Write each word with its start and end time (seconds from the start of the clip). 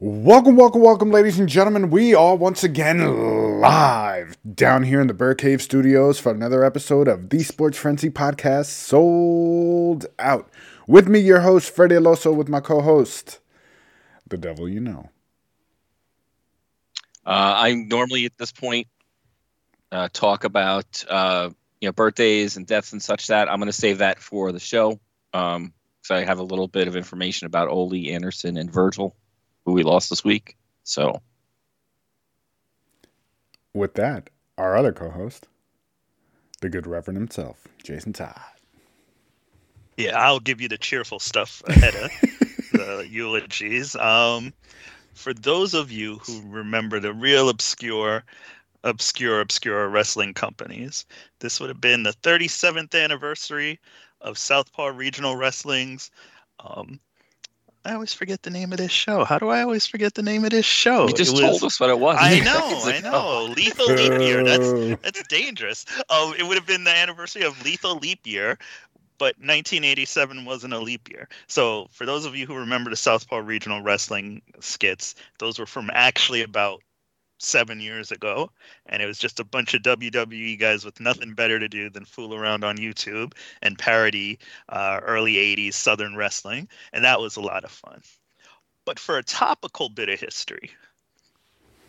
Welcome, 0.00 0.54
welcome, 0.54 0.80
welcome, 0.80 1.10
ladies 1.10 1.40
and 1.40 1.48
gentlemen. 1.48 1.90
We 1.90 2.14
are 2.14 2.36
once 2.36 2.62
again 2.62 3.60
live 3.60 4.38
down 4.54 4.84
here 4.84 5.00
in 5.00 5.08
the 5.08 5.12
Bear 5.12 5.34
Cave 5.34 5.60
Studios 5.60 6.20
for 6.20 6.30
another 6.30 6.62
episode 6.62 7.08
of 7.08 7.30
the 7.30 7.42
Sports 7.42 7.76
Frenzy 7.76 8.08
Podcast 8.08 8.66
Souled 8.66 10.06
Out. 10.20 10.48
With 10.86 11.08
me, 11.08 11.18
your 11.18 11.40
host, 11.40 11.74
Freddie 11.74 11.96
Aloso, 11.96 12.32
with 12.32 12.48
my 12.48 12.60
co 12.60 12.80
host, 12.80 13.40
The 14.28 14.38
Devil 14.38 14.68
You 14.68 14.78
Know. 14.78 15.10
Uh, 17.26 17.54
I 17.56 17.74
normally 17.74 18.24
at 18.24 18.38
this 18.38 18.52
point 18.52 18.86
uh, 19.90 20.08
talk 20.12 20.44
about 20.44 21.04
uh, 21.10 21.50
you 21.80 21.88
know 21.88 21.92
birthdays 21.92 22.56
and 22.56 22.68
deaths 22.68 22.92
and 22.92 23.02
such 23.02 23.26
that 23.26 23.50
I'm 23.50 23.58
going 23.58 23.66
to 23.66 23.72
save 23.72 23.98
that 23.98 24.20
for 24.20 24.52
the 24.52 24.60
show 24.60 25.00
because 25.32 25.56
um, 25.56 25.72
I 26.08 26.20
have 26.20 26.38
a 26.38 26.44
little 26.44 26.68
bit 26.68 26.86
of 26.86 26.94
information 26.94 27.46
about 27.48 27.66
Ole 27.66 28.10
Anderson 28.10 28.56
and 28.56 28.70
Virgil, 28.72 29.16
who 29.68 29.74
we 29.74 29.82
lost 29.82 30.08
this 30.08 30.24
week. 30.24 30.56
So, 30.82 31.20
with 33.74 33.92
that, 33.94 34.30
our 34.56 34.78
other 34.78 34.92
co-host, 34.92 35.46
the 36.62 36.70
good 36.70 36.86
Reverend 36.86 37.18
himself, 37.18 37.68
Jason 37.84 38.14
Todd. 38.14 38.40
Yeah, 39.98 40.18
I'll 40.18 40.40
give 40.40 40.62
you 40.62 40.68
the 40.68 40.78
cheerful 40.78 41.18
stuff 41.18 41.62
ahead 41.66 41.94
of 41.96 42.10
the 42.72 43.06
eulogies. 43.10 43.94
Um, 43.96 44.54
for 45.12 45.34
those 45.34 45.74
of 45.74 45.92
you 45.92 46.16
who 46.16 46.40
remember 46.46 46.98
the 46.98 47.12
real 47.12 47.50
obscure, 47.50 48.24
obscure, 48.84 49.42
obscure 49.42 49.86
wrestling 49.86 50.32
companies, 50.32 51.04
this 51.40 51.60
would 51.60 51.68
have 51.68 51.80
been 51.80 52.04
the 52.04 52.14
37th 52.22 52.98
anniversary 52.98 53.78
of 54.22 54.38
Southpaw 54.38 54.86
Regional 54.86 55.36
Wrestling's. 55.36 56.10
Um, 56.60 57.00
I 57.88 57.94
always 57.94 58.12
forget 58.12 58.42
the 58.42 58.50
name 58.50 58.72
of 58.72 58.78
this 58.78 58.92
show. 58.92 59.24
How 59.24 59.38
do 59.38 59.48
I 59.48 59.62
always 59.62 59.86
forget 59.86 60.12
the 60.12 60.22
name 60.22 60.44
of 60.44 60.50
this 60.50 60.66
show? 60.66 61.08
You 61.08 61.14
just 61.14 61.32
was, 61.32 61.40
told 61.40 61.64
us 61.64 61.80
what 61.80 61.88
it 61.88 61.98
was. 61.98 62.18
I 62.20 62.38
know, 62.44 62.80
I 62.84 63.00
know. 63.00 63.12
Oh. 63.14 63.54
Lethal 63.56 63.86
Leap 63.86 64.20
Year. 64.20 64.44
That's 64.44 65.00
that's 65.02 65.26
dangerous. 65.28 65.86
Oh, 66.10 66.34
it 66.38 66.42
would 66.42 66.58
have 66.58 66.66
been 66.66 66.84
the 66.84 66.94
anniversary 66.94 67.44
of 67.44 67.64
Lethal 67.64 67.96
Leap 67.96 68.26
Year, 68.26 68.58
but 69.16 69.38
1987 69.38 70.44
wasn't 70.44 70.74
a 70.74 70.78
leap 70.78 71.10
year. 71.10 71.30
So 71.46 71.88
for 71.90 72.04
those 72.04 72.26
of 72.26 72.36
you 72.36 72.46
who 72.46 72.56
remember 72.56 72.90
the 72.90 72.96
Southpaw 72.96 73.38
Regional 73.38 73.80
Wrestling 73.80 74.42
skits, 74.60 75.14
those 75.38 75.58
were 75.58 75.66
from 75.66 75.90
actually 75.94 76.42
about 76.42 76.82
seven 77.38 77.80
years 77.80 78.10
ago, 78.10 78.50
and 78.86 79.02
it 79.02 79.06
was 79.06 79.18
just 79.18 79.40
a 79.40 79.44
bunch 79.44 79.74
of 79.74 79.82
WWE 79.82 80.58
guys 80.58 80.84
with 80.84 81.00
nothing 81.00 81.34
better 81.34 81.58
to 81.58 81.68
do 81.68 81.88
than 81.88 82.04
fool 82.04 82.34
around 82.34 82.64
on 82.64 82.76
YouTube 82.76 83.32
and 83.62 83.78
parody 83.78 84.38
uh, 84.68 85.00
early 85.02 85.34
80s 85.34 85.74
Southern 85.74 86.16
wrestling, 86.16 86.68
and 86.92 87.04
that 87.04 87.20
was 87.20 87.36
a 87.36 87.40
lot 87.40 87.64
of 87.64 87.70
fun. 87.70 88.02
But 88.84 88.98
for 88.98 89.18
a 89.18 89.22
topical 89.22 89.88
bit 89.88 90.08
of 90.08 90.20
history, 90.20 90.70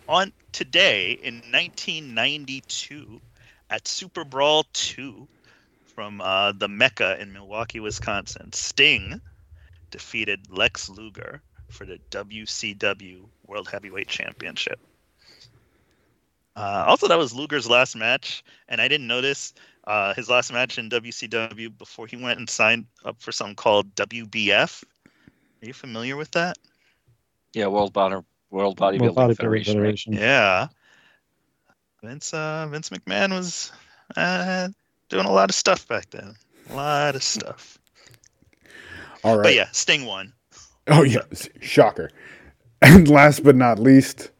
on 0.07 0.33
today 0.51 1.11
in 1.11 1.35
1992 1.35 3.21
at 3.69 3.87
Super 3.87 4.23
Brawl 4.23 4.65
2, 4.73 5.27
from 5.99 6.21
uh, 6.21 6.53
the 6.53 6.69
Mecca 6.69 7.21
in 7.21 7.33
Milwaukee, 7.33 7.81
Wisconsin. 7.81 8.53
Sting 8.53 9.19
defeated 9.91 10.39
Lex 10.49 10.87
Luger 10.87 11.41
for 11.69 11.83
the 11.83 11.99
WCW 12.09 13.25
World 13.45 13.67
Heavyweight 13.67 14.07
Championship. 14.07 14.79
Uh, 16.55 16.85
also, 16.87 17.07
that 17.07 17.17
was 17.17 17.33
Luger's 17.33 17.69
last 17.69 17.95
match, 17.95 18.43
and 18.67 18.81
I 18.81 18.87
didn't 18.87 19.07
notice 19.07 19.53
uh, 19.85 20.13
his 20.13 20.29
last 20.29 20.51
match 20.51 20.77
in 20.77 20.89
WCW 20.89 21.77
before 21.77 22.07
he 22.07 22.17
went 22.17 22.39
and 22.39 22.49
signed 22.49 22.85
up 23.05 23.21
for 23.21 23.31
something 23.31 23.55
called 23.55 23.93
WBF. 23.95 24.83
Are 25.61 25.65
you 25.65 25.73
familiar 25.73 26.15
with 26.15 26.31
that? 26.31 26.57
Yeah, 27.53 27.67
World 27.67 27.93
Body 27.93 28.17
World 28.51 28.77
Bodybuilding 28.77 29.01
World 29.01 29.15
Body 29.15 29.35
Federation. 29.35 29.73
Federation. 29.75 30.13
Yeah, 30.13 30.67
Vince 32.03 32.33
uh, 32.33 32.67
Vince 32.69 32.89
McMahon 32.89 33.31
was 33.31 33.71
uh, 34.15 34.69
doing 35.09 35.25
a 35.25 35.31
lot 35.31 35.49
of 35.49 35.55
stuff 35.55 35.87
back 35.87 36.09
then. 36.11 36.35
A 36.69 36.75
lot 36.75 37.15
of 37.15 37.23
stuff. 37.23 37.79
All 39.23 39.37
right. 39.37 39.43
But 39.43 39.55
yeah, 39.55 39.67
Sting 39.71 40.05
won. 40.05 40.33
Oh 40.87 41.03
yeah, 41.03 41.21
shocker. 41.61 42.11
And 42.81 43.09
last 43.09 43.43
but 43.43 43.57
not 43.57 43.77
least, 43.77 44.31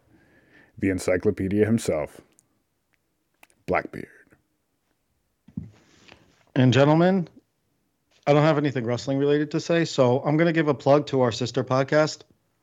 the 0.79 0.90
encyclopedia 0.90 1.66
himself, 1.66 2.22
Blackbeard. 3.67 4.07
And 6.56 6.73
gentlemen, 6.73 7.28
I 8.28 8.34
don't 8.34 8.44
have 8.44 8.57
anything 8.57 8.85
wrestling 8.85 9.17
related 9.17 9.51
to 9.51 9.59
say, 9.59 9.85
so 9.85 10.19
I'm 10.22 10.38
going 10.38 10.47
to 10.47 10.53
give 10.53 10.67
a 10.67 10.73
plug 10.73 11.07
to 11.07 11.22
our 11.22 11.31
sister 11.31 11.63
podcast 11.63 12.22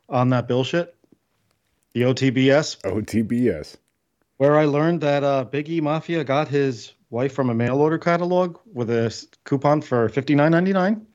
on 0.09 0.29
that 0.29 0.47
bullshit, 0.47 0.95
the 1.93 2.01
OTBS. 2.01 2.81
OTBS. 2.81 3.77
Where 4.37 4.57
I 4.57 4.65
learned 4.65 5.01
that 5.01 5.23
uh, 5.23 5.45
Biggie 5.51 5.81
Mafia 5.81 6.23
got 6.23 6.47
his 6.47 6.93
wife 7.09 7.33
from 7.33 7.49
a 7.49 7.53
mail 7.53 7.77
order 7.77 7.97
catalog 7.97 8.59
with 8.71 8.89
a 8.89 9.25
coupon 9.45 9.81
for 9.81 10.09
fifty 10.09 10.35
nine 10.35 10.51
ninety 10.51 10.73
nine. 10.73 11.05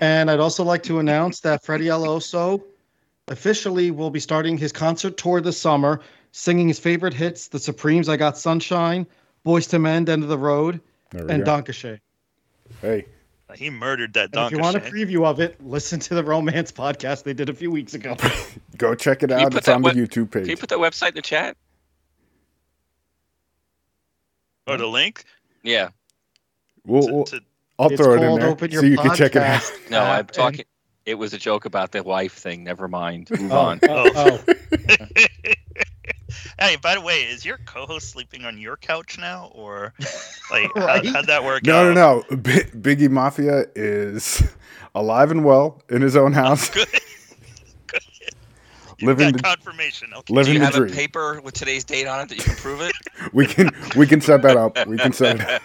And 0.00 0.30
I'd 0.30 0.40
also 0.40 0.64
like 0.64 0.82
to 0.84 0.98
announce 0.98 1.40
that 1.40 1.62
Freddie 1.64 1.86
Aloso 1.86 2.62
officially 3.28 3.90
will 3.90 4.10
be 4.10 4.20
starting 4.20 4.58
his 4.58 4.72
concert 4.72 5.16
tour 5.16 5.40
this 5.40 5.58
summer, 5.58 6.00
singing 6.32 6.68
his 6.68 6.78
favorite 6.78 7.14
hits: 7.14 7.48
"The 7.48 7.58
Supremes," 7.58 8.08
"I 8.08 8.16
Got 8.16 8.38
Sunshine," 8.38 9.06
Boyz 9.44 9.72
II 9.72 9.80
Men," 9.80 10.08
"End 10.08 10.22
of 10.22 10.28
the 10.28 10.38
Road," 10.38 10.80
and 11.12 11.44
"Danke 11.44 11.72
Schoen." 11.72 12.00
Hey, 12.80 13.06
he 13.54 13.70
murdered 13.70 14.14
that. 14.14 14.30
If 14.32 14.52
you 14.52 14.58
want 14.58 14.76
a 14.76 14.80
preview 14.80 15.24
of 15.24 15.40
it, 15.40 15.62
listen 15.64 16.00
to 16.00 16.14
the 16.14 16.24
Romance 16.24 16.72
podcast 16.82 17.24
they 17.24 17.34
did 17.34 17.48
a 17.48 17.54
few 17.54 17.70
weeks 17.70 17.94
ago. 17.94 18.16
Go 18.78 18.94
check 18.94 19.22
it 19.22 19.30
out. 19.30 19.54
It's 19.54 19.68
on 19.68 19.82
the 19.82 19.90
YouTube 19.90 20.30
page. 20.30 20.42
Can 20.42 20.50
you 20.50 20.56
put 20.56 20.70
that 20.70 20.78
website 20.78 21.10
in 21.10 21.14
the 21.16 21.22
chat? 21.22 21.56
Or 24.66 24.78
the 24.78 24.86
link? 24.86 25.24
Yeah. 25.62 25.90
We'll, 26.86 27.06
we'll 27.12 27.24
to, 27.24 27.40
I'll 27.78 27.90
throw 27.90 28.14
it 28.14 28.22
in 28.22 28.38
there 28.38 28.80
so 28.80 28.86
you 28.86 28.96
can 28.96 29.14
check 29.14 29.36
it 29.36 29.42
out. 29.42 29.72
No, 29.90 30.00
I'm 30.00 30.26
talking. 30.32 30.64
It 31.06 31.14
was 31.14 31.34
a 31.34 31.38
joke 31.38 31.66
about 31.66 31.92
the 31.92 32.02
wife 32.02 32.32
thing. 32.32 32.64
Never 32.64 32.88
mind. 32.88 33.30
Move 33.30 33.52
oh, 33.52 33.58
on. 33.58 33.80
Oh, 33.82 34.10
oh. 34.14 34.54
hey, 36.58 36.76
by 36.76 36.94
the 36.94 37.00
way, 37.02 37.24
is 37.24 37.44
your 37.44 37.58
co-host 37.66 38.10
sleeping 38.10 38.46
on 38.46 38.56
your 38.56 38.76
couch 38.76 39.18
now, 39.18 39.50
or 39.54 39.92
like 40.50 40.74
right? 40.76 41.04
how, 41.06 41.18
would 41.18 41.26
that 41.26 41.44
work? 41.44 41.64
No, 41.64 41.90
out? 41.90 41.94
no, 41.94 42.24
no. 42.30 42.36
B- 42.36 42.62
Biggie 42.74 43.10
Mafia 43.10 43.66
is 43.74 44.42
alive 44.94 45.30
and 45.30 45.44
well 45.44 45.82
in 45.90 46.00
his 46.00 46.16
own 46.16 46.32
house. 46.32 46.70
Good 46.70 46.88
living 49.02 49.32
the, 49.32 49.42
confirmation. 49.42 50.12
Okay. 50.14 50.32
Living 50.32 50.54
Do 50.54 50.54
you 50.54 50.58
the 50.60 50.64
have 50.64 50.74
dream. 50.74 50.92
a 50.92 50.94
paper 50.94 51.40
with 51.42 51.54
today's 51.54 51.84
date 51.84 52.06
on 52.06 52.20
it 52.20 52.28
that 52.30 52.38
you 52.38 52.44
can 52.44 52.56
prove 52.56 52.80
it? 52.80 52.92
we 53.32 53.46
can 53.46 53.70
we 53.96 54.06
can 54.06 54.20
set 54.20 54.42
that 54.42 54.56
up. 54.56 54.86
We 54.86 54.96
can 54.96 55.12
set 55.12 55.40
it. 55.40 55.62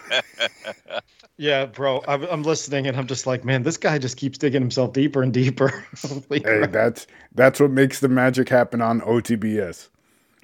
Up. 0.89 1.03
Yeah, 1.39 1.67
bro, 1.67 2.03
I'm, 2.05 2.23
I'm 2.23 2.43
listening 2.43 2.85
and 2.85 2.97
I'm 2.97 3.07
just 3.07 3.25
like, 3.25 3.45
man, 3.45 3.63
this 3.63 3.77
guy 3.77 3.97
just 3.97 4.17
keeps 4.17 4.37
digging 4.37 4.61
himself 4.61 4.91
deeper 4.91 5.23
and 5.23 5.33
deeper. 5.33 5.85
hey, 6.29 6.67
that's 6.67 7.07
that's 7.33 7.61
what 7.61 7.71
makes 7.71 8.01
the 8.01 8.09
magic 8.09 8.49
happen 8.49 8.81
on 8.81 8.99
OTBS. 8.99 9.87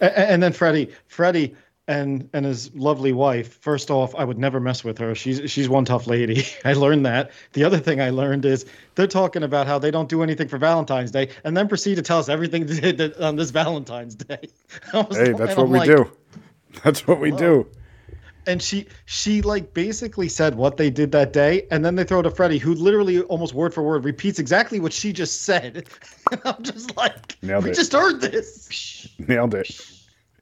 and, 0.00 0.12
and 0.12 0.42
then 0.42 0.52
Freddie, 0.52 0.90
Freddie, 1.06 1.54
and 1.86 2.28
and 2.32 2.44
his 2.44 2.74
lovely 2.74 3.12
wife. 3.12 3.54
First 3.58 3.92
off, 3.92 4.12
I 4.16 4.24
would 4.24 4.38
never 4.38 4.58
mess 4.58 4.82
with 4.82 4.98
her. 4.98 5.14
She's 5.14 5.48
she's 5.48 5.68
one 5.68 5.84
tough 5.84 6.08
lady. 6.08 6.44
I 6.64 6.72
learned 6.72 7.06
that. 7.06 7.30
The 7.52 7.62
other 7.62 7.78
thing 7.78 8.00
I 8.00 8.10
learned 8.10 8.44
is 8.44 8.66
they're 8.96 9.06
talking 9.06 9.44
about 9.44 9.68
how 9.68 9.78
they 9.78 9.92
don't 9.92 10.08
do 10.08 10.24
anything 10.24 10.48
for 10.48 10.58
Valentine's 10.58 11.12
Day, 11.12 11.28
and 11.44 11.56
then 11.56 11.68
proceed 11.68 11.94
to 11.94 12.02
tell 12.02 12.18
us 12.18 12.28
everything 12.28 12.66
they 12.66 12.90
did 12.90 13.16
on 13.18 13.36
this 13.36 13.50
Valentine's 13.50 14.16
Day. 14.16 14.48
Hey, 14.90 15.32
that's 15.32 15.56
what 15.56 15.58
I'm 15.58 15.70
we 15.70 15.78
like, 15.78 15.86
do. 15.86 16.10
That's 16.82 17.06
what 17.06 17.20
we 17.20 17.30
do. 17.30 17.68
And 18.50 18.60
she 18.60 18.86
she 19.06 19.42
like 19.42 19.74
basically 19.74 20.28
said 20.28 20.56
what 20.56 20.76
they 20.76 20.90
did 20.90 21.12
that 21.12 21.32
day, 21.32 21.66
and 21.70 21.84
then 21.84 21.94
they 21.94 22.04
throw 22.04 22.20
it 22.20 22.24
to 22.24 22.30
Freddie, 22.30 22.58
who 22.58 22.74
literally 22.74 23.20
almost 23.22 23.54
word 23.54 23.72
for 23.72 23.82
word 23.82 24.04
repeats 24.04 24.38
exactly 24.38 24.80
what 24.80 24.92
she 24.92 25.12
just 25.12 25.42
said. 25.42 25.88
And 26.32 26.40
I'm 26.44 26.62
just 26.62 26.96
like, 26.96 27.42
Nailed 27.42 27.64
we 27.64 27.70
it. 27.70 27.74
just 27.74 27.92
heard 27.92 28.20
this. 28.20 29.08
Nailed 29.18 29.54
it 29.54 29.80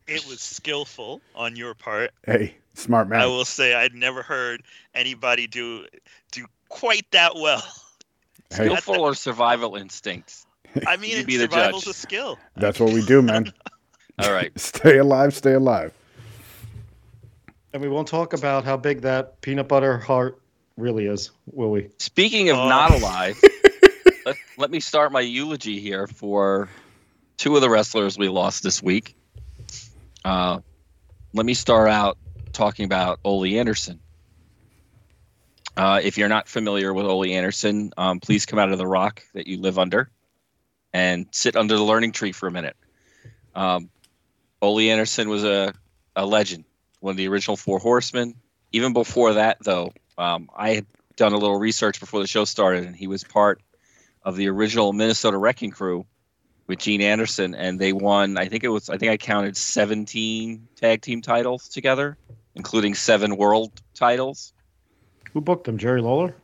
it 0.09 0.27
was 0.27 0.41
skillful 0.41 1.21
on 1.35 1.55
your 1.55 1.75
part. 1.75 2.11
Hey, 2.25 2.57
smart 2.75 3.09
man. 3.09 3.21
I 3.21 3.27
will 3.27 3.45
say 3.45 3.75
I'd 3.75 3.95
never 3.95 4.23
heard 4.23 4.63
anybody 4.95 5.47
do 5.47 5.87
do 6.33 6.47
quite 6.69 7.09
that 7.13 7.37
well. 7.37 7.63
Skillful 8.51 9.01
or 9.01 9.15
survival 9.15 9.77
instincts? 9.77 10.47
I 10.87 10.97
mean, 10.97 11.27
be 11.27 11.37
survival's 11.37 11.87
a 11.87 11.93
skill. 11.93 12.39
That's 12.57 12.81
what 12.81 12.95
we 12.95 13.05
do, 13.05 13.21
man. 13.21 13.53
All 14.19 14.33
right. 14.33 14.59
stay 14.59 14.99
alive, 14.99 15.35
stay 15.35 15.53
alive. 15.53 15.93
And 17.73 17.83
we 17.83 17.89
won't 17.89 18.09
talk 18.09 18.33
about 18.33 18.65
how 18.65 18.77
big 18.77 19.03
that 19.03 19.41
peanut 19.41 19.69
butter 19.69 19.99
heart 19.99 20.41
really 20.77 21.07
is, 21.07 21.31
will 21.47 21.71
we? 21.71 21.91
Speaking 21.99 22.49
of 22.51 22.59
uh, 22.59 22.69
not 22.69 22.95
alive, 22.95 23.41
let, 24.27 24.37
let 24.57 24.71
me 24.71 24.81
start 24.81 25.13
my 25.13 25.21
eulogy 25.21 25.79
here 25.79 26.07
for 26.07 26.69
two 27.37 27.55
of 27.57 27.61
the 27.61 27.69
wrestlers 27.69 28.17
we 28.17 28.29
lost 28.29 28.63
this 28.63 28.83
week. 28.83 29.15
Uh, 30.25 30.61
let 31.35 31.45
me 31.45 31.55
start 31.55 31.91
out 31.91 32.17
talking 32.53 32.85
about 32.85 33.21
Ole 33.25 33.59
Anderson. 33.59 34.01
Uh, 35.77 36.01
if 36.03 36.19
you're 36.19 36.29
not 36.29 36.49
familiar 36.49 36.93
with 36.93 37.07
Ole 37.07 37.27
Anderson, 37.27 37.93
um, 37.97 38.19
please 38.19 38.47
come 38.47 38.59
out 38.59 38.73
of 38.73 38.79
the 38.79 38.87
rock 38.87 39.23
that 39.35 39.47
you 39.47 39.61
live 39.61 39.79
under 39.79 40.11
and 40.93 41.27
sit 41.31 41.55
under 41.55 41.77
the 41.77 41.85
learning 41.85 42.13
tree 42.13 42.33
for 42.33 42.49
a 42.49 42.51
minute. 42.51 42.77
Um, 43.55 43.91
Ole 44.61 44.91
Anderson 44.91 45.29
was 45.29 45.45
a, 45.45 45.73
a 46.17 46.27
legend, 46.27 46.65
one 47.01 47.13
of 47.13 47.17
the 47.17 47.29
original 47.29 47.57
Four 47.57 47.79
Horsemen. 47.79 48.35
Even 48.73 48.93
before 48.93 49.35
that, 49.35 49.59
though, 49.63 49.93
um, 50.19 50.49
I 50.55 50.71
had 50.75 50.87
done 51.17 51.33
a 51.33 51.39
little 51.39 51.59
research 51.59 52.01
before 52.01 52.21
the 52.21 52.27
show 52.27 52.45
started, 52.45 52.85
and 52.85 52.95
he 52.95 53.07
was 53.07 53.25
part 53.25 53.61
of 54.23 54.37
the 54.37 54.49
original 54.49 54.93
Minnesota 54.93 55.39
Wrecking 55.39 55.71
Crew 55.71 56.05
with 56.67 56.79
Gene 56.81 57.01
Anderson, 57.01 57.55
and 57.55 57.79
they 57.79 57.93
won. 57.95 58.37
I 58.37 58.47
think 58.49 58.63
it 58.65 58.69
was. 58.69 58.91
I 58.91 58.99
think 58.99 59.11
I 59.13 59.17
counted 59.17 59.57
17 59.57 60.69
tag 60.77 61.01
team 61.01 61.23
titles 61.23 61.69
together, 61.69 62.19
including 62.55 62.95
seven 62.95 63.37
world 63.37 63.73
titles. 63.95 64.53
Who 65.33 65.41
booked 65.41 65.65
them? 65.65 65.79
Jerry 65.79 66.03
Lawler. 66.03 66.35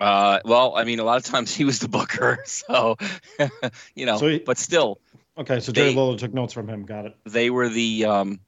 Uh, 0.00 0.40
well, 0.44 0.74
I 0.76 0.82
mean, 0.82 0.98
a 0.98 1.04
lot 1.04 1.18
of 1.18 1.24
times 1.24 1.54
he 1.54 1.64
was 1.64 1.78
the 1.78 1.88
booker, 1.88 2.42
so 2.46 2.96
you 3.94 4.06
know. 4.06 4.18
So 4.18 4.28
he- 4.28 4.38
but 4.38 4.58
still, 4.58 4.98
Okay, 5.38 5.60
so 5.60 5.72
Jerry 5.72 5.90
They- 5.90 5.94
Lawler 5.94 6.18
took 6.18 6.34
notes 6.34 6.52
from 6.52 6.68
him. 6.68 6.84
Got 6.84 7.06
it. 7.06 7.16
they 7.24 7.48
were 7.50 7.68
the 7.68 8.04
um, 8.06 8.40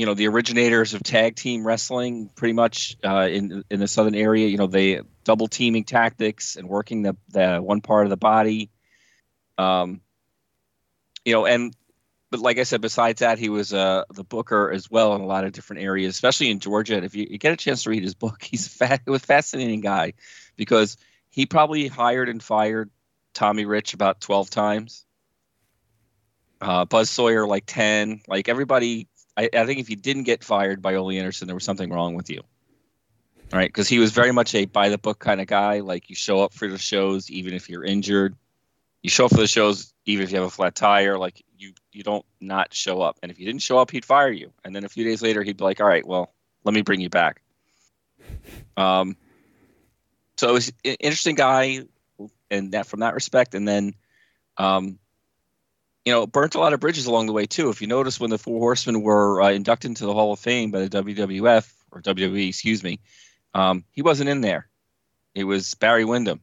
you 0.00 0.06
know 0.06 0.14
the 0.14 0.28
originators 0.28 0.94
of 0.94 1.02
tag 1.02 1.36
team 1.36 1.62
wrestling 1.62 2.30
pretty 2.34 2.54
much 2.54 2.96
uh, 3.04 3.28
in 3.30 3.62
in 3.70 3.80
the 3.80 3.86
southern 3.86 4.14
area 4.14 4.48
you 4.48 4.56
know 4.56 4.66
they 4.66 5.02
double 5.24 5.46
teaming 5.46 5.84
tactics 5.84 6.56
and 6.56 6.66
working 6.66 7.02
the, 7.02 7.14
the 7.28 7.58
one 7.58 7.82
part 7.82 8.06
of 8.06 8.10
the 8.10 8.16
body 8.16 8.70
um, 9.58 10.00
you 11.26 11.34
know 11.34 11.44
and 11.44 11.76
but 12.30 12.40
like 12.40 12.56
i 12.56 12.62
said 12.62 12.80
besides 12.80 13.20
that 13.20 13.38
he 13.38 13.50
was 13.50 13.74
uh, 13.74 14.04
the 14.14 14.24
booker 14.24 14.72
as 14.72 14.90
well 14.90 15.14
in 15.14 15.20
a 15.20 15.26
lot 15.26 15.44
of 15.44 15.52
different 15.52 15.82
areas 15.82 16.14
especially 16.14 16.50
in 16.50 16.60
georgia 16.60 16.96
and 16.96 17.04
if 17.04 17.14
you, 17.14 17.26
you 17.28 17.36
get 17.36 17.52
a 17.52 17.56
chance 17.56 17.82
to 17.82 17.90
read 17.90 18.02
his 18.02 18.14
book 18.14 18.42
he's 18.50 18.68
a 18.68 18.70
fa- 18.70 19.00
a 19.06 19.18
fascinating 19.18 19.82
guy 19.82 20.14
because 20.56 20.96
he 21.28 21.44
probably 21.44 21.88
hired 21.88 22.30
and 22.30 22.42
fired 22.42 22.88
tommy 23.34 23.66
rich 23.66 23.92
about 23.92 24.18
12 24.18 24.48
times 24.48 25.04
uh, 26.62 26.84
Buzz 26.84 27.08
Sawyer 27.08 27.46
like 27.46 27.64
10. 27.66 28.20
Like 28.28 28.50
everybody, 28.50 29.08
I, 29.40 29.48
I 29.54 29.64
think 29.64 29.80
if 29.80 29.88
you 29.88 29.96
didn't 29.96 30.24
get 30.24 30.44
fired 30.44 30.82
by 30.82 30.96
Ole 30.96 31.12
Anderson, 31.12 31.46
there 31.46 31.56
was 31.56 31.64
something 31.64 31.90
wrong 31.90 32.14
with 32.14 32.28
you. 32.28 32.42
Right? 33.52 33.68
Because 33.68 33.88
he 33.88 33.98
was 33.98 34.12
very 34.12 34.32
much 34.32 34.54
a 34.54 34.66
by 34.66 34.90
the 34.90 34.98
book 34.98 35.18
kind 35.18 35.40
of 35.40 35.46
guy. 35.46 35.80
Like 35.80 36.10
you 36.10 36.14
show 36.14 36.40
up 36.40 36.52
for 36.52 36.68
the 36.68 36.78
shows, 36.78 37.30
even 37.30 37.54
if 37.54 37.68
you're 37.68 37.84
injured. 37.84 38.36
You 39.02 39.08
show 39.08 39.24
up 39.24 39.30
for 39.30 39.38
the 39.38 39.46
shows, 39.46 39.94
even 40.04 40.24
if 40.24 40.30
you 40.30 40.38
have 40.38 40.46
a 40.46 40.50
flat 40.50 40.74
tire. 40.74 41.18
Like 41.18 41.42
you, 41.56 41.72
you 41.90 42.02
don't 42.02 42.24
not 42.40 42.74
show 42.74 43.00
up. 43.00 43.18
And 43.22 43.32
if 43.32 43.40
you 43.40 43.46
didn't 43.46 43.62
show 43.62 43.78
up, 43.78 43.90
he'd 43.90 44.04
fire 44.04 44.30
you. 44.30 44.52
And 44.62 44.76
then 44.76 44.84
a 44.84 44.88
few 44.88 45.04
days 45.04 45.22
later, 45.22 45.42
he'd 45.42 45.56
be 45.56 45.64
like, 45.64 45.80
"All 45.80 45.88
right, 45.88 46.06
well, 46.06 46.32
let 46.64 46.74
me 46.74 46.82
bring 46.82 47.00
you 47.00 47.08
back." 47.08 47.40
Um, 48.76 49.16
so 50.36 50.48
it 50.48 50.52
was 50.52 50.68
an 50.84 50.96
interesting 51.00 51.34
guy, 51.34 51.80
and 52.50 52.72
that 52.72 52.86
from 52.86 53.00
that 53.00 53.14
respect. 53.14 53.54
And 53.54 53.66
then, 53.66 53.94
um, 54.58 54.99
you 56.04 56.12
know, 56.12 56.26
burnt 56.26 56.54
a 56.54 56.60
lot 56.60 56.72
of 56.72 56.80
bridges 56.80 57.06
along 57.06 57.26
the 57.26 57.32
way 57.32 57.46
too. 57.46 57.68
If 57.68 57.80
you 57.80 57.86
notice, 57.86 58.18
when 58.18 58.30
the 58.30 58.38
Four 58.38 58.58
Horsemen 58.60 59.02
were 59.02 59.42
uh, 59.42 59.50
inducted 59.50 59.90
into 59.90 60.06
the 60.06 60.14
Hall 60.14 60.32
of 60.32 60.38
Fame 60.40 60.70
by 60.70 60.80
the 60.86 61.02
WWF 61.02 61.70
or 61.92 62.00
WWE, 62.02 62.48
excuse 62.48 62.82
me, 62.82 63.00
um, 63.54 63.84
he 63.92 64.02
wasn't 64.02 64.30
in 64.30 64.40
there. 64.40 64.68
It 65.34 65.44
was 65.44 65.74
Barry 65.74 66.04
Windham, 66.04 66.40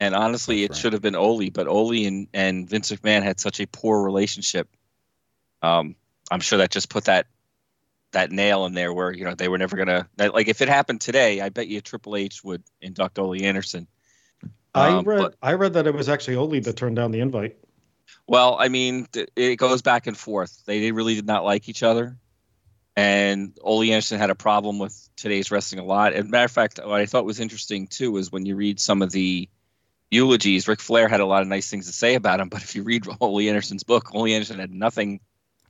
and 0.00 0.14
honestly, 0.14 0.60
That's 0.62 0.64
it 0.64 0.72
right. 0.72 0.80
should 0.80 0.92
have 0.94 1.02
been 1.02 1.16
Ole. 1.16 1.50
But 1.50 1.66
Ole 1.66 2.06
and, 2.06 2.28
and 2.32 2.68
Vince 2.68 2.90
McMahon 2.92 3.22
had 3.22 3.40
such 3.40 3.60
a 3.60 3.66
poor 3.66 4.02
relationship. 4.02 4.68
Um, 5.60 5.96
I'm 6.30 6.40
sure 6.40 6.58
that 6.58 6.70
just 6.70 6.88
put 6.88 7.04
that 7.04 7.26
that 8.12 8.30
nail 8.30 8.66
in 8.66 8.74
there 8.74 8.92
where 8.92 9.10
you 9.10 9.24
know 9.24 9.34
they 9.34 9.48
were 9.48 9.58
never 9.58 9.76
gonna 9.76 10.06
that, 10.16 10.34
like 10.34 10.48
if 10.48 10.60
it 10.60 10.68
happened 10.68 11.00
today, 11.00 11.40
I 11.40 11.48
bet 11.48 11.66
you 11.68 11.80
Triple 11.80 12.16
H 12.16 12.42
would 12.44 12.62
induct 12.80 13.18
Ole 13.18 13.42
Anderson. 13.42 13.86
I 14.74 14.88
Um, 14.88 15.04
read. 15.04 15.18
but- 15.18 15.34
I 15.42 15.54
read 15.54 15.74
that 15.74 15.86
it 15.86 15.94
was 15.94 16.08
actually 16.08 16.36
Ole 16.36 16.60
that 16.60 16.76
turned 16.76 16.96
down 16.96 17.10
the 17.10 17.20
invite. 17.20 17.56
Well, 18.26 18.56
I 18.58 18.68
mean, 18.68 19.06
it 19.36 19.56
goes 19.56 19.82
back 19.82 20.06
and 20.06 20.16
forth. 20.16 20.64
They 20.64 20.92
really 20.92 21.14
did 21.14 21.26
not 21.26 21.44
like 21.44 21.68
each 21.68 21.82
other, 21.82 22.16
and 22.96 23.56
Ole 23.60 23.82
Anderson 23.82 24.18
had 24.18 24.30
a 24.30 24.34
problem 24.34 24.78
with 24.78 25.08
today's 25.16 25.50
wrestling 25.50 25.80
a 25.80 25.84
lot. 25.84 26.14
And 26.14 26.30
matter 26.30 26.44
of 26.44 26.50
fact, 26.50 26.78
what 26.82 27.00
I 27.00 27.06
thought 27.06 27.24
was 27.24 27.40
interesting 27.40 27.86
too 27.86 28.16
is 28.16 28.30
when 28.30 28.46
you 28.46 28.56
read 28.56 28.80
some 28.80 29.02
of 29.02 29.10
the 29.10 29.48
eulogies, 30.10 30.68
Ric 30.68 30.80
Flair 30.80 31.08
had 31.08 31.20
a 31.20 31.26
lot 31.26 31.42
of 31.42 31.48
nice 31.48 31.70
things 31.70 31.86
to 31.86 31.92
say 31.92 32.14
about 32.14 32.38
him. 32.38 32.48
But 32.52 32.62
if 32.62 32.76
you 32.76 32.82
read 32.82 33.06
Ole 33.20 33.40
Anderson's 33.40 33.82
book, 33.82 34.14
Ole 34.14 34.26
Anderson 34.26 34.58
had 34.58 34.70
nothing 34.70 35.20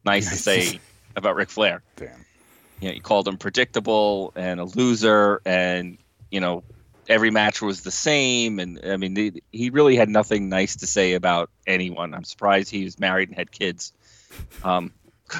nice 0.04 0.28
to 0.30 0.36
say 0.36 0.80
about 1.16 1.36
Ric 1.36 1.48
Flair. 1.48 1.82
Damn. 1.96 2.10
You 2.80 2.88
know, 2.88 2.94
he 2.94 3.00
called 3.00 3.28
him 3.28 3.38
predictable 3.38 4.32
and 4.34 4.58
a 4.58 4.64
loser, 4.64 5.40
and 5.46 5.98
you 6.30 6.40
know, 6.40 6.64
every 7.08 7.30
match 7.30 7.60
was 7.60 7.82
the 7.82 7.90
same. 7.90 8.58
And 8.58 8.80
I 8.84 8.96
mean, 8.96 9.16
he, 9.16 9.42
he 9.50 9.70
really 9.70 9.96
had 9.96 10.08
nothing 10.08 10.48
nice 10.48 10.76
to 10.76 10.86
say 10.86 11.14
about 11.14 11.50
anyone. 11.66 12.14
I'm 12.14 12.24
surprised 12.24 12.70
he 12.70 12.84
was 12.84 12.98
married 12.98 13.28
and 13.28 13.38
had 13.38 13.50
kids, 13.50 13.92
um, 14.62 14.92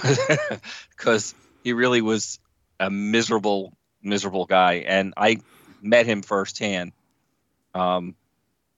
because 0.90 1.34
he 1.62 1.72
really 1.72 2.00
was 2.00 2.38
a 2.80 2.90
miserable, 2.90 3.76
miserable 4.02 4.46
guy. 4.46 4.84
And 4.86 5.14
I 5.16 5.38
met 5.80 6.06
him 6.06 6.22
firsthand. 6.22 6.92
Um, 7.74 8.14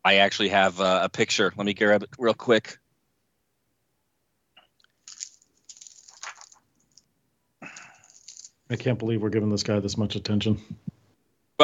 I 0.05 0.17
actually 0.17 0.51
have 0.51 0.81
a, 0.81 1.05
a 1.05 1.09
picture. 1.09 1.53
Let 1.57 1.65
me 1.65 1.75
grab 1.75 2.03
it 2.03 2.11
real 2.19 2.35
quick. 2.35 2.79
I 8.71 8.77
can't 8.77 8.99
believe 8.99 9.23
we're 9.23 9.31
giving 9.31 9.51
this 9.51 9.63
guy 9.63 9.79
this 9.81 9.97
much 9.97 10.17
attention. 10.17 10.61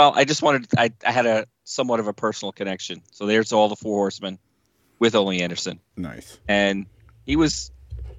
Well, 0.00 0.14
I 0.16 0.24
just 0.24 0.40
wanted 0.42 0.66
I, 0.78 0.90
I 1.06 1.12
had 1.12 1.26
a 1.26 1.46
somewhat 1.64 2.00
of 2.00 2.06
a 2.08 2.14
personal 2.14 2.52
connection. 2.52 3.02
So 3.10 3.26
there's 3.26 3.52
all 3.52 3.68
the 3.68 3.76
four 3.76 3.98
horsemen 3.98 4.38
with 4.98 5.14
Ole 5.14 5.30
Anderson. 5.32 5.78
Nice. 5.94 6.38
And 6.48 6.86
he 7.26 7.36
was 7.36 7.70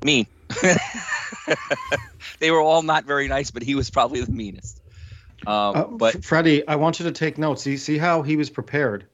mean. 0.03 0.27
they 2.39 2.51
were 2.51 2.61
all 2.61 2.83
not 2.83 3.05
very 3.05 3.27
nice, 3.27 3.49
but 3.49 3.63
he 3.63 3.73
was 3.73 3.89
probably 3.89 4.21
the 4.23 4.31
meanest. 4.31 4.79
Um, 5.47 5.53
Uh, 5.75 5.83
but 5.85 6.15
F- 6.17 6.23
Freddie, 6.23 6.67
I 6.67 6.75
want 6.75 6.99
you 6.99 7.05
to 7.05 7.11
take 7.11 7.39
notes. 7.39 7.63
See, 7.63 7.77
see 7.77 7.97
how 7.97 8.21
he 8.21 8.35
was 8.35 8.51
prepared. 8.51 9.07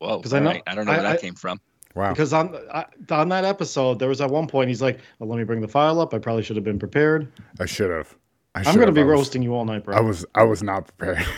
whoa, 0.00 0.20
'cause 0.20 0.34
I 0.34 0.38
know- 0.38 0.48
alright, 0.48 0.62
I 0.66 0.74
don't 0.74 0.84
know 0.84 0.92
where 0.92 1.00
I- 1.00 1.04
that 1.04 1.16
I- 1.16 1.20
came 1.20 1.34
from. 1.34 1.62
Wow. 1.94 2.10
Because 2.10 2.34
on 2.34 2.54
I, 2.74 2.84
on 3.10 3.30
that 3.30 3.46
episode, 3.46 3.98
there 3.98 4.08
was 4.10 4.20
at 4.20 4.28
one 4.30 4.48
point 4.48 4.68
he's 4.68 4.82
like, 4.82 4.98
well, 5.18 5.30
"Let 5.30 5.38
me 5.38 5.44
bring 5.44 5.62
the 5.62 5.68
file 5.68 5.98
up. 5.98 6.12
I 6.12 6.18
probably 6.18 6.42
should 6.42 6.56
have 6.56 6.64
been 6.64 6.78
prepared. 6.78 7.32
I 7.58 7.64
should 7.64 7.90
have. 7.90 8.14
I 8.54 8.60
I'm 8.66 8.74
going 8.74 8.86
to 8.86 8.92
be 8.92 9.02
was- 9.02 9.10
roasting 9.10 9.42
you 9.42 9.54
all 9.54 9.64
night, 9.64 9.84
bro." 9.84 9.96
I 9.96 10.00
was. 10.00 10.24
I 10.34 10.42
was 10.44 10.62
not 10.62 10.86
prepared. 10.86 11.24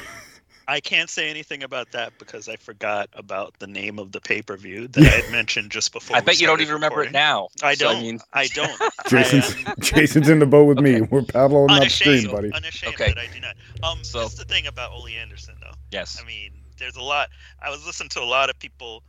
I 0.66 0.80
can't 0.80 1.10
say 1.10 1.28
anything 1.28 1.62
about 1.62 1.92
that 1.92 2.18
because 2.18 2.48
I 2.48 2.56
forgot 2.56 3.10
about 3.12 3.52
the 3.58 3.66
name 3.66 3.98
of 3.98 4.12
the 4.12 4.20
pay 4.20 4.40
per 4.40 4.56
view 4.56 4.88
that 4.88 5.04
I 5.04 5.08
had 5.20 5.30
mentioned 5.30 5.70
just 5.70 5.92
before. 5.92 6.16
I 6.16 6.20
bet 6.20 6.40
you 6.40 6.46
don't 6.46 6.54
started 6.56 6.62
even 6.62 6.74
remember 6.76 7.02
it 7.02 7.12
now. 7.12 7.48
I 7.62 7.74
don't. 7.74 7.96
I 7.96 8.00
mean, 8.00 8.20
I 8.32 8.46
don't. 8.46 8.72
Jason's 9.08 9.54
I 9.66 9.70
am 9.72 9.76
Jason's 9.80 10.28
in 10.30 10.38
the 10.38 10.46
boat 10.46 10.64
with 10.64 10.78
me. 10.80 11.02
We're 11.02 11.20
paddling 11.22 11.70
upstream, 11.70 12.30
buddy. 12.30 12.50
unashamed 12.54 12.94
Okay. 12.94 13.08
that 13.08 13.18
I 13.18 13.26
do 13.26 13.40
not. 13.40 13.56
Um, 13.82 14.02
So- 14.02 14.20
that's 14.20 14.36
the 14.36 14.46
thing 14.46 14.66
about 14.66 14.92
Ole 14.92 15.08
Anderson, 15.08 15.54
though. 15.60 15.74
yes. 15.92 16.18
I 16.18 16.26
mean, 16.26 16.52
there's 16.78 16.96
a 16.96 17.02
lot. 17.02 17.28
I 17.60 17.68
was 17.68 17.84
listening 17.84 18.08
to 18.10 18.20
a 18.20 18.24
lot 18.24 18.48
of 18.48 18.58
people 18.58 19.02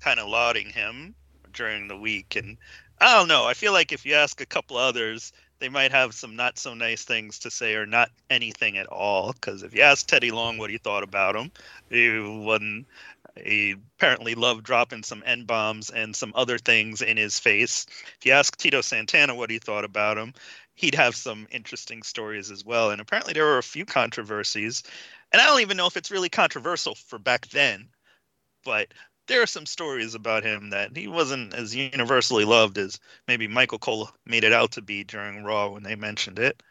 kind 0.00 0.18
of 0.18 0.28
lauding 0.28 0.70
him 0.70 1.14
during 1.52 1.88
the 1.88 1.96
week, 1.98 2.36
and 2.36 2.56
I 3.02 3.14
don't 3.18 3.28
know. 3.28 3.44
I 3.46 3.52
feel 3.52 3.72
like 3.74 3.92
if 3.92 4.06
you 4.06 4.14
ask 4.14 4.40
a 4.40 4.46
couple 4.46 4.78
others, 4.78 5.34
they 5.58 5.68
might 5.68 5.92
have 5.92 6.14
some 6.14 6.36
not 6.36 6.58
so 6.58 6.74
nice 6.74 7.04
things 7.04 7.38
to 7.40 7.50
say, 7.50 7.74
or 7.74 7.86
not 7.86 8.10
anything 8.30 8.76
at 8.78 8.86
all. 8.86 9.32
Because 9.32 9.62
if 9.62 9.74
you 9.74 9.82
ask 9.82 10.06
Teddy 10.06 10.30
Long 10.30 10.58
what 10.58 10.70
he 10.70 10.78
thought 10.78 11.02
about 11.02 11.36
him, 11.36 11.50
he 11.90 12.18
wasn't. 12.20 12.86
He 13.44 13.72
apparently 13.98 14.34
loved 14.34 14.64
dropping 14.64 15.02
some 15.02 15.22
n 15.26 15.44
bombs 15.44 15.90
and 15.90 16.16
some 16.16 16.32
other 16.34 16.58
things 16.58 17.02
in 17.02 17.18
his 17.18 17.38
face. 17.38 17.84
If 18.18 18.24
you 18.24 18.32
ask 18.32 18.56
Tito 18.56 18.80
Santana 18.80 19.34
what 19.34 19.50
he 19.50 19.58
thought 19.58 19.84
about 19.84 20.16
him, 20.16 20.32
he'd 20.74 20.94
have 20.94 21.14
some 21.14 21.46
interesting 21.50 22.02
stories 22.02 22.50
as 22.50 22.64
well. 22.64 22.90
And 22.90 23.00
apparently, 23.00 23.34
there 23.34 23.44
were 23.44 23.58
a 23.58 23.62
few 23.62 23.84
controversies 23.84 24.82
and 25.32 25.42
I 25.42 25.46
don't 25.46 25.60
even 25.60 25.76
know 25.76 25.86
if 25.86 25.96
it's 25.96 26.10
really 26.10 26.28
controversial 26.28 26.94
for 26.94 27.18
back 27.18 27.48
then, 27.48 27.88
but 28.64 28.88
there 29.26 29.42
are 29.42 29.46
some 29.46 29.66
stories 29.66 30.14
about 30.14 30.44
him 30.44 30.70
that 30.70 30.96
he 30.96 31.08
wasn't 31.08 31.54
as 31.54 31.74
universally 31.74 32.44
loved 32.44 32.78
as 32.78 32.98
maybe 33.26 33.48
Michael 33.48 33.78
Cole 33.78 34.10
made 34.24 34.44
it 34.44 34.52
out 34.52 34.72
to 34.72 34.82
be 34.82 35.04
during 35.04 35.44
Raw 35.44 35.68
when 35.68 35.82
they 35.82 35.96
mentioned 35.96 36.38
it. 36.38 36.62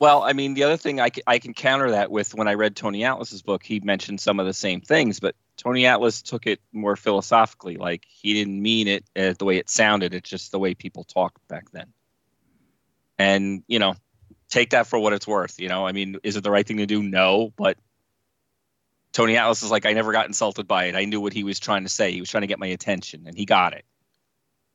Well, 0.00 0.22
I 0.22 0.32
mean, 0.32 0.54
the 0.54 0.62
other 0.62 0.76
thing 0.76 1.00
I, 1.00 1.10
c- 1.10 1.22
I 1.26 1.38
can 1.38 1.54
counter 1.54 1.90
that 1.90 2.10
with 2.10 2.34
when 2.34 2.46
I 2.46 2.54
read 2.54 2.76
Tony 2.76 3.04
Atlas's 3.04 3.42
book, 3.42 3.64
he 3.64 3.80
mentioned 3.80 4.20
some 4.20 4.38
of 4.38 4.46
the 4.46 4.52
same 4.52 4.80
things, 4.80 5.18
but 5.18 5.34
Tony 5.56 5.86
Atlas 5.86 6.22
took 6.22 6.46
it 6.46 6.60
more 6.72 6.94
philosophically. 6.94 7.76
Like 7.76 8.04
he 8.08 8.32
didn't 8.32 8.62
mean 8.62 8.86
it 8.86 9.04
uh, 9.16 9.34
the 9.36 9.44
way 9.44 9.56
it 9.56 9.68
sounded; 9.68 10.14
it's 10.14 10.30
just 10.30 10.52
the 10.52 10.58
way 10.58 10.74
people 10.74 11.02
talked 11.02 11.46
back 11.48 11.70
then. 11.72 11.92
And 13.18 13.64
you 13.66 13.80
know, 13.80 13.96
take 14.48 14.70
that 14.70 14.86
for 14.86 15.00
what 15.00 15.12
it's 15.12 15.26
worth. 15.26 15.58
You 15.58 15.68
know, 15.68 15.84
I 15.84 15.90
mean, 15.90 16.18
is 16.22 16.36
it 16.36 16.44
the 16.44 16.50
right 16.52 16.66
thing 16.66 16.76
to 16.76 16.86
do? 16.86 17.02
No, 17.02 17.52
but 17.56 17.76
Tony 19.18 19.36
Atlas 19.36 19.64
is 19.64 19.70
like, 19.72 19.84
I 19.84 19.94
never 19.94 20.12
got 20.12 20.26
insulted 20.26 20.68
by 20.68 20.84
it. 20.84 20.94
I 20.94 21.04
knew 21.04 21.20
what 21.20 21.32
he 21.32 21.42
was 21.42 21.58
trying 21.58 21.82
to 21.82 21.88
say. 21.88 22.12
He 22.12 22.20
was 22.20 22.30
trying 22.30 22.42
to 22.42 22.46
get 22.46 22.60
my 22.60 22.68
attention, 22.68 23.24
and 23.26 23.36
he 23.36 23.46
got 23.46 23.72
it. 23.72 23.84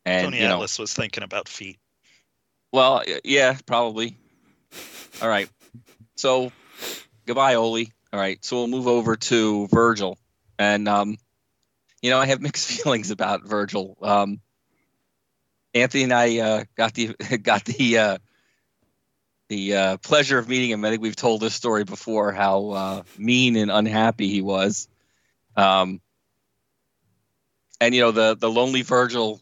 And 0.03 0.25
Tony 0.25 0.41
you 0.41 0.49
know, 0.49 0.55
Atlas 0.55 0.77
was 0.77 0.93
thinking 0.93 1.23
about 1.23 1.47
feet. 1.47 1.79
well, 2.73 3.03
yeah, 3.23 3.55
probably. 3.65 4.17
All 5.21 5.29
right. 5.29 5.49
So, 6.17 6.51
goodbye, 7.25 7.55
Ole. 7.55 7.85
All 8.11 8.19
right, 8.19 8.43
so 8.43 8.57
we'll 8.57 8.67
move 8.67 8.85
over 8.85 9.15
to 9.15 9.67
Virgil, 9.69 10.17
and 10.59 10.89
um, 10.89 11.17
you 12.01 12.09
know 12.09 12.19
I 12.19 12.25
have 12.25 12.41
mixed 12.47 12.69
feelings 12.69 13.11
about 13.11 13.45
Virgil. 13.47 13.97
Um, 14.01 14.41
Anthony 15.73 16.03
and 16.03 16.13
I 16.13 16.39
uh, 16.39 16.63
got 16.75 16.93
the 16.93 17.15
got 17.41 17.63
the 17.63 17.97
uh, 17.97 18.17
the 19.53 19.75
uh, 19.75 19.97
pleasure 19.97 20.39
of 20.39 20.49
meeting 20.49 20.71
him. 20.71 20.83
I 20.83 20.89
think 20.89 21.03
we've 21.03 21.15
told 21.15 21.39
this 21.39 21.53
story 21.53 21.83
before 21.83 22.31
how 22.31 22.69
uh, 22.71 23.03
mean 23.19 23.55
and 23.55 23.69
unhappy 23.69 24.27
he 24.27 24.41
was. 24.41 24.87
Um, 25.55 26.01
and 27.79 27.93
you 27.93 28.01
know 28.01 28.11
the 28.11 28.35
the 28.35 28.49
Lonely 28.49 28.81
Virgil 28.81 29.39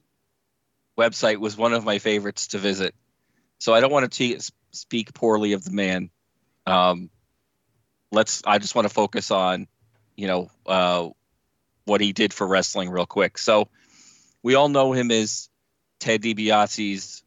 website 0.97 1.37
was 1.37 1.55
one 1.55 1.71
of 1.71 1.85
my 1.85 1.99
favorites 1.99 2.47
to 2.47 2.57
visit. 2.57 2.93
So 3.59 3.73
I 3.73 3.79
don't 3.79 3.91
want 3.91 4.11
to 4.11 4.17
t- 4.17 4.39
speak 4.71 5.13
poorly 5.13 5.53
of 5.53 5.63
the 5.63 5.71
man. 5.71 6.09
Um, 6.65 7.09
let's. 8.11 8.41
I 8.45 8.57
just 8.57 8.75
want 8.75 8.87
to 8.87 8.93
focus 8.93 9.31
on, 9.31 9.67
you 10.17 10.27
know, 10.27 10.51
uh, 10.65 11.09
what 11.85 12.01
he 12.01 12.11
did 12.11 12.33
for 12.33 12.45
wrestling 12.45 12.89
real 12.89 13.05
quick. 13.05 13.37
So 13.37 13.69
we 14.43 14.55
all 14.55 14.67
know 14.67 14.91
him 14.91 15.09
as 15.09 15.47
Ted 15.99 16.21
DiBiase's 16.21 17.23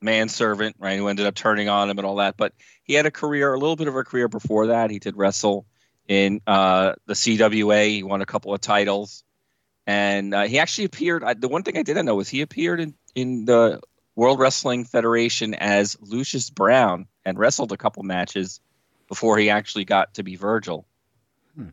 manservant, 0.00 0.76
right? 0.78 0.98
Who 0.98 1.08
ended 1.08 1.26
up 1.26 1.34
turning 1.34 1.68
on 1.68 1.90
him 1.90 1.98
and 1.98 2.06
all 2.06 2.16
that. 2.16 2.36
But 2.36 2.52
he 2.84 2.94
had 2.94 3.06
a 3.06 3.10
career, 3.10 3.52
a 3.52 3.58
little 3.58 3.76
bit 3.76 3.88
of 3.88 3.96
a 3.96 4.04
career 4.04 4.28
before 4.28 4.68
that. 4.68 4.90
He 4.90 4.98
did 4.98 5.16
wrestle 5.16 5.66
in 6.06 6.40
uh, 6.46 6.94
the 7.06 7.14
CWA. 7.14 7.88
He 7.88 8.02
won 8.02 8.22
a 8.22 8.26
couple 8.26 8.54
of 8.54 8.60
titles, 8.60 9.24
and 9.86 10.34
uh, 10.34 10.42
he 10.44 10.58
actually 10.58 10.84
appeared. 10.84 11.22
I, 11.24 11.34
the 11.34 11.48
one 11.48 11.62
thing 11.62 11.76
I 11.76 11.82
didn't 11.82 12.06
know 12.06 12.16
was 12.16 12.28
he 12.28 12.40
appeared 12.40 12.80
in 12.80 12.94
in 13.14 13.44
the 13.44 13.80
World 14.14 14.40
Wrestling 14.40 14.84
Federation 14.84 15.54
as 15.54 15.96
Lucius 16.00 16.50
Brown 16.50 17.06
and 17.24 17.38
wrestled 17.38 17.72
a 17.72 17.76
couple 17.76 18.02
matches 18.02 18.60
before 19.08 19.38
he 19.38 19.50
actually 19.50 19.84
got 19.84 20.14
to 20.14 20.22
be 20.22 20.36
Virgil. 20.36 20.86
Hmm. 21.54 21.68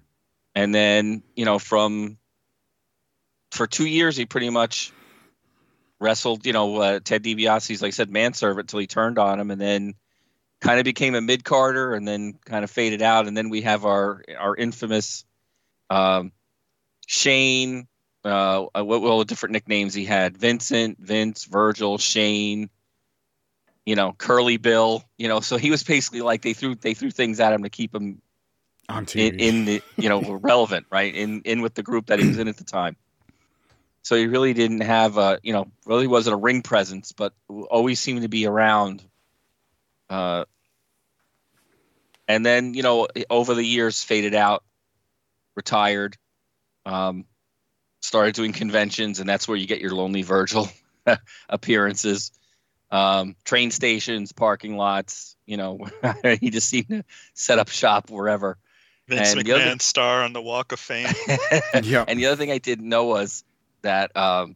And 0.53 0.73
then, 0.73 1.23
you 1.35 1.45
know, 1.45 1.59
from 1.59 2.17
for 3.51 3.67
two 3.67 3.85
years, 3.85 4.15
he 4.15 4.25
pretty 4.25 4.49
much 4.49 4.91
wrestled, 5.99 6.45
you 6.45 6.53
know, 6.53 6.77
uh, 6.77 6.99
Ted 7.03 7.23
DiBiase's, 7.23 7.81
like 7.81 7.89
I 7.89 7.91
said, 7.91 8.09
manservant 8.09 8.65
until 8.65 8.79
he 8.79 8.87
turned 8.87 9.17
on 9.17 9.39
him 9.39 9.51
and 9.51 9.61
then 9.61 9.95
kind 10.61 10.79
of 10.79 10.85
became 10.85 11.15
a 11.15 11.21
mid 11.21 11.43
carder 11.43 11.93
and 11.93 12.07
then 12.07 12.33
kind 12.45 12.63
of 12.63 12.71
faded 12.71 13.01
out. 13.01 13.27
And 13.27 13.35
then 13.35 13.49
we 13.49 13.61
have 13.61 13.85
our, 13.85 14.23
our 14.37 14.55
infamous 14.55 15.25
um, 15.89 16.31
Shane, 17.07 17.87
uh, 18.23 18.65
what, 18.73 19.01
what 19.01 19.17
the 19.19 19.25
different 19.25 19.53
nicknames 19.53 19.93
he 19.93 20.05
had 20.05 20.37
Vincent, 20.37 20.97
Vince, 20.99 21.45
Virgil, 21.45 21.97
Shane, 21.97 22.69
you 23.85 23.95
know, 23.95 24.13
Curly 24.13 24.57
Bill, 24.57 25.03
you 25.17 25.27
know, 25.27 25.39
so 25.39 25.57
he 25.57 25.69
was 25.69 25.83
basically 25.83 26.21
like 26.21 26.41
they 26.41 26.53
threw 26.53 26.75
they 26.75 26.95
threw 26.95 27.11
things 27.11 27.39
at 27.39 27.53
him 27.53 27.63
to 27.63 27.69
keep 27.69 27.93
him 27.93 28.21
On 28.89 29.05
TV. 29.05 29.29
in, 29.29 29.39
in 29.39 29.65
the 29.65 29.81
you 29.95 30.09
know 30.09 30.21
relevant, 30.41 30.87
right? 30.89 31.13
In 31.13 31.41
in 31.41 31.61
with 31.61 31.75
the 31.75 31.83
group 31.83 32.07
that 32.07 32.19
he 32.19 32.27
was 32.27 32.39
in 32.39 32.47
at 32.47 32.57
the 32.57 32.63
time. 32.63 32.95
So 34.05 34.15
he 34.15 34.27
really 34.27 34.53
didn't 34.53 34.81
have 34.81 35.17
a 35.17 35.39
you 35.41 35.51
know 35.51 35.65
really 35.87 36.05
wasn't 36.05 36.35
a 36.35 36.37
ring 36.37 36.61
presence, 36.61 37.11
but 37.11 37.33
always 37.49 37.99
seemed 37.99 38.21
to 38.21 38.29
be 38.29 38.45
around. 38.45 39.01
Uh, 40.11 40.45
and 42.27 42.45
then 42.45 42.75
you 42.75 42.83
know 42.83 43.07
over 43.31 43.55
the 43.55 43.63
years 43.63 44.03
faded 44.03 44.35
out, 44.35 44.63
retired, 45.55 46.17
um, 46.85 47.25
started 48.01 48.35
doing 48.35 48.53
conventions, 48.53 49.19
and 49.19 49.27
that's 49.27 49.47
where 49.47 49.57
you 49.57 49.65
get 49.65 49.81
your 49.81 49.95
Lonely 49.95 50.21
Virgil 50.21 50.69
appearances. 51.49 52.31
Um, 52.91 53.35
train 53.43 53.71
stations, 53.71 54.33
parking 54.33 54.77
lots, 54.77 55.35
you 55.47 55.57
know, 55.57 55.79
he 56.39 56.51
just 56.51 56.69
seemed 56.69 56.89
to 56.89 57.03
set 57.33 57.57
up 57.57 57.69
shop 57.69 58.11
wherever. 58.11 58.59
Vince 59.07 59.31
And 59.33 59.41
the 59.41 59.51
McMahon 59.51 59.71
other- 59.71 59.79
star 59.79 60.21
on 60.23 60.33
the 60.33 60.43
Walk 60.43 60.73
of 60.73 60.79
Fame. 60.79 61.07
Yep. 61.83 62.05
And 62.07 62.19
the 62.19 62.27
other 62.27 62.35
thing 62.35 62.51
I 62.51 62.59
didn't 62.59 62.87
know 62.87 63.05
was 63.05 63.43
that 63.85 64.15
um, 64.15 64.55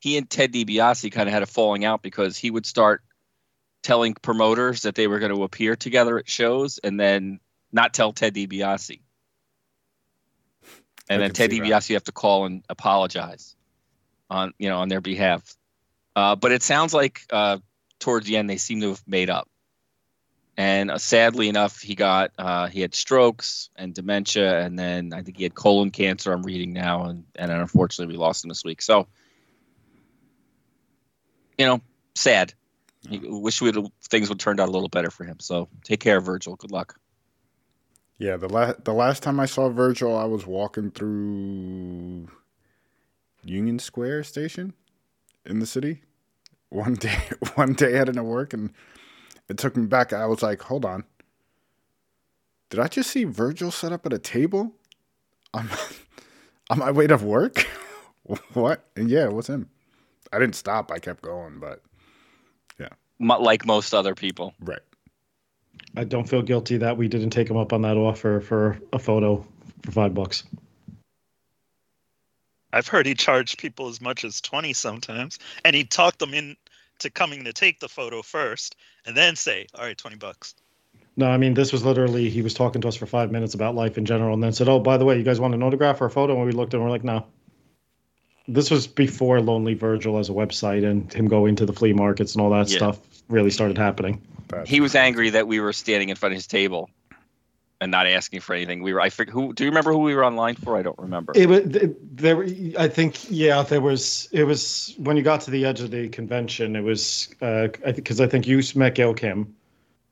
he 0.00 0.16
and 0.16 0.28
Ted 0.28 0.52
DiBiase 0.52 1.12
kind 1.12 1.28
of 1.28 1.32
had 1.32 1.42
a 1.42 1.46
falling 1.46 1.84
out 1.84 2.02
because 2.02 2.36
he 2.36 2.50
would 2.50 2.66
start 2.66 3.02
telling 3.82 4.14
promoters 4.14 4.82
that 4.82 4.94
they 4.94 5.06
were 5.06 5.18
going 5.18 5.34
to 5.34 5.42
appear 5.44 5.76
together 5.76 6.18
at 6.18 6.28
shows 6.28 6.78
and 6.78 6.98
then 6.98 7.40
not 7.72 7.94
tell 7.94 8.12
Ted 8.12 8.34
DiBiase. 8.34 9.00
And 11.10 11.22
I 11.22 11.26
then 11.26 11.32
Ted 11.32 11.50
that. 11.50 11.56
DiBiase 11.56 11.90
you 11.90 11.96
have 11.96 12.04
to 12.04 12.12
call 12.12 12.46
and 12.46 12.64
apologize 12.68 13.56
on 14.30 14.52
you 14.58 14.68
know 14.68 14.78
on 14.78 14.88
their 14.88 15.00
behalf. 15.00 15.56
Uh, 16.14 16.36
but 16.36 16.52
it 16.52 16.62
sounds 16.62 16.92
like 16.92 17.22
uh, 17.30 17.58
towards 17.98 18.26
the 18.26 18.36
end 18.36 18.50
they 18.50 18.56
seem 18.56 18.80
to 18.80 18.90
have 18.90 19.02
made 19.06 19.30
up. 19.30 19.48
And 20.58 20.90
uh, 20.90 20.98
sadly 20.98 21.48
enough, 21.48 21.80
he 21.80 21.94
got 21.94 22.32
uh, 22.36 22.66
he 22.66 22.80
had 22.80 22.92
strokes 22.92 23.70
and 23.76 23.94
dementia, 23.94 24.60
and 24.60 24.76
then 24.76 25.12
I 25.12 25.22
think 25.22 25.36
he 25.36 25.44
had 25.44 25.54
colon 25.54 25.92
cancer. 25.92 26.32
I'm 26.32 26.42
reading 26.42 26.72
now, 26.72 27.04
and 27.04 27.24
and 27.36 27.52
unfortunately 27.52 28.12
we 28.12 28.18
lost 28.18 28.44
him 28.44 28.48
this 28.48 28.64
week. 28.64 28.82
So, 28.82 29.06
you 31.56 31.64
know, 31.64 31.80
sad. 32.16 32.54
He- 33.08 33.20
Wish 33.22 33.62
we 33.62 33.72
things 34.10 34.28
would 34.28 34.40
turned 34.40 34.58
out 34.58 34.68
a 34.68 34.72
little 34.72 34.88
better 34.88 35.12
for 35.12 35.22
him. 35.22 35.38
So 35.38 35.68
take 35.84 36.00
care, 36.00 36.20
Virgil. 36.20 36.56
Good 36.56 36.72
luck. 36.72 36.98
Yeah, 38.18 38.36
the 38.36 38.48
last 38.48 38.84
the 38.84 38.92
last 38.92 39.22
time 39.22 39.38
I 39.38 39.46
saw 39.46 39.68
Virgil, 39.68 40.16
I 40.18 40.24
was 40.24 40.44
walking 40.44 40.90
through 40.90 42.30
Union 43.44 43.78
Square 43.78 44.24
station 44.24 44.74
in 45.46 45.60
the 45.60 45.66
city. 45.66 46.02
One 46.68 46.94
day, 46.94 47.16
one 47.54 47.74
day 47.74 47.92
heading 47.92 48.16
to 48.16 48.24
work, 48.24 48.52
and 48.52 48.72
it 49.48 49.58
took 49.58 49.76
me 49.76 49.86
back. 49.86 50.12
I 50.12 50.26
was 50.26 50.42
like, 50.42 50.62
"Hold 50.62 50.84
on, 50.84 51.04
did 52.70 52.80
I 52.80 52.88
just 52.88 53.10
see 53.10 53.24
Virgil 53.24 53.70
set 53.70 53.92
up 53.92 54.04
at 54.04 54.12
a 54.12 54.18
table 54.18 54.74
on 55.54 55.68
on 56.70 56.78
my 56.78 56.90
way 56.90 57.06
to 57.06 57.16
work? 57.16 57.66
what? 58.52 58.84
And 58.96 59.08
yeah, 59.08 59.24
it 59.24 59.32
was 59.32 59.48
him. 59.48 59.68
I 60.32 60.38
didn't 60.38 60.56
stop. 60.56 60.92
I 60.92 60.98
kept 60.98 61.22
going, 61.22 61.58
but 61.58 61.82
yeah. 62.78 62.88
Like 63.18 63.64
most 63.64 63.94
other 63.94 64.14
people. 64.14 64.54
right. 64.60 64.80
I 65.96 66.04
don't 66.04 66.28
feel 66.28 66.42
guilty 66.42 66.76
that 66.76 66.96
we 66.96 67.08
didn't 67.08 67.30
take 67.30 67.48
him 67.48 67.56
up 67.56 67.72
on 67.72 67.82
that 67.82 67.96
offer 67.96 68.40
for 68.40 68.78
a 68.92 68.98
photo 68.98 69.44
for 69.82 69.90
five 69.90 70.12
bucks. 70.12 70.44
I've 72.72 72.86
heard 72.86 73.06
he 73.06 73.14
charged 73.14 73.58
people 73.58 73.88
as 73.88 74.00
much 74.00 74.24
as 74.24 74.40
20 74.42 74.74
sometimes, 74.74 75.38
and 75.64 75.74
he 75.74 75.84
talked 75.84 76.18
them 76.18 76.34
into 76.34 77.10
coming 77.14 77.44
to 77.44 77.52
take 77.54 77.80
the 77.80 77.88
photo 77.88 78.20
first 78.20 78.76
and 79.08 79.16
then 79.16 79.34
say, 79.34 79.66
all 79.74 79.84
right, 79.84 79.96
20 79.96 80.16
bucks. 80.16 80.54
No, 81.16 81.26
I 81.26 81.36
mean 81.36 81.54
this 81.54 81.72
was 81.72 81.84
literally 81.84 82.30
he 82.30 82.42
was 82.42 82.54
talking 82.54 82.80
to 82.82 82.86
us 82.88 82.94
for 82.94 83.06
five 83.06 83.32
minutes 83.32 83.54
about 83.54 83.74
life 83.74 83.98
in 83.98 84.04
general, 84.04 84.34
and 84.34 84.42
then 84.42 84.52
said, 84.52 84.68
"Oh, 84.68 84.78
by 84.78 84.98
the 84.98 85.04
way, 85.04 85.18
you 85.18 85.24
guys 85.24 85.40
want 85.40 85.52
an 85.52 85.64
autograph 85.64 86.00
or 86.00 86.04
a 86.04 86.10
photo?" 86.10 86.36
And 86.36 86.46
we 86.46 86.52
looked 86.52 86.74
and 86.74 86.82
we're 86.82 86.90
like, 86.90 87.02
"No." 87.02 87.26
This 88.46 88.70
was 88.70 88.86
before 88.86 89.40
Lonely 89.40 89.74
Virgil 89.74 90.18
as 90.18 90.28
a 90.28 90.32
website 90.32 90.88
and 90.88 91.12
him 91.12 91.26
going 91.26 91.56
to 91.56 91.66
the 91.66 91.72
flea 91.72 91.92
markets 91.92 92.34
and 92.34 92.42
all 92.42 92.50
that 92.50 92.70
Yeah. 92.70 92.76
stuff 92.76 93.00
really 93.28 93.50
started 93.50 93.76
happening. 93.76 94.22
He 94.64 94.80
was 94.80 94.94
angry 94.94 95.30
that 95.30 95.48
we 95.48 95.58
were 95.58 95.72
standing 95.72 96.08
in 96.08 96.16
front 96.16 96.34
of 96.34 96.36
his 96.36 96.46
table 96.46 96.88
and 97.80 97.90
not 97.90 98.06
asking 98.06 98.40
for 98.40 98.54
anything. 98.54 98.82
We 98.82 98.92
were. 98.92 99.00
I 99.00 99.10
forget 99.10 99.32
who. 99.32 99.52
Do 99.52 99.64
you 99.64 99.70
remember 99.70 99.92
who 99.92 99.98
we 99.98 100.14
were 100.14 100.24
online 100.24 100.56
for? 100.56 100.76
I 100.76 100.82
don't 100.82 100.98
remember. 100.98 101.32
It 101.36 101.48
was 101.48 101.62
there. 102.12 102.42
I 102.78 102.88
think 102.88 103.30
yeah, 103.30 103.62
there 103.62 103.80
was. 103.80 104.28
It 104.32 104.44
was 104.44 104.94
when 104.98 105.16
you 105.16 105.22
got 105.22 105.40
to 105.42 105.50
the 105.50 105.64
edge 105.64 105.80
of 105.80 105.90
the 105.90 106.08
convention. 106.08 106.76
It 106.76 106.82
was 106.82 107.28
uh, 107.40 107.68
I 107.84 107.92
think 107.92 107.96
because 107.96 108.20
I 108.20 108.26
think 108.26 108.46
you 108.46 108.60
met 108.74 108.94
Gail 108.94 109.14
Kim. 109.14 109.54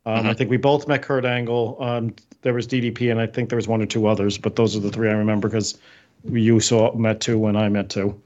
Um, 0.05 0.27
I 0.29 0.33
Mhm. 0.33 0.39
think 0.39 0.51
we 0.51 0.57
both 0.57 0.87
met 0.87 1.03
Kurt 1.03 1.25
Angle. 1.25 1.77
Um, 1.81 2.15
there 2.43 2.55
was 2.55 2.67
DDP, 2.67 3.11
and 3.11 3.21
I 3.21 3.27
think 3.27 3.49
there 3.49 3.57
was 3.57 3.67
one 3.67 3.83
or 3.83 3.87
two 3.87 4.07
others, 4.07 4.39
but 4.39 4.55
those 4.55 4.77
are 4.77 4.81
the 4.81 4.91
three 4.91 5.09
I 5.09 5.13
remember 5.15 5.49
because 5.49 5.79
you 6.31 6.61
saw 6.61 6.95
met 6.95 7.21
two 7.21 7.39
when 7.39 7.57
I 7.57 7.69
met 7.69 7.89
two. 7.89 8.21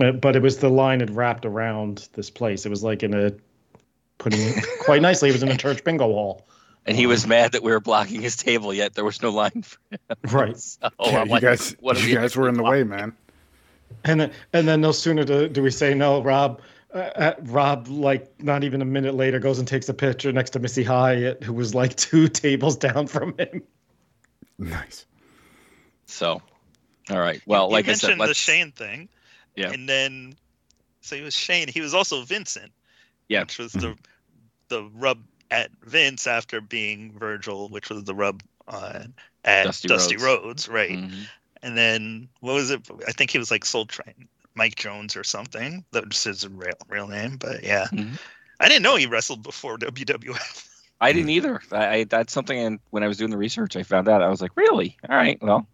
Uh, 0.00 0.12
but 0.12 0.36
it 0.36 0.42
was 0.42 0.58
the 0.58 0.68
line 0.68 1.00
had 1.00 1.14
wrapped 1.14 1.46
around 1.46 2.08
this 2.12 2.28
place. 2.28 2.66
It 2.66 2.68
was 2.68 2.82
like 2.82 3.02
in 3.02 3.14
a 3.14 3.32
putting 4.18 4.40
it 4.42 4.64
quite 4.80 5.00
nicely. 5.00 5.30
It 5.30 5.32
was 5.32 5.42
in 5.42 5.50
a 5.50 5.56
church 5.56 5.82
bingo 5.82 6.06
hall. 6.06 6.44
And 6.86 6.96
he 6.96 7.06
was 7.06 7.26
mad 7.26 7.52
that 7.52 7.62
we 7.62 7.72
were 7.72 7.80
blocking 7.80 8.20
his 8.20 8.36
table. 8.36 8.72
Yet 8.72 8.94
there 8.94 9.04
was 9.04 9.22
no 9.22 9.30
line 9.30 9.62
for 9.62 9.78
him. 9.90 9.98
Right. 10.30 10.56
So, 10.84 10.90
yeah, 11.00 11.20
I'm 11.20 11.26
you 11.26 11.32
like, 11.32 11.42
guys, 11.42 11.76
what 11.80 12.02
you 12.02 12.14
guys 12.14 12.36
were 12.36 12.48
in 12.48 12.54
the 12.54 12.62
actually 12.62 12.82
way, 12.82 12.84
man. 12.84 13.12
And 14.04 14.20
then, 14.20 14.32
and 14.52 14.68
then 14.68 14.80
no 14.80 14.92
sooner 14.92 15.24
do, 15.24 15.48
do 15.48 15.62
we 15.62 15.70
say 15.70 15.94
no, 15.94 16.22
Rob. 16.22 16.60
Uh, 16.92 16.98
uh, 16.98 17.34
Rob, 17.42 17.88
like 17.88 18.40
not 18.42 18.64
even 18.64 18.80
a 18.82 18.84
minute 18.84 19.14
later, 19.14 19.38
goes 19.40 19.58
and 19.58 19.66
takes 19.66 19.88
a 19.88 19.94
picture 19.94 20.32
next 20.32 20.50
to 20.50 20.58
Missy 20.60 20.84
Hyatt, 20.84 21.42
who 21.42 21.52
was 21.52 21.74
like 21.74 21.96
two 21.96 22.28
tables 22.28 22.76
down 22.76 23.06
from 23.06 23.36
him. 23.38 23.62
Nice. 24.58 25.06
So, 26.06 26.40
all 27.10 27.18
right. 27.18 27.40
Well, 27.46 27.66
you 27.66 27.72
like 27.72 27.88
I 27.88 27.94
said, 27.94 28.08
mentioned 28.08 28.20
the 28.20 28.26
let's, 28.26 28.38
Shane 28.38 28.72
thing. 28.72 29.08
Yeah. 29.56 29.70
And 29.70 29.88
then, 29.88 30.34
so 31.00 31.16
he 31.16 31.22
was 31.22 31.34
Shane. 31.34 31.68
He 31.68 31.80
was 31.80 31.94
also 31.94 32.22
Vincent. 32.22 32.72
Yeah. 33.28 33.40
Which 33.40 33.58
was 33.58 33.72
the 33.72 33.96
the 34.68 34.88
rub 34.94 35.18
at 35.54 35.70
Vince 35.82 36.26
after 36.26 36.60
being 36.60 37.12
Virgil, 37.18 37.68
which 37.68 37.88
was 37.90 38.04
the 38.04 38.14
rub 38.14 38.42
on 38.66 39.14
at 39.44 39.64
Dusty 39.64 39.88
Dusty, 39.88 40.16
Rhodes. 40.16 40.68
Rhodes. 40.68 40.68
right? 40.68 40.90
Mhm. 40.90 41.26
And 41.62 41.76
then 41.78 42.28
what 42.40 42.54
was 42.54 42.70
it? 42.70 42.80
I 43.06 43.12
think 43.12 43.30
he 43.30 43.38
was 43.38 43.50
like 43.50 43.64
Soul 43.64 43.86
Train, 43.86 44.28
Mike 44.54 44.74
Jones 44.74 45.16
or 45.16 45.24
something. 45.24 45.84
That 45.92 46.06
was 46.08 46.24
his 46.24 46.46
real 46.48 46.74
real 46.88 47.06
name. 47.08 47.36
But 47.36 47.62
yeah, 47.62 47.86
Mhm. 47.92 48.18
I 48.60 48.68
didn't 48.68 48.82
know 48.82 48.96
he 48.96 49.06
wrestled 49.06 49.42
before 49.42 49.78
WWF. 49.78 50.68
I 51.00 51.12
didn't 51.12 51.30
either. 51.30 51.60
I, 51.72 51.86
I 51.88 52.04
that's 52.04 52.32
something. 52.32 52.58
And 52.58 52.78
when 52.90 53.02
I 53.02 53.08
was 53.08 53.16
doing 53.18 53.30
the 53.30 53.36
research, 53.36 53.76
I 53.76 53.82
found 53.82 54.08
out. 54.08 54.22
I 54.22 54.28
was 54.28 54.40
like, 54.40 54.56
really? 54.56 54.96
All 55.08 55.16
right. 55.16 55.40
Well, 55.42 55.66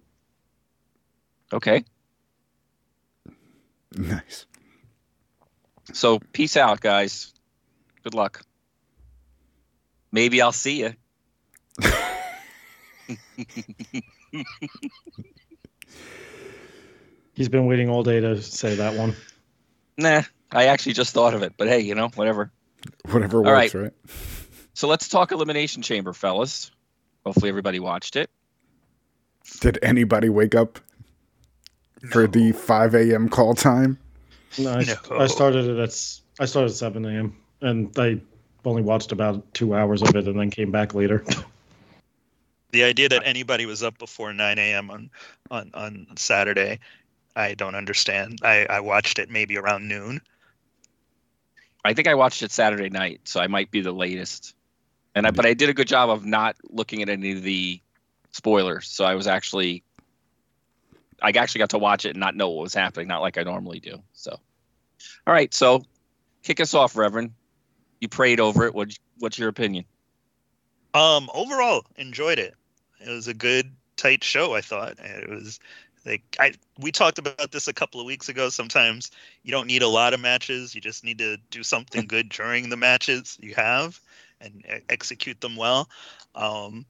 okay. 1.53 1.85
Nice. 3.93 4.47
So 5.93 6.21
peace 6.33 6.57
out, 6.57 6.81
guys. 6.81 7.33
Good 8.05 8.15
luck. 8.15 8.43
Maybe 10.13 10.41
I'll 10.43 10.53
see 10.53 10.81
you. 10.81 10.95
He's 17.35 17.49
been 17.49 17.67
waiting 17.67 17.89
all 17.89 18.03
day 18.03 18.21
to 18.21 18.41
say 18.43 18.75
that 18.77 18.95
one. 18.95 19.15
Nah, 19.97 20.23
I 20.51 20.67
actually 20.67 20.93
just 20.95 21.15
thought 21.15 21.35
of 21.35 21.43
it, 21.43 21.55
but 21.57 21.69
hey, 21.69 21.81
you 21.81 21.95
know, 21.95 22.09
whatever. 22.15 22.51
Whatever 23.11 23.39
All 23.39 23.45
works, 23.45 23.75
right. 23.75 23.83
right? 23.83 23.93
So 24.75 24.89
let's 24.89 25.09
talk 25.09 25.33
Elimination 25.33 25.83
Chamber, 25.83 26.13
fellas. 26.13 26.71
Hopefully 27.25 27.49
everybody 27.49 27.81
watched 27.81 28.17
it. 28.17 28.31
Did 29.61 29.79
anybody 29.83 30.29
wake 30.29 30.55
up 30.55 30.79
for 32.11 32.27
the 32.27 32.53
5 32.53 32.95
a.m. 32.95 33.29
call 33.29 33.55
time? 33.55 33.99
No, 34.59 34.73
I, 34.73 34.85
No. 34.85 34.95
I 35.19 35.27
started 35.27 35.67
it 35.67 35.79
at 35.79 35.89
s- 35.91 36.23
I 36.39 36.47
started 36.47 36.71
at 36.71 36.77
seven 36.77 37.05
a.m. 37.05 37.37
and 37.61 37.97
I 37.99 38.21
only 38.65 38.83
watched 38.83 39.13
about 39.13 39.53
two 39.55 39.75
hours 39.75 40.03
of 40.03 40.15
it 40.15 40.27
and 40.27 40.39
then 40.39 40.51
came 40.51 40.71
back 40.71 40.95
later. 40.95 41.25
The 42.73 42.85
idea 42.85 43.09
that 43.09 43.23
anybody 43.25 43.67
was 43.67 43.83
up 43.83 43.99
before 43.99 44.33
9 44.33 44.59
a.m. 44.59 44.91
on 44.91 45.11
on 45.51 45.71
on 45.75 46.07
Saturday, 46.15 46.79
I 47.35 47.55
don't 47.55 47.75
understand. 47.75 48.39
I 48.45 48.65
I 48.67 48.79
watched 48.79 49.19
it 49.19 49.29
maybe 49.29 49.59
around 49.59 49.89
noon. 49.89 50.21
I 51.85 51.95
think 51.95 52.09
I 52.09 52.15
watched 52.15 52.43
it 52.43 52.53
Saturday 52.53 52.91
night, 52.91 53.23
so 53.25 53.41
I 53.41 53.47
might 53.47 53.71
be 53.71 53.81
the 53.81 53.93
latest. 53.93 54.55
And 55.15 55.27
I, 55.27 55.31
but 55.31 55.47
I 55.47 55.55
did 55.55 55.69
a 55.69 55.75
good 55.75 55.89
job 55.89 56.11
of 56.11 56.25
not 56.25 56.57
looking 56.69 57.03
at 57.03 57.09
any 57.09 57.33
of 57.33 57.43
the 57.43 57.81
spoilers, 58.31 58.87
so 58.87 59.05
I 59.05 59.15
was 59.15 59.27
actually, 59.27 59.83
I 61.21 61.31
actually 61.31 61.59
got 61.61 61.71
to 61.71 61.79
watch 61.79 62.05
it 62.05 62.11
and 62.11 62.21
not 62.21 62.37
know 62.37 62.51
what 62.51 62.63
was 62.63 62.75
happening, 62.75 63.09
not 63.09 63.23
like 63.23 63.39
I 63.39 63.43
normally 63.43 63.81
do. 63.81 64.01
So, 64.13 64.39
all 65.27 65.35
right, 65.35 65.53
so 65.53 65.83
kick 66.43 66.61
us 66.61 66.75
off, 66.75 66.97
Reverend. 66.97 67.33
You 68.01 68.09
prayed 68.09 68.41
over 68.41 68.67
it. 68.67 68.75
What, 68.75 68.97
what's 69.19 69.39
your 69.39 69.49
opinion? 69.49 69.85
Um, 70.95 71.31
overall, 71.35 71.85
enjoyed 71.97 72.39
it. 72.39 72.55
It 73.01 73.09
was 73.09 73.29
a 73.29 73.35
good, 73.35 73.73
tight 73.97 74.25
show. 74.25 74.55
I 74.55 74.61
thought 74.61 74.99
it 74.99 75.29
was 75.29 75.61
like 76.07 76.23
I 76.39 76.55
we 76.79 76.91
talked 76.91 77.19
about 77.19 77.53
this 77.53 77.69
a 77.69 77.73
couple 77.73 78.01
of 78.01 78.07
weeks 78.07 78.29
ago. 78.29 78.49
Sometimes 78.49 79.11
you 79.43 79.51
don't 79.51 79.67
need 79.67 79.83
a 79.83 79.89
lot 79.89 80.15
of 80.15 80.21
matches. 80.21 80.75
You 80.75 80.81
just 80.81 81.05
need 81.05 81.19
to 81.19 81.37
do 81.51 81.63
something 81.63 82.07
good 82.09 82.31
during 82.31 82.71
the 82.71 82.77
matches 82.77 83.39
you 83.41 83.55
have 83.55 84.01
and 84.41 84.65
execute 84.89 85.41
them 85.41 85.57
well. 85.57 85.89
Um, 86.35 86.87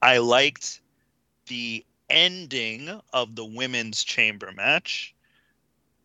I 0.00 0.18
liked 0.18 0.80
the 1.46 1.84
ending 2.08 3.00
of 3.12 3.36
the 3.36 3.44
women's 3.44 4.02
chamber 4.02 4.50
match. 4.52 5.14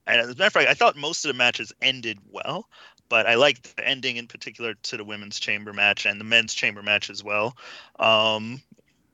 And 0.06 0.20
as 0.20 0.28
a 0.28 0.30
matter 0.30 0.46
of 0.46 0.54
fact, 0.54 0.70
I 0.70 0.74
thought 0.74 0.98
most 0.98 1.24
of 1.26 1.30
the 1.30 1.38
matches 1.38 1.72
ended 1.82 2.20
well 2.30 2.68
but 3.10 3.28
I 3.28 3.36
liked 3.36 3.76
the 3.76 3.88
ending 3.88 4.18
in 4.18 4.28
particular 4.28 4.74
to 4.74 4.98
the 4.98 5.04
women's 5.04 5.40
chamber 5.40 5.74
match 5.74 6.06
and 6.06 6.20
the 6.20 6.26
men's 6.26 6.54
chamber 6.54 6.82
match 6.82 7.10
as 7.10 7.24
well. 7.24 7.56
Um, 8.00 8.62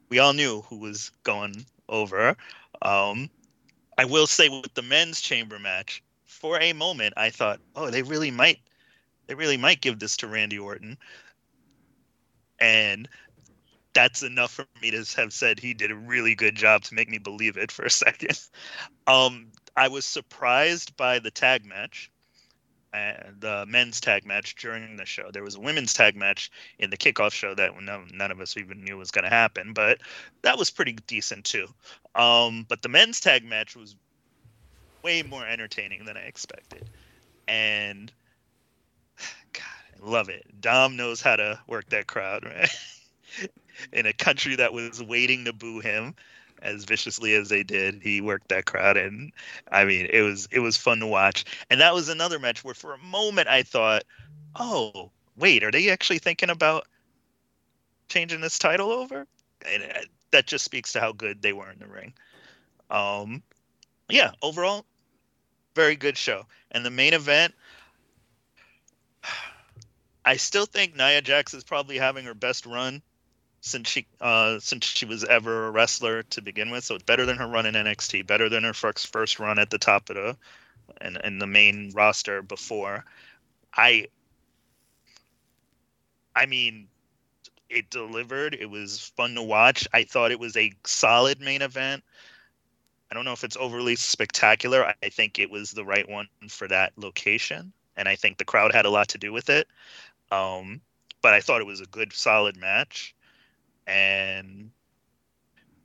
we 0.10 0.20
all 0.20 0.34
knew 0.34 0.62
who 0.62 0.78
was 0.78 1.12
going 1.24 1.66
over. 1.90 2.36
Um, 2.82 3.30
I 3.98 4.06
will 4.06 4.28
say 4.28 4.50
with 4.50 4.74
the 4.74 4.82
men's 4.82 5.22
chamber 5.22 5.60
match, 5.60 6.04
for 6.26 6.60
a 6.60 6.74
moment 6.74 7.14
I 7.18 7.30
thought, 7.30 7.60
oh, 7.76 7.90
they 7.90 8.02
really 8.02 8.32
might, 8.32 8.60
they 9.28 9.36
really 9.36 9.58
might 9.58 9.82
give 9.82 10.00
this 10.00 10.18
to 10.18 10.28
Randy 10.28 10.58
Orton, 10.58 10.98
and 12.60 13.08
that's 13.94 14.24
enough 14.24 14.52
for 14.52 14.66
me 14.82 14.92
to 14.92 15.06
have 15.18 15.34
said 15.34 15.60
he 15.60 15.74
did 15.74 15.92
a 15.92 15.96
really 15.96 16.34
good 16.34 16.56
job 16.56 16.84
to 16.84 16.94
make 16.96 17.10
me 17.10 17.18
believe 17.18 17.58
it 17.58 17.72
for 17.72 17.84
a 17.84 17.90
second. 17.90 18.40
Um, 19.08 19.48
I 19.76 19.88
was 19.88 20.06
surprised 20.06 20.96
by 20.96 21.20
the 21.20 21.32
tag 21.32 21.66
match 21.66 22.12
the 22.94 23.66
men's 23.68 24.02
tag 24.02 24.26
match 24.26 24.56
during 24.56 24.98
the 24.98 25.06
show. 25.06 25.30
There 25.32 25.44
was 25.44 25.56
a 25.56 25.60
women's 25.60 25.94
tag 25.94 26.16
match 26.16 26.52
in 26.80 26.90
the 26.90 26.98
kickoff 26.98 27.32
show 27.32 27.54
that 27.56 27.72
no, 27.82 28.04
none 28.14 28.32
of 28.32 28.42
us 28.42 28.58
even 28.58 28.84
knew 28.84 28.98
was 28.98 29.12
going 29.12 29.24
to 29.24 29.30
happen, 29.30 29.74
but 29.74 30.00
that 30.44 30.58
was 30.58 30.70
pretty 30.70 30.94
decent 31.08 31.46
too. 31.46 31.68
Um, 32.16 32.66
but 32.68 32.82
the 32.82 32.90
men's 32.90 33.20
tag 33.20 33.44
match 33.46 33.76
was 33.76 33.96
way 35.04 35.24
more 35.24 35.46
entertaining 35.46 36.06
than 36.06 36.18
I 36.18 36.22
expected, 36.22 36.90
and 37.48 38.12
God, 39.54 39.64
I 40.04 40.10
love 40.10 40.30
it. 40.30 40.46
Dom 40.60 40.98
knows 40.98 41.22
how 41.22 41.36
to 41.38 41.60
work 41.68 41.90
that 41.90 42.08
crowd, 42.08 42.46
right? 42.46 42.70
in 43.94 44.06
a 44.06 44.14
country 44.14 44.56
that 44.58 44.74
was 44.74 45.02
waiting 45.02 45.46
to 45.46 45.54
boo 45.54 45.80
him 45.80 46.14
as 46.62 46.84
viciously 46.84 47.34
as 47.34 47.50
they 47.50 47.64
did. 47.64 48.02
He 48.02 48.22
worked 48.22 48.50
that 48.50 48.66
crowd 48.66 48.98
and 48.98 49.32
i 49.72 49.84
mean 49.86 50.08
it 50.10 50.22
was 50.22 50.48
it 50.52 50.60
was 50.60 50.78
fun 50.78 51.00
to 51.00 51.08
watch. 51.08 51.46
And 51.70 51.82
that 51.82 51.94
was 51.94 52.10
another 52.10 52.40
match 52.40 52.64
where 52.64 52.74
for 52.74 52.94
a 52.94 52.98
moment 53.00 53.48
i 53.48 53.64
thought 53.64 54.04
oh 54.56 55.12
wait 55.36 55.64
are 55.64 55.72
they 55.72 55.90
actually 55.90 56.20
thinking 56.20 56.50
about 56.50 56.86
changing 58.10 58.42
this 58.42 58.60
title 58.60 58.92
over? 58.92 59.26
And 59.66 59.84
uh, 59.84 60.02
that 60.32 60.48
just 60.48 60.66
speaks 60.66 60.94
to 60.94 61.00
how 61.00 61.12
good 61.12 61.42
they 61.42 61.54
were 61.54 61.70
in 61.70 61.80
the 61.80 61.88
ring. 61.88 62.14
Um 62.90 63.44
yeah 64.10 64.32
overall 64.42 64.86
very 65.76 65.96
good 65.96 66.18
show. 66.18 66.46
And 66.72 66.86
the 66.86 66.92
main 66.92 67.14
event 67.14 67.54
i 70.26 70.36
still 70.36 70.66
think 70.66 70.96
nia 70.96 71.22
jax 71.22 71.54
is 71.54 71.64
probably 71.64 71.98
having 71.98 72.26
her 72.26 72.36
best 72.36 72.66
run 72.66 73.02
since 73.62 73.88
she 73.88 74.08
uh, 74.20 74.60
since 74.60 74.86
she 74.86 75.06
was 75.06 75.24
ever 75.24 75.68
a 75.68 75.72
wrestler 75.72 76.24
to 76.24 76.42
begin 76.42 76.72
with. 76.72 76.84
So 76.84 76.96
it's 76.96 77.04
better 77.04 77.26
than 77.26 77.38
her 77.38 77.48
run 77.48 77.68
in 77.68 77.76
NXT, 77.76 78.28
better 78.28 78.50
than 78.50 78.64
her 78.64 78.74
first 78.74 79.08
first 79.08 79.40
run 79.40 79.60
at 79.60 79.70
the 79.70 79.78
top 79.78 80.10
of 80.10 80.16
the 80.16 80.38
and 81.00 81.18
and 81.24 81.42
the 81.42 81.48
main 81.48 81.92
roster 81.94 82.42
before. 82.42 83.06
I 83.74 84.08
I 86.36 86.48
mean 86.48 86.88
it 87.70 87.90
delivered. 87.90 88.58
It 88.60 88.70
was 88.70 89.00
fun 89.16 89.36
to 89.36 89.44
watch. 89.44 89.88
I 89.94 90.04
thought 90.04 90.32
it 90.32 90.40
was 90.40 90.58
a 90.58 90.74
solid 90.84 91.40
main 91.40 91.62
event. 91.62 92.04
I 93.10 93.14
don't 93.14 93.26
know 93.26 93.34
if 93.34 93.44
it's 93.44 93.58
overly 93.58 93.96
spectacular. 93.96 94.94
I 95.04 95.10
think 95.10 95.38
it 95.38 95.50
was 95.50 95.72
the 95.72 95.86
right 95.86 96.08
one 96.10 96.28
for 96.50 96.68
that 96.68 96.94
location, 96.98 97.74
and 97.96 98.08
I 98.08 98.16
think 98.16 98.38
the 98.38 98.46
crowd 98.46 98.74
had 98.74 98.86
a 98.86 98.90
lot 98.90 99.10
to 99.10 99.18
do 99.18 99.32
with 99.32 99.50
it. 99.50 99.68
Um, 100.32 100.82
but 101.22 101.34
I 101.34 101.42
thought 101.42 101.62
it 101.62 101.68
was 101.68 101.82
a 101.82 101.86
good, 101.86 102.14
solid 102.14 102.58
match 102.58 103.14
and 103.88 104.72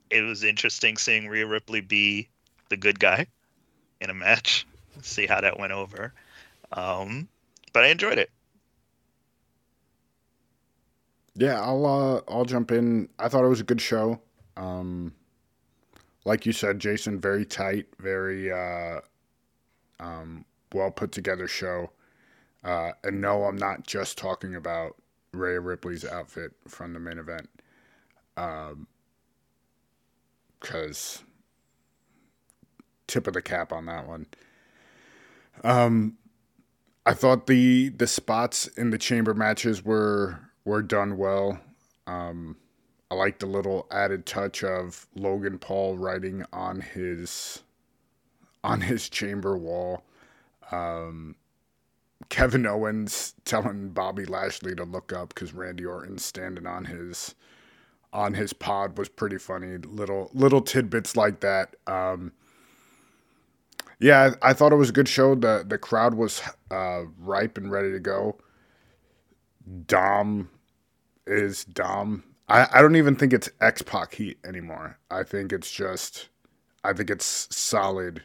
it 0.09 0.21
was 0.21 0.43
interesting 0.43 0.97
seeing 0.97 1.27
Rhea 1.27 1.45
Ripley 1.45 1.81
be 1.81 2.29
the 2.69 2.77
good 2.77 2.99
guy 2.99 3.27
in 4.01 4.09
a 4.09 4.13
match. 4.13 4.65
See 5.01 5.25
how 5.25 5.41
that 5.41 5.59
went 5.59 5.73
over. 5.73 6.13
Um, 6.71 7.27
but 7.73 7.83
I 7.83 7.87
enjoyed 7.87 8.17
it. 8.17 8.29
Yeah, 11.35 11.61
I'll 11.61 11.85
uh, 11.85 12.21
I'll 12.27 12.45
jump 12.45 12.71
in. 12.71 13.09
I 13.19 13.29
thought 13.29 13.45
it 13.45 13.49
was 13.49 13.59
a 13.59 13.65
good 13.65 13.79
show. 13.79 14.19
Um, 14.55 15.13
like 16.25 16.45
you 16.45 16.51
said, 16.51 16.79
Jason, 16.79 17.19
very 17.19 17.45
tight, 17.45 17.85
very 17.99 18.51
uh, 18.51 19.01
um, 19.99 20.45
well 20.73 20.89
put 20.89 21.11
together 21.11 21.47
show. 21.47 21.91
Uh, 22.63 22.91
and 23.03 23.21
no, 23.21 23.43
I'm 23.43 23.55
not 23.55 23.85
just 23.85 24.17
talking 24.17 24.55
about 24.55 24.95
Rhea 25.31 25.59
Ripley's 25.59 26.03
outfit 26.03 26.53
from 26.67 26.93
the 26.93 26.99
main 26.99 27.19
event, 27.19 27.47
because 30.59 31.23
tip 33.07 33.27
of 33.27 33.33
the 33.33 33.41
cap 33.41 33.71
on 33.73 33.85
that 33.87 34.07
one. 34.07 34.27
Um, 35.63 36.17
I 37.05 37.13
thought 37.13 37.47
the 37.47 37.89
the 37.89 38.07
spots 38.07 38.67
in 38.67 38.89
the 38.91 38.97
chamber 38.97 39.33
matches 39.33 39.83
were 39.83 40.39
were 40.65 40.81
done 40.81 41.17
well. 41.17 41.59
Um, 42.05 42.57
I 43.09 43.15
like 43.15 43.39
the 43.39 43.45
little 43.45 43.87
added 43.89 44.25
touch 44.25 44.63
of 44.63 45.07
Logan 45.15 45.57
Paul 45.57 45.97
writing 45.97 46.45
on 46.51 46.81
his 46.81 47.63
on 48.63 48.81
his 48.81 49.09
chamber 49.09 49.57
wall. 49.57 50.03
Um, 50.71 51.35
Kevin 52.29 52.65
Owens 52.65 53.33
telling 53.45 53.89
Bobby 53.89 54.25
Lashley 54.25 54.75
to 54.75 54.83
look 54.83 55.13
up 55.13 55.29
because 55.29 55.53
Randy 55.53 55.85
Orton's 55.85 56.25
standing 56.25 56.65
on 56.67 56.85
his 56.85 57.35
on 58.13 58.33
his 58.33 58.53
pod 58.53 58.97
was 58.97 59.09
pretty 59.09 59.37
funny. 59.37 59.77
Little 59.77 60.29
little 60.33 60.61
tidbits 60.61 61.15
like 61.15 61.41
that. 61.41 61.75
Um, 61.85 62.31
yeah, 63.99 64.35
I, 64.41 64.53
thought 64.53 64.71
it 64.73 64.77
was 64.77 64.89
a 64.89 64.93
good 64.93 65.07
show. 65.07 65.33
the 65.35 65.63
The 65.67 65.77
crowd 65.77 66.13
was 66.13 66.41
uh, 66.69 67.03
ripe 67.17 67.57
and 67.57 67.71
ready 67.71 67.91
to 67.91 67.99
go. 67.99 68.37
Dom 69.87 70.49
is 71.25 71.65
Dom. 71.65 72.23
I, 72.47 72.67
I 72.71 72.81
don't 72.81 72.95
even 72.95 73.15
think 73.15 73.33
it's 73.33 73.49
X 73.59 73.81
Pac 73.81 74.13
heat 74.13 74.37
anymore. 74.45 74.97
I 75.11 75.23
think 75.23 75.51
it's 75.51 75.71
just, 75.71 76.29
I 76.83 76.93
think 76.93 77.09
it's 77.09 77.47
solid, 77.55 78.23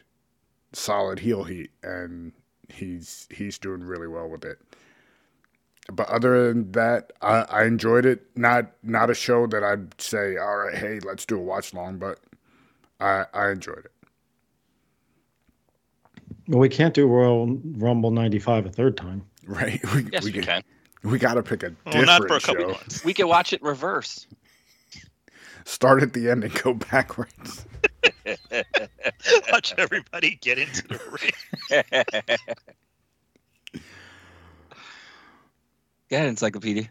solid 0.73 1.19
heel 1.19 1.43
heat, 1.43 1.71
and 1.81 2.33
he's 2.69 3.27
he's 3.31 3.57
doing 3.57 3.83
really 3.83 4.07
well 4.07 4.29
with 4.29 4.45
it. 4.45 4.59
But 5.91 6.07
other 6.09 6.47
than 6.47 6.71
that, 6.73 7.11
I, 7.21 7.41
I 7.49 7.63
enjoyed 7.65 8.05
it. 8.05 8.25
Not 8.35 8.71
not 8.83 9.09
a 9.09 9.13
show 9.13 9.47
that 9.47 9.63
I'd 9.63 9.99
say, 10.01 10.37
all 10.37 10.57
right, 10.57 10.75
hey, 10.75 10.99
let's 11.03 11.25
do 11.25 11.37
a 11.37 11.41
watch 11.41 11.73
long, 11.73 11.97
but 11.97 12.19
I 12.99 13.25
I 13.33 13.49
enjoyed 13.51 13.85
it. 13.85 13.91
Well, 16.47 16.59
we 16.59 16.69
can't 16.69 16.93
do 16.93 17.07
Royal 17.07 17.57
Rumble 17.77 18.11
'95 18.11 18.65
a 18.65 18.69
third 18.69 18.97
time. 18.97 19.23
Right? 19.45 19.81
We, 19.95 20.07
Yes, 20.11 20.23
we, 20.23 20.31
we, 20.31 20.41
can. 20.41 20.63
We 21.03 21.17
got 21.19 21.33
to 21.33 21.43
pick 21.43 21.63
a 21.63 21.73
Well, 21.85 21.93
different 22.01 22.07
not 22.07 22.27
for 22.27 22.37
a 22.37 22.39
show. 22.39 22.67
months. 22.69 23.03
We 23.03 23.13
can 23.13 23.27
watch 23.27 23.51
it 23.53 23.61
reverse. 23.61 24.25
Start 25.65 26.01
at 26.03 26.13
the 26.13 26.29
end 26.29 26.43
and 26.43 26.53
go 26.63 26.73
backwards. 26.91 27.65
Watch 29.51 29.73
everybody 29.77 30.35
get 30.41 30.57
into 30.59 30.87
the 30.87 30.99
ring. 31.71 32.37
Yeah, 36.13 36.25
encyclopedia. 36.25 36.87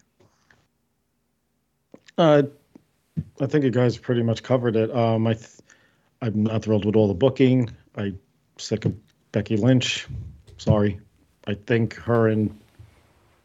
Uh, 2.19 2.43
I 3.41 3.47
think 3.47 3.65
you 3.65 3.71
guys 3.71 3.97
pretty 3.97 4.23
much 4.23 4.43
covered 4.43 4.75
it. 4.75 4.95
Um, 4.95 5.29
I, 5.29 5.35
th- 5.35 5.49
I'm 6.21 6.43
not 6.43 6.65
thrilled 6.65 6.85
with 6.85 6.97
all 6.97 7.07
the 7.07 7.15
booking. 7.15 7.71
I 7.97 8.15
sick 8.59 8.85
of 8.85 8.95
Becky 9.31 9.57
Lynch. 9.57 10.09
Sorry, 10.59 10.99
I 11.47 11.55
think 11.55 11.95
her 11.95 12.29
and 12.29 12.51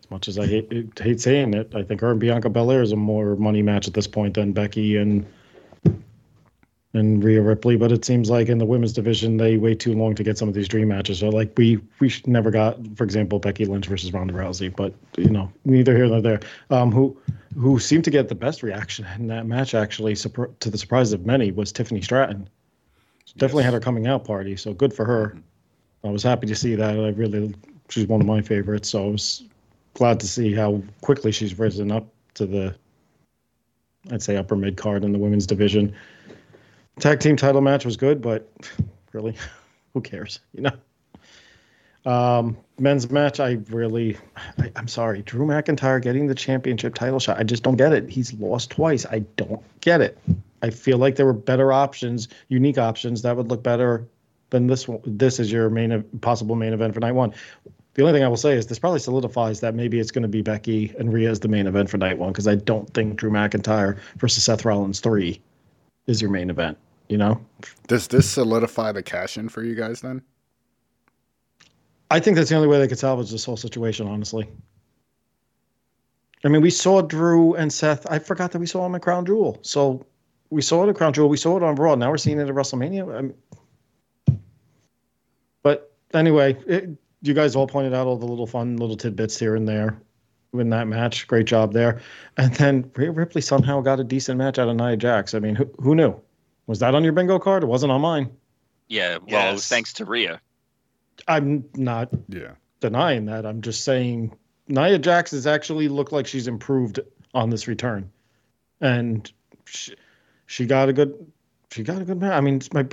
as 0.03 0.09
much 0.09 0.27
as 0.27 0.39
I 0.39 0.47
hate, 0.47 0.99
hate 0.99 1.21
saying 1.21 1.53
it, 1.53 1.71
I 1.75 1.83
think 1.83 2.01
her 2.01 2.09
and 2.09 2.19
Bianca 2.19 2.49
Belair 2.49 2.81
is 2.81 2.91
a 2.91 2.95
more 2.95 3.35
money 3.35 3.61
match 3.61 3.87
at 3.87 3.93
this 3.93 4.07
point 4.07 4.33
than 4.33 4.53
Becky 4.53 4.97
and 4.97 5.25
and 6.93 7.23
Rhea 7.23 7.41
Ripley. 7.41 7.75
But 7.75 7.91
it 7.91 8.05
seems 8.05 8.29
like 8.29 8.49
in 8.49 8.57
the 8.57 8.65
women's 8.65 8.93
division 8.93 9.37
they 9.37 9.57
wait 9.57 9.79
too 9.79 9.93
long 9.93 10.15
to 10.15 10.23
get 10.23 10.37
some 10.37 10.47
of 10.47 10.53
these 10.53 10.67
dream 10.67 10.87
matches. 10.89 11.19
So 11.19 11.29
like 11.29 11.53
we 11.57 11.79
we 11.99 12.13
never 12.25 12.51
got, 12.51 12.77
for 12.95 13.03
example, 13.03 13.39
Becky 13.39 13.65
Lynch 13.65 13.87
versus 13.87 14.13
Ronda 14.13 14.33
Rousey. 14.33 14.75
But 14.75 14.93
you 15.17 15.29
know, 15.29 15.51
neither 15.65 15.95
here 15.95 16.07
nor 16.07 16.21
there. 16.21 16.39
Um, 16.69 16.91
who 16.91 17.17
who 17.57 17.79
seemed 17.79 18.03
to 18.05 18.11
get 18.11 18.29
the 18.29 18.35
best 18.35 18.63
reaction 18.63 19.05
in 19.17 19.27
that 19.27 19.45
match, 19.45 19.73
actually, 19.73 20.15
to 20.15 20.69
the 20.69 20.77
surprise 20.77 21.13
of 21.13 21.25
many, 21.25 21.51
was 21.51 21.71
Tiffany 21.71 22.01
Stratton. 22.01 22.47
Definitely 23.37 23.63
had 23.63 23.73
her 23.73 23.79
coming 23.79 24.07
out 24.07 24.25
party, 24.25 24.55
so 24.55 24.73
good 24.73 24.93
for 24.93 25.05
her. 25.05 25.37
I 26.03 26.09
was 26.09 26.23
happy 26.23 26.47
to 26.47 26.55
see 26.55 26.75
that. 26.75 26.99
I 26.99 27.09
really, 27.09 27.53
she's 27.89 28.07
one 28.07 28.21
of 28.21 28.27
my 28.27 28.41
favorites, 28.41 28.89
so 28.89 29.07
I 29.07 29.11
was 29.11 29.43
glad 29.93 30.19
to 30.21 30.27
see 30.27 30.53
how 30.53 30.81
quickly 31.01 31.31
she's 31.31 31.57
risen 31.57 31.91
up 31.91 32.07
to 32.35 32.45
the, 32.45 32.75
I'd 34.11 34.21
say, 34.23 34.37
upper 34.37 34.55
mid 34.55 34.77
card 34.77 35.03
in 35.03 35.11
the 35.11 35.19
women's 35.19 35.45
division. 35.45 35.95
Tag 36.99 37.19
team 37.19 37.35
title 37.35 37.61
match 37.61 37.85
was 37.85 37.95
good, 37.95 38.21
but 38.21 38.49
really, 39.13 39.35
who 39.93 40.01
cares, 40.01 40.39
you 40.53 40.61
know? 40.61 40.71
Um, 42.05 42.57
men's 42.79 43.11
match, 43.11 43.39
I 43.39 43.59
really, 43.69 44.17
I, 44.57 44.71
I'm 44.75 44.87
sorry, 44.87 45.21
Drew 45.23 45.45
McIntyre 45.45 46.01
getting 46.01 46.27
the 46.27 46.35
championship 46.35 46.95
title 46.95 47.19
shot. 47.19 47.37
I 47.37 47.43
just 47.43 47.63
don't 47.63 47.75
get 47.75 47.91
it. 47.91 48.09
He's 48.09 48.33
lost 48.33 48.71
twice. 48.71 49.05
I 49.05 49.19
don't 49.35 49.61
get 49.81 49.99
it. 50.01 50.17
I 50.61 50.69
feel 50.69 50.97
like 50.97 51.17
there 51.17 51.25
were 51.25 51.33
better 51.33 51.73
options, 51.73 52.29
unique 52.47 52.77
options 52.77 53.21
that 53.23 53.35
would 53.35 53.49
look 53.49 53.61
better 53.61 54.07
than 54.49 54.67
this 54.67 54.87
one. 54.87 55.01
This 55.05 55.39
is 55.39 55.51
your 55.51 55.69
main 55.69 56.03
possible 56.21 56.55
main 56.55 56.73
event 56.73 56.93
for 56.93 56.99
night 56.99 57.11
one. 57.11 57.33
The 57.93 58.03
only 58.03 58.13
thing 58.13 58.23
I 58.23 58.27
will 58.27 58.37
say 58.37 58.53
is 58.53 58.67
this 58.67 58.79
probably 58.79 58.99
solidifies 58.99 59.59
that 59.59 59.75
maybe 59.75 59.99
it's 59.99 60.11
going 60.11 60.21
to 60.21 60.27
be 60.27 60.41
Becky 60.41 60.93
and 60.97 61.11
Rhea 61.11 61.29
as 61.29 61.39
the 61.39 61.47
main 61.47 61.67
event 61.67 61.89
for 61.89 61.97
night 61.97 62.17
one 62.17 62.31
because 62.31 62.47
I 62.47 62.55
don't 62.55 62.91
think 62.93 63.17
Drew 63.17 63.31
McIntyre 63.31 63.97
versus 64.17 64.43
Seth 64.43 64.65
Rollins 64.65 64.99
three 64.99 65.41
is 66.05 66.21
your 66.21 66.31
main 66.31 66.49
event. 66.49 66.77
You 67.09 67.17
know, 67.17 67.39
Does 67.87 68.07
this 68.07 68.29
solidify 68.29 68.91
the 68.91 69.03
cash 69.03 69.37
in 69.37 69.47
for 69.49 69.63
you 69.63 69.75
guys 69.75 70.01
then? 70.01 70.21
I 72.11 72.19
think 72.19 72.37
that's 72.37 72.49
the 72.49 72.55
only 72.55 72.67
way 72.67 72.79
they 72.79 72.87
could 72.87 72.99
salvage 72.99 73.31
this 73.31 73.45
whole 73.45 73.57
situation, 73.57 74.07
honestly. 74.07 74.47
I 76.43 76.49
mean, 76.49 76.61
we 76.61 76.69
saw 76.69 77.01
Drew 77.01 77.55
and 77.55 77.71
Seth. 77.71 78.05
I 78.09 78.19
forgot 78.19 78.51
that 78.51 78.59
we 78.59 78.65
saw 78.65 78.85
him 78.85 78.95
at 78.95 79.01
Crown 79.01 79.25
Jewel. 79.25 79.57
So 79.61 80.05
we 80.49 80.61
saw 80.61 80.85
it 80.85 80.89
at 80.89 80.95
Crown 80.95 81.13
Jewel. 81.13 81.29
We 81.29 81.37
saw 81.37 81.57
it 81.57 81.63
on 81.63 81.75
Raw. 81.75 81.95
Now 81.95 82.09
we're 82.09 82.17
seeing 82.17 82.39
it 82.39 82.47
at 82.47 82.53
WrestleMania. 82.53 83.17
I 83.17 83.21
mean, 83.21 84.39
but 85.63 85.93
anyway, 86.13 86.57
it, 86.67 86.89
you 87.21 87.33
guys 87.33 87.55
all 87.55 87.67
pointed 87.67 87.93
out 87.93 88.07
all 88.07 88.17
the 88.17 88.25
little 88.25 88.47
fun 88.47 88.77
little 88.77 88.95
tidbits 88.95 89.37
here 89.37 89.55
and 89.55 89.67
there 89.67 89.99
in 90.53 90.69
that 90.69 90.87
match. 90.87 91.27
Great 91.27 91.45
job 91.45 91.73
there. 91.73 92.01
And 92.37 92.53
then 92.55 92.89
Rhea 92.95 93.11
Ripley 93.11 93.41
somehow 93.41 93.81
got 93.81 93.99
a 93.99 94.03
decent 94.03 94.37
match 94.37 94.59
out 94.59 94.69
of 94.69 94.75
Nia 94.75 94.95
Jax. 94.95 95.33
I 95.33 95.39
mean, 95.39 95.55
who, 95.55 95.69
who 95.79 95.95
knew? 95.95 96.19
Was 96.67 96.79
that 96.79 96.93
on 96.95 97.03
your 97.03 97.13
bingo 97.13 97.39
card? 97.39 97.63
It 97.63 97.67
wasn't 97.67 97.91
on 97.91 98.01
mine. 98.01 98.29
Yeah, 98.87 99.17
well, 99.17 99.53
Yes. 99.53 99.67
thanks 99.67 99.93
to 99.93 100.05
Rhea. 100.05 100.39
I'm 101.27 101.65
not 101.75 102.09
Yeah. 102.29 102.51
denying 102.79 103.25
that. 103.25 103.45
I'm 103.45 103.61
just 103.61 103.83
saying 103.83 104.35
Nia 104.67 104.99
Jax 104.99 105.31
has 105.31 105.47
actually 105.47 105.87
looked 105.87 106.11
like 106.11 106.27
she's 106.27 106.47
improved 106.47 106.99
on 107.33 107.49
this 107.49 107.67
return, 107.67 108.11
and 108.81 109.29
she, 109.65 109.95
she 110.45 110.65
got 110.65 110.89
a 110.89 110.93
good 110.93 111.15
she 111.71 111.83
got 111.83 112.01
a 112.01 112.05
good 112.05 112.19
match. 112.19 112.31
I 112.31 112.39
mean, 112.41 112.61
my 112.73 112.85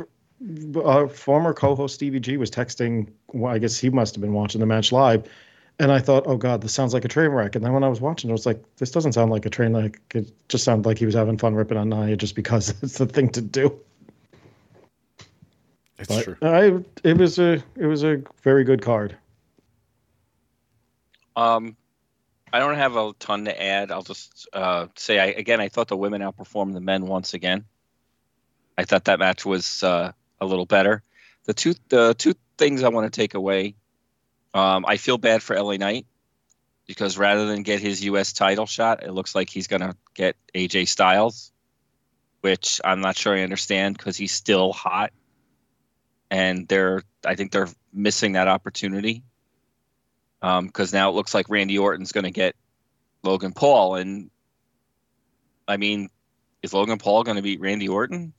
uh, 0.82 1.06
former 1.06 1.54
co-host 1.54 1.94
Stevie 1.94 2.18
G 2.20 2.36
was 2.36 2.50
texting. 2.50 3.08
Well, 3.32 3.52
I 3.52 3.58
guess 3.58 3.78
he 3.78 3.88
must 3.90 4.14
have 4.16 4.20
been 4.22 4.32
watching 4.32 4.60
the 4.60 4.66
match 4.66 4.90
live, 4.90 5.28
and 5.78 5.90
I 5.90 5.98
thought, 5.98 6.24
oh 6.26 6.36
god, 6.36 6.60
this 6.60 6.72
sounds 6.72 6.94
like 6.94 7.04
a 7.04 7.08
train 7.08 7.30
wreck. 7.30 7.56
And 7.56 7.64
then 7.64 7.72
when 7.72 7.84
I 7.84 7.88
was 7.88 8.00
watching, 8.00 8.30
it 8.30 8.32
was 8.32 8.46
like, 8.46 8.62
this 8.76 8.90
doesn't 8.90 9.12
sound 9.12 9.30
like 9.30 9.46
a 9.46 9.50
train 9.50 9.76
wreck. 9.76 10.00
It 10.14 10.30
just 10.48 10.64
sounded 10.64 10.86
like 10.86 10.98
he 10.98 11.06
was 11.06 11.14
having 11.14 11.38
fun 11.38 11.54
ripping 11.54 11.76
on 11.76 11.88
Nia 11.88 12.16
just 12.16 12.34
because 12.34 12.70
it's 12.82 12.98
the 12.98 13.06
thing 13.06 13.30
to 13.30 13.40
do. 13.40 13.78
It's 15.98 16.08
But 16.08 16.24
true. 16.24 16.36
I, 16.42 16.80
it 17.02 17.16
was 17.16 17.38
a 17.38 17.62
it 17.76 17.86
was 17.86 18.04
a 18.04 18.22
very 18.42 18.64
good 18.64 18.82
card. 18.82 19.16
Um, 21.36 21.76
I 22.52 22.60
don't 22.60 22.76
have 22.76 22.96
a 22.96 23.12
ton 23.18 23.44
to 23.46 23.62
add. 23.62 23.90
I'll 23.90 24.02
just 24.02 24.48
uh, 24.52 24.86
say 24.96 25.18
I, 25.18 25.26
again, 25.26 25.60
I 25.60 25.68
thought 25.68 25.88
the 25.88 25.96
women 25.96 26.20
outperformed 26.20 26.74
the 26.74 26.80
men 26.80 27.06
once 27.06 27.34
again. 27.34 27.64
I 28.78 28.84
thought 28.84 29.04
that 29.04 29.18
match 29.18 29.44
was 29.44 29.82
uh, 29.82 30.12
a 30.40 30.46
little 30.46 30.66
better. 30.66 31.02
The 31.44 31.54
two 31.54 31.74
the 31.88 32.14
two 32.14 32.34
things 32.58 32.82
I 32.82 32.88
want 32.88 33.12
to 33.12 33.16
take 33.20 33.34
away. 33.34 33.74
Um, 34.54 34.84
I 34.86 34.96
feel 34.96 35.18
bad 35.18 35.42
for 35.42 35.60
LA 35.60 35.76
Knight 35.76 36.06
because 36.86 37.18
rather 37.18 37.46
than 37.46 37.62
get 37.62 37.80
his 37.80 38.04
U.S. 38.04 38.32
title 38.32 38.66
shot, 38.66 39.02
it 39.02 39.12
looks 39.12 39.34
like 39.34 39.50
he's 39.50 39.66
gonna 39.66 39.96
get 40.14 40.36
AJ 40.54 40.88
Styles, 40.88 41.52
which 42.40 42.80
I'm 42.84 43.00
not 43.00 43.16
sure 43.16 43.36
I 43.36 43.42
understand 43.42 43.98
because 43.98 44.16
he's 44.16 44.32
still 44.32 44.72
hot, 44.72 45.12
and 46.30 46.68
they're 46.68 47.02
I 47.26 47.34
think 47.34 47.52
they're 47.52 47.68
missing 47.92 48.32
that 48.32 48.48
opportunity 48.48 49.24
because 50.40 50.92
now 50.92 51.08
it 51.08 51.14
looks 51.14 51.34
like 51.34 51.48
Randy 51.48 51.78
Orton's 51.78 52.12
going 52.12 52.24
to 52.24 52.30
get 52.30 52.54
Logan 53.22 53.52
Paul, 53.52 53.96
and 53.96 54.30
I 55.66 55.78
mean, 55.78 56.10
is 56.62 56.74
Logan 56.74 56.98
Paul 56.98 57.22
going 57.22 57.36
to 57.36 57.42
beat 57.42 57.60
Randy 57.60 57.88
Orton? 57.88 58.34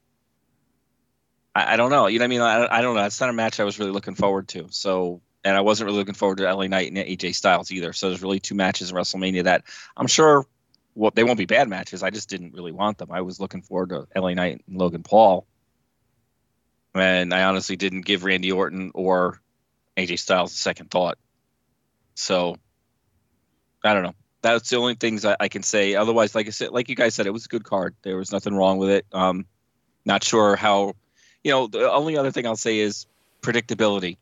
I, 1.55 1.73
I 1.73 1.77
don't 1.77 1.89
know. 1.89 2.07
You 2.07 2.19
know 2.19 2.23
what 2.23 2.25
I 2.25 2.29
mean? 2.29 2.41
I, 2.41 2.77
I 2.77 2.81
don't 2.81 2.95
know. 2.95 3.03
It's 3.05 3.19
not 3.19 3.29
a 3.29 3.33
match 3.33 3.59
I 3.59 3.63
was 3.63 3.79
really 3.79 3.91
looking 3.91 4.13
forward 4.13 4.47
to. 4.49 4.67
So, 4.69 5.21
and 5.45 5.55
I 5.55 5.61
wasn't 5.61 5.85
really 5.85 5.99
looking 5.99 6.15
forward 6.15 6.39
to 6.39 6.51
LA 6.51 6.65
Knight 6.65 6.91
and 6.91 6.97
AJ 6.97 7.35
Styles 7.35 7.71
either. 7.71 7.93
So 7.93 8.09
there's 8.09 8.23
really 8.23 8.39
two 8.39 8.55
matches 8.55 8.89
in 8.89 8.97
WrestleMania 8.97 9.43
that 9.43 9.63
I'm 9.95 10.07
sure. 10.07 10.45
Well, 10.95 11.11
they 11.13 11.25
won't 11.25 11.37
be 11.37 11.45
bad 11.45 11.69
matches. 11.69 12.03
I 12.03 12.09
just 12.09 12.29
didn't 12.29 12.53
really 12.53 12.71
want 12.71 12.97
them. 12.97 13.11
I 13.11 13.21
was 13.21 13.39
looking 13.39 13.61
forward 13.61 13.89
to 13.89 14.07
LA 14.19 14.33
Knight 14.33 14.63
and 14.67 14.77
Logan 14.77 15.03
Paul, 15.03 15.45
and 16.95 17.33
I 17.33 17.43
honestly 17.43 17.75
didn't 17.75 18.01
give 18.01 18.23
Randy 18.23 18.51
Orton 18.51 18.91
or 18.95 19.39
AJ 19.97 20.19
Styles 20.19 20.53
a 20.53 20.55
second 20.55 20.89
thought. 20.89 21.17
So 22.15 22.55
I 23.83 23.93
don't 23.93 24.03
know. 24.03 24.15
That's 24.41 24.69
the 24.69 24.77
only 24.77 24.95
things 24.95 25.25
I, 25.25 25.35
I 25.39 25.47
can 25.47 25.63
say. 25.63 25.95
Otherwise, 25.95 26.33
like 26.33 26.47
I 26.47 26.51
said, 26.51 26.71
like 26.71 26.89
you 26.89 26.95
guys 26.95 27.13
said, 27.13 27.27
it 27.27 27.31
was 27.31 27.45
a 27.45 27.49
good 27.49 27.65
card. 27.65 27.95
There 28.03 28.17
was 28.17 28.31
nothing 28.31 28.55
wrong 28.55 28.77
with 28.77 28.89
it. 28.89 29.05
Um, 29.13 29.45
not 30.05 30.23
sure 30.23 30.55
how. 30.55 30.93
You 31.43 31.51
know, 31.51 31.67
the 31.67 31.91
only 31.91 32.17
other 32.17 32.31
thing 32.31 32.47
I'll 32.47 32.55
say 32.55 32.79
is 32.79 33.05
predictability. 33.41 34.17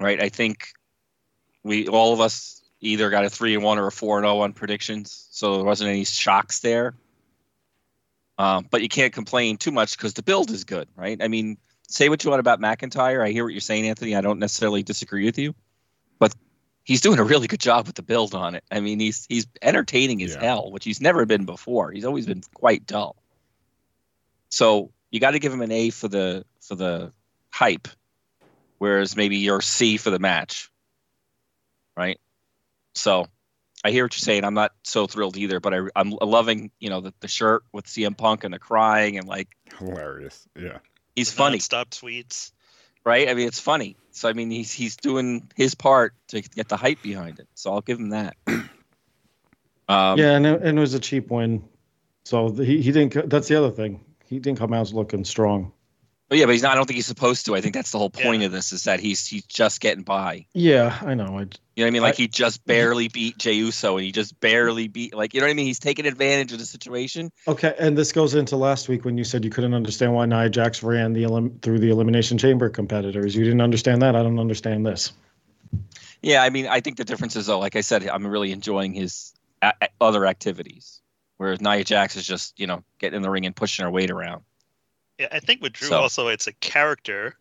Right. 0.00 0.20
I 0.20 0.28
think 0.28 0.68
we 1.62 1.88
all 1.88 2.12
of 2.12 2.20
us 2.20 2.62
either 2.80 3.10
got 3.10 3.24
a 3.24 3.30
three 3.30 3.54
and 3.54 3.62
one 3.62 3.78
or 3.78 3.86
a 3.86 3.92
four 3.92 4.18
and 4.18 4.24
zero 4.24 4.40
on 4.40 4.52
predictions, 4.52 5.28
so 5.30 5.56
there 5.56 5.64
wasn't 5.64 5.90
any 5.90 6.04
shocks 6.04 6.60
there. 6.60 6.94
Um, 8.36 8.66
but 8.70 8.82
you 8.82 8.88
can't 8.88 9.12
complain 9.12 9.56
too 9.56 9.70
much 9.70 9.96
because 9.96 10.14
the 10.14 10.22
build 10.22 10.50
is 10.50 10.64
good, 10.64 10.88
right? 10.96 11.22
I 11.22 11.28
mean, 11.28 11.56
say 11.88 12.08
what 12.08 12.24
you 12.24 12.30
want 12.30 12.40
about 12.40 12.60
McIntyre. 12.60 13.24
I 13.24 13.30
hear 13.30 13.44
what 13.44 13.52
you're 13.52 13.60
saying, 13.60 13.86
Anthony. 13.86 14.16
I 14.16 14.20
don't 14.20 14.40
necessarily 14.40 14.82
disagree 14.82 15.24
with 15.24 15.38
you, 15.38 15.54
but 16.18 16.34
he's 16.82 17.00
doing 17.00 17.20
a 17.20 17.24
really 17.24 17.46
good 17.46 17.60
job 17.60 17.86
with 17.86 17.94
the 17.94 18.02
build 18.02 18.34
on 18.34 18.56
it. 18.56 18.64
I 18.72 18.80
mean, 18.80 18.98
he's 18.98 19.24
he's 19.28 19.46
entertaining 19.62 20.22
as 20.22 20.34
Yeah. 20.34 20.40
hell, 20.40 20.70
which 20.72 20.84
he's 20.84 21.00
never 21.00 21.24
been 21.26 21.44
before. 21.44 21.92
He's 21.92 22.04
always 22.04 22.26
been 22.26 22.42
quite 22.54 22.86
dull. 22.86 23.16
So 24.48 24.90
you 25.10 25.20
got 25.20 25.30
to 25.32 25.38
give 25.38 25.52
him 25.52 25.62
an 25.62 25.70
A 25.70 25.90
for 25.90 26.08
the 26.08 26.44
for 26.60 26.74
the 26.74 27.12
hype, 27.50 27.86
whereas 28.78 29.16
maybe 29.16 29.36
your 29.38 29.60
C 29.60 29.96
for 29.96 30.10
the 30.10 30.18
match, 30.18 30.70
right? 31.96 32.18
So 32.94 33.26
I 33.84 33.90
hear 33.90 34.04
what 34.04 34.14
you're 34.14 34.24
saying. 34.24 34.44
I'm 34.44 34.54
not 34.54 34.72
so 34.82 35.06
thrilled 35.06 35.36
either, 35.36 35.60
but 35.60 35.74
I, 35.74 35.80
I'm 35.94 36.10
loving 36.10 36.70
you 36.78 36.90
know 36.90 37.00
the, 37.00 37.12
the 37.20 37.28
shirt 37.28 37.64
with 37.72 37.86
CM 37.86 38.16
Punk 38.16 38.44
and 38.44 38.54
the 38.54 38.58
crying 38.58 39.18
and 39.18 39.26
like 39.26 39.48
Hilarious. 39.78 40.46
Yeah. 40.56 40.78
he's 41.14 41.32
funny 41.32 41.58
Stop 41.58 41.90
tweets. 41.90 42.52
right? 43.04 43.28
I 43.28 43.34
mean, 43.34 43.46
it's 43.48 43.60
funny. 43.60 43.96
So 44.12 44.28
I 44.28 44.32
mean, 44.32 44.50
he's 44.50 44.72
he's 44.72 44.96
doing 44.96 45.50
his 45.54 45.74
part 45.74 46.14
to 46.28 46.40
get 46.40 46.68
the 46.68 46.76
hype 46.76 47.02
behind 47.02 47.40
it. 47.40 47.48
So 47.54 47.72
I'll 47.72 47.80
give 47.80 47.98
him 47.98 48.10
that. 48.10 48.36
Um, 49.86 50.18
yeah, 50.18 50.30
and 50.30 50.46
it, 50.46 50.62
and 50.62 50.78
it 50.78 50.80
was 50.80 50.94
a 50.94 50.98
cheap 50.98 51.30
win. 51.30 51.62
So 52.24 52.48
the, 52.48 52.64
he 52.64 52.80
he 52.80 52.90
didn't. 52.90 53.28
That's 53.28 53.48
the 53.48 53.56
other 53.56 53.70
thing. 53.70 54.00
He 54.24 54.38
didn't 54.38 54.58
come 54.58 54.72
out 54.72 54.90
looking 54.92 55.24
strong. 55.24 55.72
But 56.30 56.38
yeah, 56.38 56.46
but 56.46 56.52
he's 56.52 56.62
not. 56.62 56.72
I 56.72 56.74
don't 56.76 56.86
think 56.86 56.96
he's 56.96 57.06
supposed 57.06 57.46
to. 57.46 57.54
I 57.54 57.60
think 57.60 57.74
that's 57.74 57.90
the 57.90 57.98
whole 57.98 58.08
point 58.10 58.40
Yeah. 58.40 58.46
of 58.46 58.52
this 58.52 58.72
is 58.72 58.84
that 58.84 58.98
he's 58.98 59.26
he's 59.26 59.44
just 59.44 59.80
getting 59.80 60.04
by. 60.04 60.46
Yeah, 60.54 60.98
I 61.02 61.14
know. 61.14 61.24
I, 61.38 61.42
You 61.42 61.82
know 61.82 61.84
what 61.84 61.86
I 61.86 61.90
mean? 61.90 62.02
Like 62.02 62.14
I- 62.14 62.22
he 62.22 62.28
just 62.28 62.64
barely 62.64 63.08
beat 63.08 63.36
Jey 63.36 63.52
Uso, 63.52 63.96
and 63.98 64.04
he 64.06 64.10
just 64.10 64.40
barely 64.40 64.88
beat. 64.88 65.14
Like 65.14 65.34
you 65.34 65.40
know 65.40 65.46
what 65.46 65.50
I 65.50 65.54
mean? 65.54 65.66
He's 65.66 65.78
taking 65.78 66.06
advantage 66.06 66.52
of 66.52 66.58
the 66.58 66.64
situation. 66.66 67.30
okay, 67.46 67.74
and 67.78 67.96
this 67.96 68.10
goes 68.12 68.34
into 68.34 68.56
last 68.56 68.88
week 68.88 69.04
when 69.04 69.18
you 69.18 69.24
said 69.24 69.44
you 69.44 69.50
couldn't 69.50 69.74
understand 69.74 70.14
why 70.14 70.24
Nia 70.24 70.48
Jax 70.48 70.82
ran 70.82 71.12
the 71.12 71.24
elim- 71.24 71.58
through 71.60 71.78
the 71.80 71.90
elimination 71.90 72.38
chamber 72.38 72.70
competitors. 72.70 73.36
You 73.36 73.44
didn't 73.44 73.60
understand 73.60 74.00
that. 74.02 74.16
I 74.16 74.22
don't 74.22 74.38
understand 74.40 74.86
this. 74.86 75.12
Yeah, 76.22 76.42
I 76.42 76.48
mean, 76.48 76.66
I 76.66 76.80
think 76.80 76.96
the 76.96 77.04
difference 77.04 77.36
is 77.36 77.46
though, 77.46 77.58
like 77.58 77.76
I 77.76 77.82
said, 77.82 78.08
I'm 78.08 78.26
really 78.26 78.50
enjoying 78.50 78.94
his 78.94 79.34
a- 79.60 79.74
a- 79.82 79.88
other 80.00 80.24
activities, 80.26 81.02
whereas 81.36 81.60
Nia 81.60 81.84
Jax 81.84 82.16
is 82.16 82.26
just 82.26 82.58
you 82.58 82.66
know 82.66 82.82
getting 82.98 83.16
in 83.16 83.22
the 83.22 83.30
ring 83.30 83.44
and 83.44 83.54
pushing 83.54 83.84
her 83.84 83.90
weight 83.90 84.10
around. 84.10 84.42
Yeah, 85.18 85.28
I 85.32 85.40
think 85.40 85.62
with 85.62 85.72
Drew 85.74 85.88
So- 85.88 86.00
also 86.00 86.28
it's 86.28 86.46
a 86.46 86.52
character. 86.54 87.36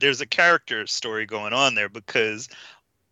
There's 0.00 0.20
a 0.20 0.26
character 0.26 0.86
story 0.86 1.26
going 1.26 1.52
on 1.52 1.74
there 1.74 1.88
because 1.88 2.48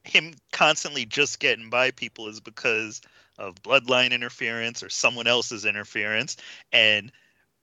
him 0.04 0.34
constantly 0.52 1.04
just 1.06 1.38
getting 1.38 1.70
by 1.70 1.90
people 1.92 2.28
is 2.28 2.40
because 2.40 3.00
of 3.38 3.54
bloodline 3.62 4.10
interference 4.10 4.82
or 4.82 4.88
someone 4.88 5.26
else's 5.28 5.64
interference, 5.64 6.36
and 6.72 7.12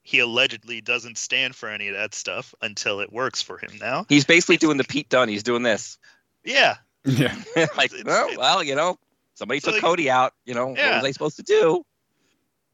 he 0.03 0.19
allegedly 0.19 0.79
doesn't 0.79 1.17
stand 1.17 1.55
for 1.55 1.67
any 1.67 1.88
of 1.89 1.95
that 1.95 2.13
stuff 2.13 2.53
until 2.62 2.99
it 3.01 3.12
works 3.12 3.41
for 3.41 3.58
him 3.58 3.71
now. 3.81 4.05
He's 4.08 4.23
basically 4.23 4.58
doing 4.58 4.77
the 4.77 4.84
Pete 4.86 5.10
Dunne. 5.10 5.27
He's 5.27 5.43
doing 5.43 5.63
this. 5.63 5.97
Yeah, 6.45 6.75
Yeah. 7.03 7.36
like, 7.75 7.91
It's- 7.91 8.03
well, 8.05 8.25
it's- 8.25 8.38
well, 8.38 8.63
you 8.63 8.75
know, 8.75 8.97
somebody 9.34 9.60
So 9.60 9.67
took 9.71 9.73
like- 9.73 9.81
Cody 9.81 10.10
out. 10.10 10.34
You 10.45 10.53
know, 10.53 10.67
what 10.67 10.77
was 10.77 11.03
I 11.03 11.12
supposed 11.12 11.38
to 11.38 11.43
do? 11.43 11.84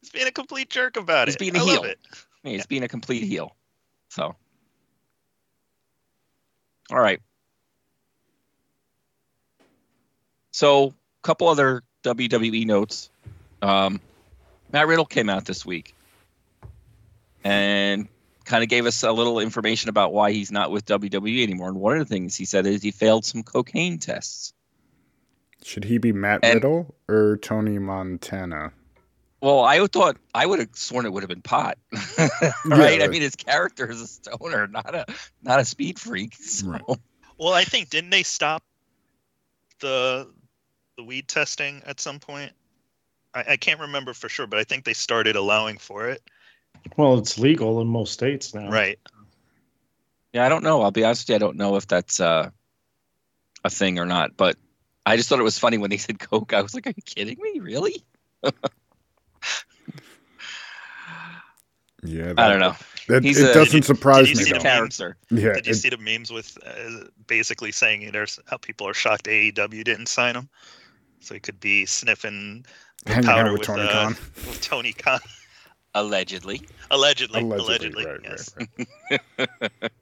he's 0.00 0.10
being 0.10 0.26
a 0.28 0.32
complete 0.32 0.68
jerk 0.70 0.96
about 0.96 1.26
He's 1.28 1.34
it. 1.36 1.40
He's 1.40 1.50
being 1.52 1.60
a 1.60 1.64
I 1.64 1.74
love 1.74 1.82
heel. 1.84 1.90
it. 1.90 1.98
He's 2.44 2.58
Yeah. 2.58 2.64
being 2.68 2.82
a 2.84 2.88
complete 2.88 3.22
heel. 3.24 3.56
So, 4.12 4.36
all 6.90 7.00
right. 7.00 7.18
So, 10.50 10.88
a 10.88 10.92
couple 11.22 11.48
other 11.48 11.82
WWE 12.04 12.66
notes. 12.66 13.08
Um, 13.62 14.02
Matt 14.70 14.86
Riddle 14.86 15.06
came 15.06 15.30
out 15.30 15.46
this 15.46 15.64
week 15.64 15.94
and 17.42 18.06
kind 18.44 18.62
of 18.62 18.68
gave 18.68 18.84
us 18.84 19.02
a 19.02 19.10
little 19.12 19.38
information 19.38 19.88
about 19.88 20.12
why 20.12 20.32
he's 20.32 20.52
not 20.52 20.70
with 20.70 20.84
WWE 20.84 21.42
anymore. 21.42 21.68
And 21.68 21.80
one 21.80 21.94
of 21.98 22.06
the 22.06 22.14
things 22.14 22.36
he 22.36 22.44
said 22.44 22.66
is 22.66 22.82
he 22.82 22.90
failed 22.90 23.24
some 23.24 23.42
cocaine 23.42 23.98
tests. 23.98 24.52
Should 25.62 25.84
he 25.84 25.96
be 25.96 26.12
Matt 26.12 26.40
And- 26.42 26.56
Riddle 26.56 26.94
or 27.08 27.38
Tony 27.38 27.78
Montana? 27.78 28.74
Well, 29.42 29.64
I 29.64 29.84
thought 29.88 30.18
I 30.32 30.46
would 30.46 30.60
have 30.60 30.68
sworn 30.74 31.04
it 31.04 31.12
would 31.12 31.24
have 31.24 31.28
been 31.28 31.42
pot, 31.42 31.76
right? 32.16 32.32
I 32.64 32.66
right. 32.66 33.10
mean, 33.10 33.22
his 33.22 33.34
character 33.34 33.90
is 33.90 34.00
a 34.00 34.06
stoner, 34.06 34.68
not 34.68 34.94
a 34.94 35.04
not 35.42 35.58
a 35.58 35.64
speed 35.64 35.98
freak. 35.98 36.36
So. 36.40 36.68
Right. 36.68 36.82
Well, 37.38 37.52
I 37.52 37.64
think 37.64 37.90
didn't 37.90 38.10
they 38.10 38.22
stop 38.22 38.62
the 39.80 40.32
the 40.96 41.02
weed 41.02 41.26
testing 41.26 41.82
at 41.86 41.98
some 41.98 42.20
point? 42.20 42.52
I, 43.34 43.44
I 43.48 43.56
can't 43.56 43.80
remember 43.80 44.14
for 44.14 44.28
sure, 44.28 44.46
but 44.46 44.60
I 44.60 44.64
think 44.64 44.84
they 44.84 44.92
started 44.92 45.34
allowing 45.34 45.78
for 45.78 46.08
it. 46.08 46.22
Well, 46.96 47.18
it's 47.18 47.36
legal 47.36 47.80
in 47.80 47.88
most 47.88 48.12
states 48.12 48.54
now. 48.54 48.70
Right. 48.70 49.00
Yeah, 50.32 50.46
I 50.46 50.48
don't 50.50 50.62
know. 50.62 50.82
I'll 50.82 50.92
be 50.92 51.04
honest 51.04 51.22
with 51.22 51.30
you. 51.30 51.34
I 51.34 51.38
don't 51.38 51.56
know 51.56 51.74
if 51.74 51.88
that's 51.88 52.20
uh, 52.20 52.50
a 53.64 53.70
thing 53.70 53.98
or 53.98 54.06
not. 54.06 54.36
But 54.36 54.56
I 55.04 55.16
just 55.16 55.28
thought 55.28 55.40
it 55.40 55.44
was 55.44 55.58
funny 55.58 55.78
when 55.78 55.90
they 55.90 55.96
said 55.96 56.20
coke. 56.20 56.52
I 56.52 56.62
was 56.62 56.74
like, 56.74 56.86
"Are 56.86 56.94
you 56.96 57.02
kidding 57.02 57.38
me? 57.40 57.58
Really?" 57.58 58.04
Yeah, 62.04 62.32
I 62.36 62.48
don't 62.48 62.60
know. 62.60 62.74
That, 63.08 63.22
He's 63.24 63.38
it 63.40 63.50
a- 63.50 63.54
doesn't 63.54 63.64
Did 63.72 63.74
you- 63.74 63.82
surprise 63.82 64.26
did 64.26 64.30
you 64.30 64.36
me 64.38 64.44
see 64.44 64.52
the 64.52 64.58
though. 64.58 64.64
memes? 64.64 64.96
character. 64.98 65.16
Yeah, 65.30 65.52
Did 65.54 65.66
you 65.66 65.72
it- 65.72 65.76
see 65.76 65.88
the 65.88 65.98
memes 65.98 66.30
with 66.32 66.56
uh, 66.64 67.04
basically 67.26 67.72
saying 67.72 68.10
there's 68.12 68.38
how 68.46 68.56
people 68.56 68.88
are 68.88 68.94
shocked 68.94 69.26
AEW 69.26 69.84
didn't 69.84 70.06
sign 70.06 70.34
him, 70.36 70.48
so 71.20 71.34
he 71.34 71.40
could 71.40 71.60
be 71.60 71.86
sniffing 71.86 72.64
hanging 73.06 73.24
powder 73.24 73.52
with 73.52 73.60
with, 73.60 73.66
Tony 73.68 73.82
uh, 73.82 73.92
Khan. 73.92 74.08
with 74.48 74.60
Tony 74.60 74.92
Khan. 74.92 75.20
Allegedly. 75.94 76.62
Allegedly, 76.90 77.40
Allegedly, 77.42 78.04
allegedly, 78.04 78.06
right, 78.06 78.20
yes. 78.24 78.54
right, 78.58 79.20
right. 79.38 79.50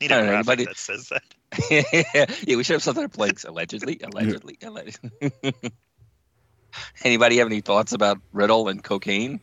Need 0.00 0.12
I 0.12 0.16
a 0.16 0.18
don't 0.18 0.26
know, 0.26 0.42
graphic 0.42 0.60
anybody- 0.60 0.64
that 0.66 0.76
says 0.76 1.08
that. 1.10 2.34
yeah, 2.46 2.56
we 2.56 2.62
should 2.64 2.74
have 2.74 2.82
something 2.82 3.02
that 3.02 3.12
blinks. 3.12 3.44
Allegedly, 3.44 4.00
allegedly, 4.02 4.56
allegedly. 4.62 5.10
Anybody 7.04 7.38
have 7.38 7.46
any 7.46 7.60
thoughts 7.60 7.92
about 7.92 8.18
Riddle 8.32 8.68
and 8.68 8.82
cocaine, 8.82 9.38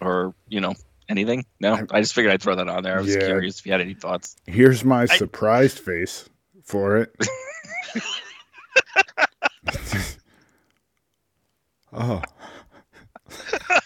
or 0.00 0.34
you 0.48 0.60
know 0.60 0.74
anything? 1.08 1.44
No, 1.60 1.74
I- 1.74 1.86
I 1.90 2.00
just 2.00 2.14
figured 2.14 2.32
I'd 2.32 2.42
throw 2.42 2.54
that 2.56 2.68
on 2.68 2.82
there. 2.82 2.98
I 2.98 3.00
was 3.00 3.14
Yeah. 3.14 3.26
curious 3.26 3.60
if 3.60 3.66
you 3.66 3.72
had 3.72 3.80
any 3.80 3.94
thoughts. 3.94 4.36
Here's 4.46 4.84
my 4.84 5.06
surprised 5.06 5.78
face 5.78 6.28
for 6.64 6.98
it. 6.98 7.14
oh. 11.92 12.22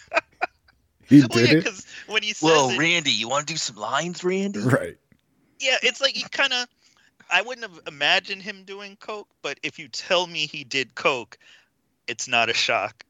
he 1.09 1.21
well, 1.21 1.29
did 1.29 1.51
yeah, 1.51 1.59
it? 1.71 1.85
when 2.07 2.23
he 2.23 2.33
says 2.33 2.43
Whoa, 2.51 2.71
it, 2.71 2.79
Randy, 2.79 3.11
you 3.11 3.29
want 3.29 3.47
to 3.47 3.53
do 3.55 3.59
some 3.59 3.77
lines, 3.77 4.23
Randy? 4.25 4.61
Right. 4.61 4.97
yeah, 5.61 5.77
it's 5.83 6.01
like 6.01 6.17
you 6.19 6.29
kind 6.31 6.53
of. 6.53 6.67
I 7.31 7.41
wouldn't 7.41 7.67
have 7.71 7.81
imagined 7.87 8.43
him 8.43 8.65
doing 8.65 8.97
coke, 9.01 9.29
but 9.41 9.59
if 9.63 9.79
you 9.79 9.89
tell 9.89 10.27
me 10.27 10.41
he 10.47 10.65
did 10.65 10.95
coke, 10.95 11.39
it's 12.07 12.29
not 12.29 12.51
a 12.51 12.55
shock. 12.55 13.05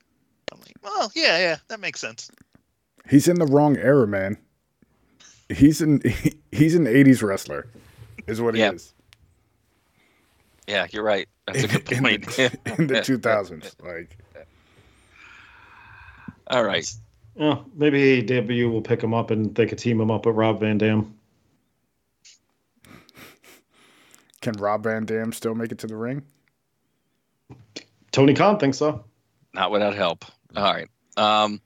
I'm 0.52 0.60
like, 0.60 0.76
well, 0.82 1.10
yeah, 1.14 1.38
yeah, 1.38 1.56
that 1.68 1.80
makes 1.80 1.98
sense. 2.00 2.30
He's 3.08 3.28
in 3.28 3.36
the 3.38 3.46
wrong 3.46 3.76
era, 3.76 4.06
man. 4.06 4.36
He's 5.48 5.80
an 5.82 6.00
he's 6.52 6.74
an 6.74 6.84
80s 6.86 7.22
wrestler. 7.22 7.68
Is 8.26 8.40
what 8.40 8.54
he 8.54 8.60
Yeah. 8.60 8.72
is. 8.72 8.94
Yeah, 10.68 10.86
you're 10.90 11.02
right. 11.02 11.28
That's 11.46 11.64
a 11.64 11.68
good 11.68 11.90
In 11.92 12.02
the, 12.04 12.58
in 12.78 12.86
the 12.86 12.94
2000s. 13.00 13.74
Like 13.82 14.16
All 16.46 16.62
right. 16.64 16.88
Yeah, 17.34 17.58
maybe 17.74 18.22
AEW 18.22 18.70
will 18.70 18.82
pick 18.82 19.02
him 19.02 19.12
up 19.14 19.30
and 19.30 19.54
they 19.54 19.66
could 19.66 19.78
team 19.78 20.00
him 20.00 20.10
up 20.10 20.26
with 20.26 20.36
Rob 20.36 20.60
Van 20.60 20.78
Dam. 20.78 21.14
can 24.40 24.52
Rob 24.54 24.84
Van 24.84 25.04
Dam 25.04 25.32
still 25.32 25.54
make 25.54 25.72
it 25.72 25.78
to 25.78 25.86
the 25.86 25.96
ring? 25.96 26.22
Tony 28.10 28.34
Khan 28.34 28.58
thinks 28.58 28.78
so. 28.78 29.04
Not 29.54 29.70
without 29.70 29.94
help. 29.94 30.24
All 30.56 30.62
right. 30.74 30.88
Um, 31.16 31.60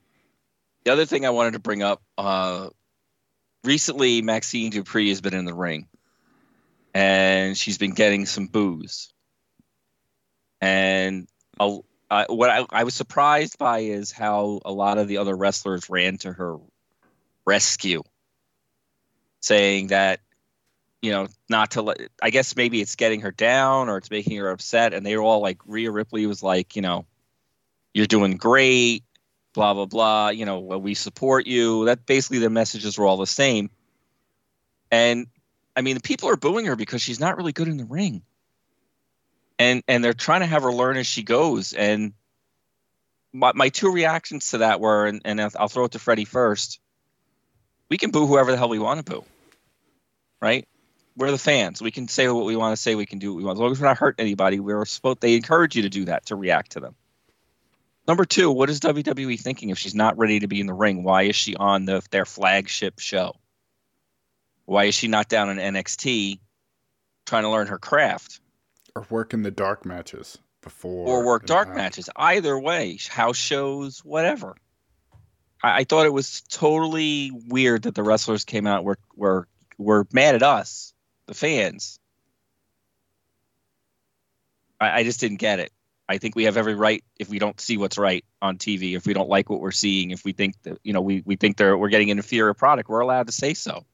the 0.87 0.93
other 0.93 1.05
thing 1.05 1.25
I 1.25 1.31
wanted 1.31 1.51
to 1.51 1.59
bring 1.59 1.83
up 1.83 2.01
uh, 2.17 2.69
recently, 3.65 4.21
Maxxine 4.21 4.71
Dupri 4.71 5.09
has 5.09 5.19
been 5.19 5.33
in 5.33 5.43
the 5.43 5.53
ring 5.53 5.89
and 6.93 7.57
she's 7.57 7.77
been 7.77 7.91
getting 7.91 8.25
some 8.25 8.47
booze. 8.47 9.11
And 10.61 11.27
a- 11.59 11.79
I, 12.09 12.27
what 12.29 12.49
I, 12.49 12.65
I 12.69 12.85
was 12.85 12.93
surprised 12.93 13.57
by 13.57 13.79
is 13.79 14.13
how 14.13 14.61
a 14.63 14.71
lot 14.71 14.97
of 14.97 15.09
the 15.09 15.17
other 15.17 15.35
wrestlers 15.35 15.89
ran 15.89 16.19
to 16.19 16.31
her 16.31 16.55
rescue, 17.45 18.03
saying 19.41 19.87
that, 19.87 20.21
you 21.01 21.11
know, 21.11 21.27
not 21.49 21.71
to 21.71 21.81
let, 21.81 21.97
I 22.23 22.29
guess 22.29 22.55
maybe 22.55 22.79
it's 22.79 22.95
getting 22.95 23.19
her 23.21 23.31
down 23.31 23.89
or 23.89 23.97
it's 23.97 24.09
making 24.09 24.37
her 24.37 24.51
upset. 24.51 24.93
And 24.93 25.05
they 25.05 25.17
were 25.17 25.23
all 25.23 25.41
like, 25.41 25.57
Rhea 25.65 25.91
Ripley 25.91 26.25
was 26.27 26.41
like, 26.41 26.77
you 26.77 26.81
know, 26.81 27.05
you're 27.93 28.07
doing 28.07 28.37
great, 28.37 29.03
blah 29.57 29.73
blah 29.73 29.85
blah. 29.87 30.29
You 30.29 30.45
know, 30.45 30.59
we 30.59 30.93
support 30.93 31.47
you. 31.47 31.85
That 31.85 32.05
basically 32.05 32.37
the 32.37 32.49
messages 32.49 32.95
were 32.97 33.07
all 33.07 33.17
the 33.17 33.25
same. 33.25 33.71
And 34.91 35.25
I 35.75 35.81
mean, 35.81 35.95
the 35.95 36.01
people 36.01 36.29
are 36.29 36.37
booing 36.37 36.67
her 36.67 36.75
because 36.75 37.01
she's 37.01 37.19
not 37.19 37.37
really 37.37 37.53
good 37.53 37.67
in 37.67 37.77
the 37.77 37.85
ring. 37.85 38.21
And 39.57 39.83
and 39.87 40.03
they're 40.03 40.13
trying 40.13 40.41
to 40.41 40.45
have 40.45 40.61
her 40.61 40.71
learn 40.71 40.95
as 40.97 41.07
she 41.07 41.23
goes. 41.23 41.73
And 41.73 42.13
my 43.33 43.51
my 43.55 43.69
two 43.69 43.91
reactions 43.91 44.51
to 44.51 44.59
that 44.59 44.79
were, 44.79 45.07
and, 45.07 45.23
and 45.25 45.41
I'll 45.41 45.51
I'll 45.57 45.67
throw 45.67 45.85
it 45.85 45.93
to 45.93 45.99
Freddie 45.99 46.25
first. 46.25 46.79
We 47.89 47.97
can 47.97 48.11
boo 48.11 48.27
whoever 48.27 48.51
the 48.51 48.57
hell 48.57 48.69
we 48.69 48.79
want 48.79 49.03
to 49.03 49.11
boo, 49.11 49.25
right? 50.39 50.67
We're 51.15 51.31
the 51.31 51.39
fans. 51.39 51.81
We 51.81 51.89
can 51.89 52.07
say 52.07 52.29
what 52.29 52.45
we 52.45 52.55
want 52.55 52.75
to 52.75 52.81
say. 52.81 52.93
We 52.93 53.07
can 53.07 53.17
do 53.17 53.33
what 53.33 53.37
we 53.37 53.43
want. 53.43 53.57
As 53.57 53.61
long 53.61 53.71
as 53.71 53.81
we're 53.81 53.87
not 53.87 53.97
hurting 53.97 54.23
anybody, 54.23 54.59
we're 54.59 54.85
supposed. 54.85 55.19
They 55.19 55.35
encourage 55.35 55.75
you 55.75 55.81
to 55.81 55.89
do 55.89 56.05
that 56.05 56.27
to 56.27 56.35
react 56.35 56.73
to 56.73 56.79
them. 56.79 56.95
Number 58.07 58.23
two, 58.23 58.49
what 58.49 58.69
is 58.69 58.79
WWE 58.79 59.39
thinking 59.39 59.69
if 59.69 59.77
she's 59.77 59.95
not 59.95 60.17
ready 60.17 60.39
to 60.39 60.47
be 60.47 60.61
in 60.61 60.67
the 60.67 60.73
ring? 60.73 61.03
Why 61.03 61.23
is 61.23 61.35
she 61.35 61.55
on 61.55 61.85
the, 61.85 62.01
their 62.09 62.25
flagship 62.25 62.99
show? 62.99 63.33
Why 64.65 64.85
is 64.85 64.95
she 64.95 65.07
not 65.07 65.27
down 65.27 65.49
in 65.49 65.73
NXT 65.73 66.39
trying 67.25 67.43
to 67.43 67.49
learn 67.49 67.67
her 67.67 67.77
craft 67.77 68.39
Or 68.95 69.05
work 69.09 69.33
in 69.33 69.43
the 69.43 69.51
dark 69.51 69.85
matches 69.85 70.37
before 70.61 71.07
or 71.07 71.25
work 71.25 71.45
dark 71.45 71.75
matches? 71.75 72.09
Either 72.15 72.57
way, 72.57 72.97
house 73.09 73.37
shows, 73.37 73.99
whatever. 74.05 74.55
I, 75.61 75.79
I 75.79 75.83
thought 75.83 76.05
it 76.05 76.13
was 76.13 76.41
totally 76.49 77.31
weird 77.47 77.83
that 77.83 77.95
the 77.95 78.03
wrestlers 78.03 78.45
came 78.45 78.67
out 78.67 78.85
were 78.85 78.99
were 79.15 79.47
were 79.77 80.07
mad 80.13 80.35
at 80.35 80.43
us, 80.43 80.93
the 81.25 81.33
fans. 81.33 81.99
I, 84.79 84.99
I 84.99 85.03
just 85.03 85.19
didn't 85.19 85.37
get 85.37 85.59
it. 85.59 85.71
I 86.09 86.17
think 86.19 86.35
we 86.35 86.45
have 86.45 86.57
every 86.57 86.75
right 86.75 87.03
if 87.19 87.29
we 87.29 87.39
don't 87.39 87.59
see 87.59 87.77
what's 87.77 87.97
right 87.97 88.23
on 88.41 88.57
TV, 88.57 88.95
if 88.95 89.05
we 89.05 89.13
don't 89.13 89.29
like 89.29 89.49
what 89.49 89.59
we're 89.59 89.71
seeing, 89.71 90.11
if 90.11 90.23
we 90.23 90.31
think 90.31 90.55
that 90.63 90.79
you 90.83 90.93
know 90.93 91.01
we 91.01 91.21
we 91.25 91.35
think 91.35 91.57
they're 91.57 91.77
we're 91.77 91.89
getting 91.89 92.11
an 92.11 92.17
inferior 92.17 92.53
product, 92.53 92.89
we're 92.89 93.01
allowed 93.01 93.27
to 93.27 93.33
say 93.33 93.53
so. 93.53 93.85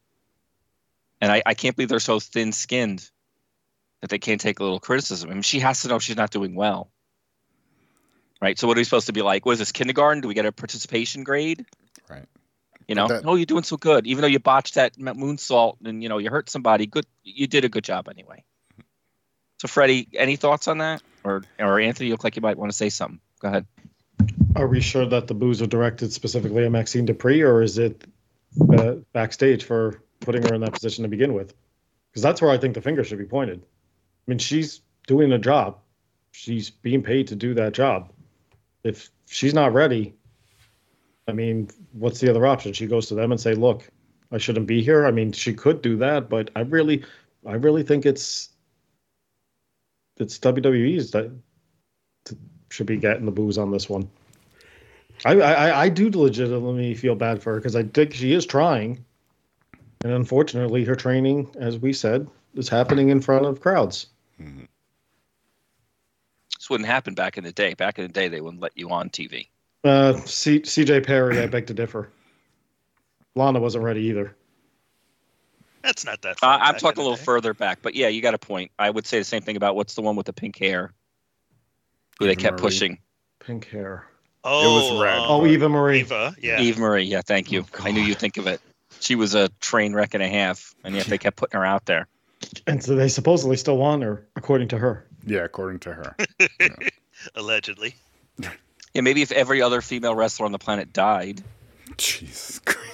And 1.22 1.32
I, 1.32 1.42
I 1.46 1.54
can't 1.54 1.76
believe 1.76 1.90
they're 1.90 2.00
so 2.00 2.20
thin 2.20 2.52
skinned 2.52 3.10
that 4.02 4.10
they 4.10 4.20
can't 4.20 4.42
take 4.42 4.60
a 4.60 4.64
little 4.64 4.80
criticism. 4.80 5.30
I 5.30 5.34
mean, 5.34 5.42
she 5.42 5.62
has 5.62 5.82
to 5.84 5.88
know 5.88 5.98
she's 5.98 6.18
not 6.18 6.32
doing 6.32 6.54
well. 6.54 6.92
Right. 8.42 8.60
So 8.60 8.68
what 8.68 8.76
are 8.78 8.82
we 8.82 8.84
supposed 8.84 9.08
to 9.08 9.14
be 9.14 9.22
like? 9.22 9.46
What 9.46 9.54
is 9.54 9.60
this 9.60 9.72
kindergarten? 9.72 10.22
Do 10.22 10.28
we 10.28 10.34
get 10.34 10.46
a 10.46 10.52
participation 10.52 11.24
grade? 11.24 11.66
Right. 12.10 12.26
You 12.90 12.96
know, 12.96 13.08
that- 13.08 13.24
oh, 13.26 13.36
you're 13.36 13.46
doing 13.46 13.64
so 13.64 13.78
good. 13.78 14.06
Even 14.06 14.22
though 14.22 14.28
you 14.28 14.40
botched 14.40 14.76
that 14.76 14.98
moonsault 14.98 15.78
and 15.86 16.04
you 16.04 16.10
know 16.10 16.18
you 16.18 16.30
hurt 16.30 16.50
somebody, 16.50 16.86
good. 16.86 17.06
You 17.24 17.48
did 17.48 17.64
a 17.64 17.70
good 17.70 17.86
job 17.86 18.10
anyway. 18.10 18.44
So, 19.62 19.70
Freddie, 19.70 20.10
any 20.14 20.36
thoughts 20.36 20.68
on 20.68 20.80
that, 20.80 21.02
or 21.24 21.44
or 21.60 21.80
Anthony? 21.80 22.08
You 22.08 22.14
look 22.14 22.24
like 22.24 22.36
you 22.36 22.42
might 22.42 22.58
want 22.58 22.72
to 22.72 22.78
say 22.78 22.90
something. 22.90 23.20
Go 23.40 23.50
ahead. 23.50 23.66
Are 24.56 24.68
we 24.68 24.82
sure 24.82 25.06
that 25.06 25.28
the 25.28 25.34
boos 25.34 25.62
are 25.62 25.68
directed 25.68 26.14
specifically 26.14 26.66
at 26.66 26.72
Maxxine 26.72 27.08
Dupri, 27.08 27.44
or 27.44 27.62
is 27.62 27.78
it 27.78 28.06
uh, 28.78 28.96
backstage 29.12 29.64
for 29.64 30.02
putting 30.20 30.44
her 30.44 30.54
in 30.54 30.62
that 30.62 30.74
position 30.74 31.04
to 31.04 31.10
begin 31.10 31.34
with? 31.34 31.54
Because 32.12 32.22
that's 32.22 32.42
where 32.42 32.52
I 32.52 32.58
think 32.58 32.76
the 32.76 32.82
finger 32.82 33.04
should 33.04 33.18
be 33.18 33.26
pointed. 33.26 33.62
I 33.62 34.32
mean, 34.32 34.38
she's 34.38 34.82
doing 35.08 35.32
a 35.32 35.40
job. 35.40 35.80
She's 36.32 36.70
being 36.70 37.02
paid 37.02 37.28
to 37.28 37.36
do 37.36 37.54
that 37.56 37.74
job. 37.74 38.12
If 38.84 39.10
she's 39.28 39.54
not 39.54 39.74
ready, 39.74 40.14
I 41.28 41.32
mean, 41.32 41.70
what's 41.94 42.20
the 42.20 42.30
other 42.30 42.46
option? 42.46 42.74
She 42.74 42.86
goes 42.86 43.08
to 43.08 43.16
them 43.16 43.32
and 43.32 43.42
say, 43.42 43.56
"Look, 43.56 43.90
I 44.32 44.38
shouldn't 44.38 44.68
be 44.68 44.84
here." 44.84 45.06
I 45.06 45.12
mean, 45.12 45.32
she 45.32 45.54
could 45.54 45.82
do 45.82 45.98
that, 45.98 46.30
but 46.30 46.52
I 46.56 46.62
really, 46.62 47.04
I 47.46 47.54
really 47.54 47.84
think 47.84 48.06
it's 48.06 48.50
it's 50.18 50.40
WWE's 50.40 51.12
that 51.12 51.32
should 52.70 52.88
be 52.88 52.98
getting 52.98 53.26
the 53.26 53.32
boos 53.32 53.58
on 53.58 53.72
this 53.72 53.90
one. 53.90 54.10
I, 55.26 55.40
I 55.40 55.82
I 55.84 55.90
do 55.90 56.10
legitimately 56.10 56.96
feel 56.96 57.16
bad 57.16 57.42
for 57.42 57.54
her 57.54 57.60
because 57.60 57.76
I 57.76 57.84
think 57.84 58.14
she 58.14 58.34
is 58.34 58.46
trying, 58.46 59.06
and 60.04 60.12
unfortunately, 60.12 60.84
her 60.86 60.96
training, 60.96 61.50
as 61.60 61.78
we 61.78 61.94
said, 61.94 62.28
is 62.56 62.68
happening 62.68 63.10
in 63.10 63.22
front 63.22 63.46
of 63.46 63.62
crowds. 63.62 64.08
This 66.64 66.70
wouldn't 66.70 66.88
happen 66.88 67.14
back 67.14 67.38
in 67.38 67.44
the 67.44 67.52
day. 67.52 67.74
Back 67.74 68.00
in 68.00 68.06
the 68.08 68.12
day, 68.14 68.28
they 68.28 68.42
wouldn't 68.42 68.62
let 68.62 68.78
you 68.78 68.90
on 68.90 69.10
TV. 69.10 69.48
Uh, 69.84 70.14
C, 70.14 70.62
CJ 70.62 71.06
Perry, 71.06 71.40
I 71.40 71.48
beg 71.48 71.68
to 71.68 71.74
differ. 71.74 72.10
Lana 73.36 73.60
wasn't 73.60 73.84
ready 73.84 74.02
either. 74.02 74.36
That's 75.84 76.06
not 76.06 76.22
that. 76.22 76.38
Uh, 76.42 76.58
I'm 76.62 76.76
talking 76.76 77.02
a 77.02 77.04
little 77.04 77.18
day. 77.18 77.24
further 77.24 77.54
back, 77.54 77.80
but 77.82 77.94
yeah, 77.94 78.08
you 78.08 78.22
got 78.22 78.34
a 78.34 78.38
point. 78.38 78.72
I 78.80 78.90
would 78.90 79.06
say 79.06 79.20
the 79.20 79.26
same 79.26 79.42
thing 79.42 79.58
about 79.58 79.76
what's 79.76 79.96
the 79.96 80.02
one 80.02 80.16
with 80.16 80.26
the 80.26 80.34
pink 80.34 80.58
hair, 80.58 80.94
who 82.18 82.26
they 82.26 82.36
kept 82.36 82.54
Marie. 82.54 82.62
pushing. 82.62 83.00
Pink 83.40 83.68
hair. 83.68 84.06
Oh, 84.46 84.62
it 84.62 84.92
was 84.92 85.02
red. 85.04 85.18
Oh, 85.20 85.46
Eva 85.46 85.70
Marie. 85.70 86.00
Eva. 86.02 86.36
Yeah. 86.42 86.62
Eve 86.62 86.78
Marie. 86.78 87.04
Yeah, 87.04 87.22
thank 87.22 87.52
you. 87.52 87.66
Oh, 87.80 87.84
I 87.84 87.92
knew 87.92 88.02
you'd 88.02 88.18
think 88.18 88.38
of 88.38 88.48
it. 88.48 88.62
She 89.00 89.16
was 89.16 89.36
a 89.36 89.50
train 89.60 89.94
wreck 89.94 90.14
and 90.14 90.24
a 90.24 90.28
half, 90.28 90.74
and 90.84 90.96
yet 90.96 91.08
they 91.08 91.18
kept 91.18 91.38
putting 91.38 91.60
her 91.60 91.66
out 91.66 91.86
there. 91.86 92.08
And 92.68 92.84
so 92.84 92.96
they 92.96 93.10
supposedly 93.10 93.58
still 93.58 93.78
want 93.78 94.04
her, 94.04 94.26
according 94.36 94.70
to 94.70 94.78
her. 94.78 95.06
Yeah, 95.26 95.42
according 95.42 95.80
to 95.80 95.94
her. 95.94 96.16
Allegedly. 97.36 97.96
Yeah, 98.38 99.02
maybe 99.02 99.22
if 99.22 99.32
every 99.32 99.62
other 99.62 99.82
female 99.82 100.16
wrestler 100.16 100.46
on 100.46 100.52
the 100.52 100.60
planet 100.60 100.94
died, 100.94 101.42
Jesus 101.98 102.60
Christ. 102.60 102.90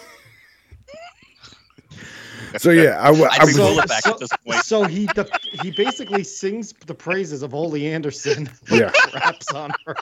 So 2.57 2.71
yeah, 2.71 2.99
I, 3.01 3.05
w- 3.07 3.25
I'd 3.25 3.41
I 3.41 3.43
bring 3.45 3.57
was 3.57 3.57
Moolah 3.57 3.85
back 3.87 4.03
so, 4.03 4.11
at 4.11 4.19
this 4.19 4.29
point. 4.45 4.63
so 4.63 4.83
he 4.85 5.05
the, 5.07 5.29
he 5.61 5.71
basically 5.71 6.23
sings 6.23 6.73
the 6.85 6.95
praises 6.95 7.43
of 7.43 7.53
Ole 7.53 7.75
Anderson, 7.75 8.49
yeah, 8.71 8.91
raps 9.13 9.51
on 9.53 9.71
her. 9.85 9.95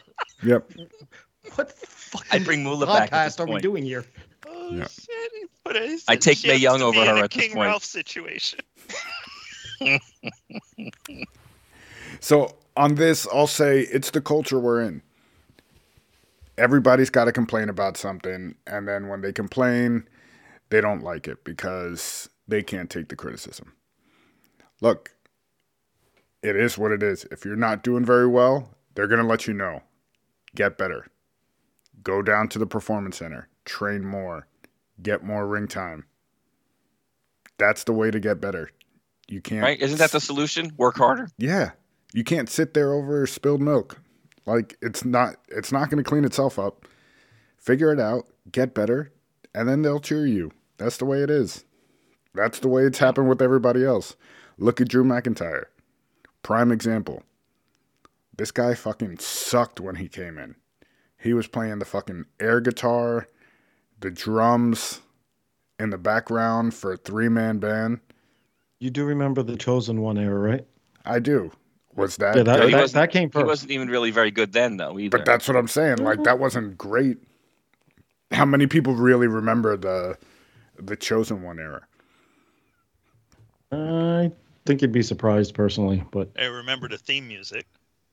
yep. 0.43 0.69
What 1.55 1.69
the 1.69 1.86
fucking 1.88 2.27
I'd 2.31 2.45
bring 2.45 2.63
Moolah 2.63 2.86
back 2.86 3.12
at 3.13 3.25
this 3.25 3.36
podcast 3.36 3.39
are 3.49 3.53
we 3.53 3.60
doing 3.62 3.83
here? 3.83 4.05
Oh 4.47 4.69
Yeah. 4.71 4.88
shit! 4.88 5.31
he 5.39 5.45
put 5.63 5.75
a- 5.75 5.99
I'd 6.07 6.21
take 6.21 6.38
she 6.39 6.47
Mae 6.47 6.55
Young 6.57 6.81
over 6.81 7.03
her 7.03 7.15
a 7.15 7.19
at 7.23 7.31
this 7.31 7.41
King 7.43 7.53
point. 7.55 7.67
Ralph 7.67 7.83
situation. 7.86 8.60
So 12.19 12.55
on 12.75 12.95
this, 12.95 13.27
I'll 13.31 13.47
say 13.47 13.81
it's 13.81 14.10
the 14.12 14.21
culture 14.21 14.60
we're 14.60 14.81
in. 14.81 15.01
Everybody's 16.57 17.10
got 17.12 17.25
to 17.25 17.31
complain 17.31 17.69
about 17.69 17.97
something, 17.97 18.55
and 18.65 18.88
then 18.88 19.07
when 19.07 19.21
they 19.21 19.31
complain, 19.31 20.07
they 20.69 20.81
don't 20.81 21.03
like 21.03 21.27
it 21.27 21.43
because 21.43 22.27
they 22.47 22.63
can't 22.63 22.89
take 22.89 23.10
the 23.10 23.15
criticism. 23.15 23.73
Look, 24.81 25.12
it 26.43 26.55
is 26.55 26.77
what 26.77 26.91
it 26.91 27.01
is. 27.03 27.25
If 27.31 27.45
you're 27.45 27.55
not 27.55 27.83
doing 27.83 28.05
very 28.05 28.27
well, 28.27 28.69
they're 28.95 29.07
going 29.07 29.21
to 29.21 29.27
let 29.27 29.47
you 29.47 29.53
know. 29.53 29.81
Get 30.55 30.77
better. 30.77 31.07
Go 32.03 32.21
down 32.21 32.47
to 32.49 32.60
the 32.60 32.67
performance 32.67 33.17
center, 33.17 33.49
train 33.65 34.05
more, 34.05 34.47
get 35.01 35.23
more 35.23 35.47
ring 35.47 35.67
time. 35.67 36.05
That's 37.57 37.83
the 37.83 37.93
way 37.93 38.12
to 38.12 38.19
get 38.19 38.39
better. 38.39 38.69
You 39.27 39.41
can't 39.41 39.63
Right? 39.63 39.79
Isn't 39.81 39.97
that 39.97 40.12
the 40.12 40.21
solution? 40.21 40.71
Work 40.77 40.97
harder. 40.97 41.29
yeah. 41.38 41.71
You 42.13 42.23
can't 42.23 42.49
sit 42.49 42.73
there 42.73 42.93
over 42.93 43.27
spilled 43.27 43.62
milk. 43.62 43.99
Like 44.45 44.77
it's 44.81 45.03
not 45.03 45.36
it's 45.49 45.73
not 45.73 45.89
going 45.89 46.01
to 46.01 46.10
clean 46.10 46.23
itself 46.23 46.57
up. 46.57 46.86
Figure 47.57 47.91
it 47.91 47.99
out, 47.99 48.27
get 48.49 48.73
better, 48.73 49.12
and 49.53 49.67
then 49.67 49.81
they'll 49.81 49.99
cheer 49.99 50.25
you. 50.25 50.51
That's 50.77 50.95
the 50.97 51.05
way 51.05 51.21
it 51.21 51.29
is. 51.29 51.65
That's 52.38 52.60
the 52.60 52.67
way 52.67 52.84
it's 52.84 53.00
happened 53.00 53.28
with 53.28 53.41
everybody 53.41 53.84
else. 53.84 54.15
Look 54.58 54.80
at 54.80 54.88
Drew 54.88 55.04
McIntyre. 55.04 55.65
Prime 56.43 56.71
example. 56.71 57.23
This 58.38 58.52
guy 58.52 58.76
fucking 58.76 59.17
sucked 59.19 59.80
when 59.80 59.95
he 59.95 60.08
came 60.08 60.38
in. 60.38 60.56
He 61.19 61.34
was 61.34 61.47
playing 61.47 61.80
the 61.80 61.86
fucking 61.86 62.26
air 62.39 62.62
guitar, 62.62 63.28
the 64.00 64.12
drums 64.12 65.02
in 65.80 65.89
the 65.89 65.97
background 65.97 66.73
for 66.76 66.93
a 66.93 66.97
three-man 66.97 67.58
band. 67.58 68.00
You 68.80 68.91
do 68.91 69.04
remember 69.06 69.41
the 69.41 69.58
chosen 69.58 70.02
one 70.02 70.19
era, 70.19 70.39
right? 70.39 70.65
I 71.04 71.19
do. 71.19 71.52
Was 71.95 72.17
that 72.17 72.36
Yeah, 72.36 72.43
that, 72.43 72.60
Yeah, 72.60 72.65
that, 72.67 72.82
wasn't- 72.82 72.93
that 72.93 73.12
came 73.12 73.32
He 73.34 73.43
wasn't 73.43 73.71
even 73.71 73.88
really 73.88 74.12
very 74.12 74.30
good 74.30 74.54
then, 74.54 74.78
though. 74.78 75.00
Either. 75.00 75.17
But 75.17 75.26
that's 75.26 75.47
what 75.47 75.58
I'm 75.58 75.67
saying. 75.67 75.97
Like 75.97 76.23
that 76.23 76.38
wasn't 76.38 76.78
great. 76.78 77.17
How 78.32 78.45
many 78.45 78.67
people 78.67 78.93
really 78.93 79.28
remember 79.28 79.76
the 79.76 80.17
the 80.78 80.95
chosen 80.95 81.41
one 81.41 81.58
era? 81.58 81.88
I 83.71 84.32
think 84.65 84.82
you'd 84.82 84.91
be 84.91 85.01
surprised 85.01 85.53
personally, 85.53 86.03
but 86.12 86.30
I 86.39 86.45
remember 86.45 86.88
the 86.88 86.97
theme 86.97 87.27
music. 87.27 87.65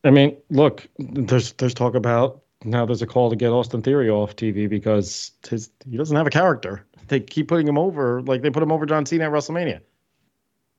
I 0.05 0.11
mean, 0.11 0.37
look, 0.51 0.87
there's 0.99 1.53
there's 1.53 1.75
talk 1.75 1.95
about 1.95 2.43
now 2.65 2.87
there's 2.87 3.03
a 3.03 3.07
call 3.07 3.31
to 3.31 3.37
get 3.37 3.51
Austin 3.51 3.83
Theory 3.83 4.11
off 4.11 4.37
TV 4.37 4.69
because 4.69 5.33
his 5.49 5.71
he 5.89 5.97
doesn't 5.97 6.17
have 6.17 6.27
a 6.27 6.31
character. 6.31 6.85
They 7.09 7.21
keep 7.21 7.49
putting 7.49 7.69
him 7.69 7.79
over 7.79 8.23
like 8.23 8.43
they 8.43 8.51
put 8.51 8.63
him 8.63 8.73
over 8.73 8.87
John 8.87 9.07
Cena 9.07 9.25
at 9.25 9.31
WrestleMania. 9.31 9.81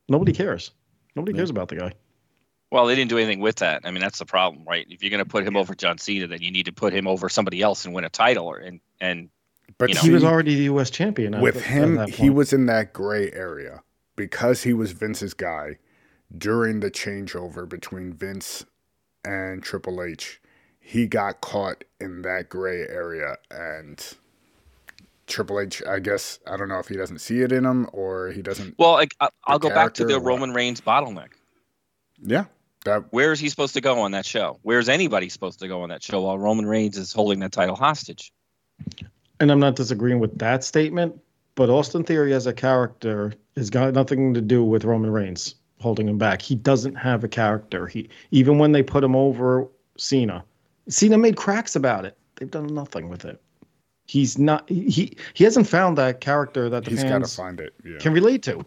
Nobody 0.08 0.34
cares. 0.34 0.72
Nobody 1.16 1.36
cares 1.36 1.50
about 1.50 1.70
the 1.70 1.76
guy. 1.78 1.94
Well, 2.72 2.88
they 2.88 2.96
didn't 2.96 3.10
do 3.10 3.18
anything 3.18 3.40
with 3.40 3.58
that. 3.58 3.84
I 3.86 3.92
mean, 3.92 4.02
that's 4.02 4.20
the 4.20 4.26
problem, 4.26 4.66
right? 4.68 4.86
If 4.90 5.02
you're 5.02 5.10
going 5.10 5.24
to 5.24 5.30
put 5.30 5.48
him 5.48 5.56
over 5.56 5.74
John 5.76 5.98
Cena, 5.98 6.28
then 6.28 6.42
you 6.42 6.52
need 6.52 6.66
to 6.66 6.74
put 6.74 6.94
him 6.94 7.08
over 7.08 7.30
somebody 7.30 7.62
else 7.62 7.86
and 7.86 7.94
win 7.94 8.04
a 8.04 8.10
title, 8.10 8.48
or 8.48 8.58
and 8.58 8.82
and 9.00 9.30
But 9.78 9.90
You 9.90 9.96
know, 9.96 10.02
he 10.02 10.12
was 10.12 10.24
already 10.24 10.56
the 10.56 10.64
U.S. 10.64 10.90
champion. 10.90 11.40
with 11.40 11.58
at 11.58 11.64
him, 11.64 11.96
that 11.96 12.10
he 12.10 12.30
was 12.30 12.54
in 12.54 12.66
that 12.66 12.92
gray 12.94 13.32
area 13.32 13.82
because 14.16 14.64
he 14.64 14.74
was 14.74 14.92
Vince's 14.92 15.34
guy 15.34 15.78
during 16.36 16.80
the 16.80 16.92
changeover 16.92 17.68
between 17.68 18.14
Vince 18.14 18.66
and 19.24 19.64
Triple 19.64 20.02
H. 20.04 20.42
He 20.80 21.08
got 21.08 21.42
caught 21.42 21.84
in 22.00 22.22
that 22.22 22.50
gray 22.50 22.82
area, 22.88 23.38
and 23.50 24.16
Triple 25.28 25.60
H. 25.60 25.82
I 25.88 26.00
guess 26.00 26.40
I 26.48 26.58
don't 26.58 26.70
know 26.70 26.80
if 26.80 26.88
he 26.88 26.96
doesn't 26.96 27.20
see 27.20 27.42
it 27.42 27.52
in 27.52 27.66
him 27.66 27.90
or 27.92 28.30
he 28.30 28.42
doesn't. 28.42 28.76
well, 28.78 28.98
I, 28.98 29.08
I, 29.20 29.30
I'll 29.46 29.60
go 29.60 29.70
back 29.70 29.94
to 29.96 30.06
the? 30.06 30.20
Roman 30.20 30.54
Reigns 30.54 30.82
bottleneck. 30.82 31.30
Yeah, 32.22 32.46
that 32.86 33.12
Where 33.12 33.32
is 33.32 33.40
he 33.40 33.50
supposed 33.50 33.74
to 33.74 33.82
go 33.82 34.00
on 34.00 34.12
that 34.12 34.26
show? 34.26 34.60
Where's 34.62 34.90
anybody 34.90 35.30
supposed 35.30 35.60
to 35.60 35.68
go 35.68 35.82
on 35.82 35.90
that 35.90 36.04
show 36.04 36.22
while 36.22 36.38
Roman 36.38 36.66
Reigns 36.66 36.98
is 36.98 37.12
holding 37.12 37.40
that 37.40 37.52
title 37.52 37.76
hostage? 37.76 38.32
and 39.40 39.52
I'm 39.52 39.60
not 39.60 39.76
disagreeing 39.76 40.20
with 40.20 40.38
that 40.40 40.64
statement, 40.64 41.20
but 41.56 41.70
Austin 41.70 42.04
Theory 42.04 42.34
as 42.34 42.46
a 42.46 42.54
character 42.54 43.34
has 43.56 43.70
got 43.70 43.94
nothing 43.94 44.34
to 44.34 44.42
do 44.42 44.64
with 44.64 44.86
Roman 44.86 45.12
Reigns 45.12 45.56
holding 45.80 46.08
him 46.08 46.18
back. 46.18 46.42
He 46.42 46.56
doesn't 46.56 46.96
have 46.96 47.24
a 47.24 47.28
character. 47.28 47.88
He 47.88 48.10
even 48.32 48.58
when 48.60 48.72
they 48.72 48.84
put 48.84 49.04
him 49.04 49.16
over 49.16 49.68
Cena, 49.98 50.44
Cena 50.88 51.18
made 51.18 51.38
cracks 51.38 51.76
about 51.76 52.06
it. 52.06 52.18
They've 52.36 52.52
done 52.52 52.68
nothing 52.68 53.10
with 53.10 53.26
it. 53.26 53.42
He's 54.08 54.38
not. 54.38 54.70
He 54.70 55.18
he 55.34 55.44
hasn't 55.44 55.68
found 55.68 55.98
that 55.98 56.22
character 56.22 56.70
that 56.70 56.86
the 56.86 56.92
he's 56.92 57.04
got 57.04 57.10
to 57.10 57.20
fans 57.22 57.36
find 57.36 57.60
it. 57.60 57.74
Yeah. 57.84 57.98
can 58.00 58.14
relate 58.14 58.44
to 58.44 58.64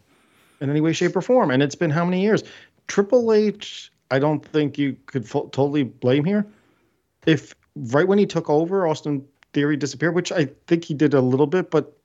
in 0.61 0.71
any 0.71 0.81
way, 0.81 0.93
shape, 0.93 1.15
or 1.15 1.23
form. 1.23 1.51
And 1.51 1.63
it's 1.63 1.77
been 1.77 1.91
how 1.91 2.05
many 2.05 2.23
years? 2.23 2.43
Triple 2.89 3.33
H, 3.33 3.93
I 4.11 4.19
don't 4.19 4.45
think 4.45 4.79
you 4.79 4.97
could 5.07 5.29
totally 5.29 5.85
blame 5.85 6.25
here. 6.25 6.47
If 7.27 7.55
right 7.77 8.09
when 8.09 8.19
he 8.19 8.27
took 8.27 8.51
over, 8.51 8.87
Austin 8.87 9.25
Theory 9.53 9.77
disappeared, 9.77 10.15
which 10.15 10.33
I 10.33 10.47
think 10.67 10.85
he 10.85 10.95
did 10.95 11.15
a 11.15 11.21
little 11.21 11.47
bit, 11.47 11.71
but 11.71 11.98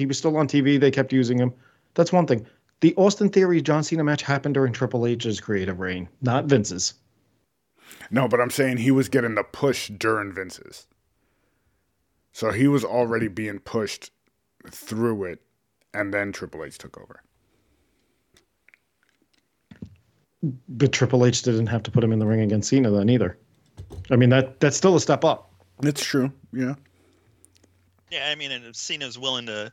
he 0.00 0.06
was 0.06 0.16
still 0.16 0.38
on 0.38 0.48
TV. 0.48 0.80
They 0.80 0.90
kept 0.90 1.12
using 1.12 1.38
him. 1.38 1.52
That's 1.92 2.10
one 2.10 2.26
thing. 2.26 2.46
The 2.80 2.94
Austin 2.96 3.28
Theory 3.28 3.60
John 3.60 3.84
Cena 3.84 4.02
match 4.02 4.22
happened 4.22 4.54
during 4.54 4.72
Triple 4.72 5.06
H's 5.06 5.40
creative 5.40 5.78
reign, 5.78 6.08
not 6.22 6.46
Vince's. 6.46 6.94
No, 8.10 8.26
but 8.26 8.40
I'm 8.40 8.48
saying 8.48 8.78
he 8.78 8.90
was 8.90 9.10
getting 9.10 9.34
the 9.34 9.44
push 9.44 9.88
during 9.88 10.32
Vince's. 10.32 10.86
So 12.32 12.50
he 12.50 12.66
was 12.66 12.82
already 12.82 13.28
being 13.28 13.58
pushed 13.58 14.10
through 14.70 15.24
it, 15.24 15.42
and 15.92 16.14
then 16.14 16.32
Triple 16.32 16.64
H 16.64 16.78
took 16.78 16.96
over. 16.98 17.22
But 20.66 20.92
Triple 20.92 21.26
H 21.26 21.42
didn't 21.42 21.66
have 21.66 21.82
to 21.82 21.90
put 21.90 22.02
him 22.02 22.12
in 22.12 22.18
the 22.18 22.26
ring 22.26 22.40
against 22.40 22.70
Cena 22.70 22.90
then 22.90 23.10
either. 23.10 23.36
I 24.10 24.16
mean 24.16 24.30
that 24.30 24.60
that's 24.60 24.78
still 24.78 24.96
a 24.96 25.00
step 25.00 25.26
up. 25.26 25.52
It's 25.82 26.02
true. 26.02 26.32
Yeah. 26.54 26.76
Yeah, 28.10 28.28
I 28.28 28.34
mean, 28.34 28.50
and 28.50 28.64
if 28.64 28.74
Cena's 28.74 29.18
willing 29.18 29.46
to 29.46 29.72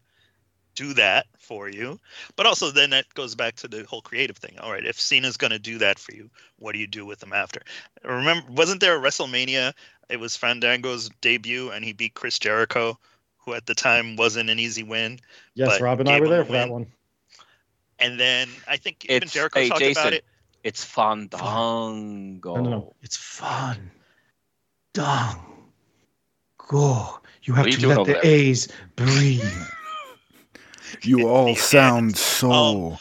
do 0.78 0.94
that 0.94 1.26
for 1.40 1.68
you, 1.68 2.00
but 2.36 2.46
also 2.46 2.70
then 2.70 2.92
that 2.92 3.12
goes 3.16 3.34
back 3.34 3.56
to 3.56 3.68
the 3.68 3.84
whole 3.84 4.02
creative 4.02 4.38
thing. 4.38 4.56
All 4.60 4.72
right, 4.72 4.86
if 4.86 5.00
Cena's 5.02 5.36
going 5.36 5.52
to 5.52 5.60
do 5.60 5.80
that 5.80 5.98
for 5.98 6.14
you, 6.14 6.30
what 6.60 6.74
do 6.74 6.80
you 6.80 6.86
do 6.88 7.04
with 7.06 7.22
him 7.22 7.34
after? 7.34 7.62
Remember, 8.04 8.46
wasn't 8.52 8.80
there 8.80 8.96
a 8.96 9.02
WrestleMania? 9.02 9.74
It 10.10 10.20
was 10.20 10.38
Fandango's 10.38 11.10
debut, 11.20 11.72
and 11.72 11.84
he 11.84 11.94
beat 11.94 12.14
Chris 12.14 12.38
Jericho, 12.38 12.98
who 13.40 13.54
at 13.56 13.66
the 13.66 13.74
time 13.74 14.16
wasn't 14.18 14.52
an 14.52 14.60
easy 14.60 14.84
win. 14.84 15.20
Yes, 15.56 15.70
But 15.70 15.82
Rob 15.82 16.00
and 16.00 16.08
I 16.10 16.20
were 16.20 16.30
there 16.30 16.42
a 16.42 16.46
for 16.46 16.52
that 16.54 16.70
one. 16.70 16.86
And 18.00 18.20
then 18.20 18.48
I 18.68 18.78
think 18.78 19.04
even 19.06 19.16
It's- 19.18 19.34
Jericho 19.34 19.60
hey, 19.60 19.70
talked 19.70 19.82
Jason. 19.82 20.02
about 20.04 20.14
it. 20.14 20.26
It's 20.64 20.84
Fandango. 20.84 22.56
No, 22.56 22.62
no, 22.62 22.70
no. 22.70 22.96
It's 23.02 23.18
fun. 23.18 23.90
Dong. 24.94 25.44
Go. 26.70 27.20
You 27.44 27.54
have 27.54 27.66
What 27.66 27.74
are 27.74 27.78
you 27.80 27.82
to 27.82 27.88
let 27.88 28.06
the 28.06 28.14
there? 28.14 28.26
A's 28.26 28.68
breathe. 28.96 29.44
You 31.04 31.28
all 31.34 31.50
Yeah. 31.50 31.56
sound 31.56 32.18
so 32.18 32.98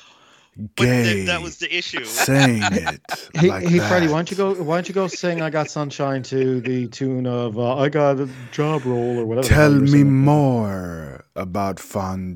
But 0.56 0.84
gay. 0.86 1.02
th- 1.04 1.26
that 1.26 1.42
was 1.42 1.58
the 1.58 1.68
issue. 1.76 2.04
saying 2.04 2.62
it. 2.72 3.00
Hey, 3.34 3.48
like 3.48 3.66
hey, 3.68 3.78
Freddie, 3.78 4.08
why 4.08 4.16
don't 4.18 4.30
you 4.30 4.36
go? 4.36 4.54
Why 4.54 4.76
don't 4.76 4.88
you 4.88 4.94
go 4.94 5.06
sing 5.06 5.42
"I 5.42 5.50
Got 5.50 5.70
Sunshine" 5.70 6.22
to 6.24 6.60
the 6.60 6.86
tune 6.88 7.26
of 7.26 7.58
uh, 7.58 7.76
"I 7.76 7.88
Got 7.90 8.20
a 8.20 8.28
Job 8.52 8.84
Role" 8.86 9.18
or 9.18 9.26
whatever. 9.26 9.46
Tell 9.46 9.70
me 9.72 9.86
singing. 9.88 10.14
more 10.24 11.24
about 11.36 11.78
Fandango. 11.80 12.28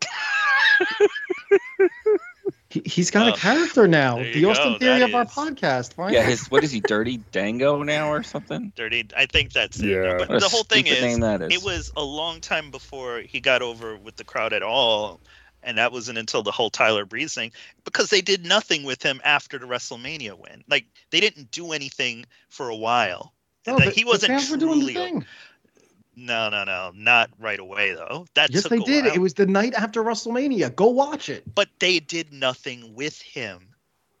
He, 2.70 2.82
he's 2.84 3.10
got 3.10 3.28
Oh, 3.28 3.32
a 3.32 3.36
character 3.36 3.88
now. 3.88 4.16
The 4.18 4.44
Austin 4.44 4.72
go, 4.74 4.78
Theory 4.78 4.98
that 4.98 5.08
of 5.08 5.14
our 5.14 5.24
podcast. 5.24 5.94
Fine. 5.94 6.12
Yeah, 6.12 6.22
his 6.22 6.50
what 6.50 6.64
is 6.64 6.70
he? 6.70 6.80
Dirty 6.86 7.16
Dango 7.32 7.82
now 7.82 8.10
or 8.12 8.22
something? 8.22 8.72
Dirty. 8.76 9.06
I 9.16 9.26
think 9.26 9.52
that's 9.52 9.80
it. 9.80 9.86
Yeah. 9.88 10.18
But 10.18 10.28
What 10.28 10.40
the 10.40 10.48
whole 10.48 10.64
thing 10.64 10.84
stupid 10.86 11.04
is, 11.04 11.18
that 11.20 11.42
is. 11.42 11.54
it 11.56 11.62
was 11.64 11.90
a 11.96 12.04
long 12.04 12.40
time 12.40 12.70
before 12.70 13.20
he 13.20 13.40
got 13.40 13.62
over 13.62 13.96
with 13.96 14.16
the 14.16 14.24
crowd 14.24 14.52
at 14.52 14.62
all 14.62 15.20
and 15.62 15.78
that 15.78 15.90
wasn't 15.92 16.16
until 16.18 16.42
the 16.44 16.52
whole 16.52 16.70
tyler 16.70 17.04
breeze 17.04 17.34
thing 17.34 17.50
because 17.84 18.10
they 18.10 18.20
did 18.20 18.46
nothing 18.46 18.84
with 18.84 19.02
him 19.02 19.20
after 19.24 19.58
the 19.58 19.66
wrestlemania 19.66 20.38
win 20.38 20.62
like 20.68 20.84
they 21.10 21.18
didn't 21.18 21.50
do 21.50 21.72
anything 21.72 22.24
for 22.48 22.68
a 22.68 22.76
while 22.76 23.32
No, 23.66 23.74
Like, 23.74 23.86
the- 23.86 23.90
he 23.90 24.04
wasn't 24.04 24.28
fans 24.38 24.50
were 24.50 24.56
doing 24.56 24.78
the 24.86 24.92
truly 24.92 24.94
thing. 24.94 25.24
No 26.20 26.48
no 26.50 26.64
no 26.64 26.90
not 26.94 27.30
right 27.38 27.58
away 27.60 27.94
though 27.94 28.26
that 28.34 28.50
Yes, 28.52 28.62
took 28.64 28.70
they 28.70 28.78
a 28.78 28.80
did. 28.80 29.04
while. 29.04 29.14
It 29.14 29.18
was 29.18 29.34
the 29.34 29.46
night 29.46 29.74
after 29.74 30.02
WrestleMania. 30.02 30.74
Go 30.74 30.88
watch 30.88 31.28
it. 31.28 31.44
but 31.54 31.68
they 31.78 32.00
did 32.00 32.32
nothing 32.32 32.94
with 32.94 33.20
him 33.22 33.68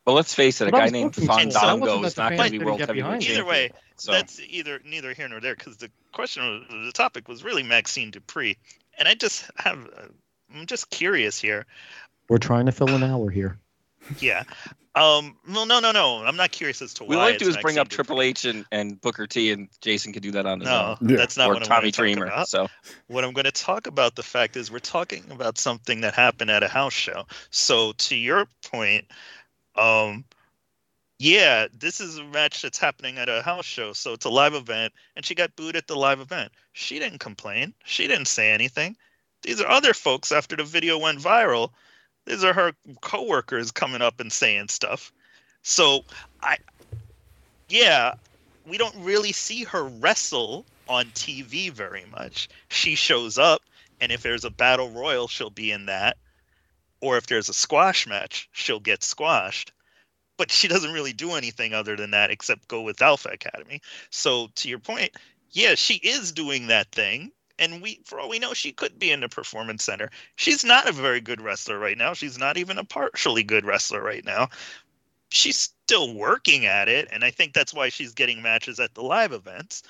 Well, 0.06 0.14
let's 0.14 0.32
face 0.34 0.60
it. 0.60 0.68
A 0.68 0.70
But 0.70 0.80
I 0.82 0.86
guy 0.86 0.90
named 0.90 1.16
looking 1.16 1.26
for 1.26 1.34
Fandango 1.34 2.02
is 2.04 2.16
not 2.16 2.36
going 2.36 2.52
to 2.52 2.58
be 2.58 2.64
world 2.64 2.78
get 2.78 2.88
heavyweight 2.88 3.22
it. 3.22 3.30
either 3.30 3.44
way. 3.44 3.70
So 3.96 4.12
that's 4.12 4.40
either 4.40 4.80
neither 4.84 5.12
here 5.12 5.28
nor 5.28 5.40
there 5.40 5.56
because 5.56 5.76
the 5.78 5.90
question 6.12 6.42
of 6.44 6.84
the 6.86 6.92
topic 6.92 7.26
was 7.28 7.42
really 7.42 7.62
maxxine 7.64 8.10
dupri 8.12 8.56
and 8.98 9.06
i 9.08 9.14
just 9.14 9.50
have 9.56 9.78
uh, 9.96 10.02
i'm 10.54 10.66
just 10.66 10.88
curious 10.90 11.38
here 11.38 11.66
We're 12.28 12.38
trying 12.38 12.66
to 12.66 12.72
fill 12.72 12.88
an 12.90 13.02
hour 13.02 13.28
here. 13.30 13.58
Yeah. 14.20 14.44
Um. 15.00 15.36
Well, 15.48 15.66
no, 15.66 15.80
no, 15.80 15.92
no. 15.92 16.24
I'm 16.24 16.36
not 16.36 16.50
curious 16.50 16.82
as 16.82 16.94
to 16.94 17.04
why. 17.04 17.08
we 17.10 17.16
like 17.16 17.34
it's 17.36 17.44
to 17.44 17.50
is 17.50 17.56
bring 17.58 17.78
up 17.78 17.88
Dupri. 17.88 17.94
Triple 17.94 18.22
H 18.22 18.44
and, 18.44 18.64
and 18.72 19.00
Booker 19.00 19.26
T, 19.26 19.52
and 19.52 19.68
Jason 19.80 20.12
can 20.12 20.22
do 20.22 20.30
that 20.32 20.46
on 20.46 20.60
his 20.60 20.68
No, 20.68 20.96
own. 21.00 21.08
Yeah. 21.08 21.16
that's 21.16 21.36
not 21.36 21.48
or 21.50 21.54
what 21.54 21.62
I'm 21.62 21.68
Tommy 21.68 21.90
going 21.90 22.14
Dreamer. 22.14 22.26
talk 22.26 22.34
about. 22.34 22.48
So 22.48 22.68
What 23.06 23.24
I'm 23.24 23.32
going 23.32 23.44
to 23.44 23.52
talk 23.52 23.86
about 23.86 24.16
the 24.16 24.22
fact 24.22 24.56
is 24.56 24.70
we're 24.70 24.78
talking 24.78 25.24
about 25.30 25.58
something 25.58 26.00
that 26.02 26.14
happened 26.14 26.50
at 26.50 26.62
a 26.62 26.68
house 26.68 26.92
show. 26.92 27.26
So 27.50 27.92
to 27.92 28.16
your 28.16 28.46
point, 28.70 29.06
um, 29.76 30.24
yeah, 31.18 31.66
this 31.76 32.00
is 32.00 32.18
a 32.18 32.24
match 32.24 32.62
that's 32.62 32.78
happening 32.78 33.18
at 33.18 33.28
a 33.28 33.42
house 33.42 33.64
show. 33.64 33.92
So 33.92 34.12
it's 34.12 34.24
a 34.24 34.30
live 34.30 34.54
event, 34.54 34.92
and 35.16 35.24
she 35.24 35.34
got 35.34 35.56
booed 35.56 35.74
at 35.76 35.86
the 35.88 35.96
live 35.96 36.20
event. 36.20 36.52
She 36.72 36.98
didn't 36.98 37.18
complain. 37.18 37.74
She 37.84 38.06
didn't 38.06 38.28
say 38.28 38.50
anything. 38.52 38.96
These 39.42 39.60
are 39.60 39.68
other 39.68 39.94
folks 39.94 40.32
after 40.32 40.56
the 40.56 40.64
video 40.64 40.98
went 40.98 41.18
viral. 41.18 41.70
These 42.28 42.44
are 42.44 42.52
her 42.52 42.72
coworkers 43.00 43.70
coming 43.70 44.02
up 44.02 44.20
and 44.20 44.30
saying 44.30 44.68
stuff. 44.68 45.12
So 45.62 46.04
I, 46.42 46.58
yeah, 47.70 48.14
we 48.66 48.76
don't 48.76 48.94
really 48.98 49.32
see 49.32 49.64
her 49.64 49.84
wrestle 49.84 50.66
on 50.88 51.06
TV 51.06 51.70
very 51.70 52.04
much. 52.12 52.50
She 52.68 52.96
shows 52.96 53.38
up, 53.38 53.62
and 54.00 54.12
if 54.12 54.22
there's 54.22 54.44
a 54.44 54.50
battle 54.50 54.90
royal, 54.90 55.26
she'll 55.26 55.48
be 55.48 55.72
in 55.72 55.86
that. 55.86 56.18
Or 57.00 57.16
if 57.16 57.26
there's 57.26 57.48
a 57.48 57.54
squash 57.54 58.06
match, 58.06 58.48
she'll 58.52 58.80
get 58.80 59.02
squashed. 59.02 59.72
But 60.36 60.50
she 60.50 60.68
doesn't 60.68 60.92
really 60.92 61.14
do 61.14 61.32
anything 61.32 61.72
other 61.72 61.96
than 61.96 62.10
that 62.10 62.30
except 62.30 62.68
go 62.68 62.82
with 62.82 63.00
Alpha 63.00 63.30
Academy. 63.30 63.80
So 64.10 64.48
to 64.56 64.68
your 64.68 64.80
point, 64.80 65.12
yeah, 65.52 65.76
she 65.76 65.94
is 65.94 66.32
doing 66.32 66.66
that 66.66 66.92
thing. 66.92 67.32
And 67.58 67.82
we, 67.82 68.00
for 68.04 68.20
all 68.20 68.28
we 68.28 68.38
know, 68.38 68.54
she 68.54 68.72
could 68.72 68.98
be 68.98 69.10
in 69.10 69.20
the 69.20 69.28
performance 69.28 69.84
center. 69.84 70.10
She's 70.36 70.64
not 70.64 70.88
a 70.88 70.92
very 70.92 71.20
good 71.20 71.40
wrestler 71.40 71.78
right 71.78 71.98
now. 71.98 72.14
She's 72.14 72.38
not 72.38 72.56
even 72.56 72.78
a 72.78 72.84
partially 72.84 73.42
good 73.42 73.64
wrestler 73.64 74.02
right 74.02 74.24
now. 74.24 74.48
She's 75.30 75.58
still 75.58 76.14
working 76.14 76.66
at 76.66 76.88
it, 76.88 77.08
and 77.12 77.24
I 77.24 77.30
think 77.30 77.52
that's 77.52 77.74
why 77.74 77.88
she's 77.88 78.14
getting 78.14 78.40
matches 78.40 78.80
at 78.80 78.94
the 78.94 79.02
live 79.02 79.32
events. 79.32 79.82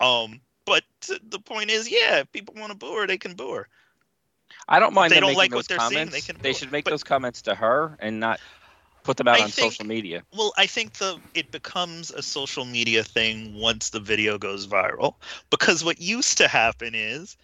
Um, 0.00 0.40
but 0.64 0.84
the 1.22 1.40
point 1.40 1.70
is, 1.70 1.90
yeah, 1.90 2.20
if 2.20 2.32
people 2.32 2.54
want 2.56 2.70
to 2.72 2.78
boo 2.78 2.94
her, 2.94 3.06
they 3.06 3.18
can 3.18 3.34
boo 3.34 3.52
her. 3.52 3.68
I 4.68 4.78
don't 4.80 4.94
mind 4.94 5.10
they 5.10 5.16
them 5.16 5.24
don't 5.24 5.36
like 5.36 5.54
what 5.54 5.66
they're 5.68 5.78
seeing, 5.78 5.90
comments. 5.90 6.14
they 6.14 6.20
can 6.20 6.40
they 6.42 6.52
should 6.52 6.72
make 6.72 6.84
But- 6.84 6.90
those 6.90 7.04
comments 7.04 7.42
to 7.42 7.54
her 7.54 7.96
and 8.00 8.20
not 8.20 8.40
put 9.08 9.16
them 9.16 9.28
out 9.28 9.40
I 9.40 9.44
on 9.44 9.50
think- 9.50 9.72
social 9.72 9.86
media. 9.86 10.22
Well, 10.36 10.52
I 10.56 10.66
think 10.66 10.94
the 10.94 11.18
it 11.34 11.50
becomes 11.50 12.10
a 12.10 12.22
social 12.22 12.64
media 12.64 13.02
thing 13.02 13.54
once 13.54 13.90
the 13.90 14.00
video 14.00 14.38
goes 14.38 14.66
viral. 14.66 15.14
Because 15.50 15.82
what 15.84 16.00
used 16.00 16.38
to 16.38 16.48
happen 16.48 16.94
is, 16.94 17.36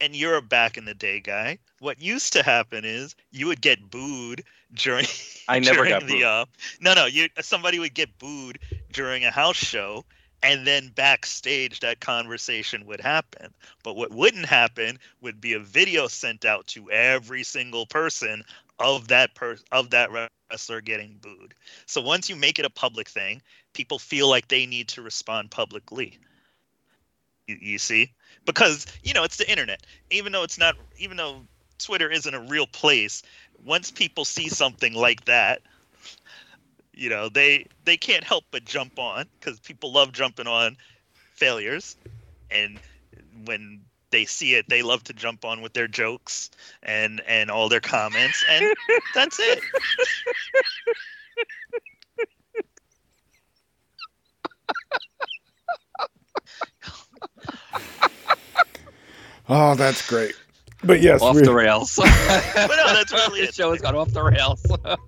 and 0.00 0.16
you're 0.16 0.36
a 0.36 0.42
back 0.42 0.76
in 0.78 0.86
the 0.86 0.94
day 0.94 1.20
guy, 1.20 1.58
what 1.80 2.00
used 2.00 2.32
to 2.34 2.42
happen 2.42 2.84
is 2.84 3.14
you 3.32 3.46
would 3.48 3.60
get 3.60 3.90
booed 3.90 4.44
during 4.72 5.06
I 5.48 5.58
never 5.60 5.84
during 5.84 5.90
got 5.90 6.06
the 6.06 6.14
booed. 6.14 6.22
uh 6.24 6.46
no 6.80 6.94
no 6.94 7.06
you 7.06 7.28
somebody 7.40 7.78
would 7.78 7.94
get 7.94 8.18
booed 8.18 8.58
during 8.92 9.24
a 9.24 9.30
house 9.30 9.56
show 9.56 10.04
and 10.42 10.66
then 10.66 10.88
backstage 10.94 11.80
that 11.80 12.00
conversation 12.00 12.86
would 12.86 13.00
happen 13.00 13.54
but 13.84 13.94
what 13.96 14.10
wouldn't 14.10 14.46
happen 14.46 14.98
would 15.20 15.40
be 15.40 15.52
a 15.54 15.60
video 15.60 16.08
sent 16.08 16.44
out 16.44 16.66
to 16.66 16.90
every 16.90 17.42
single 17.44 17.86
person 17.86 18.42
of 18.78 19.08
that 19.08 19.34
per 19.34 19.56
of 19.72 19.90
that 19.90 20.10
wrestler 20.50 20.80
getting 20.80 21.18
booed. 21.20 21.54
So 21.86 22.00
once 22.00 22.28
you 22.28 22.36
make 22.36 22.58
it 22.58 22.64
a 22.64 22.70
public 22.70 23.08
thing 23.08 23.42
people 23.72 23.98
feel 23.98 24.28
like 24.28 24.48
they 24.48 24.66
need 24.66 24.88
to 24.88 25.02
respond 25.02 25.50
publicly. 25.50 26.18
You, 27.48 27.58
you 27.60 27.78
see? 27.78 28.12
Because 28.46 28.86
you 29.02 29.12
know 29.14 29.24
it's 29.24 29.36
the 29.36 29.50
internet. 29.50 29.86
Even 30.10 30.32
though 30.32 30.42
it's 30.42 30.58
not 30.58 30.76
even 30.96 31.16
though 31.16 31.42
twitter 31.78 32.08
isn't 32.08 32.34
a 32.34 32.40
real 32.40 32.68
place 32.68 33.20
once 33.64 33.90
people 33.90 34.24
see 34.24 34.48
something 34.48 34.94
like 34.94 35.24
that 35.24 35.60
you 36.94 37.10
know 37.10 37.28
they 37.28 37.66
they 37.84 37.96
can't 37.96 38.24
help 38.24 38.44
but 38.50 38.64
jump 38.64 38.98
on 38.98 39.26
because 39.40 39.58
people 39.60 39.92
love 39.92 40.12
jumping 40.12 40.46
on 40.46 40.76
failures. 41.34 41.96
And 42.50 42.78
when 43.44 43.80
they 44.14 44.24
see 44.24 44.54
it 44.54 44.68
they 44.68 44.80
love 44.80 45.02
to 45.02 45.12
jump 45.12 45.44
on 45.44 45.60
with 45.60 45.72
their 45.72 45.88
jokes 45.88 46.48
and 46.84 47.20
and 47.26 47.50
all 47.50 47.68
their 47.68 47.80
comments 47.80 48.44
and 48.48 48.74
that's 49.14 49.40
it 49.40 49.58
Oh, 59.46 59.74
that's 59.74 60.08
great. 60.08 60.34
But 60.82 61.02
yes, 61.02 61.20
off 61.20 61.36
we, 61.36 61.42
the 61.42 61.52
rails. 61.52 61.96
but 61.96 62.08
no 62.56 62.94
that's 62.94 63.12
really 63.12 63.40
this 63.40 63.50
it 63.50 63.54
show 63.54 63.72
has 63.72 63.82
gone 63.82 63.94
off 63.94 64.10
the 64.12 64.22
rails. 64.22 64.62
but 64.82 64.98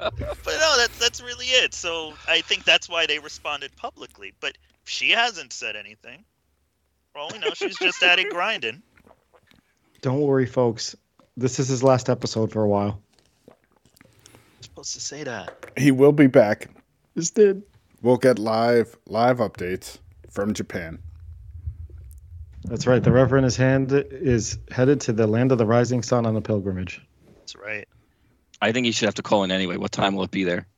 no 0.47 0.77
that's 0.77 0.99
that's 0.99 1.23
really 1.23 1.47
it 1.47 1.73
so 1.75 2.13
i 2.29 2.41
think 2.43 2.65
that's 2.65 2.89
why 2.89 3.07
they 3.07 3.19
responded 3.19 3.75
publicly 3.77 4.33
but 4.41 4.57
she 4.85 5.11
hasn't 5.11 5.53
said 5.53 5.75
anything 5.77 6.25
for 7.13 7.19
all 7.19 7.31
we 7.33 7.39
know 7.39 7.51
she's 7.55 7.79
just 7.79 8.03
at 8.03 8.19
it 8.19 8.31
grinding 8.31 8.83
Don't 10.07 10.21
worry, 10.21 10.47
folks. 10.47 10.95
This 11.37 11.59
is 11.59 11.67
his 11.67 11.83
last 11.83 12.09
episode 12.09 12.53
for 12.53 12.63
a 12.63 12.69
while. 12.69 13.03
supposed 14.61 14.95
to 14.95 15.01
say 15.01 15.25
that 15.25 15.67
he 15.77 15.91
will 15.91 16.13
be 16.13 16.29
back. 16.29 16.71
This 17.17 17.33
did. 17.33 17.65
We'll 18.03 18.17
get 18.17 18.39
live 18.39 18.97
live 19.09 19.39
updates 19.39 19.99
from 20.31 20.55
Japan. 20.55 21.01
That's 22.67 22.87
right. 22.87 23.03
The 23.03 23.11
Reverend 23.11 23.47
his 23.47 23.57
hand 23.57 23.91
is 23.93 24.59
headed 24.71 25.01
to 25.01 25.13
the 25.13 25.27
land 25.27 25.51
of 25.51 25.59
the 25.59 25.67
rising 25.67 26.05
sun 26.05 26.25
on 26.25 26.37
a 26.37 26.41
pilgrimage. 26.41 27.05
that's 27.39 27.57
right 27.57 27.89
I 28.63 28.71
think 28.71 28.87
he 28.87 28.93
should 28.93 29.07
have 29.07 29.17
to 29.17 29.25
call 29.25 29.43
in 29.43 29.51
anyway. 29.51 29.77
What 29.77 29.91
time 29.91 30.15
will 30.15 30.23
it 30.23 30.31
be 30.31 30.45
there? 30.45 30.69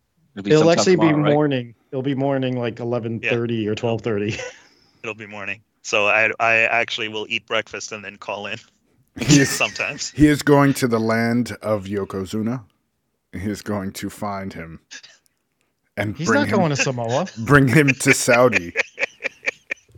be 0.42 0.52
It'll 0.52 0.62
sometime 0.62 0.78
actually 0.78 0.96
be 0.96 1.12
right? 1.12 1.34
morning. 1.34 1.74
It'll 1.92 2.00
be 2.00 2.14
morning 2.14 2.58
like 2.58 2.80
eleven 2.80 3.20
thirty 3.20 3.68
or 3.68 3.74
twelve 3.74 4.00
thirty. 4.00 4.38
It'll 5.02 5.14
be 5.14 5.26
morning. 5.26 5.60
So 5.82 6.06
I 6.06 6.30
I 6.40 6.60
actually 6.60 7.08
will 7.08 7.26
eat 7.28 7.46
breakfast 7.46 7.92
and 7.92 8.02
then 8.02 8.16
call 8.16 8.46
in 8.46 8.56
He 9.20 9.40
is, 9.40 9.48
sometimes. 9.56 10.10
he 10.10 10.26
is 10.26 10.42
going 10.42 10.74
to 10.74 10.88
the 10.88 11.00
land 11.00 11.56
of 11.62 11.84
Yokozuna. 11.84 12.64
He 13.32 13.50
is 13.50 13.62
going 13.62 13.92
to 13.92 14.08
find 14.10 14.52
him 14.52 14.80
and 15.96 16.16
He's 16.16 16.28
bring 16.28 16.40
not 16.42 16.48
him, 16.48 16.56
going 16.58 16.70
to 16.70 16.76
Samoa. 16.76 17.26
bring 17.38 17.68
him 17.68 17.88
to 17.88 18.14
Saudi 18.14 18.72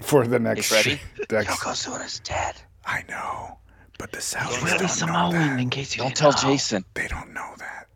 for 0.02 0.26
the 0.26 0.38
Hey, 0.38 0.42
next. 0.44 0.68
Freddie. 0.68 1.00
next- 1.30 1.48
Yokozuna's 1.50 2.20
dead. 2.20 2.56
I 2.86 3.04
know, 3.08 3.58
but 3.98 4.10
the 4.10 4.16
Don't 4.18 4.42
Saudis 4.42 4.64
really 4.64 4.78
don't 4.86 5.12
know 5.12 5.32
that. 5.32 5.60
in 5.60 5.70
case 5.70 5.94
you 5.96 6.02
Don't 6.02 6.16
tell 6.16 6.32
Jason. 6.32 6.84
They 6.94 7.06
don't 7.08 7.32
know 7.32 7.54
that. 7.58 7.86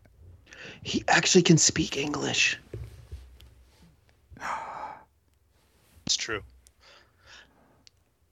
He 0.83 1.03
actually 1.07 1.41
can 1.41 1.57
speak 1.57 1.97
English. 1.97 2.59
It's 6.05 6.15
true. 6.17 6.41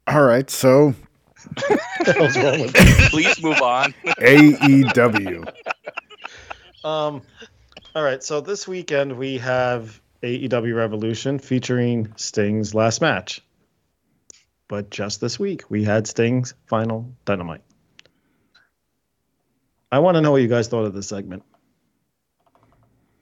All 0.06 0.22
right, 0.22 0.48
so 0.48 0.86
What's 0.86 0.88
wrong 0.88 0.94
with 0.94 1.13
Please 3.10 3.42
move 3.42 3.60
on. 3.62 3.94
AEW. 4.04 5.52
Um, 6.84 7.22
all 7.94 8.02
right. 8.02 8.22
So 8.22 8.42
this 8.42 8.68
weekend 8.68 9.16
we 9.16 9.38
have 9.38 10.02
AEW 10.22 10.76
Revolution 10.76 11.38
featuring 11.38 12.12
Sting's 12.16 12.74
last 12.74 13.00
match. 13.00 13.40
But 14.68 14.90
just 14.90 15.18
this 15.18 15.38
week 15.38 15.64
we 15.70 15.82
had 15.82 16.06
Sting's 16.06 16.52
final 16.66 17.10
Dynamite. 17.24 17.62
I 19.90 20.00
want 20.00 20.16
to 20.16 20.20
know 20.20 20.30
what 20.32 20.42
you 20.42 20.48
guys 20.48 20.68
thought 20.68 20.84
of 20.84 20.92
this 20.92 21.08
segment. 21.08 21.42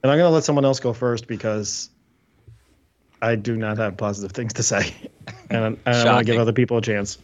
And 0.02 0.10
I'm 0.10 0.18
going 0.18 0.28
to 0.28 0.34
let 0.34 0.42
someone 0.42 0.64
else 0.64 0.80
go 0.80 0.92
first 0.92 1.28
because 1.28 1.88
I 3.20 3.36
do 3.36 3.56
not 3.56 3.78
have 3.78 3.96
positive 3.96 4.32
things 4.32 4.54
to 4.54 4.62
say. 4.62 4.94
And, 5.50 5.78
and 5.84 5.96
I 6.08 6.14
want 6.14 6.26
to 6.26 6.32
give 6.32 6.40
other 6.40 6.54
people 6.54 6.78
a 6.78 6.80
chance. 6.80 7.18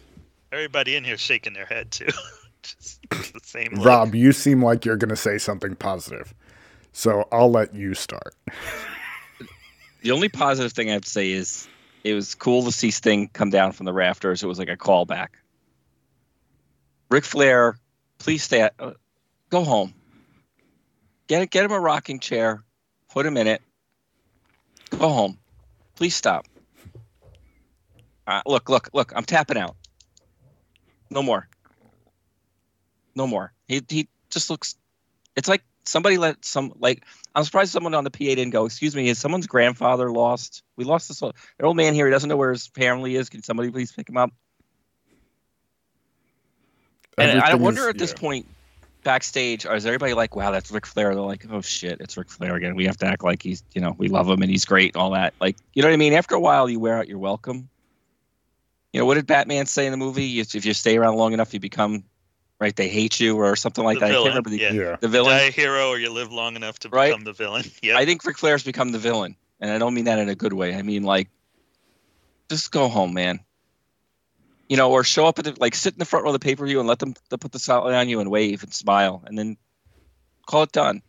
Everybody 0.52 0.96
in 0.96 1.04
here 1.04 1.18
shaking 1.18 1.52
their 1.52 1.66
head 1.66 1.90
too. 1.90 2.08
Just 2.62 3.00
the 3.12 3.40
same. 3.42 3.74
look. 3.74 3.86
Rob, 3.86 4.14
you 4.14 4.32
seem 4.32 4.64
like 4.64 4.84
you're 4.84 4.96
going 4.96 5.08
to 5.10 5.16
say 5.16 5.38
something 5.38 5.74
positive. 5.76 6.34
So 6.92 7.28
I'll 7.30 7.50
let 7.50 7.74
you 7.74 7.94
start. 7.94 8.34
The 10.00 10.12
only 10.12 10.28
positive 10.28 10.72
thing 10.72 10.90
I 10.90 10.92
have 10.92 11.02
to 11.02 11.10
say 11.10 11.32
is 11.32 11.68
it 12.04 12.14
was 12.14 12.34
cool 12.34 12.62
to 12.64 12.72
see 12.72 12.90
Sting 12.90 13.28
come 13.28 13.50
down 13.50 13.72
from 13.72 13.84
the 13.84 13.92
rafters. 13.92 14.42
It 14.42 14.46
was 14.46 14.58
like 14.58 14.68
a 14.68 14.76
callback. 14.76 15.28
Ric 17.10 17.24
Flair, 17.24 17.78
please 18.18 18.44
stay. 18.44 18.62
At, 18.62 18.74
uh, 18.78 18.92
go 19.50 19.64
home. 19.64 19.94
Get 21.26 21.50
get 21.50 21.64
him 21.64 21.72
a 21.72 21.80
rocking 21.80 22.20
chair. 22.20 22.62
Put 23.10 23.26
him 23.26 23.36
in 23.36 23.48
it. 23.48 23.60
Go 24.90 25.08
home. 25.08 25.38
Please 25.96 26.14
stop. 26.14 26.46
Uh, 28.26 28.42
look, 28.46 28.68
look, 28.68 28.88
look. 28.92 29.12
I'm 29.16 29.24
tapping 29.24 29.58
out. 29.58 29.74
No 31.10 31.22
more. 31.22 31.48
No 33.14 33.26
more. 33.26 33.52
He 33.66 33.82
he 33.88 34.08
just 34.30 34.50
looks. 34.50 34.76
It's 35.36 35.48
like 35.48 35.62
somebody 35.84 36.18
let 36.18 36.44
some 36.44 36.72
like. 36.78 37.04
I'm 37.34 37.44
surprised 37.44 37.72
someone 37.72 37.94
on 37.94 38.04
the 38.04 38.10
PA 38.10 38.18
didn't 38.18 38.50
go. 38.50 38.66
Excuse 38.66 38.94
me, 38.96 39.08
is 39.08 39.18
someone's 39.18 39.46
grandfather 39.46 40.10
lost? 40.10 40.62
We 40.76 40.84
lost 40.84 41.08
this 41.08 41.22
old, 41.22 41.34
old 41.62 41.76
man 41.76 41.94
here. 41.94 42.06
He 42.06 42.10
doesn't 42.10 42.28
know 42.28 42.36
where 42.36 42.50
his 42.50 42.66
family 42.66 43.14
is. 43.14 43.28
Can 43.28 43.42
somebody 43.42 43.70
please 43.70 43.92
pick 43.92 44.08
him 44.08 44.16
up? 44.16 44.32
And 47.16 47.40
I 47.40 47.54
wonder 47.54 47.82
is- 47.82 47.88
at 47.88 47.98
this 47.98 48.12
yeah. 48.12 48.20
point, 48.20 48.46
backstage, 49.02 49.66
is 49.66 49.86
everybody 49.86 50.14
like, 50.14 50.36
"Wow, 50.36 50.50
that's 50.50 50.70
Ric 50.70 50.86
Flair"? 50.86 51.14
They're 51.14 51.24
like, 51.24 51.46
"Oh 51.50 51.60
shit, 51.60 52.00
it's 52.00 52.16
Ric 52.16 52.30
Flair 52.30 52.54
again." 52.54 52.76
We 52.76 52.86
have 52.86 52.96
to 52.98 53.06
act 53.06 53.24
like 53.24 53.42
he's, 53.42 53.62
you 53.74 53.80
know, 53.80 53.94
we 53.98 54.08
love 54.08 54.28
him 54.28 54.42
and 54.42 54.50
he's 54.50 54.64
great 54.64 54.94
and 54.94 55.02
all 55.02 55.10
that. 55.10 55.34
Like, 55.40 55.56
you 55.74 55.82
know 55.82 55.88
what 55.88 55.94
I 55.94 55.98
mean? 55.98 56.12
After 56.12 56.34
a 56.34 56.40
while, 56.40 56.68
you 56.68 56.78
wear 56.78 56.96
out 56.96 57.08
your 57.08 57.18
welcome. 57.18 57.68
You 58.92 59.00
know 59.00 59.06
what 59.06 59.14
did 59.14 59.26
Batman 59.26 59.66
say 59.66 59.86
in 59.86 59.90
the 59.92 59.98
movie? 59.98 60.24
You- 60.24 60.42
If 60.42 60.64
you 60.64 60.72
stay 60.74 60.96
around 60.96 61.16
long 61.16 61.32
enough, 61.32 61.52
you 61.52 61.60
become, 61.60 62.04
right? 62.58 62.74
They 62.74 62.88
hate 62.88 63.20
you 63.20 63.36
or 63.36 63.54
something 63.56 63.84
like 63.84 63.98
The 63.98 64.06
that. 64.06 64.12
villain, 64.12 64.20
I 64.20 64.34
can't 64.34 64.46
remember 64.46 64.50
the, 64.50 64.58
yeah. 64.58 64.72
Yeah. 64.90 64.96
the 65.00 65.08
villain. 65.08 65.36
Die 65.36 65.42
a 65.44 65.50
hero, 65.50 65.88
or 65.90 65.98
you 65.98 66.10
live 66.10 66.32
long 66.32 66.56
enough 66.56 66.78
to 66.80 66.88
Right. 66.88 67.08
become 67.10 67.24
the 67.24 67.32
villain. 67.32 67.64
Yeah. 67.82 67.98
I 67.98 68.04
think 68.06 68.24
Ric 68.24 68.38
Flair's 68.38 68.64
become 68.64 68.92
the 68.92 68.98
villain, 68.98 69.36
and 69.60 69.70
I 69.70 69.78
don't 69.78 69.94
mean 69.94 70.04
that 70.06 70.18
in 70.18 70.28
a 70.28 70.34
good 70.34 70.52
way. 70.54 70.74
I 70.74 70.82
mean 70.82 71.02
like, 71.02 71.28
just 72.48 72.70
go 72.72 72.88
home, 72.88 73.12
man. 73.12 73.40
You 74.70 74.76
know, 74.76 74.90
or 74.90 75.02
show 75.04 75.26
up 75.26 75.38
at 75.38 75.44
the, 75.46 75.56
like 75.58 75.74
sit 75.74 75.94
in 75.94 75.98
the 75.98 76.04
front 76.04 76.24
row 76.24 76.30
of 76.30 76.34
the 76.34 76.38
pay 76.44 76.54
per 76.56 76.66
view 76.66 76.78
and 76.78 76.88
let 76.88 76.98
them 76.98 77.14
they 77.30 77.36
put 77.38 77.52
the 77.52 77.58
spotlight 77.58 77.94
on 77.94 78.08
you 78.08 78.20
and 78.20 78.30
wave 78.30 78.62
and 78.62 78.72
smile, 78.72 79.22
and 79.26 79.38
then 79.38 79.56
call 80.46 80.62
it 80.62 80.72
done. 80.72 81.02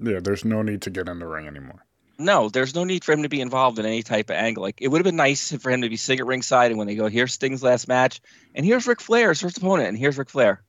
Yeah, 0.00 0.20
there's 0.20 0.44
no 0.44 0.62
need 0.62 0.82
to 0.82 0.90
get 0.90 1.08
in 1.08 1.18
the 1.18 1.26
ring 1.26 1.46
anymore. 1.48 1.84
No, 2.20 2.48
there's 2.48 2.74
no 2.74 2.82
need 2.84 3.04
for 3.04 3.12
him 3.12 3.22
to 3.22 3.28
be 3.28 3.40
involved 3.40 3.78
in 3.78 3.86
any 3.86 4.02
type 4.02 4.28
of 4.30 4.36
angle. 4.36 4.62
Like 4.64 4.80
it 4.80 4.88
would 4.88 4.98
have 4.98 5.04
been 5.04 5.14
nice 5.16 5.52
for 5.52 5.70
him 5.70 5.82
to 5.82 5.88
be 5.88 5.96
sitting 5.96 6.20
at 6.20 6.26
ringside, 6.26 6.70
and 6.72 6.78
when 6.78 6.86
they 6.88 6.96
go, 6.96 7.06
here's 7.08 7.32
Sting's 7.32 7.62
last 7.62 7.86
match, 7.86 8.20
and 8.54 8.66
here's 8.66 8.86
Ric 8.88 9.00
Flair's 9.00 9.40
first 9.40 9.58
opponent, 9.58 9.88
and 9.90 9.96
here's 9.98 10.18
Ric 10.18 10.28
Flair, 10.30 10.62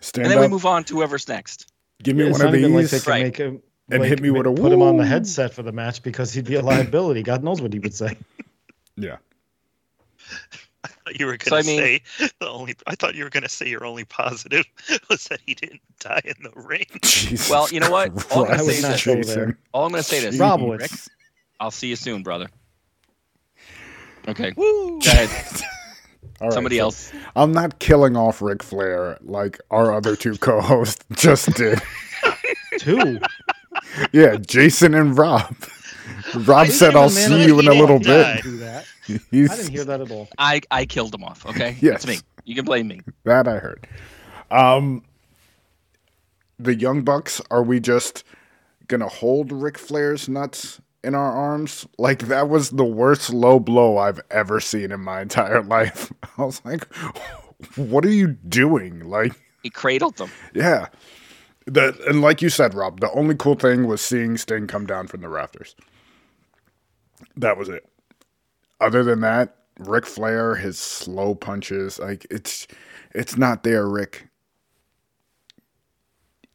Stand 0.00 0.26
and 0.26 0.30
then 0.30 0.40
we 0.40 0.48
move 0.48 0.64
on 0.66 0.84
to 0.84 0.94
whoever's 0.96 1.26
next. 1.28 1.72
give 2.02 2.16
me 2.16 2.24
it's 2.24 2.38
one 2.38 2.48
of 2.48 2.54
even 2.54 2.72
like 2.74 2.82
these. 2.82 2.90
they 2.92 3.00
can 3.00 3.10
Right. 3.10 3.22
make 3.24 3.36
him 3.36 3.62
And 3.90 4.00
like, 4.00 4.08
hit 4.08 4.20
me 4.22 4.30
ma- 4.30 4.38
with 4.38 4.46
a 4.46 4.52
put 4.52 4.72
him 4.72 4.82
on 4.82 4.96
the 4.96 5.06
headset 5.06 5.52
for 5.54 5.62
the 5.62 5.72
match 5.72 6.02
because 6.02 6.32
he'd 6.32 6.44
be 6.44 6.54
a 6.54 6.62
liability. 6.62 7.22
God 7.22 7.42
knows 7.44 7.60
what 7.60 7.72
he 7.72 7.78
would 7.78 7.94
say. 7.94 8.16
yeah. 8.96 9.16
I 11.06 11.10
thought 11.10 11.20
you 11.20 11.26
were 11.26 11.36
gonna 11.36 11.56
I 11.56 11.62
mean- 11.62 11.78
say 11.78 12.02
the 12.40 12.48
only. 12.48 12.74
I 12.86 12.94
thought 12.96 13.14
you 13.14 13.24
were 13.24 13.30
gonna 13.30 13.48
say 13.48 13.68
your 13.68 13.84
only 13.84 14.04
positive 14.04 14.64
was 15.08 15.24
that 15.28 15.40
he 15.46 15.54
didn't 15.54 15.80
die 16.00 16.22
in 16.24 16.34
the 16.42 16.50
ring. 16.60 16.86
Jesus 17.02 17.48
Well, 17.48 17.68
you 17.70 17.80
know 17.80 17.90
what? 17.90 18.10
All 18.32 18.44
I'm 18.44 18.56
gonna 18.58 18.64
say 18.72 19.18
is 19.20 19.34
this. 19.34 19.54
All 19.72 19.84
I'm 19.86 19.92
going 19.92 20.02
to 20.02 20.08
say 20.08 20.24
is 20.26 20.38
Rob 20.38 20.60
Rick, 20.62 20.90
I'll 21.60 21.70
see 21.70 21.88
you 21.88 21.96
soon, 21.96 22.22
brother. 22.22 22.48
Okay, 24.28 24.52
Woo! 24.56 25.00
go 25.00 25.10
ahead. 25.10 25.30
All 26.40 26.48
right, 26.48 26.52
Somebody 26.52 26.76
so 26.78 26.82
else. 26.82 27.12
I'm 27.34 27.52
not 27.52 27.78
killing 27.78 28.16
off 28.16 28.42
Ric 28.42 28.62
Flair 28.62 29.16
like 29.22 29.58
our 29.70 29.94
other 29.94 30.16
two 30.16 30.36
co-hosts 30.36 31.02
just 31.12 31.54
did. 31.54 31.80
Two. 32.78 33.20
yeah, 34.12 34.36
Jason 34.36 34.92
and 34.94 35.16
Rob. 35.16 35.54
Rob 36.34 36.66
I 36.66 36.68
said, 36.68 36.94
"I'll 36.94 37.08
see 37.08 37.46
you 37.46 37.58
in 37.60 37.66
a 37.68 37.70
didn't 37.70 37.78
little 37.80 37.98
die. 38.00 38.40
bit." 38.42 38.84
Do 39.06 39.14
that. 39.18 39.22
He's, 39.30 39.50
I 39.50 39.56
didn't 39.56 39.70
hear 39.72 39.84
that 39.84 40.00
at 40.00 40.10
all. 40.10 40.28
I 40.38 40.60
I 40.70 40.84
killed 40.86 41.14
him 41.14 41.24
off. 41.24 41.44
Okay, 41.46 41.76
Yes. 41.80 42.04
that's 42.04 42.06
me. 42.06 42.18
You 42.44 42.54
can 42.54 42.64
blame 42.64 42.88
me. 42.88 43.00
That 43.24 43.48
I 43.48 43.58
heard. 43.58 43.86
Um, 44.50 45.04
the 46.58 46.74
Young 46.74 47.02
Bucks, 47.02 47.40
are 47.50 47.62
we 47.62 47.80
just 47.80 48.24
gonna 48.88 49.08
hold 49.08 49.52
Ric 49.52 49.78
Flair's 49.78 50.28
nuts 50.28 50.80
in 51.04 51.14
our 51.14 51.32
arms? 51.32 51.86
Like 51.98 52.20
that 52.28 52.48
was 52.48 52.70
the 52.70 52.84
worst 52.84 53.32
low 53.32 53.58
blow 53.60 53.98
I've 53.98 54.20
ever 54.30 54.60
seen 54.60 54.92
in 54.92 55.00
my 55.00 55.20
entire 55.22 55.62
life. 55.64 56.12
I 56.38 56.44
was 56.44 56.62
like, 56.64 56.86
what 57.76 58.04
are 58.04 58.10
you 58.12 58.28
doing? 58.48 59.00
Like, 59.08 59.32
He 59.62 59.70
cradled 59.70 60.16
them. 60.16 60.30
yeah. 60.54 60.86
The, 61.68 61.98
and 62.08 62.20
like 62.20 62.42
you 62.42 62.48
said, 62.48 62.74
Rob, 62.74 63.00
the 63.00 63.10
only 63.10 63.34
cool 63.34 63.56
thing 63.56 63.88
was 63.88 64.00
seeing 64.00 64.36
Sting 64.36 64.68
come 64.68 64.86
down 64.86 65.08
from 65.08 65.20
the 65.20 65.28
rafters. 65.28 65.74
That 67.36 67.56
was 67.56 67.68
it. 67.68 67.84
Other 68.80 69.02
than 69.02 69.20
that, 69.20 69.56
Ric 69.78 70.06
Flair, 70.06 70.54
his 70.56 70.78
slow 70.78 71.34
punches, 71.34 71.98
like 71.98 72.26
it's 72.30 72.66
it's 73.14 73.36
not 73.36 73.62
there, 73.62 73.88
Rick. 73.88 74.28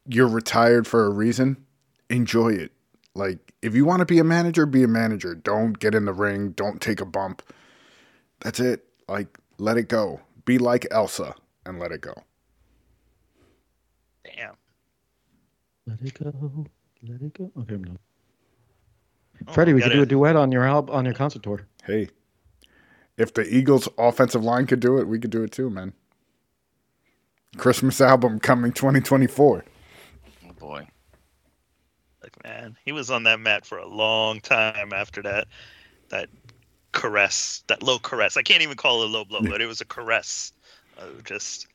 You're 0.08 0.28
retired 0.28 0.88
for 0.88 1.06
a 1.06 1.10
reason. 1.10 1.66
Enjoy 2.10 2.50
it. 2.50 2.72
Like 3.16 3.54
if 3.62 3.76
you 3.76 3.86
want 3.86 4.00
to 4.00 4.06
be 4.06 4.20
a 4.20 4.24
manager, 4.24 4.66
be 4.66 4.84
a 4.84 4.88
manager. 4.88 5.36
Don't 5.36 5.78
get 5.80 5.96
in 5.96 6.06
the 6.06 6.14
ring, 6.14 6.52
don't 6.52 6.82
take 6.82 7.02
a 7.02 7.06
bump. 7.06 7.42
That's 8.40 8.60
it. 8.60 8.86
Like 9.08 9.38
let 9.58 9.78
it 9.78 9.88
go. 9.88 10.22
Be 10.46 10.58
like 10.58 10.88
Elsa 10.92 11.36
and 11.66 11.80
let 11.80 11.92
it 11.92 12.02
go. 12.02 12.14
Damn. 14.24 14.56
Let 15.86 16.02
it 16.02 16.14
go. 16.24 16.66
Let 17.04 17.22
it 17.22 17.34
go. 17.34 17.52
Okay, 17.62 17.76
I'm 17.76 17.84
done. 17.84 18.00
Oh, 19.48 19.54
Freddie, 19.54 19.74
we 19.74 19.82
could 19.82 19.90
gotta- 19.90 19.98
do 19.98 20.04
a 20.04 20.06
duet 20.06 20.36
on 20.36 20.52
your 20.52 20.64
album 20.64 20.96
on 20.96 21.06
your 21.06 21.14
concert 21.16 21.44
tour. 21.44 21.68
Hey, 21.86 22.10
if 23.18 23.34
the 23.34 23.44
Eagles' 23.44 23.90
offensive 23.98 24.44
line 24.44 24.68
could 24.68 24.80
do 24.80 24.98
it, 24.98 25.08
we 25.08 25.20
could 25.20 25.32
do 25.32 25.44
it 25.44 25.52
too, 25.52 25.70
man. 25.70 25.94
Christmas 27.58 28.00
album 28.00 28.40
coming 28.40 28.72
2024. 28.72 29.66
Oh 30.48 30.54
boy. 30.54 30.88
Like 32.24 32.44
man, 32.44 32.78
he 32.86 32.92
was 32.92 33.10
on 33.10 33.24
that 33.24 33.40
mat 33.40 33.66
for 33.66 33.78
a 33.78 33.88
long 33.88 34.40
time 34.40 34.94
after 34.94 35.22
that. 35.24 35.48
That 36.10 36.30
caress, 36.94 37.64
that 37.68 37.84
low 37.84 38.00
caress. 38.00 38.38
I 38.38 38.42
can't 38.44 38.62
even 38.62 38.78
call 38.78 39.02
it 39.04 39.10
a 39.10 39.12
low 39.12 39.26
blow, 39.26 39.42
but 39.42 39.62
it 39.62 39.66
was 39.66 39.82
a 39.82 39.86
caress. 39.86 40.54
Uh, 40.98 41.06
just 41.24 41.68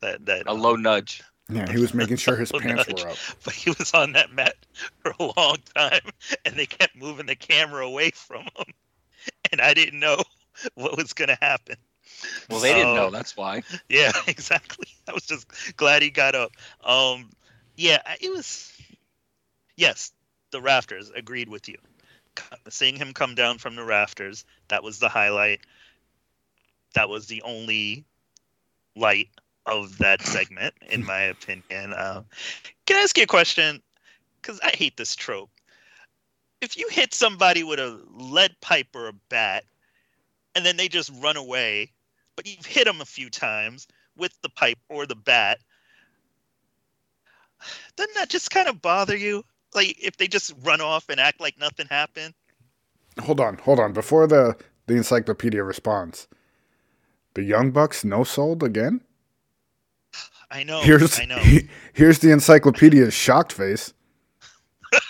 that 0.00 0.26
that 0.26 0.46
A 0.46 0.52
low 0.52 0.74
nudge. 0.76 1.22
Yeah, 1.50 1.70
he 1.70 1.78
was 1.78 1.92
making 1.94 2.16
sure 2.16 2.36
his 2.36 2.52
Low 2.54 2.60
pants 2.60 2.88
nudge. 2.88 3.04
were 3.04 3.10
up. 3.10 3.16
but 3.44 3.52
he 3.54 3.70
was 3.70 3.92
on 3.92 4.12
that 4.12 4.32
mat 4.32 4.56
for 5.02 5.14
a 5.18 5.32
long 5.36 5.56
time 5.76 6.00
and 6.44 6.54
they 6.56 6.64
kept 6.66 6.96
moving 6.96 7.26
the 7.26 7.36
camera 7.36 7.86
away 7.86 8.10
from 8.10 8.42
him 8.42 8.64
and 9.54 9.62
i 9.62 9.74
didn't 9.74 10.00
know 10.00 10.22
what 10.74 10.96
was 10.96 11.12
going 11.12 11.28
to 11.28 11.38
happen 11.40 11.76
Well, 12.50 12.60
they 12.60 12.74
didn't 12.74 12.94
know. 12.94 13.10
That's 13.10 13.36
why. 13.36 13.62
yeah 13.88 14.12
exactly 14.26 14.88
i 15.08 15.12
was 15.12 15.26
just 15.26 15.46
glad 15.76 16.02
he 16.02 16.10
got 16.10 16.34
up 16.34 16.52
um 16.84 17.30
yeah 17.76 18.00
it 18.20 18.30
was 18.30 18.70
Yes, 19.76 20.12
the 20.52 20.60
rafters 20.60 21.10
agreed 21.10 21.48
with 21.48 21.68
you. 21.68 21.78
Seeing 22.68 22.96
him 22.96 23.12
come 23.12 23.34
down 23.34 23.58
from 23.58 23.76
the 23.76 23.84
rafters, 23.84 24.44
that 24.68 24.82
was 24.82 24.98
the 24.98 25.08
highlight. 25.08 25.60
That 26.94 27.08
was 27.08 27.26
the 27.26 27.42
only 27.42 28.04
light 28.96 29.30
of 29.66 29.98
that 29.98 30.22
segment, 30.22 30.74
in 30.90 31.04
my 31.04 31.22
opinion. 31.22 31.92
Uh, 31.92 32.24
can 32.86 32.96
I 32.98 33.02
ask 33.02 33.16
you 33.16 33.24
a 33.24 33.26
question? 33.26 33.82
Because 34.40 34.60
I 34.62 34.70
hate 34.70 34.96
this 34.96 35.14
trope. 35.16 35.50
If 36.60 36.76
you 36.76 36.88
hit 36.90 37.12
somebody 37.12 37.62
with 37.62 37.78
a 37.78 38.00
lead 38.10 38.56
pipe 38.60 38.88
or 38.94 39.08
a 39.08 39.12
bat, 39.28 39.64
and 40.54 40.64
then 40.64 40.76
they 40.76 40.88
just 40.88 41.10
run 41.20 41.36
away, 41.36 41.92
but 42.36 42.46
you've 42.46 42.66
hit 42.66 42.86
them 42.86 43.00
a 43.00 43.04
few 43.04 43.28
times 43.28 43.86
with 44.16 44.32
the 44.42 44.48
pipe 44.48 44.78
or 44.88 45.06
the 45.06 45.16
bat, 45.16 45.58
doesn't 47.96 48.14
that 48.14 48.28
just 48.28 48.50
kind 48.50 48.68
of 48.68 48.80
bother 48.80 49.16
you? 49.16 49.44
Like 49.74 49.96
if 50.02 50.16
they 50.16 50.28
just 50.28 50.54
run 50.62 50.80
off 50.80 51.08
and 51.08 51.18
act 51.18 51.40
like 51.40 51.58
nothing 51.58 51.86
happened? 51.90 52.34
Hold 53.20 53.40
on, 53.40 53.58
hold 53.58 53.80
on. 53.80 53.92
Before 53.92 54.26
the 54.26 54.56
the 54.86 54.94
encyclopedia 54.94 55.62
responds, 55.62 56.28
the 57.34 57.42
Young 57.42 57.70
Bucks 57.70 58.04
no 58.04 58.24
sold 58.24 58.62
again. 58.62 59.00
I 60.50 60.62
know. 60.62 60.80
here's 60.82 61.18
I 61.18 61.24
know. 61.24 61.42
here's 61.92 62.20
the 62.20 62.30
encyclopedia's 62.30 63.14
shocked 63.14 63.52
face. 63.52 63.92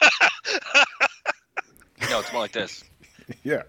No, 2.15 2.21
it's 2.21 2.33
more 2.33 2.43
like 2.43 2.53
this. 2.53 2.85
Yeah, 3.43 3.63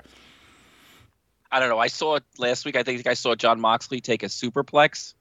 I 1.49 1.61
don't 1.61 1.69
know. 1.69 1.79
I 1.79 1.87
saw 1.87 2.15
it 2.15 2.23
last 2.37 2.65
week. 2.65 2.75
I 2.75 2.83
think 2.83 3.07
I 3.07 3.13
saw 3.13 3.33
Jon 3.33 3.61
Moxley 3.61 4.01
take 4.01 4.21
a 4.21 4.25
superplex 4.25 5.13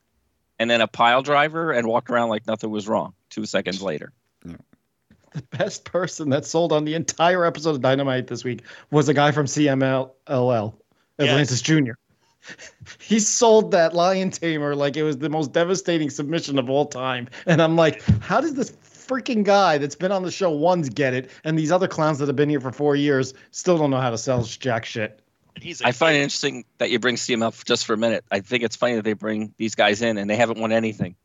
and 0.58 0.68
then 0.68 0.80
a 0.80 0.88
pile 0.88 1.22
driver 1.22 1.70
and 1.70 1.86
walk 1.86 2.10
around 2.10 2.30
like 2.30 2.44
nothing 2.44 2.70
was 2.70 2.88
wrong. 2.88 3.14
Two 3.30 3.46
seconds 3.46 3.80
later. 3.80 4.12
The 4.42 5.42
best 5.52 5.84
person 5.84 6.30
that 6.30 6.44
sold 6.46 6.72
on 6.72 6.84
the 6.84 6.94
entire 6.94 7.44
episode 7.44 7.76
of 7.76 7.80
Dynamite 7.80 8.26
this 8.26 8.42
week 8.42 8.62
was 8.90 9.08
a 9.08 9.14
guy 9.14 9.30
from 9.30 9.46
CMLL, 9.46 10.74
Atlantis 11.20 11.62
Jr. 11.62 11.92
He 13.00 13.20
sold 13.20 13.70
that 13.70 13.94
lion 13.94 14.30
tamer 14.30 14.74
like 14.74 14.96
it 14.96 15.04
was 15.04 15.16
the 15.16 15.30
most 15.30 15.52
devastating 15.52 16.10
submission 16.10 16.58
of 16.58 16.68
all 16.68 16.86
time. 16.86 17.28
And 17.46 17.62
I'm 17.62 17.76
like, 17.76 18.02
how 18.20 18.40
does 18.40 18.54
this 18.54 18.76
freaking 19.06 19.44
guy 19.44 19.78
that's 19.78 19.94
been 19.94 20.12
on 20.12 20.22
the 20.22 20.30
show 20.30 20.50
once 20.50 20.88
get 20.88 21.14
it? 21.14 21.30
And 21.44 21.58
these 21.58 21.72
other 21.72 21.88
clowns 21.88 22.18
that 22.18 22.26
have 22.28 22.36
been 22.36 22.48
here 22.48 22.60
for 22.60 22.72
four 22.72 22.96
years 22.96 23.34
still 23.50 23.78
don't 23.78 23.90
know 23.90 24.00
how 24.00 24.10
to 24.10 24.18
sell 24.18 24.42
jack 24.42 24.84
shit. 24.84 25.20
And 25.54 25.62
he's 25.62 25.80
a 25.80 25.86
I 25.86 25.92
find 25.92 26.16
it 26.16 26.20
interesting 26.20 26.64
that 26.78 26.90
you 26.90 26.98
bring 26.98 27.16
CML 27.16 27.48
f- 27.48 27.64
just 27.64 27.86
for 27.86 27.92
a 27.92 27.96
minute. 27.96 28.24
I 28.30 28.40
think 28.40 28.64
it's 28.64 28.76
funny 28.76 28.96
that 28.96 29.04
they 29.04 29.12
bring 29.12 29.54
these 29.56 29.74
guys 29.74 30.02
in 30.02 30.18
and 30.18 30.28
they 30.28 30.36
haven't 30.36 30.58
won 30.58 30.72
anything. 30.72 31.16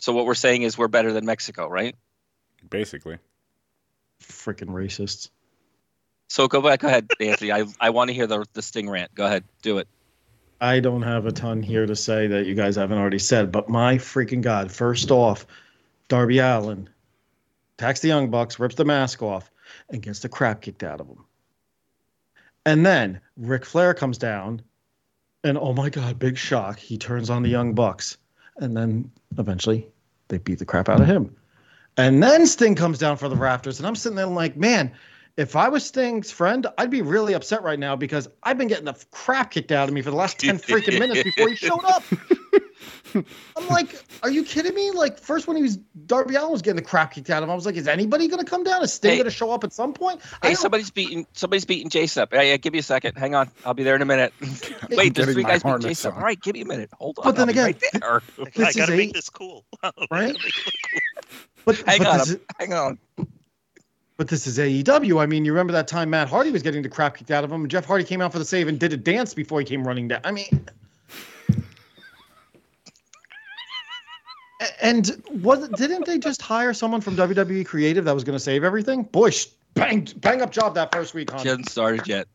So 0.00 0.12
what 0.12 0.26
we're 0.26 0.34
saying 0.34 0.62
is 0.62 0.78
we're 0.78 0.88
better 0.88 1.12
than 1.12 1.24
Mexico, 1.26 1.68
right? 1.68 1.94
basically. 2.68 3.18
Freaking 4.22 4.68
racists. 4.68 5.30
So 6.28 6.46
go 6.46 6.60
back. 6.60 6.80
Go 6.80 6.88
ahead, 6.88 7.08
Anthony. 7.20 7.52
I, 7.52 7.64
I 7.80 7.90
want 7.90 8.08
to 8.08 8.14
hear 8.14 8.26
the 8.26 8.44
the 8.52 8.62
sting 8.62 8.88
rant. 8.88 9.14
Go 9.14 9.26
ahead, 9.26 9.44
do 9.62 9.78
it. 9.78 9.88
I 10.60 10.80
don't 10.80 11.02
have 11.02 11.24
a 11.24 11.32
ton 11.32 11.62
here 11.62 11.86
to 11.86 11.96
say 11.96 12.26
that 12.26 12.44
you 12.44 12.54
guys 12.54 12.76
haven't 12.76 12.98
already 12.98 13.18
said, 13.18 13.50
but 13.50 13.70
my 13.70 13.96
freaking 13.96 14.42
God. 14.42 14.70
First 14.70 15.10
off, 15.10 15.46
Darby 16.08 16.38
Allin 16.38 16.88
attacks 17.80 18.00
the 18.00 18.08
Young 18.08 18.28
Bucks, 18.28 18.58
rips 18.58 18.74
the 18.74 18.84
mask 18.84 19.22
off, 19.22 19.50
and 19.88 20.02
gets 20.02 20.20
the 20.20 20.28
crap 20.28 20.60
kicked 20.60 20.82
out 20.82 21.00
of 21.00 21.06
him. 21.06 21.24
And 22.66 22.84
then 22.84 23.22
Ric 23.38 23.64
Flair 23.64 23.94
comes 23.94 24.18
down, 24.18 24.60
and 25.44 25.56
oh 25.56 25.72
my 25.72 25.88
God, 25.88 26.18
big 26.18 26.36
shock. 26.36 26.78
He 26.78 26.98
turns 26.98 27.30
on 27.30 27.42
the 27.42 27.48
Young 27.48 27.74
Bucks. 27.74 28.18
And 28.58 28.76
then 28.76 29.10
eventually 29.38 29.88
they 30.28 30.36
beat 30.36 30.58
the 30.58 30.66
crap 30.66 30.90
out 30.90 31.00
of 31.00 31.06
him. 31.06 31.34
And 31.96 32.22
then 32.22 32.46
Sting 32.46 32.74
comes 32.74 32.98
down 32.98 33.16
for 33.16 33.30
the 33.30 33.36
rafters, 33.36 33.78
and 33.78 33.86
I'm 33.86 33.96
sitting 33.96 34.16
there 34.16 34.26
like, 34.26 34.58
man, 34.58 34.92
if 35.38 35.56
I 35.56 35.68
was 35.68 35.86
Sting's 35.86 36.30
friend, 36.30 36.66
I'd 36.76 36.90
be 36.90 37.00
really 37.00 37.32
upset 37.32 37.62
right 37.62 37.78
now 37.78 37.96
because 37.96 38.28
I've 38.42 38.58
been 38.58 38.68
getting 38.68 38.84
the 38.84 39.04
crap 39.10 39.52
kicked 39.52 39.72
out 39.72 39.88
of 39.88 39.94
me 39.94 40.02
for 40.02 40.10
the 40.10 40.16
last 40.16 40.38
10 40.40 40.58
freaking 40.58 40.98
minutes 40.98 41.22
before 41.22 41.48
he 41.48 41.56
showed 41.56 41.84
up. 41.84 42.04
I'm 43.14 43.68
like, 43.68 44.02
are 44.22 44.30
you 44.30 44.42
kidding 44.44 44.74
me? 44.74 44.90
Like, 44.90 45.18
first 45.18 45.46
when 45.46 45.56
he 45.56 45.62
was 45.62 45.76
Darby 46.06 46.34
Allin 46.34 46.52
was 46.52 46.62
getting 46.62 46.76
the 46.76 46.82
crap 46.82 47.12
kicked 47.12 47.30
out 47.30 47.42
of 47.42 47.48
him, 47.48 47.52
I 47.52 47.54
was 47.54 47.66
like, 47.66 47.76
is 47.76 47.86
anybody 47.88 48.28
going 48.28 48.42
to 48.42 48.48
come 48.48 48.64
down? 48.64 48.82
Is 48.82 48.92
Sting 48.92 49.10
Hey. 49.12 49.16
going 49.16 49.24
to 49.24 49.30
show 49.30 49.50
up 49.52 49.64
at 49.64 49.72
some 49.72 49.92
point? 49.92 50.20
Hey, 50.42 50.54
somebody's 50.54 50.90
beating 50.90 51.26
somebody's 51.32 51.64
beating 51.64 51.88
Jason 51.90 52.22
up. 52.22 52.32
Hey, 52.32 52.50
yeah, 52.50 52.56
give 52.56 52.72
me 52.72 52.78
a 52.78 52.82
second. 52.82 53.16
Hang 53.16 53.34
on. 53.34 53.50
I'll 53.64 53.74
be 53.74 53.82
there 53.82 53.96
in 53.96 54.02
a 54.02 54.06
minute. 54.06 54.32
Wait, 54.90 55.14
there's 55.14 55.32
three 55.32 55.42
guys 55.42 55.62
beating 55.62 55.68
harness 55.70 55.84
Jason 55.86 56.12
up. 56.12 56.16
All 56.18 56.22
right, 56.22 56.40
give 56.40 56.54
me 56.54 56.62
a 56.62 56.66
minute. 56.66 56.90
Hold 56.98 57.18
on. 57.18 57.24
But 57.24 57.36
then 57.36 57.48
I'll 57.48 57.50
again, 57.50 57.64
right 57.64 57.82
there. 57.92 58.22
I 58.40 58.44
this 58.54 58.76
gotta 58.76 58.92
is 58.92 58.98
make 58.98 59.12
this 59.12 59.28
cool. 59.28 59.64
Right? 60.10 60.36
But 61.64 61.76
but, 61.76 61.76
hang 61.86 61.98
but 61.98 62.06
on. 62.06 62.20
is- 62.20 62.38
hang 62.58 62.72
on. 62.72 62.98
But 64.16 64.28
this 64.28 64.46
is 64.46 64.58
AEW. 64.58 65.22
I 65.22 65.24
mean, 65.24 65.46
you 65.46 65.52
remember 65.52 65.72
that 65.72 65.88
time 65.88 66.10
Matt 66.10 66.28
Hardy 66.28 66.50
was 66.50 66.62
getting 66.62 66.82
the 66.82 66.90
crap 66.90 67.16
kicked 67.16 67.30
out 67.30 67.42
of 67.42 67.50
him, 67.50 67.62
and 67.62 67.70
Jeff 67.70 67.86
Hardy 67.86 68.04
came 68.04 68.20
out 68.20 68.32
for 68.32 68.38
the 68.38 68.44
save 68.44 68.68
and 68.68 68.78
did 68.78 68.92
a 68.92 68.96
dance 68.98 69.32
before 69.32 69.60
he 69.60 69.64
came 69.64 69.82
running 69.86 70.08
down. 70.08 70.20
I 70.24 70.30
mean, 70.30 70.66
and 74.82 75.22
was 75.42 75.68
didn't 75.70 76.06
they 76.06 76.18
just 76.18 76.42
hire 76.42 76.72
someone 76.74 77.00
from 77.00 77.16
WWE 77.16 77.64
Creative 77.66 78.04
that 78.04 78.14
was 78.14 78.24
going 78.24 78.36
to 78.36 78.42
save 78.42 78.64
everything? 78.64 79.02
Boy, 79.04 79.30
sh- 79.30 79.46
bang 79.74 80.06
bang 80.16 80.42
up 80.42 80.50
job 80.52 80.74
that 80.74 80.92
first 80.92 81.14
week, 81.14 81.30
She 81.30 81.36
huh? 81.36 81.44
hasn't 81.44 81.68
started 81.68 82.06
yet. 82.06 82.26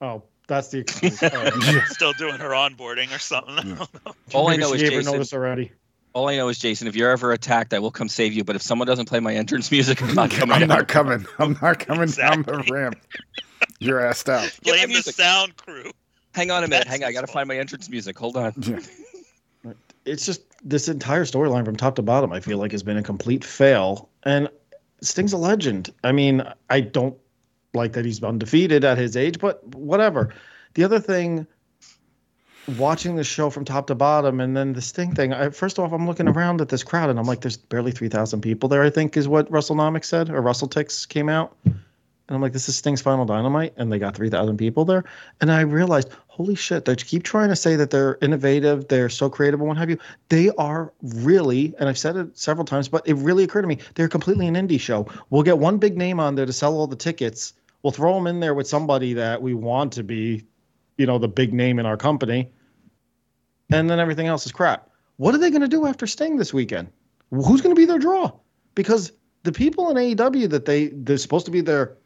Oh, 0.00 0.22
that's 0.46 0.68
the 0.68 0.78
excuse. 0.78 1.22
Oh. 1.22 1.28
All 1.36 1.44
right. 1.44 1.82
still 1.88 2.12
doing 2.14 2.36
her 2.36 2.50
onboarding 2.50 3.14
or 3.14 3.18
something. 3.18 3.54
I 3.58 3.62
don't 3.62 3.78
know. 4.06 4.12
All 4.34 4.48
I 4.50 4.56
know 4.56 4.68
she 4.70 4.76
is 4.76 4.82
gave 4.82 4.92
her 4.92 4.98
Jason. 5.00 5.12
notice 5.12 5.32
already. 5.32 5.72
All 6.14 6.28
I 6.28 6.36
know 6.36 6.48
is 6.48 6.58
Jason. 6.58 6.86
If 6.88 6.94
you're 6.94 7.10
ever 7.10 7.32
attacked, 7.32 7.72
I 7.72 7.78
will 7.78 7.90
come 7.90 8.08
save 8.08 8.34
you. 8.34 8.44
But 8.44 8.54
if 8.56 8.60
someone 8.62 8.86
doesn't 8.86 9.06
play 9.08 9.18
my 9.20 9.34
entrance 9.34 9.70
music, 9.70 10.02
I'm 10.02 10.14
not 10.14 10.30
coming. 10.32 10.52
I'm 10.54 10.60
down. 10.60 10.68
not 10.68 10.88
coming. 10.88 11.26
I'm 11.38 11.56
not 11.62 11.78
coming 11.78 12.08
down 12.10 12.42
the 12.42 12.62
ramp. 12.70 12.96
You're 13.78 14.00
assed 14.00 14.28
out. 14.28 14.50
Blame 14.62 14.82
the 14.82 14.88
music. 14.88 15.14
sound 15.14 15.56
crew. 15.56 15.90
Hang 16.34 16.50
on 16.50 16.64
a 16.64 16.68
minute. 16.68 16.84
That's 16.84 16.90
Hang 16.90 17.02
on. 17.04 17.08
I 17.08 17.12
gotta 17.12 17.26
find 17.28 17.48
my 17.48 17.56
entrance 17.56 17.88
music. 17.88 18.18
Hold 18.18 18.36
on. 18.36 18.52
Yeah. 18.60 18.78
it's 20.04 20.26
just 20.26 20.42
this 20.62 20.88
entire 20.88 21.24
storyline 21.24 21.64
from 21.64 21.76
top 21.76 21.96
to 21.96 22.02
bottom 22.02 22.32
i 22.32 22.40
feel 22.40 22.58
like 22.58 22.72
has 22.72 22.82
been 22.82 22.96
a 22.96 23.02
complete 23.02 23.44
fail. 23.44 24.08
And 24.24 24.48
sting's 25.00 25.32
a 25.32 25.38
legend. 25.38 25.92
I 26.04 26.12
mean 26.12 26.42
i 26.70 26.80
don't 26.80 27.16
like 27.74 27.92
that 27.94 28.04
he's 28.04 28.22
undefeated 28.22 28.84
at 28.84 28.98
his 28.98 29.16
age 29.16 29.38
but 29.38 29.66
whatever. 29.74 30.34
The 30.74 30.84
other 30.84 31.00
thing 31.00 31.46
watching 32.78 33.16
the 33.16 33.24
show 33.24 33.50
from 33.50 33.64
top 33.64 33.88
to 33.88 33.94
bottom 33.94 34.40
and 34.40 34.56
then 34.56 34.72
the 34.72 34.80
sting 34.80 35.14
thing 35.14 35.32
I, 35.32 35.50
first 35.50 35.80
off 35.80 35.92
i'm 35.92 36.06
looking 36.06 36.28
around 36.28 36.60
at 36.60 36.68
this 36.68 36.84
crowd 36.84 37.10
and 37.10 37.18
i'm 37.18 37.26
like 37.26 37.40
there's 37.40 37.56
barely 37.56 37.90
3000 37.90 38.40
people 38.40 38.68
there 38.68 38.84
i 38.84 38.90
think 38.90 39.16
is 39.16 39.26
what 39.26 39.50
WrestleNomics 39.50 40.04
said 40.04 40.30
or 40.30 40.40
WrestleTix 40.40 41.08
came 41.08 41.28
out 41.28 41.56
and 42.28 42.36
I'm 42.36 42.40
like, 42.40 42.52
this 42.52 42.68
is 42.68 42.76
Sting's 42.76 43.02
Final 43.02 43.24
Dynamite, 43.24 43.74
and 43.76 43.92
they 43.92 43.98
got 43.98 44.16
3,000 44.16 44.56
people 44.56 44.84
there. 44.84 45.04
And 45.40 45.50
I 45.50 45.62
realized, 45.62 46.10
holy 46.28 46.54
shit, 46.54 46.84
they 46.84 46.94
keep 46.94 47.24
trying 47.24 47.48
to 47.48 47.56
say 47.56 47.76
that 47.76 47.90
they're 47.90 48.16
innovative, 48.22 48.88
they're 48.88 49.08
so 49.08 49.28
creative, 49.28 49.60
and 49.60 49.68
what 49.68 49.76
have 49.76 49.90
you. 49.90 49.98
They 50.28 50.50
are 50.50 50.92
really, 51.02 51.74
and 51.78 51.88
I've 51.88 51.98
said 51.98 52.16
it 52.16 52.38
several 52.38 52.64
times, 52.64 52.88
but 52.88 53.06
it 53.06 53.14
really 53.14 53.44
occurred 53.44 53.62
to 53.62 53.68
me, 53.68 53.78
they're 53.96 54.08
completely 54.08 54.46
an 54.46 54.54
indie 54.54 54.80
show. 54.80 55.06
We'll 55.30 55.42
get 55.42 55.58
one 55.58 55.78
big 55.78 55.96
name 55.96 56.20
on 56.20 56.36
there 56.36 56.46
to 56.46 56.52
sell 56.52 56.74
all 56.74 56.86
the 56.86 56.96
tickets. 56.96 57.54
We'll 57.82 57.90
throw 57.92 58.14
them 58.14 58.28
in 58.28 58.40
there 58.40 58.54
with 58.54 58.68
somebody 58.68 59.14
that 59.14 59.42
we 59.42 59.54
want 59.54 59.92
to 59.94 60.04
be, 60.04 60.46
you 60.96 61.06
know, 61.06 61.18
the 61.18 61.28
big 61.28 61.52
name 61.52 61.78
in 61.78 61.86
our 61.86 61.96
company. 61.96 62.50
And 63.72 63.90
then 63.90 63.98
everything 63.98 64.28
else 64.28 64.46
is 64.46 64.52
crap. 64.52 64.90
What 65.16 65.34
are 65.34 65.38
they 65.38 65.50
going 65.50 65.62
to 65.62 65.68
do 65.68 65.86
after 65.86 66.06
Sting 66.06 66.36
this 66.36 66.54
weekend? 66.54 66.88
Who's 67.30 67.60
going 67.60 67.74
to 67.74 67.80
be 67.80 67.86
their 67.86 67.98
draw? 67.98 68.32
Because 68.74 69.12
the 69.42 69.52
people 69.52 69.90
in 69.90 69.96
AEW 69.96 70.48
that 70.50 70.66
they 70.66 70.88
they're 70.88 71.18
supposed 71.18 71.46
to 71.46 71.50
be 71.52 71.60
their 71.60 71.96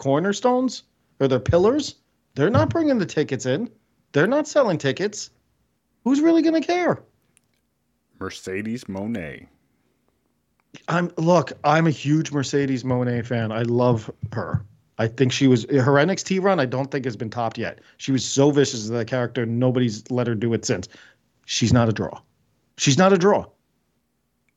cornerstones 0.00 0.82
or 1.20 1.28
their 1.28 1.38
pillars, 1.38 1.94
they're 2.34 2.50
not 2.50 2.70
bringing 2.70 2.98
the 2.98 3.06
tickets 3.06 3.46
in. 3.46 3.70
They're 4.12 4.26
not 4.26 4.48
selling 4.48 4.78
tickets. 4.78 5.30
Who's 6.02 6.20
really 6.20 6.42
going 6.42 6.60
to 6.60 6.66
care? 6.66 7.00
Mercedes 8.18 8.84
Moné. 8.84 9.46
I'm 10.88 11.10
look, 11.16 11.52
I'm 11.64 11.86
a 11.86 11.90
huge 11.90 12.32
Mercedes 12.32 12.84
Moné 12.84 13.24
fan. 13.24 13.52
I 13.52 13.62
love 13.62 14.10
her. 14.32 14.64
I 14.98 15.08
think 15.08 15.32
she 15.32 15.46
was 15.46 15.64
her 15.64 15.94
NXT 15.94 16.42
run. 16.42 16.60
I 16.60 16.66
don't 16.66 16.90
think 16.90 17.04
has 17.06 17.16
been 17.16 17.30
topped 17.30 17.58
yet. 17.58 17.80
She 17.96 18.12
was 18.12 18.24
so 18.24 18.50
vicious 18.50 18.80
as 18.80 18.90
that 18.90 19.06
character. 19.06 19.46
Nobody's 19.46 20.08
let 20.10 20.26
her 20.26 20.34
do 20.34 20.52
it 20.52 20.64
since. 20.64 20.88
She's 21.46 21.72
not 21.72 21.88
a 21.88 21.92
draw. 21.92 22.20
She's 22.76 22.98
not 22.98 23.12
a 23.12 23.18
draw. 23.18 23.46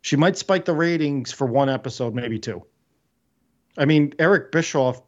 She 0.02 0.18
might 0.18 0.38
spike 0.38 0.66
the 0.66 0.74
ratings 0.74 1.32
for 1.32 1.48
one 1.48 1.70
episode, 1.70 2.14
maybe 2.14 2.38
two. 2.40 2.64
I 3.78 3.86
mean, 3.86 4.14
Eric 4.20 4.52
Bischoff 4.52 5.02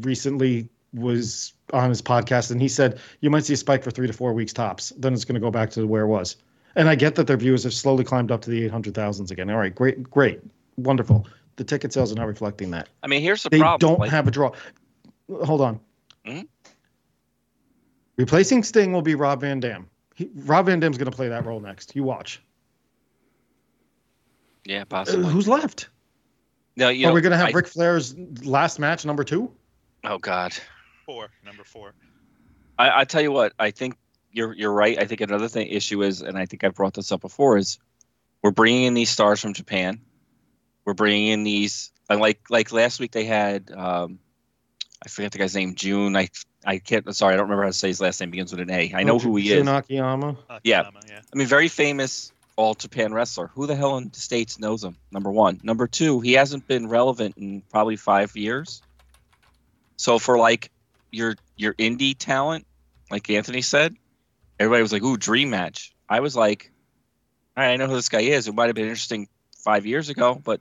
recently 0.00 0.68
was 0.94 1.52
on 1.72 1.88
his 1.88 2.02
podcast 2.02 2.50
and 2.50 2.60
he 2.60 2.68
said 2.68 3.00
you 3.20 3.30
might 3.30 3.44
see 3.44 3.54
a 3.54 3.56
spike 3.56 3.82
for 3.82 3.90
three 3.90 4.06
to 4.06 4.12
four 4.12 4.32
weeks 4.34 4.52
tops. 4.52 4.92
Then 4.98 5.14
it's 5.14 5.24
going 5.24 5.34
to 5.34 5.40
go 5.40 5.50
back 5.50 5.70
to 5.70 5.86
where 5.86 6.02
it 6.02 6.08
was. 6.08 6.36
And 6.76 6.88
I 6.88 6.94
get 6.94 7.14
that 7.16 7.26
their 7.26 7.36
viewers 7.36 7.64
have 7.64 7.74
slowly 7.74 8.04
climbed 8.04 8.30
up 8.30 8.40
to 8.42 8.50
the 8.50 8.68
800,000s 8.68 9.30
again. 9.30 9.50
All 9.50 9.56
right, 9.58 9.74
great, 9.74 10.02
great, 10.04 10.40
wonderful. 10.76 11.26
The 11.56 11.64
ticket 11.64 11.92
sales 11.92 12.12
are 12.12 12.14
not 12.16 12.26
reflecting 12.26 12.70
that. 12.70 12.88
I 13.02 13.06
mean, 13.06 13.20
here's 13.22 13.42
the 13.42 13.50
They 13.50 13.58
problem. 13.58 13.90
don't 13.90 14.00
like- 14.00 14.10
have 14.10 14.26
a 14.26 14.30
draw. 14.30 14.52
Hold 15.44 15.60
on. 15.60 15.80
Mhm. 16.26 16.46
Replacing 18.16 18.62
Sting 18.62 18.92
will 18.92 19.02
be 19.02 19.14
Rob 19.14 19.40
Van 19.40 19.60
Dam. 19.60 19.88
He, 20.14 20.30
Rob 20.34 20.66
Van 20.66 20.78
Dam's 20.80 20.98
going 20.98 21.10
to 21.10 21.16
play 21.16 21.28
that 21.28 21.44
role 21.46 21.60
next. 21.60 21.94
You 21.96 22.04
watch. 22.04 22.42
yeah, 24.64 24.82
Uh, 24.82 24.84
possibly. 24.86 25.30
who's 25.30 25.48
left? 25.48 25.88
No, 26.76 26.88
you 26.88 27.04
Are 27.06 27.10
know, 27.10 27.14
we 27.14 27.20
gonna 27.20 27.36
have 27.36 27.48
I- 27.48 27.52
Ric 27.52 27.66
Flair's 27.66 28.14
last 28.44 28.78
match 28.78 29.04
number 29.04 29.24
two? 29.24 29.50
Oh 30.04 30.18
God. 30.18 30.52
Four, 31.06 31.28
number 31.44 31.64
four. 31.64 31.94
I, 32.78 33.00
I 33.00 33.04
tell 33.04 33.22
you 33.22 33.32
what, 33.32 33.52
I 33.58 33.70
think 33.70 33.96
you're 34.32 34.54
you're 34.54 34.72
right. 34.72 34.98
I 34.98 35.06
think 35.06 35.20
another 35.20 35.48
thing 35.48 35.68
issue 35.68 36.02
is, 36.02 36.22
and 36.22 36.38
I 36.38 36.46
think 36.46 36.64
I've 36.64 36.74
brought 36.74 36.94
this 36.94 37.12
up 37.12 37.20
before, 37.20 37.56
is 37.56 37.78
we're 38.42 38.50
bringing 38.50 38.84
in 38.84 38.94
these 38.94 39.10
stars 39.10 39.40
from 39.40 39.52
Japan. 39.52 40.00
We're 40.84 40.94
bringing 40.94 41.28
in 41.28 41.44
these, 41.44 41.92
like 42.10 42.40
like 42.50 42.72
last 42.72 42.98
week 42.98 43.12
they 43.12 43.24
had, 43.24 43.70
um, 43.70 44.18
I 45.04 45.08
forget 45.08 45.32
the 45.32 45.38
guy's 45.38 45.54
name, 45.54 45.74
Jun. 45.74 46.16
I 46.16 46.28
I 46.64 46.78
can't. 46.78 47.14
Sorry, 47.14 47.34
I 47.34 47.36
don't 47.36 47.44
remember 47.44 47.64
how 47.64 47.68
to 47.68 47.74
say 47.74 47.88
his 47.88 48.00
last 48.00 48.20
name. 48.20 48.30
Begins 48.30 48.52
with 48.52 48.60
an 48.60 48.70
A. 48.70 48.92
I 48.94 49.02
know 49.02 49.18
who 49.18 49.36
he 49.36 49.52
is. 49.52 49.64
Jun 49.64 49.74
Akiyama. 49.74 50.36
Yeah. 50.64 50.88
Yeah. 51.08 51.20
I 51.32 51.36
mean, 51.36 51.46
very 51.46 51.68
famous 51.68 52.32
all 52.56 52.74
Japan 52.74 53.12
wrestler. 53.12 53.48
Who 53.54 53.66
the 53.66 53.74
hell 53.76 53.96
in 53.98 54.10
the 54.10 54.20
states 54.20 54.58
knows 54.58 54.84
him? 54.84 54.96
Number 55.10 55.30
one. 55.30 55.60
Number 55.62 55.86
two, 55.86 56.20
he 56.20 56.34
hasn't 56.34 56.66
been 56.66 56.88
relevant 56.88 57.36
in 57.36 57.62
probably 57.70 57.96
five 57.96 58.36
years. 58.36 58.82
So 60.02 60.18
for 60.18 60.36
like 60.36 60.72
your 61.12 61.36
your 61.56 61.74
indie 61.74 62.16
talent, 62.18 62.66
like 63.08 63.30
Anthony 63.30 63.62
said, 63.62 63.94
everybody 64.58 64.82
was 64.82 64.92
like, 64.92 65.04
"Ooh, 65.04 65.16
dream 65.16 65.50
match." 65.50 65.92
I 66.08 66.18
was 66.18 66.34
like, 66.34 66.72
"All 67.56 67.62
right, 67.62 67.70
I 67.70 67.76
know 67.76 67.86
who 67.86 67.94
this 67.94 68.08
guy 68.08 68.22
is. 68.22 68.48
It 68.48 68.54
might 68.56 68.66
have 68.66 68.74
been 68.74 68.88
interesting 68.88 69.28
five 69.58 69.86
years 69.86 70.08
ago, 70.08 70.34
but 70.42 70.60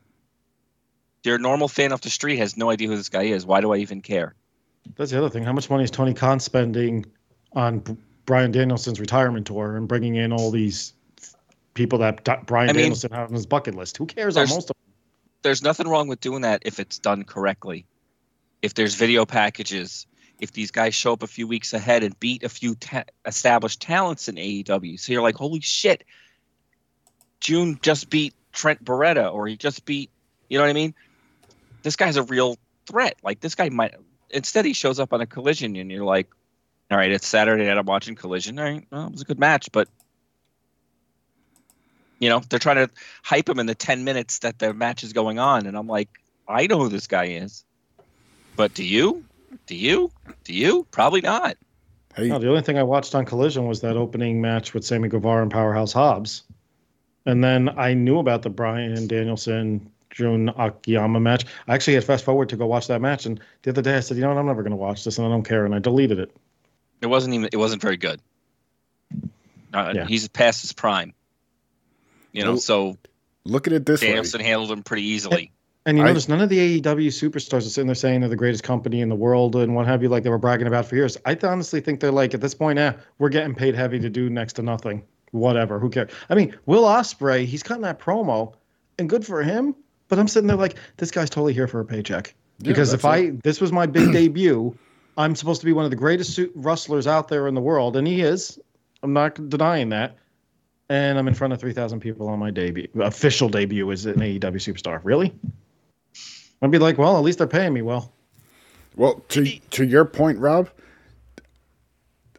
your 1.23 1.39
normal 1.39 1.67
fan 1.67 1.91
off 1.91 2.01
the 2.01 2.11
street 2.11 2.37
has 2.37 2.55
no 2.55 2.69
idea 2.69 2.87
who 2.87 2.95
this 2.95 3.09
guy 3.09 3.23
is. 3.23 3.43
Why 3.43 3.61
do 3.61 3.73
I 3.73 3.77
even 3.77 4.01
care?" 4.01 4.35
That's 4.95 5.09
the 5.09 5.17
other 5.17 5.29
thing. 5.29 5.43
How 5.43 5.53
much 5.53 5.71
money 5.71 5.85
is 5.85 5.91
Tony 5.91 6.13
Khan 6.13 6.39
spending 6.39 7.07
on 7.53 7.79
B- 7.79 7.97
Bryan 8.27 8.51
Danielson's 8.51 8.99
retirement 8.99 9.47
tour 9.47 9.75
and 9.75 9.87
bringing 9.87 10.17
in 10.17 10.31
all 10.31 10.51
these 10.51 10.93
people 11.73 11.97
that 11.97 12.23
Bryan 12.45 12.69
I 12.69 12.73
mean, 12.73 12.81
Danielson 12.83 13.11
had 13.11 13.23
on 13.23 13.33
his 13.33 13.47
bucket 13.47 13.73
list? 13.73 13.97
Who 13.97 14.05
cares 14.05 14.37
on 14.37 14.47
most 14.49 14.69
of 14.69 14.75
there's 15.41 15.63
nothing 15.63 15.87
wrong 15.87 16.07
with 16.07 16.21
doing 16.21 16.41
that 16.41 16.61
if 16.63 16.79
it's 16.79 16.99
done 16.99 17.23
correctly. 17.23 17.87
If 18.61 18.73
there's 18.73 18.95
video 18.95 19.25
packages, 19.25 20.05
if 20.39 20.51
these 20.51 20.71
guys 20.71 20.95
show 20.95 21.13
up 21.13 21.23
a 21.23 21.27
few 21.27 21.47
weeks 21.47 21.73
ahead 21.73 22.03
and 22.03 22.19
beat 22.19 22.43
a 22.43 22.49
few 22.49 22.75
ta- 22.75 23.03
established 23.25 23.81
talents 23.81 24.27
in 24.27 24.35
AEW, 24.35 24.99
so 24.99 25.11
you're 25.11 25.21
like, 25.21 25.35
holy 25.35 25.61
shit, 25.61 26.03
Jun 27.39 27.79
just 27.81 28.09
beat 28.09 28.33
Trent 28.51 28.83
Beretta, 28.83 29.33
or 29.33 29.47
he 29.47 29.57
just 29.57 29.85
beat, 29.85 30.09
you 30.49 30.57
know 30.57 30.63
what 30.63 30.69
I 30.69 30.73
mean? 30.73 30.93
This 31.83 31.95
guy's 31.95 32.17
a 32.17 32.23
real 32.23 32.57
threat. 32.85 33.15
Like 33.23 33.39
this 33.39 33.55
guy 33.55 33.69
might. 33.69 33.95
Instead, 34.29 34.65
he 34.65 34.73
shows 34.73 34.99
up 34.99 35.13
on 35.13 35.21
a 35.21 35.25
collision, 35.25 35.75
and 35.75 35.91
you're 35.91 36.05
like, 36.05 36.27
all 36.89 36.97
right, 36.97 37.11
it's 37.11 37.27
Saturday 37.27 37.65
night. 37.65 37.77
I'm 37.77 37.85
watching 37.85 38.15
Collision. 38.15 38.59
All 38.59 38.65
right, 38.65 38.85
well, 38.91 39.07
it 39.07 39.11
was 39.11 39.21
a 39.21 39.25
good 39.25 39.39
match, 39.39 39.71
but 39.71 39.87
you 42.21 42.29
know 42.29 42.39
they're 42.49 42.59
trying 42.59 42.87
to 42.87 42.89
hype 43.23 43.49
him 43.49 43.59
in 43.59 43.65
the 43.65 43.75
10 43.75 44.05
minutes 44.05 44.39
that 44.39 44.59
the 44.59 44.73
match 44.73 45.03
is 45.03 45.11
going 45.11 45.39
on 45.39 45.65
and 45.65 45.75
i'm 45.75 45.87
like 45.87 46.07
i 46.47 46.67
know 46.67 46.77
who 46.77 46.87
this 46.87 47.07
guy 47.07 47.25
is 47.25 47.65
but 48.55 48.73
do 48.73 48.83
you 48.83 49.23
do 49.67 49.75
you 49.75 50.11
do 50.43 50.53
you 50.53 50.85
probably 50.91 51.21
not 51.21 51.57
Hey, 52.15 52.27
No, 52.27 52.39
the 52.39 52.49
only 52.49 52.61
thing 52.61 52.77
I 52.77 52.83
watched 52.83 53.15
on 53.15 53.23
Collision 53.25 53.67
was 53.67 53.79
that 53.81 53.95
opening 53.95 54.41
match 54.41 54.73
with 54.73 54.83
Sammy 54.83 55.07
Guevara 55.07 55.43
and 55.43 55.49
Powerhouse 55.51 55.93
Hobbs. 55.93 56.43
And 57.25 57.41
then 57.41 57.69
I 57.79 57.93
knew 57.93 58.19
about 58.19 58.41
the 58.41 58.49
Bryan 58.49 59.07
Danielson 59.07 59.89
Jun 60.09 60.49
Akiyama 60.49 61.21
match. 61.21 61.45
I 61.69 61.73
actually 61.75 61.93
had 61.93 62.03
fast 62.03 62.25
forward 62.25 62.49
to 62.49 62.57
go 62.57 62.65
watch 62.67 62.87
that 62.87 62.99
match. 62.99 63.25
And 63.25 63.39
the 63.61 63.69
other 63.69 63.81
day 63.81 63.95
I 63.95 64.01
said, 64.01 64.17
you 64.17 64.23
know 64.23 64.27
what, 64.29 64.37
I'm 64.37 64.45
never 64.45 64.61
going 64.61 64.71
to 64.71 64.75
watch 64.77 65.05
this 65.05 65.17
and 65.19 65.25
I 65.25 65.29
don't 65.29 65.43
care. 65.43 65.63
And 65.63 65.73
I 65.73 65.79
deleted 65.79 66.19
it. 66.19 66.35
it 67.01 67.05
wasn't 67.07 67.33
even 67.33 67.47
it 67.53 67.55
wasn't 67.57 67.81
very 67.81 67.95
good 67.95 68.19
uh, 69.73 69.93
Yeah. 69.95 70.05
he's 70.05 70.27
past 70.27 70.61
his 70.63 70.73
prime 70.73 71.13
you 72.33 72.43
know 72.43 72.51
Well, 72.51 72.59
so 72.59 72.97
look 73.45 73.67
at 73.67 73.73
it 73.73 73.85
this 73.85 74.01
danielson 74.01 74.41
way. 74.41 74.47
handled 74.47 74.69
him 74.71 74.83
pretty 74.83 75.03
easily 75.03 75.51
And 75.85 75.97
you 75.97 76.03
I- 76.03 76.07
notice 76.07 76.27
none 76.27 76.41
of 76.41 76.49
the 76.49 76.79
AEW 76.81 77.07
superstars 77.07 77.59
are 77.59 77.69
sitting 77.69 77.87
there 77.87 77.95
saying 77.95 78.19
they're 78.19 78.29
the 78.29 78.35
greatest 78.35 78.63
company 78.63 79.01
in 79.01 79.09
the 79.09 79.15
world 79.15 79.55
and 79.55 79.73
what 79.75 79.87
have 79.87 80.03
you, 80.03 80.09
like 80.09 80.23
they 80.23 80.29
were 80.29 80.37
bragging 80.37 80.67
about 80.67 80.85
for 80.85 80.95
years. 80.95 81.17
I 81.25 81.37
honestly 81.43 81.81
think 81.81 81.99
they're 81.99 82.11
like, 82.11 82.33
at 82.33 82.41
this 82.41 82.53
point, 82.53 82.77
eh, 82.77 82.93
we're 83.17 83.29
getting 83.29 83.55
paid 83.55 83.73
heavy 83.73 83.99
to 83.99 84.09
do 84.09 84.29
next 84.29 84.53
to 84.53 84.61
nothing. 84.61 85.03
Whatever. 85.31 85.79
Who 85.79 85.89
cares? 85.89 86.11
I 86.29 86.35
mean, 86.35 86.55
Will 86.65 86.83
Ospreay, 86.83 87.45
he's 87.45 87.63
cutting 87.63 87.83
that 87.83 87.99
promo, 87.99 88.53
and 88.99 89.09
good 89.09 89.25
for 89.25 89.41
him. 89.41 89.73
But 90.07 90.19
I'm 90.19 90.27
sitting 90.27 90.45
there 90.47 90.57
like, 90.57 90.75
this 90.97 91.09
guy's 91.09 91.29
totally 91.29 91.53
here 91.53 91.67
for 91.67 91.79
a 91.79 91.85
paycheck. 91.85 92.35
Yeah, 92.59 92.67
Because 92.67 92.93
if 92.93 93.05
I, 93.05 93.17
it. 93.17 93.43
this 93.43 93.61
was 93.61 93.71
my 93.71 93.85
big 93.85 94.11
debut, 94.13 94.77
I'm 95.17 95.35
supposed 95.35 95.61
to 95.61 95.65
be 95.65 95.73
one 95.73 95.85
of 95.85 95.89
the 95.91 95.97
greatest 95.97 96.37
wrestlers 96.53 97.07
out 97.07 97.27
there 97.29 97.47
in 97.47 97.55
the 97.55 97.61
world, 97.61 97.95
and 97.95 98.05
he 98.05 98.21
is. 98.21 98.59
I'm 99.03 99.13
not 99.13 99.49
denying 99.49 99.89
that. 99.89 100.17
And 100.89 101.17
I'm 101.17 101.27
in 101.29 101.33
front 101.33 101.53
of 101.53 101.59
3,000 101.61 102.01
people 102.01 102.27
on 102.27 102.37
my 102.39 102.51
debut. 102.51 102.89
Official 102.99 103.47
debut 103.47 103.89
as 103.91 104.05
an 104.05 104.19
AEW 104.19 104.39
superstar. 104.57 104.99
Really? 105.03 105.33
I'd 106.61 106.71
be 106.71 106.77
like, 106.79 106.97
well, 106.97 107.17
at 107.17 107.23
least 107.23 107.37
they're 107.39 107.47
paying 107.47 107.73
me 107.73 107.81
well. 107.81 108.13
Well, 108.95 109.23
to 109.29 109.45
to 109.45 109.85
your 109.85 110.05
point, 110.05 110.37
Rob, 110.39 110.69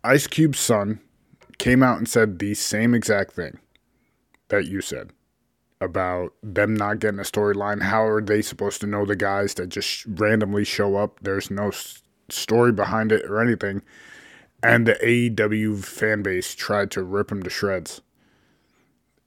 Ice 0.04 0.26
Cube's 0.26 0.58
son 0.60 1.00
came 1.58 1.82
out 1.82 1.98
and 1.98 2.08
said 2.08 2.38
the 2.38 2.54
same 2.54 2.94
exact 2.94 3.32
thing 3.32 3.58
that 4.48 4.66
you 4.66 4.80
said 4.80 5.10
about 5.80 6.32
them 6.42 6.74
not 6.74 6.98
getting 7.00 7.18
a 7.20 7.24
storyline. 7.24 7.82
How 7.82 8.04
are 8.04 8.20
they 8.22 8.42
supposed 8.42 8.80
to 8.82 8.86
know 8.86 9.04
the 9.04 9.16
guys 9.16 9.54
that 9.54 9.68
just 9.68 10.04
randomly 10.06 10.64
show 10.64 10.96
up? 10.96 11.18
There's 11.22 11.50
no 11.50 11.68
s- 11.68 12.02
story 12.28 12.70
behind 12.72 13.10
it 13.12 13.24
or 13.24 13.40
anything. 13.40 13.82
And 14.62 14.86
the 14.86 14.94
AEW 14.94 15.82
fan 15.84 16.22
base 16.22 16.54
tried 16.54 16.90
to 16.92 17.02
rip 17.02 17.32
him 17.32 17.42
to 17.42 17.50
shreds. 17.50 18.00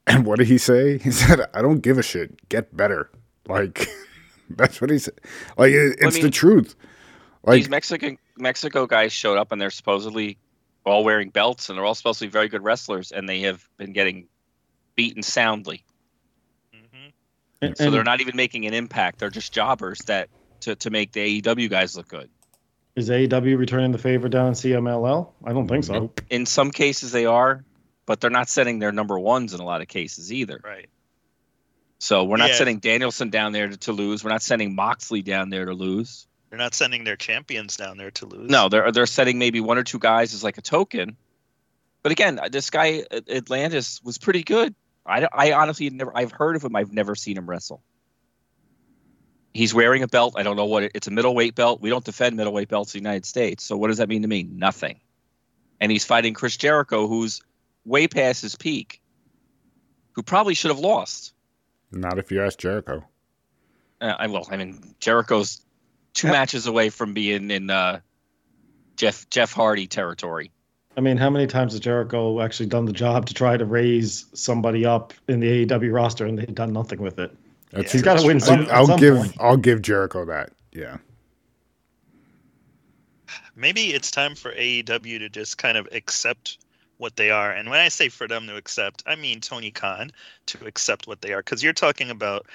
And 0.06 0.24
what 0.24 0.38
did 0.38 0.48
he 0.48 0.56
say? 0.58 0.96
He 0.98 1.10
said, 1.22 1.40
"I 1.52 1.60
don't 1.60 1.80
give 1.80 1.98
a 1.98 2.02
shit. 2.02 2.48
Get 2.48 2.74
better." 2.76 3.10
Like 3.48 3.88
that's 4.50 4.80
what 4.80 4.90
he 4.90 4.98
said. 4.98 5.14
Like 5.58 5.72
it, 5.72 5.96
Well, 6.00 6.08
I 6.08 6.08
it's 6.08 6.18
the 6.18 6.30
truth. 6.30 6.76
Like 7.44 7.60
these 7.60 7.68
mexican 7.68 8.18
mexico 8.36 8.86
guys 8.86 9.12
showed 9.12 9.38
up 9.38 9.52
and 9.52 9.60
they're 9.60 9.70
supposedly 9.70 10.38
all 10.84 11.04
wearing 11.04 11.30
belts 11.30 11.68
and 11.68 11.78
they're 11.78 11.84
all 11.84 11.94
supposed 11.94 12.18
to 12.18 12.26
be 12.26 12.30
very 12.30 12.48
good 12.48 12.62
wrestlers 12.62 13.12
and 13.12 13.28
they 13.28 13.40
have 13.40 13.64
been 13.78 13.92
getting 13.92 14.28
beaten 14.96 15.22
soundly 15.22 15.84
hmm 16.72 17.08
And, 17.62 17.76
so 17.78 17.90
they're 17.90 18.04
not 18.04 18.20
even 18.20 18.36
making 18.36 18.66
an 18.66 18.74
impact 18.74 19.20
they're 19.20 19.30
just 19.30 19.52
jobbers 19.52 20.00
that 20.06 20.28
to, 20.60 20.74
to 20.76 20.90
make 20.90 21.12
the 21.12 21.40
aew 21.40 21.70
guys 21.70 21.96
look 21.96 22.08
good 22.08 22.28
Is 22.96 23.10
AEW 23.10 23.58
returning 23.58 23.92
the 23.92 23.98
favor 23.98 24.28
down 24.28 24.48
in 24.48 24.54
CMLL? 24.54 25.30
I 25.44 25.52
don't 25.52 25.68
think 25.68 25.84
so. 25.84 26.12
in 26.30 26.46
some 26.46 26.70
cases 26.70 27.12
they 27.12 27.26
are 27.26 27.64
but 28.06 28.20
they're 28.20 28.30
not 28.30 28.48
setting 28.48 28.78
their 28.78 28.92
number 28.92 29.18
ones 29.18 29.54
in 29.54 29.60
a 29.60 29.64
lot 29.64 29.82
of 29.82 29.88
cases 29.88 30.32
either 30.32 30.60
Right. 30.64 30.88
So 31.98 32.24
we're 32.24 32.36
not 32.36 32.50
Yeah. 32.50 32.56
sending 32.56 32.78
danielson 32.78 33.30
down 33.30 33.52
there 33.52 33.68
to, 33.68 33.76
to 33.76 33.92
lose 33.92 34.22
we're 34.22 34.30
not 34.30 34.42
sending 34.42 34.74
moxley 34.74 35.22
down 35.22 35.50
there 35.50 35.64
to 35.64 35.72
lose. 35.74 36.26
They're 36.50 36.58
not 36.58 36.74
sending 36.74 37.04
their 37.04 37.16
champions 37.16 37.76
down 37.76 37.96
there 37.96 38.10
to 38.12 38.26
lose. 38.26 38.50
no 38.50 38.68
they're 38.68 38.92
they're 38.92 39.06
setting 39.06 39.38
maybe 39.38 39.60
one 39.60 39.78
or 39.78 39.82
two 39.84 39.98
guys 39.98 40.32
as 40.34 40.44
like 40.44 40.58
a 40.58 40.62
token. 40.62 41.16
But 42.02 42.12
again 42.12 42.38
this 42.50 42.70
guy 42.70 43.02
atlantis 43.28 44.00
was 44.04 44.16
pretty 44.18 44.42
good. 44.44 44.74
I, 45.04 45.26
I 45.32 45.52
honestly 45.52 45.90
never 45.90 46.12
i've 46.16 46.32
heard 46.32 46.56
of 46.56 46.62
him. 46.64 46.76
I've 46.76 46.92
never 46.92 47.14
seen 47.14 47.36
him 47.36 47.48
wrestle. 47.48 47.82
He's 49.54 49.72
wearing 49.72 50.02
a 50.02 50.08
belt. 50.08 50.34
I 50.36 50.42
don't 50.42 50.56
know 50.56 50.66
what 50.66 50.82
it, 50.82 50.92
it's 50.94 51.06
a 51.06 51.10
middleweight 51.10 51.54
belt. 51.54 51.80
We 51.80 51.88
don't 51.88 52.04
defend 52.04 52.36
middleweight 52.36 52.68
belts 52.68 52.94
in 52.94 53.02
the 53.02 53.08
united 53.08 53.24
states. 53.24 53.64
So 53.64 53.76
what 53.76 53.88
does 53.88 53.98
that 53.98 54.08
mean 54.08 54.22
to 54.22 54.28
me? 54.28 54.42
Nothing. 54.42 55.00
And 55.80 55.90
he's 55.90 56.04
fighting 56.04 56.34
chris 56.34 56.56
jericho 56.56 57.06
who's 57.08 57.40
way 57.84 58.06
past 58.08 58.42
his 58.42 58.54
peak 58.56 59.00
who 60.12 60.22
probably 60.22 60.54
should 60.54 60.70
have 60.70 60.78
lost 60.80 61.32
not 62.00 62.18
if 62.18 62.30
you 62.30 62.42
ask 62.42 62.58
Jericho. 62.58 63.04
uh, 64.00 64.14
I 64.18 64.26
well, 64.26 64.46
I 64.50 64.56
mean, 64.56 64.94
Jericho's 65.00 65.60
two 66.14 66.28
Yep. 66.28 66.32
matches 66.34 66.66
away 66.66 66.90
from 66.90 67.12
being 67.14 67.50
in 67.50 67.70
uh, 67.70 68.00
Jeff 68.96 69.28
Jeff 69.30 69.52
Hardy 69.52 69.86
territory. 69.86 70.50
I 70.96 71.02
mean, 71.02 71.18
how 71.18 71.28
many 71.28 71.46
times 71.46 71.72
has 71.74 71.80
Jericho 71.80 72.40
actually 72.40 72.66
done 72.70 72.86
the 72.86 72.92
job 72.92 73.26
to 73.26 73.34
try 73.34 73.56
to 73.58 73.64
raise 73.66 74.24
somebody 74.32 74.86
up 74.86 75.12
in 75.28 75.40
the 75.40 75.66
AEW 75.66 75.92
roster 75.92 76.24
and 76.24 76.38
they've 76.38 76.54
done 76.54 76.72
nothing 76.72 77.00
with 77.02 77.18
it? 77.18 77.36
That's 77.70 77.92
He's 77.92 78.00
true. 78.00 78.14
gotta 78.14 78.26
win 78.26 78.40
some- 78.40 78.60
I'll, 78.70 78.72
I'll 78.72 78.86
some 78.86 79.00
give 79.00 79.16
point. 79.16 79.36
I'll 79.38 79.56
give 79.58 79.82
Jericho 79.82 80.24
that. 80.24 80.52
Yeah. 80.72 80.96
Maybe 83.54 83.92
it's 83.94 84.10
time 84.10 84.34
for 84.34 84.52
AEW 84.52 85.18
to 85.20 85.28
just 85.28 85.58
kind 85.58 85.76
of 85.78 85.88
accept 85.92 86.58
what 86.98 87.16
they 87.16 87.30
are. 87.30 87.52
And 87.52 87.70
when 87.70 87.80
I 87.80 87.88
say 87.88 88.08
for 88.08 88.28
them 88.28 88.46
to 88.46 88.56
accept, 88.56 89.02
I 89.06 89.16
mean 89.16 89.40
Tony 89.40 89.70
Khan 89.70 90.12
to 90.46 90.66
accept 90.66 91.06
what 91.06 91.20
they 91.20 91.32
are. 91.32 91.40
Because 91.40 91.62
you're 91.62 91.72
talking 91.72 92.10
about, 92.10 92.46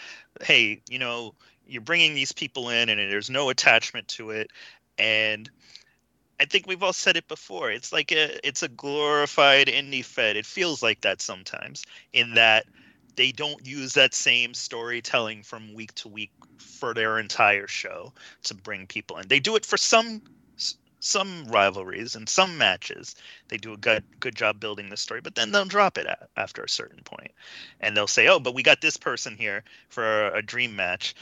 hey, 0.41 0.81
you 0.89 0.99
know, 0.99 1.33
you're 1.67 1.81
bringing 1.81 2.15
these 2.15 2.31
people 2.31 2.69
in 2.69 2.89
and 2.89 2.99
there's 2.99 3.29
no 3.29 3.49
attachment 3.49 4.07
to 4.09 4.31
it. 4.31 4.51
And 4.97 5.49
I 6.39 6.45
think 6.45 6.65
we've 6.67 6.81
all 6.81 6.93
said 6.93 7.17
it 7.17 7.27
before. 7.27 7.71
It's 7.71 7.93
like 7.93 8.11
a 8.11 8.45
it's 8.45 8.63
a 8.63 8.67
glorified 8.67 9.67
indie 9.67 10.03
fed. 10.03 10.37
It 10.37 10.45
feels 10.45 10.81
like 10.81 11.01
that 11.01 11.21
sometimes 11.21 11.83
in 12.13 12.33
that 12.33 12.65
they 13.15 13.31
don't 13.31 13.65
use 13.65 13.93
that 13.93 14.13
same 14.13 14.53
storytelling 14.53 15.43
from 15.43 15.73
week 15.73 15.93
to 15.95 16.07
week 16.07 16.31
for 16.57 16.93
their 16.93 17.19
entire 17.19 17.67
show 17.67 18.13
to 18.43 18.55
bring 18.55 18.87
people 18.87 19.17
in. 19.17 19.27
They 19.27 19.39
do 19.39 19.55
it 19.55 19.65
for 19.65 19.77
some 19.77 20.21
some 21.01 21.45
rivalries 21.45 22.15
and 22.15 22.29
some 22.29 22.57
matches. 22.57 23.15
They 23.49 23.57
do 23.57 23.73
a 23.73 23.77
good 23.77 24.03
good 24.19 24.35
job 24.35 24.59
building 24.59 24.89
the 24.89 24.97
story, 24.97 25.19
but 25.19 25.35
then 25.35 25.51
they'll 25.51 25.65
drop 25.65 25.97
it 25.97 26.05
a- 26.05 26.27
after 26.37 26.63
a 26.63 26.69
certain 26.69 27.03
point, 27.03 27.31
and 27.81 27.97
they'll 27.97 28.07
say, 28.07 28.27
"Oh, 28.27 28.39
but 28.39 28.53
we 28.53 28.63
got 28.63 28.79
this 28.81 28.95
person 28.97 29.35
here 29.35 29.63
for 29.89 30.27
a, 30.29 30.37
a 30.37 30.41
dream 30.41 30.75
match." 30.75 31.13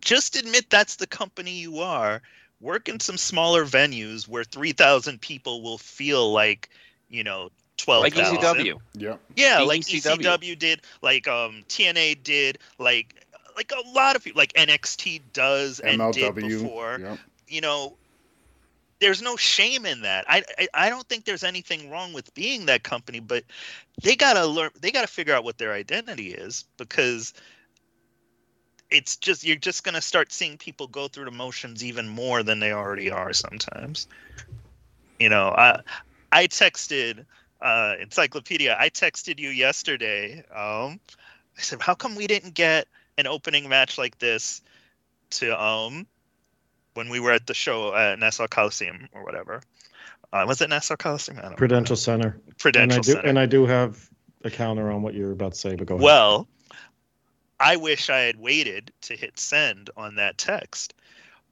just 0.00 0.36
admit 0.36 0.68
that's 0.68 0.96
the 0.96 1.06
company 1.06 1.52
you 1.52 1.78
are. 1.78 2.22
Work 2.60 2.88
in 2.88 3.00
some 3.00 3.16
smaller 3.16 3.64
venues 3.64 4.28
where 4.28 4.44
3,000 4.44 5.20
people 5.20 5.62
will 5.62 5.78
feel 5.78 6.32
like, 6.32 6.68
you 7.08 7.24
know, 7.24 7.50
12,000. 7.78 8.32
Like 8.32 8.40
ECW. 8.40 8.78
Yep. 8.94 9.20
Yeah, 9.36 9.58
The 9.58 9.64
like 9.64 9.80
ECW. 9.80 10.20
ECW 10.22 10.58
did, 10.58 10.82
like 11.02 11.26
um 11.26 11.62
TNA 11.68 12.22
did, 12.22 12.58
like 12.78 13.14
like 13.56 13.72
a 13.72 13.88
lot 13.90 14.16
of 14.16 14.24
people, 14.24 14.38
like 14.38 14.52
NXT 14.54 15.20
does 15.32 15.80
and 15.80 16.12
did 16.12 16.34
MLW. 16.34 16.48
before. 16.48 16.98
Yep. 17.00 17.18
You 17.48 17.60
know, 17.60 17.96
there's 19.02 19.20
no 19.20 19.36
shame 19.36 19.84
in 19.84 20.02
that. 20.02 20.24
I, 20.28 20.44
I 20.58 20.68
I 20.74 20.88
don't 20.88 21.06
think 21.08 21.24
there's 21.24 21.42
anything 21.42 21.90
wrong 21.90 22.12
with 22.12 22.32
being 22.34 22.66
that 22.66 22.84
company, 22.84 23.18
but 23.18 23.44
they 24.02 24.14
gotta 24.14 24.46
learn. 24.46 24.70
They 24.80 24.92
gotta 24.92 25.08
figure 25.08 25.34
out 25.34 25.44
what 25.44 25.58
their 25.58 25.72
identity 25.72 26.32
is 26.32 26.64
because 26.78 27.34
it's 28.90 29.16
just 29.16 29.44
you're 29.44 29.56
just 29.56 29.82
gonna 29.82 30.00
start 30.00 30.32
seeing 30.32 30.56
people 30.56 30.86
go 30.86 31.08
through 31.08 31.24
the 31.24 31.32
motions 31.32 31.84
even 31.84 32.08
more 32.08 32.44
than 32.44 32.60
they 32.60 32.72
already 32.72 33.10
are 33.10 33.32
sometimes. 33.32 34.06
You 35.18 35.28
know, 35.28 35.48
I 35.48 35.80
I 36.30 36.46
texted 36.46 37.26
uh, 37.60 37.96
encyclopedia. 38.00 38.76
I 38.78 38.88
texted 38.88 39.40
you 39.40 39.48
yesterday. 39.48 40.44
Um, 40.54 41.00
I 41.58 41.60
said, 41.60 41.82
"How 41.82 41.94
come 41.94 42.14
we 42.14 42.28
didn't 42.28 42.54
get 42.54 42.86
an 43.18 43.26
opening 43.26 43.68
match 43.68 43.98
like 43.98 44.18
this 44.18 44.62
to 45.30 45.60
um 45.60 46.06
when 46.94 47.08
we 47.08 47.20
were 47.20 47.32
at 47.32 47.46
the 47.46 47.54
show 47.54 47.94
at 47.94 48.18
Nassau 48.18 48.46
Coliseum 48.46 49.08
or 49.12 49.24
whatever? 49.24 49.62
Uh, 50.32 50.44
was 50.46 50.60
it 50.60 50.70
Nassau 50.70 50.96
Coliseum? 50.96 51.38
I 51.38 51.42
don't 51.42 51.50
know. 51.52 51.56
Prudential 51.56 51.96
Center. 51.96 52.40
Prudential 52.58 52.82
and 52.82 52.92
I 52.92 52.96
do 53.02 53.12
Center. 53.12 53.28
and 53.28 53.38
I 53.38 53.46
do 53.46 53.66
have 53.66 54.08
a 54.44 54.50
counter 54.50 54.90
on 54.90 55.02
what 55.02 55.14
you're 55.14 55.32
about 55.32 55.52
to 55.52 55.58
say, 55.58 55.74
but 55.74 55.86
go 55.86 55.94
ahead. 55.94 56.04
Well, 56.04 56.48
I 57.60 57.76
wish 57.76 58.10
I 58.10 58.20
had 58.20 58.40
waited 58.40 58.92
to 59.02 59.16
hit 59.16 59.38
send 59.38 59.90
on 59.96 60.16
that 60.16 60.38
text 60.38 60.94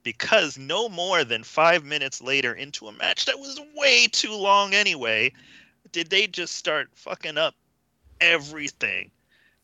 because 0.03 0.57
no 0.57 0.89
more 0.89 1.23
than 1.23 1.43
five 1.43 1.85
minutes 1.85 2.21
later 2.21 2.53
into 2.53 2.87
a 2.87 2.91
match 2.91 3.25
that 3.25 3.39
was 3.39 3.59
way 3.75 4.07
too 4.07 4.33
long 4.33 4.73
anyway, 4.73 5.31
did 5.91 6.09
they 6.09 6.27
just 6.27 6.55
start 6.55 6.89
fucking 6.95 7.37
up 7.37 7.55
everything. 8.21 9.11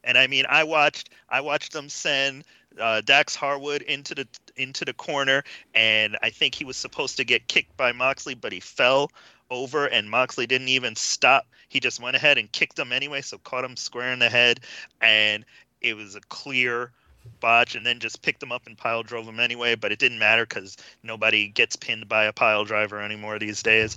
And 0.03 0.17
I 0.17 0.27
mean, 0.27 0.45
I 0.49 0.63
watched 0.63 1.09
I 1.29 1.41
watched 1.41 1.73
them 1.73 1.89
send 1.89 2.43
uh, 2.79 3.01
Dax 3.01 3.35
Harwood 3.35 3.81
into 3.83 4.15
the 4.15 4.27
into 4.55 4.85
the 4.85 4.93
corner, 4.93 5.43
and 5.73 6.17
I 6.21 6.29
think 6.29 6.55
he 6.55 6.65
was 6.65 6.77
supposed 6.77 7.17
to 7.17 7.23
get 7.23 7.47
kicked 7.47 7.75
by 7.77 7.91
Moxley, 7.91 8.33
but 8.33 8.51
he 8.51 8.59
fell 8.59 9.11
over, 9.49 9.85
and 9.85 10.09
Moxley 10.09 10.47
didn't 10.47 10.67
even 10.69 10.95
stop. 10.95 11.45
He 11.69 11.79
just 11.79 12.01
went 12.01 12.15
ahead 12.15 12.37
and 12.37 12.51
kicked 12.51 12.77
him 12.77 12.91
anyway, 12.91 13.21
so 13.21 13.37
caught 13.39 13.63
him 13.63 13.75
square 13.75 14.11
in 14.11 14.19
the 14.19 14.29
head, 14.29 14.59
and 15.01 15.45
it 15.81 15.95
was 15.95 16.15
a 16.15 16.21
clear 16.21 16.91
botch, 17.39 17.75
and 17.75 17.85
then 17.85 17.99
just 17.99 18.21
picked 18.21 18.41
him 18.41 18.51
up 18.51 18.67
and 18.67 18.77
pile 18.77 19.03
drove 19.03 19.27
him 19.27 19.39
anyway. 19.39 19.75
But 19.75 19.91
it 19.91 19.99
didn't 19.99 20.19
matter 20.19 20.45
because 20.45 20.77
nobody 21.03 21.47
gets 21.47 21.75
pinned 21.75 22.07
by 22.07 22.25
a 22.25 22.33
pile 22.33 22.65
driver 22.65 23.01
anymore 23.01 23.39
these 23.39 23.63
days. 23.63 23.95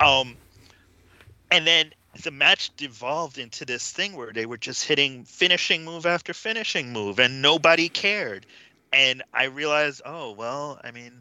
Um, 0.00 0.36
and 1.50 1.66
then 1.66 1.92
the 2.20 2.30
match 2.30 2.74
devolved 2.76 3.38
into 3.38 3.64
this 3.64 3.90
thing 3.90 4.16
where 4.16 4.32
they 4.32 4.46
were 4.46 4.58
just 4.58 4.84
hitting 4.84 5.24
finishing 5.24 5.84
move 5.84 6.04
after 6.04 6.34
finishing 6.34 6.92
move, 6.92 7.18
and 7.18 7.40
nobody 7.40 7.88
cared. 7.88 8.46
And 8.92 9.22
I 9.32 9.44
realized, 9.44 10.02
oh 10.04 10.32
well, 10.32 10.78
I 10.84 10.90
mean, 10.90 11.12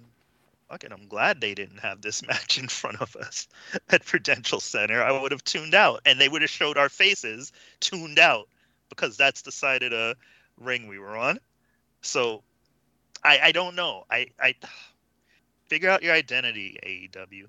fuck 0.70 0.84
it, 0.84 0.92
I'm 0.92 1.08
glad 1.08 1.40
they 1.40 1.54
didn't 1.54 1.80
have 1.80 2.02
this 2.02 2.22
match 2.28 2.58
in 2.58 2.68
front 2.68 3.02
of 3.02 3.16
us 3.16 3.48
at 3.90 4.06
Prudential 4.06 4.60
Center. 4.60 5.02
I 5.02 5.20
would 5.20 5.32
have 5.32 5.44
tuned 5.44 5.74
out, 5.74 6.02
and 6.06 6.20
they 6.20 6.28
would 6.28 6.42
have 6.42 6.52
showed 6.52 6.78
our 6.78 6.90
faces 6.90 7.54
tuned 7.80 8.20
out 8.20 8.48
because 8.90 9.16
that's 9.16 9.44
the 9.44 9.52
side 9.52 9.84
of 9.84 9.92
the 9.92 10.18
ring 10.58 10.88
we 10.88 11.00
were 11.00 11.16
on. 11.16 11.40
So, 12.02 12.44
I 13.24 13.40
I 13.44 13.52
don't 13.54 13.76
know. 13.76 14.06
I 14.12 14.28
I 14.40 14.56
figure 15.68 15.90
out 15.90 16.04
your 16.04 16.14
identity, 16.14 16.78
AEW. 16.84 17.46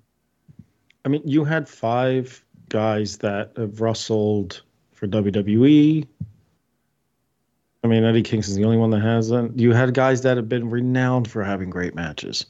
I 1.03 1.09
mean, 1.09 1.21
you 1.25 1.43
had 1.43 1.67
five 1.67 2.41
guys 2.69 3.17
that 3.19 3.51
have 3.57 3.81
wrestled 3.81 4.61
for 4.93 5.07
WWE. 5.07 6.07
I 7.83 7.87
mean, 7.87 8.03
Eddie 8.05 8.21
Kingston's 8.23 8.55
the 8.55 8.63
only 8.63 8.77
one 8.77 8.91
that 8.91 9.01
hasn't. 9.01 9.59
You 9.59 9.73
had 9.73 9.93
guys 9.93 10.21
that 10.21 10.37
have 10.37 10.47
been 10.47 10.69
renowned 10.69 11.29
for 11.29 11.43
having 11.43 11.69
great 11.69 11.95
matches. 11.95 12.45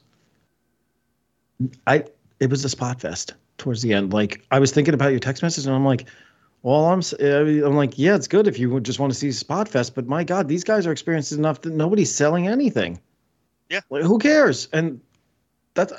I 1.87 2.05
it 2.39 2.49
was 2.49 2.63
a 2.65 2.69
spot 2.69 3.01
fest 3.01 3.33
towards 3.57 3.81
the 3.81 3.93
end. 3.93 4.13
Like 4.13 4.45
I 4.51 4.59
was 4.59 4.71
thinking 4.71 4.93
about 4.93 5.11
your 5.11 5.19
text 5.19 5.41
message, 5.41 5.65
and 5.65 5.73
I'm 5.75 5.85
like, 5.85 6.07
well, 6.61 6.85
I'm 6.85 6.99
s- 6.99 7.13
I 7.19 7.43
mean, 7.43 7.63
I'm 7.63 7.75
like, 7.75 7.97
yeah, 7.97 8.15
it's 8.15 8.27
good 8.27 8.47
if 8.47 8.59
you 8.59 8.79
just 8.79 8.99
want 8.99 9.11
to 9.11 9.17
see 9.17 9.31
spot 9.31 9.67
fest, 9.67 9.95
but 9.95 10.07
my 10.07 10.23
God, 10.23 10.47
these 10.47 10.63
guys 10.63 10.85
are 10.85 10.91
experienced 10.91 11.31
enough 11.31 11.61
that 11.61 11.73
nobody's 11.73 12.13
selling 12.13 12.47
anything. 12.47 12.99
Yeah. 13.69 13.81
Like, 13.89 14.03
who 14.03 14.19
cares? 14.19 14.67
And 14.71 15.01
that's 15.75 15.93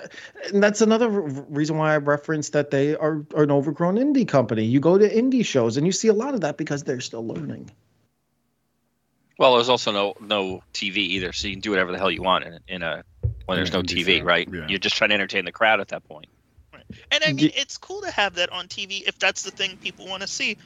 and 0.52 0.62
that's 0.62 0.80
another 0.80 1.08
reason 1.10 1.76
why 1.76 1.94
I 1.94 1.96
referenced 1.98 2.52
that 2.52 2.70
they 2.70 2.94
are, 2.96 3.24
are 3.34 3.42
an 3.42 3.50
overgrown 3.50 3.96
indie 3.96 4.26
company. 4.26 4.64
You 4.64 4.80
go 4.80 4.98
to 4.98 5.08
indie 5.08 5.44
shows 5.44 5.76
and 5.76 5.86
you 5.86 5.92
see 5.92 6.08
a 6.08 6.12
lot 6.12 6.34
of 6.34 6.40
that 6.42 6.56
because 6.56 6.84
they're 6.84 7.00
still 7.00 7.26
learning. 7.26 7.70
Well, 9.38 9.54
there's 9.54 9.68
also 9.68 9.90
no 9.90 10.14
no 10.20 10.62
TV 10.72 10.98
either, 10.98 11.32
so 11.32 11.48
you 11.48 11.54
can 11.54 11.60
do 11.60 11.70
whatever 11.70 11.90
the 11.92 11.98
hell 11.98 12.10
you 12.10 12.22
want 12.22 12.44
in, 12.44 12.58
in 12.68 12.82
a 12.82 13.02
when 13.46 13.56
there's 13.56 13.72
Yeah, 13.72 13.78
no 13.78 13.82
TV, 13.82 14.18
fan, 14.18 14.24
right? 14.24 14.48
yeah. 14.52 14.66
You're 14.68 14.78
just 14.78 14.96
trying 14.96 15.10
to 15.10 15.14
entertain 15.14 15.44
the 15.44 15.52
crowd 15.52 15.80
at 15.80 15.88
that 15.88 16.04
point. 16.04 16.26
Right. 16.72 16.84
And 17.10 17.24
I 17.24 17.28
mean, 17.32 17.38
Ye- 17.38 17.52
it's 17.56 17.76
cool 17.76 18.00
to 18.02 18.10
have 18.10 18.36
that 18.36 18.50
on 18.52 18.68
TV 18.68 19.02
if 19.06 19.18
that's 19.18 19.42
the 19.42 19.50
thing 19.50 19.76
people 19.82 20.06
want 20.06 20.22
to 20.22 20.28
see. 20.28 20.56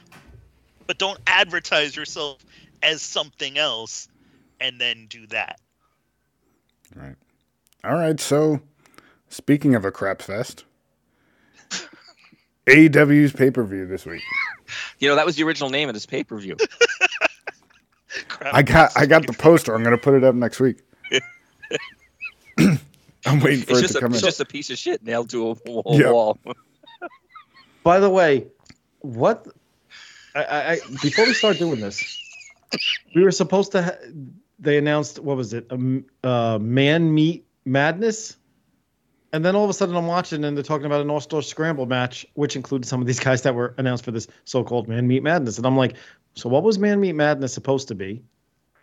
But 0.87 0.97
don't 0.97 1.19
advertise 1.27 1.95
yourself 1.95 2.43
as 2.81 3.01
something 3.01 3.57
else 3.57 4.07
and 4.59 4.79
then 4.79 5.07
do 5.07 5.27
that. 5.27 5.59
Right. 6.95 7.15
All 7.83 7.93
right. 7.93 8.19
So, 8.19 8.59
speaking 9.29 9.75
of 9.75 9.85
a 9.85 9.91
crap 9.91 10.21
fest, 10.21 10.65
AEW's 12.67 13.31
pay 13.33 13.49
per 13.51 13.63
view 13.63 13.85
this 13.87 14.05
week. 14.05 14.21
You 14.99 15.09
know, 15.09 15.15
that 15.15 15.25
was 15.25 15.35
the 15.35 15.43
original 15.43 15.69
name 15.69 15.89
of 15.89 15.93
this 15.95 16.05
pay 16.05 16.23
per 16.23 16.37
view. 16.37 16.55
I 18.41 18.61
got 18.63 18.91
I 18.95 19.05
got 19.05 19.25
the 19.27 19.33
poster. 19.33 19.73
I'm 19.75 19.83
gonna 19.83 19.97
put 19.97 20.13
it 20.15 20.23
up 20.23 20.35
next 20.35 20.59
week. 20.59 20.81
I'm 23.25 23.39
waiting 23.41 23.63
for 23.65 23.71
It's 23.71 23.79
it 23.79 23.81
just 23.81 23.93
to 23.93 23.97
a, 23.99 24.01
come 24.01 24.11
it's 24.13 24.21
in. 24.21 24.25
just 24.27 24.39
a 24.39 24.45
piece 24.45 24.69
of 24.69 24.77
shit 24.77 25.03
nailed 25.03 25.29
to 25.31 25.49
a 25.49 25.53
wall. 25.69 25.83
Yeah. 25.87 26.11
wall. 26.11 26.37
By 27.83 27.99
the 27.99 28.09
way, 28.09 28.47
what 28.99 29.47
I, 30.35 30.43
I, 30.43 30.71
I 30.73 30.79
before 31.01 31.25
we 31.25 31.33
start 31.33 31.57
doing 31.57 31.79
this, 31.79 32.03
we 33.15 33.23
were 33.23 33.31
supposed 33.31 33.71
to. 33.73 33.83
Ha- 33.83 33.97
they 34.59 34.77
announced 34.77 35.19
what 35.19 35.37
was 35.37 35.53
it? 35.53 35.67
A 35.69 35.73
m- 35.73 36.05
uh, 36.23 36.59
man 36.59 37.13
meet 37.13 37.45
madness, 37.65 38.35
and 39.33 39.43
then 39.45 39.55
all 39.55 39.63
of 39.63 39.69
a 39.69 39.73
sudden 39.73 39.95
I'm 39.95 40.07
watching 40.07 40.43
and 40.43 40.55
they're 40.57 40.63
talking 40.63 40.85
about 40.85 41.01
an 41.01 41.09
all 41.09 41.19
star 41.19 41.41
scramble 41.41 41.85
match, 41.85 42.25
which 42.33 42.55
included 42.55 42.87
some 42.87 43.01
of 43.01 43.07
these 43.07 43.19
guys 43.19 43.41
that 43.43 43.55
were 43.55 43.73
announced 43.77 44.03
for 44.05 44.11
this 44.11 44.27
so 44.45 44.63
called 44.63 44.87
Man 44.87 45.07
Meat 45.07 45.23
madness, 45.23 45.57
and 45.57 45.65
I'm 45.67 45.77
like, 45.77 45.95
so 46.35 46.49
what 46.49 46.63
was 46.63 46.79
Man 46.79 46.99
Meat 46.99 47.13
madness 47.13 47.53
supposed 47.53 47.87
to 47.89 47.95
be? 47.95 48.23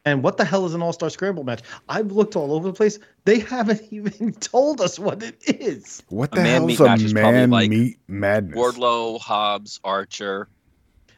And 0.05 0.23
what 0.23 0.37
the 0.37 0.45
hell 0.45 0.65
is 0.67 0.75
an 0.75 0.83
all 0.83 0.93
star 0.93 1.11
scramble 1.11 1.43
match? 1.43 1.63
I've 1.89 2.13
looked 2.13 2.37
all 2.37 2.53
over 2.53 2.69
the 2.69 2.73
place. 2.75 2.99
They 3.25 3.41
haven't 3.41 3.83
even 3.91 4.33
told 4.35 4.81
us 4.81 4.99
what 4.99 5.23
it 5.23 5.37
is. 5.47 6.03
what 6.11 6.31
the 6.31 6.37
man 6.43 6.47
hell's 6.61 6.67
meat 6.69 6.81
a 6.81 6.85
match 6.85 7.03
is 7.03 7.15
man 7.15 7.51
like 7.51 7.71
meat 7.71 7.99
madness? 8.07 8.57
Wardlow, 8.57 9.21
Hobbs, 9.21 9.81
Archer, 9.83 10.49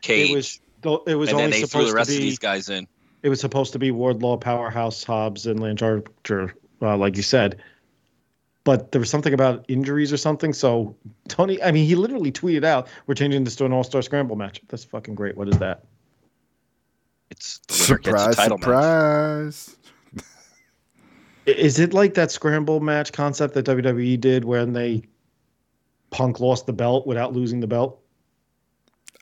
Cage, 0.00 0.30
It 0.30 0.34
was. 0.34 0.60
It 1.06 1.16
was 1.16 1.30
and 1.30 1.38
then 1.38 1.44
only 1.46 1.60
they 1.60 1.66
threw 1.66 1.66
supposed 1.66 1.90
the 1.90 1.94
rest 1.96 2.10
to 2.10 2.16
of 2.16 2.20
be. 2.20 2.24
these 2.24 2.38
guys 2.38 2.68
in. 2.68 2.86
it 3.24 3.28
was 3.28 3.40
supposed 3.40 3.72
to 3.72 3.78
be 3.80 3.90
Wardlow, 3.90 4.40
Powerhouse, 4.40 5.02
Hobbs, 5.02 5.44
and 5.46 5.58
Lance 5.60 5.82
Archer, 5.82 6.54
uh, 6.80 6.96
like 6.96 7.16
you 7.16 7.22
said. 7.24 7.60
But 8.68 8.92
there 8.92 8.98
was 9.00 9.08
something 9.08 9.32
about 9.32 9.64
injuries 9.68 10.12
or 10.12 10.18
something. 10.18 10.52
So 10.52 10.94
Tony, 11.26 11.62
I 11.62 11.72
mean, 11.72 11.86
he 11.86 11.94
literally 11.94 12.30
tweeted 12.30 12.64
out, 12.64 12.86
"We're 13.06 13.14
changing 13.14 13.44
this 13.44 13.56
to 13.56 13.64
an 13.64 13.72
All-Star 13.72 14.02
Scramble 14.02 14.36
match." 14.36 14.60
That's 14.68 14.84
fucking 14.84 15.14
great. 15.14 15.38
What 15.38 15.48
is 15.48 15.56
that? 15.58 15.86
It's 17.30 17.60
the 17.66 17.72
winner 17.72 17.98
gets 18.00 18.12
the 18.26 18.32
surprise, 18.34 18.36
title 18.36 18.58
match. 18.58 18.64
surprise. 18.64 19.76
I- 21.46 21.50
Is 21.52 21.78
it 21.78 21.94
like 21.94 22.12
that 22.12 22.30
scramble 22.30 22.80
match 22.80 23.10
concept 23.10 23.54
that 23.54 23.64
WWE 23.64 24.20
did 24.20 24.44
when 24.44 24.74
they 24.74 25.00
Punk 26.10 26.38
lost 26.38 26.66
the 26.66 26.74
belt 26.74 27.06
without 27.06 27.32
losing 27.32 27.60
the 27.60 27.66
belt? 27.66 27.98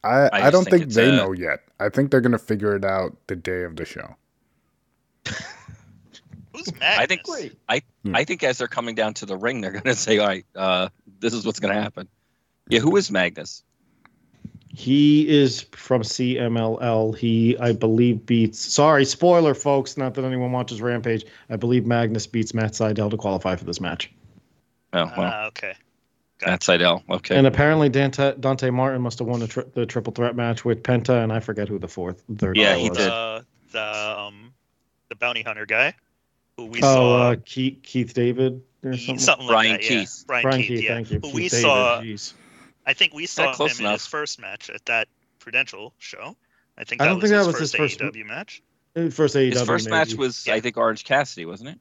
I, 0.03 0.29
I, 0.33 0.41
just 0.41 0.53
don't 0.55 0.65
think 0.65 0.83
think, 0.83 0.93
they 0.95 1.09
a- 1.11 1.13
know 1.13 1.31
yet. 1.31 1.61
I 1.79 1.89
think 1.89 2.11
they're 2.11 2.21
gonna 2.21 2.37
figure 2.37 2.75
it 2.75 2.85
out 2.85 3.17
the 3.29 3.37
day 3.37 3.63
of 3.63 3.77
the 3.77 3.85
show. 3.85 4.17
Who's 6.57 6.73
Magnus? 6.73 6.99
I 6.99 7.07
think 7.07 7.21
I 7.69 7.83
Hmm. 8.05 8.17
I 8.17 8.25
think 8.25 8.43
as 8.43 8.59
they're 8.59 8.69
coming 8.69 8.95
down 8.95 9.15
to 9.15 9.27
the 9.27 9.37
ring, 9.37 9.61
they're 9.61 9.73
gonna 9.73 9.95
say, 9.95 10.19
"All 10.19 10.27
right, 10.27 10.47
uh, 10.55 10.89
this 11.21 11.33
is 11.35 11.45
what's 11.45 11.61
gonna 11.61 11.75
happen." 11.81 12.09
Yeah, 12.69 12.81
who 12.81 12.97
is 12.97 13.11
Magnus? 13.11 13.63
He 14.69 15.27
is 15.29 15.63
from 15.73 16.03
CMLL. 16.03 17.17
He, 17.17 17.57
I 17.59 17.73
believe, 17.73 18.27
beats. 18.27 18.59
Sorry, 18.59 19.05
spoiler, 19.07 19.55
folks. 19.55 19.97
Not 19.97 20.15
that 20.15 20.25
anyone 20.25 20.53
watches 20.53 20.83
Rampage. 20.83 21.25
I 21.49 21.57
believe 21.57 21.87
Magnus 21.87 22.27
beats 22.27 22.53
Matt 22.53 22.73
Sydal 22.73 23.11
to 23.11 23.17
qualify 23.17 23.57
for 23.57 23.65
this 23.65 23.81
match. 23.81 24.13
Oh 24.93 25.11
well, 25.17 25.33
Ah, 25.35 25.47
okay. 25.47 25.75
Matt 26.45 26.61
Sydal. 26.61 27.03
Okay, 27.09 27.37
And 27.37 27.47
apparently 27.47 27.89
Dante, 27.89 28.35
Dante 28.39 28.69
Martin 28.69 29.01
must 29.01 29.19
have 29.21 29.29
won 29.29 29.41
the, 29.41 29.47
tri- 29.49 29.65
the 29.73 29.87
triple 29.87 30.13
threat 30.13 30.37
match 30.37 30.65
with 30.67 30.83
Penta, 30.83 31.23
and 31.25 31.33
I 31.33 31.41
forget 31.41 31.69
who 31.69 31.79
the 31.79 31.89
fourth, 31.89 32.23
third 32.37 32.59
Yeah, 32.59 32.75
he 32.77 32.91
was. 32.91 32.99
did. 32.99 33.07
The, 33.09 33.47
the 33.73 34.19
um 34.21 34.53
the 35.09 35.15
bounty 35.17 35.43
hunter 35.43 35.65
guy. 35.65 35.95
Who 36.57 36.67
we 36.67 36.79
Oh, 36.79 36.81
saw. 36.83 37.31
uh, 37.33 37.37
Keith, 37.45 37.81
Keith 37.83 38.15
David 38.15 38.63
or 38.83 38.97
something, 38.97 39.19
something. 39.19 39.47
like 39.47 39.53
Brian 39.55 39.73
that, 39.73 39.83
yeah. 39.83 39.89
Keith. 39.89 40.25
Brian, 40.27 40.43
Bryan 40.43 40.59
Keith, 40.63 40.69
Keith, 40.69 40.83
yeah. 40.85 40.95
thank 40.95 41.11
you. 41.11 41.17
Who 41.21 41.27
Keith 41.27 41.35
we 41.35 41.49
David, 41.49 41.63
saw. 41.63 42.01
jeez. 42.01 42.33
I 42.87 42.93
think 42.95 43.13
we 43.15 43.27
saw 43.27 43.53
close 43.53 43.79
him 43.79 43.87
in 43.87 43.93
his 43.93 44.07
first 44.07 44.39
match 44.41 44.71
at 44.71 44.85
that 44.87 45.09
Prudential 45.39 45.93
show. 45.99 46.35
I 46.79 46.85
think 46.85 47.01
I 47.03 47.07
don't 47.07 47.21
was 47.21 47.31
think 47.31 47.37
his 47.37 47.47
that 47.47 47.53
was 47.53 47.61
his 47.61 47.75
first 47.75 47.99
first- 48.01 48.15
AEW 48.15 48.25
match. 48.27 48.63
First 49.11 49.35
AEW. 49.37 49.53
His 49.53 49.63
first 49.63 49.91
match 49.91 50.15
was, 50.15 50.47
Yeah. 50.47 50.55
I 50.55 50.61
think, 50.61 50.77
Orange 50.79 51.05
Cassidy, 51.05 51.45
wasn't 51.47 51.71
it? 51.71 51.79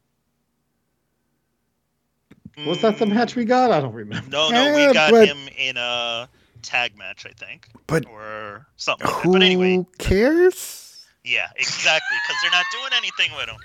Was 2.65 2.82
that 2.82 2.97
the 2.99 3.05
Mm, 3.05 3.13
match 3.13 3.36
we 3.36 3.45
got? 3.45 3.71
I 3.71 3.80
don't 3.82 3.93
remember. 3.93 4.30
No, 4.30 4.49
no, 4.49 4.73
we 4.76 4.93
got 4.93 5.11
but- 5.11 5.28
him 5.28 5.38
in 5.57 5.78
a 5.78 6.30
tag 6.61 6.97
match, 6.97 7.26
I 7.26 7.32
think, 7.32 7.67
But 7.88 8.05
or 8.07 8.67
something 8.78 9.07
like 9.07 9.23
that. 9.23 9.32
But 9.32 9.41
anyway, 9.43 9.86
cares? 9.99 11.05
yeah, 11.23 11.47
exactly, 11.57 12.17
because 12.23 12.41
they're 12.41 12.51
not 12.51 12.65
doing 12.71 12.91
anything 12.93 13.32
with 13.38 13.47
him. 13.49 13.57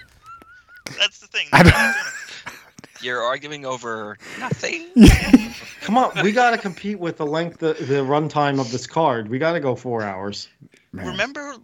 That's 0.98 1.18
the 1.20 1.26
thing. 1.26 1.46
I 1.52 1.62
don't- 1.62 1.72
not 1.72 1.94
doing 1.94 2.06
it. 2.06 2.54
You're 3.02 3.22
arguing 3.22 3.64
over 3.64 4.18
nothing. 4.38 4.88
Come 5.80 5.96
on, 5.96 6.12
we 6.22 6.32
got 6.32 6.50
to 6.50 6.58
compete 6.58 6.98
with 6.98 7.16
the 7.16 7.24
length, 7.24 7.58
the, 7.58 7.72
the 7.72 8.02
runtime 8.04 8.60
of 8.60 8.70
this 8.70 8.86
card. 8.86 9.28
We 9.30 9.38
got 9.38 9.52
to 9.52 9.60
go 9.60 9.74
four 9.74 10.02
hours. 10.02 10.48
Man. 10.92 11.06
Remember 11.06 11.54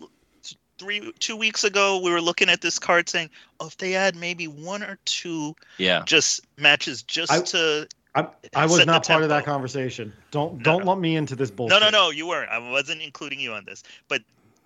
three, 0.78 1.12
two 1.18 1.36
weeks 1.36 1.62
ago, 1.62 2.00
we 2.02 2.10
were 2.10 2.22
looking 2.22 2.48
at 2.48 2.62
this 2.62 2.78
card 2.78 3.10
saying, 3.10 3.28
"Oh, 3.60 3.66
if 3.66 3.76
they 3.76 3.94
add 3.96 4.16
maybe 4.16 4.48
one 4.48 4.82
or 4.82 4.98
two 5.04 5.54
Yeah. 5.76 6.02
just 6.06 6.40
matches, 6.56 7.02
just 7.02 7.30
I- 7.30 7.42
to." 7.42 7.86
I, 8.14 8.26
I 8.54 8.64
was 8.64 8.86
not 8.86 9.06
part 9.06 9.22
of 9.22 9.28
that 9.28 9.44
conversation. 9.44 10.10
Don't 10.30 10.54
No, 10.56 10.62
don't 10.62 10.78
no. 10.80 10.86
lump 10.86 11.02
me 11.02 11.16
into 11.16 11.36
this 11.36 11.50
bullshit. 11.50 11.78
No, 11.78 11.90
no, 11.90 11.90
no, 11.90 12.08
you 12.10 12.26
weren't. 12.26 12.50
I 12.50 12.56
wasn't 12.56 13.02
including 13.02 13.38
you 13.40 13.52
on 13.52 13.66
this, 13.66 13.82
but 14.08 14.22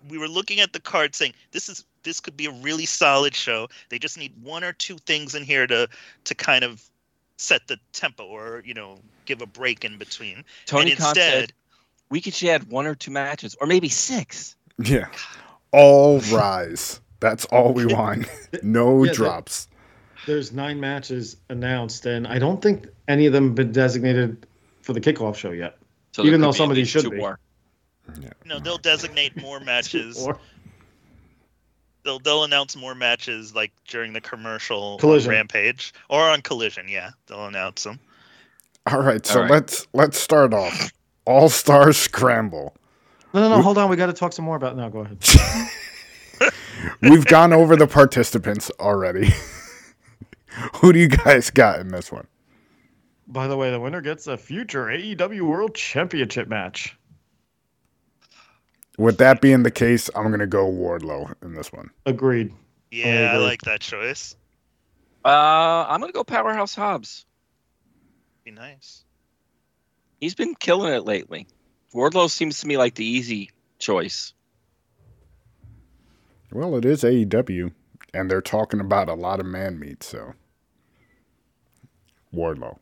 we 0.09 0.17
were 0.17 0.27
looking 0.27 0.59
at 0.59 0.73
the 0.73 0.79
card 0.79 1.15
saying 1.15 1.33
this 1.51 1.69
is 1.69 1.85
this 2.03 2.19
could 2.19 2.35
be 2.35 2.45
a 2.45 2.51
really 2.51 2.85
solid 2.85 3.35
show. 3.35 3.67
They 3.89 3.99
just 3.99 4.17
need 4.17 4.33
one 4.41 4.63
or 4.63 4.73
two 4.73 4.97
things 4.99 5.35
in 5.35 5.43
here 5.43 5.67
to 5.67 5.87
to 6.23 6.35
kind 6.35 6.63
of 6.63 6.83
set 7.37 7.67
the 7.67 7.77
tempo 7.93 8.25
or 8.25 8.61
you 8.65 8.73
know 8.73 8.99
give 9.25 9.41
a 9.41 9.45
break 9.45 9.83
in 9.85 9.97
between. 9.97 10.43
Tony 10.65 10.91
and 10.91 10.99
Khan 10.99 11.09
instead, 11.09 11.39
said 11.41 11.53
we 12.09 12.21
could 12.21 12.41
add 12.43 12.69
one 12.69 12.85
or 12.85 12.95
two 12.95 13.11
matches, 13.11 13.55
or 13.61 13.67
maybe 13.67 13.89
six. 13.89 14.55
Yeah. 14.83 15.07
All 15.71 16.19
rise. 16.31 16.99
That's 17.19 17.45
all 17.45 17.73
we 17.73 17.85
want. 17.85 18.27
No 18.63 19.03
Yeah, 19.03 19.11
the- 19.11 19.15
drops. 19.15 19.67
There's 20.27 20.51
nine 20.51 20.79
matches 20.79 21.37
announced, 21.49 22.05
and 22.05 22.27
I 22.27 22.37
don't 22.37 22.61
think 22.61 22.87
any 23.07 23.25
of 23.25 23.33
them 23.33 23.45
have 23.45 23.55
been 23.55 23.71
designated 23.71 24.45
for 24.81 24.93
the 24.93 25.01
kickoff 25.01 25.35
show 25.35 25.49
yet. 25.51 25.77
So 26.11 26.23
Even 26.25 26.41
though 26.41 26.51
be 26.51 26.57
some 26.57 26.69
of 26.69 26.75
these 26.75 26.89
should 26.89 27.03
two 27.05 27.09
be. 27.11 27.17
more. 27.17 27.39
You 28.19 28.29
know, 28.45 28.59
they'll 28.59 28.77
designate 28.77 29.35
more 29.39 29.59
matches. 29.71 30.17
Or 30.17 30.39
They'll 32.03 32.19
they'll 32.19 32.43
announce 32.43 32.75
more 32.75 32.95
matches 32.95 33.53
like 33.53 33.71
during 33.87 34.13
the 34.13 34.21
commercial 34.21 34.97
Collision. 34.97 35.29
Rampage 35.29 35.93
or 36.09 36.21
on 36.29 36.41
Collision. 36.41 36.87
Yeah, 36.87 37.11
they'll 37.27 37.45
announce 37.45 37.83
them. 37.83 37.99
All 38.91 39.01
right, 39.01 39.23
so 39.23 39.35
All 39.35 39.41
right. 39.43 39.51
let's 39.51 39.87
let's 39.93 40.19
start 40.19 40.51
off. 40.53 40.91
All 41.25 41.47
Star 41.49 41.93
Scramble. 41.93 42.75
no, 43.33 43.41
no, 43.41 43.49
no. 43.55 43.61
Hold 43.61 43.77
on. 43.77 43.87
We 43.89 43.95
got 43.97 44.07
to 44.07 44.13
talk 44.13 44.33
some 44.33 44.45
more 44.45 44.55
about. 44.55 44.75
No, 44.75 44.89
go 44.89 45.01
ahead. 45.01 45.19
We've 47.01 47.25
gone 47.25 47.53
over 47.53 47.75
the 47.75 47.85
participants 47.85 48.71
already. 48.79 49.29
Who 50.77 50.91
do 50.91 50.97
you 50.99 51.07
guys 51.07 51.51
got 51.51 51.79
in 51.79 51.89
this 51.89 52.11
one? 52.11 52.25
By 53.27 53.47
the 53.47 53.55
way, 53.55 53.69
the 53.69 53.79
winner 53.79 54.01
gets 54.01 54.25
a 54.25 54.37
future 54.37 54.85
AEW 54.87 55.41
World 55.41 55.75
Championship 55.75 56.47
match. 56.47 56.97
With 59.01 59.17
that 59.17 59.41
being 59.41 59.63
the 59.63 59.71
case, 59.71 60.11
I'm 60.15 60.29
gonna 60.29 60.45
go 60.45 60.71
Wardlow 60.71 61.33
in 61.41 61.55
this 61.55 61.73
one. 61.73 61.89
Agreed. 62.05 62.53
Yeah, 62.91 63.31
I 63.31 63.33
agree. 63.33 63.45
like 63.45 63.61
that 63.63 63.81
choice. 63.81 64.35
Uh, 65.25 65.87
I'm 65.89 66.01
gonna 66.01 66.11
go 66.11 66.23
Powerhouse 66.23 66.75
Hobbs. 66.75 67.25
Be 68.45 68.51
nice. 68.51 69.03
He's 70.19 70.35
been 70.35 70.53
killing 70.53 70.93
it 70.93 71.03
lately. 71.03 71.47
Wardlow 71.95 72.29
seems 72.29 72.59
to 72.59 72.67
me 72.67 72.77
like 72.77 72.93
the 72.93 73.03
easy 73.03 73.49
choice. 73.79 74.33
Well, 76.51 76.75
it 76.75 76.85
is 76.85 77.01
AEW, 77.01 77.71
and 78.13 78.29
they're 78.29 78.39
talking 78.39 78.79
about 78.79 79.09
a 79.09 79.15
lot 79.15 79.39
of 79.39 79.47
man 79.47 79.79
meat, 79.79 80.03
so 80.03 80.33
Wardlow. 82.31 82.77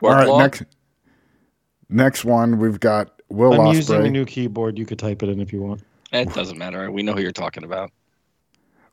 All 0.00 0.10
right, 0.10 0.38
next 0.38 0.62
next 1.90 2.24
one 2.24 2.58
we've 2.58 2.80
got 2.80 3.20
Will 3.28 3.60
I'm 3.60 3.74
using 3.74 3.96
a 3.96 3.98
Ospreay. 4.00 4.10
new 4.10 4.24
keyboard. 4.24 4.78
You 4.78 4.86
could 4.86 4.98
type 4.98 5.22
it 5.22 5.28
in 5.28 5.40
if 5.40 5.52
you 5.52 5.62
want. 5.62 5.82
It 6.12 6.32
doesn't 6.34 6.58
matter. 6.58 6.90
We 6.90 7.02
know 7.02 7.14
who 7.14 7.20
you're 7.20 7.32
talking 7.32 7.62
about. 7.64 7.92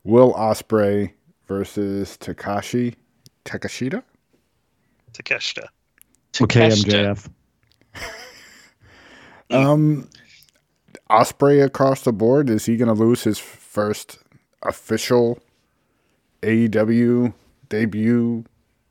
Will 0.03 0.33
Ospreay 0.33 1.11
versus 1.47 2.17
Takashi 2.19 2.95
Takashita. 3.45 4.03
Takeshita. 5.13 5.67
Okay, 6.41 6.69
MJF. 6.69 7.29
Um, 9.49 10.09
Ospreay 11.09 11.63
across 11.63 12.01
the 12.01 12.11
board 12.11 12.49
is 12.49 12.65
he 12.65 12.75
going 12.75 12.89
to 12.89 12.93
lose 12.93 13.23
his 13.23 13.39
first 13.39 14.19
official 14.63 15.39
AEW 16.41 17.33
debut 17.69 18.43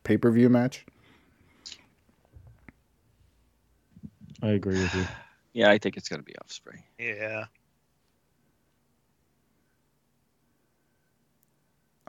pay 0.05 0.17
per 0.17 0.31
view 0.31 0.49
match? 0.49 0.87
I 4.43 4.49
agree 4.49 4.81
with 4.81 4.95
you. 4.95 5.05
Yeah, 5.53 5.71
I 5.71 5.79
think 5.79 5.97
it's 5.97 6.09
gonna 6.09 6.23
be 6.23 6.35
Ospreay. 6.45 6.83
Yeah. 6.99 7.45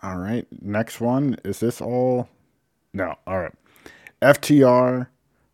All 0.03 0.17
right, 0.17 0.45
next 0.61 1.01
one 1.01 1.37
is 1.43 1.59
this 1.59 1.81
all? 1.81 2.29
No, 2.93 3.15
all 3.25 3.39
right. 3.39 3.53
FTR 4.21 5.07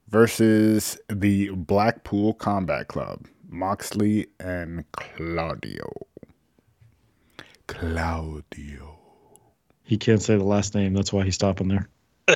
versus 0.10 0.98
the 1.10 1.50
Blackpool 1.50 2.34
Combat 2.34 2.88
Club, 2.88 3.28
Moxley 3.48 4.28
and 4.40 4.86
Claudio. 4.94 5.92
Claudio. 7.68 9.00
He 9.84 9.98
can't 9.98 10.22
say 10.22 10.36
the 10.38 10.44
last 10.44 10.76
name. 10.76 10.94
That's 10.94 11.12
why 11.12 11.24
he's 11.24 11.36
stopping 11.36 11.68
there. 11.68 11.90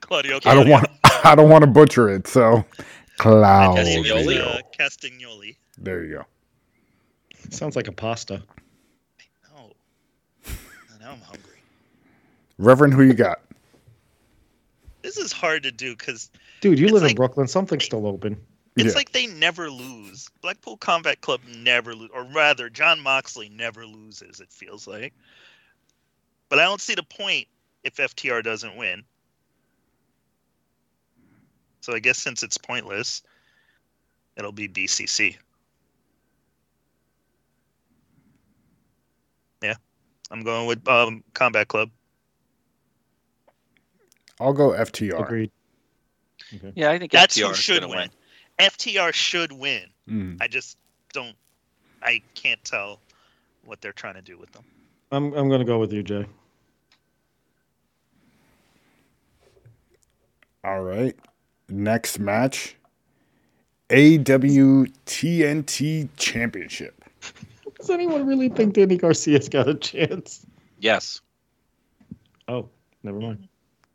Claudio. 0.00 0.38
I 0.44 0.54
don't 0.54 0.68
want. 0.68 0.86
I 1.24 1.34
don't 1.34 1.48
want 1.48 1.62
to 1.62 1.70
butcher 1.70 2.08
it. 2.08 2.26
So, 2.26 2.64
Claudio. 3.18 3.82
Castagnoli. 4.02 4.40
Uh, 4.40 4.60
Castagnoli. 4.78 5.56
There 5.78 6.04
you 6.04 6.14
go. 6.16 6.24
Sounds 7.50 7.76
like 7.76 7.88
a 7.88 7.92
pasta. 7.92 8.42
Oh. 9.56 9.70
Now 11.00 11.12
I'm 11.12 11.20
hungry. 11.20 11.58
Reverend, 12.58 12.94
who 12.94 13.02
you 13.02 13.14
got? 13.14 13.40
This 15.02 15.16
is 15.18 15.32
hard 15.32 15.62
to 15.64 15.70
do 15.70 15.94
because 15.94 16.30
Dude, 16.60 16.78
you 16.78 16.86
It's 16.86 16.94
live 16.94 17.04
in 17.04 17.14
Brooklyn. 17.14 17.46
Something's 17.46 17.84
still 17.84 18.06
open. 18.06 18.40
it's 18.76 18.86
Yeah. 18.86 18.92
like 18.92 19.12
they 19.12 19.26
never 19.26 19.70
lose. 19.70 20.30
Blackpool 20.40 20.78
Combat 20.78 21.20
Club 21.20 21.40
never 21.58 21.94
lose, 21.94 22.10
or 22.14 22.24
rather, 22.24 22.70
Jon 22.70 23.00
Moxley 23.00 23.50
never 23.50 23.86
loses. 23.86 24.40
It 24.40 24.50
feels 24.50 24.86
like, 24.86 25.12
but 26.48 26.58
I 26.58 26.62
don't 26.62 26.80
see 26.80 26.94
the 26.94 27.02
point 27.02 27.46
if 27.82 27.96
FTR 27.96 28.42
doesn't 28.42 28.76
win. 28.76 29.04
So 31.84 31.92
I 31.92 31.98
guess 31.98 32.16
since 32.16 32.42
it's 32.42 32.56
pointless, 32.56 33.22
it'll 34.38 34.52
be 34.52 34.68
BCC. 34.68 35.36
Yeah, 39.62 39.74
I'm 40.30 40.42
going 40.42 40.66
with 40.66 40.88
um, 40.88 41.22
Combat 41.34 41.68
Club. 41.68 41.90
I'll 44.40 44.54
go 44.54 44.70
FTR. 44.70 45.20
Agreed. 45.20 45.50
Yeah, 46.74 46.90
I 46.90 46.98
think 46.98 47.12
That's 47.12 47.36
FTR 47.36 47.44
who 47.44 47.50
is 47.50 47.58
should 47.58 47.82
gonna 47.82 47.94
win. 47.94 48.08
FTR 48.58 49.12
should 49.12 49.52
win. 49.52 49.84
Mm. 50.08 50.38
I 50.40 50.48
just 50.48 50.78
don't. 51.12 51.36
I 52.02 52.22
can't 52.34 52.64
tell 52.64 52.98
what 53.66 53.82
they're 53.82 53.92
trying 53.92 54.14
to 54.14 54.22
do 54.22 54.38
with 54.38 54.50
them. 54.52 54.64
I'm 55.12 55.34
I'm 55.34 55.50
gonna 55.50 55.64
go 55.66 55.78
with 55.78 55.92
you, 55.92 56.02
Jay. 56.02 56.24
All 60.64 60.82
right. 60.82 61.14
Next 61.74 62.20
match. 62.20 62.76
AWTNT 63.88 64.88
Championship. 66.16 67.04
Does 67.76 67.90
anyone 67.90 68.26
really 68.26 68.48
think 68.48 68.74
Danny 68.74 68.96
Garcia's 68.96 69.48
got 69.48 69.68
a 69.68 69.74
chance? 69.74 70.46
Yes, 70.78 71.20
Oh, 72.46 72.68
never 73.02 73.18
mind. 73.18 73.48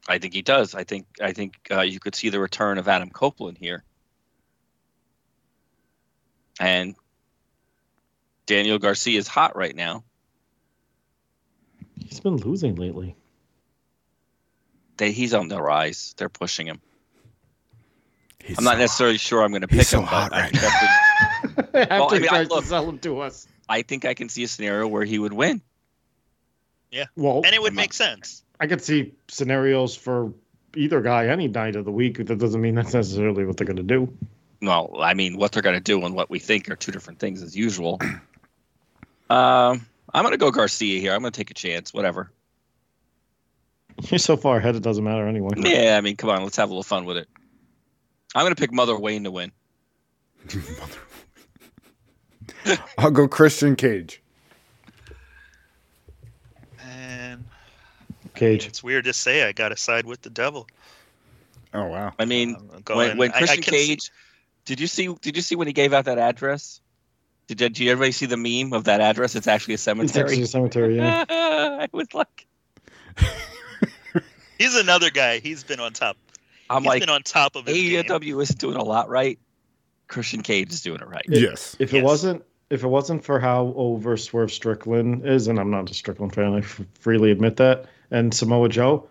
I 0.10 0.18
think 0.18 0.34
he 0.34 0.42
does. 0.42 0.76
I 0.76 0.84
think 0.84 1.06
I 1.22 1.32
think 1.32 1.54
uh, 1.72 1.82
you 1.82 2.00
could 2.02 2.16
see 2.16 2.30
the 2.30 2.40
return 2.40 2.80
of 2.80 2.88
Adam 2.90 3.12
Copeland 3.12 3.58
here, 3.60 3.84
and 6.60 6.96
Daniel 8.48 8.80
Garcia 8.80 9.18
is 9.20 9.28
hot 9.28 9.56
right 9.56 9.76
now. 9.76 10.04
He's 12.00 12.20
been 12.20 12.38
losing 12.38 12.76
lately. 12.76 13.16
They, 14.98 15.12
he's 15.12 15.34
on 15.36 15.48
the 15.48 15.62
rise. 15.62 16.16
They're 16.18 16.28
pushing 16.28 16.68
him. 16.68 16.82
He's 18.44 18.58
I'm 18.58 18.64
not 18.64 18.74
so- 18.76 18.80
necessarily 18.80 19.18
sure 19.18 19.44
I'm 19.44 19.52
going 19.52 19.62
to 19.62 19.68
pick 19.68 19.78
he's 19.80 19.90
so 19.90 20.00
him, 20.00 20.06
hot 20.08 20.32
but 20.32 20.38
I 20.38 20.42
right 20.44 20.54
now. 20.54 20.62
definitely- 20.62 21.82
After 21.82 21.96
Well, 22.00 22.10
I 22.14 22.20
mean, 22.20 22.24
I- 22.26 22.28
tried 22.46 22.50
to 22.50 22.66
sell 22.66 22.90
him 22.90 23.00
to 23.00 23.20
us. 23.22 23.48
I 23.68 23.82
think 23.84 24.06
I 24.06 24.14
can 24.16 24.30
see 24.30 24.44
a 24.44 24.48
scenario 24.48 24.88
where 24.88 25.04
he 25.06 25.20
would 25.20 25.34
win. 25.34 25.62
Yeah. 26.92 27.06
Well, 27.16 27.42
and 27.46 27.54
it 27.54 27.62
would 27.62 27.74
I'm 27.74 27.76
make 27.76 27.94
sense. 27.94 28.44
I 28.60 28.66
could 28.68 28.82
see 28.82 29.14
scenarios 29.28 29.96
for 29.96 30.34
either 30.76 31.02
guy 31.02 31.28
any 31.28 31.48
night 31.48 31.76
of 31.76 31.86
the 31.86 31.92
week. 31.92 32.18
That 32.26 32.40
doesn't 32.40 32.60
mean 32.60 32.74
that's 32.76 32.94
necessarily 32.96 33.46
what 33.46 33.58
they're 33.58 33.68
going 33.68 33.78
to 33.78 33.84
do. 33.84 34.12
Well, 34.62 34.96
I 35.00 35.14
mean, 35.14 35.38
what 35.38 35.52
they're 35.52 35.62
going 35.62 35.76
to 35.76 35.82
do 35.82 36.04
and 36.04 36.16
what 36.16 36.30
we 36.32 36.40
think 36.40 36.70
are 36.70 36.76
two 36.76 36.92
different 36.92 37.20
things 37.20 37.44
as 37.44 37.56
usual. 37.56 38.00
um, 39.30 39.86
I'm 40.14 40.24
going 40.24 40.32
to 40.32 40.38
go 40.38 40.50
Garcia 40.52 41.00
here. 41.00 41.14
I'm 41.14 41.22
going 41.22 41.32
to 41.32 41.38
take 41.38 41.52
a 41.52 41.54
chance. 41.54 41.94
Whatever. 41.94 42.32
You're 44.10 44.18
so 44.20 44.36
far 44.38 44.58
ahead, 44.58 44.76
it 44.76 44.82
doesn't 44.84 45.04
matter 45.04 45.28
anyway. 45.28 45.52
Yeah, 45.58 45.96
I 45.98 46.02
mean, 46.02 46.16
come 46.16 46.30
on, 46.30 46.42
let's 46.44 46.56
have 46.56 46.70
a 46.70 46.72
little 46.72 46.84
fun 46.84 47.06
with 47.06 47.18
it. 47.18 47.28
I'm 48.36 48.44
going 48.44 48.54
to 48.56 48.60
pick 48.60 48.72
Mother 48.72 48.98
Wayne 48.98 49.24
to 49.24 49.32
win. 49.32 49.52
I'll 52.98 53.12
go 53.12 53.28
Christian 53.28 53.76
Cage. 53.76 54.22
And 56.84 57.44
Cage. 58.36 58.66
it's 58.68 58.84
weird 58.84 59.06
to 59.06 59.14
say 59.14 59.44
I 59.48 59.52
got 59.52 59.70
to 59.70 59.78
side 59.78 60.06
with 60.06 60.22
the 60.22 60.30
devil. 60.30 60.68
Oh 61.74 61.86
wow. 61.86 62.14
I 62.18 62.26
mean, 62.26 62.56
I'm 62.56 62.68
when, 62.68 62.82
going- 62.82 63.18
when 63.18 63.32
I- 63.32 63.36
I 63.36 63.38
Christian 63.40 63.64
see- 63.64 63.72
Cage, 63.72 64.12
did 64.66 64.80
you 64.80 64.88
see? 64.88 65.14
Did 65.22 65.36
you 65.36 65.42
see 65.42 65.56
when 65.56 65.68
he 65.68 65.74
gave 65.74 65.94
out 65.94 66.06
that 66.06 66.18
address? 66.18 66.82
Did, 67.48 67.58
did 67.58 67.80
you 67.80 67.92
everybody 67.92 68.12
see 68.12 68.28
the 68.28 68.38
meme 68.38 68.74
of 68.74 68.84
that 68.86 69.02
address? 69.02 69.36
It's 69.36 69.48
actually 69.48 69.74
a 69.74 69.76
It's 69.76 69.88
actually 69.88 70.08
cemetery. 70.08 70.42
a 70.44 70.46
cemetery, 70.48 70.96
yeah. 70.98 71.26
I 71.30 71.88
was 71.92 72.14
like, 72.14 72.46
he's 74.60 74.76
another 74.76 75.10
guy. 75.10 75.40
He's 75.40 75.64
been 75.64 75.80
on 75.80 75.94
top. 75.94 76.16
I'm 76.70 76.84
He's 76.84 76.88
like, 76.90 77.00
been 77.02 77.10
on 77.10 77.24
top 77.24 77.56
of 77.56 77.66
his 77.66 77.76
game. 77.78 78.04
AEW 78.04 78.42
isn't 78.44 78.60
doing 78.60 78.76
a 78.78 78.84
lot 78.84 79.10
right. 79.10 79.40
Christian 80.08 80.42
Cage 80.42 80.72
is 80.72 80.82
doing 80.82 81.02
it 81.02 81.08
right. 81.08 81.26
It- 81.28 81.42
yes. 81.42 81.76
If 81.80 81.94
Yes. 81.94 82.02
it 82.02 82.04
wasn't 82.06 82.44
if 82.70 82.84
it 82.84 82.88
wasn't 82.88 83.24
for 83.24 83.40
how 83.40 83.74
over 83.76 84.16
Swerve 84.16 84.52
Strickland 84.52 85.26
is, 85.26 85.48
and 85.48 85.58
I'm 85.60 85.72
not 85.72 85.90
a 85.90 85.94
Strickland 85.96 86.36
fan, 86.36 86.54
I 86.54 86.60
f- 86.60 86.82
freely 87.00 87.32
admit 87.32 87.56
that, 87.56 87.86
and 88.12 88.32
Samoa 88.32 88.70
Joe, 88.70 89.08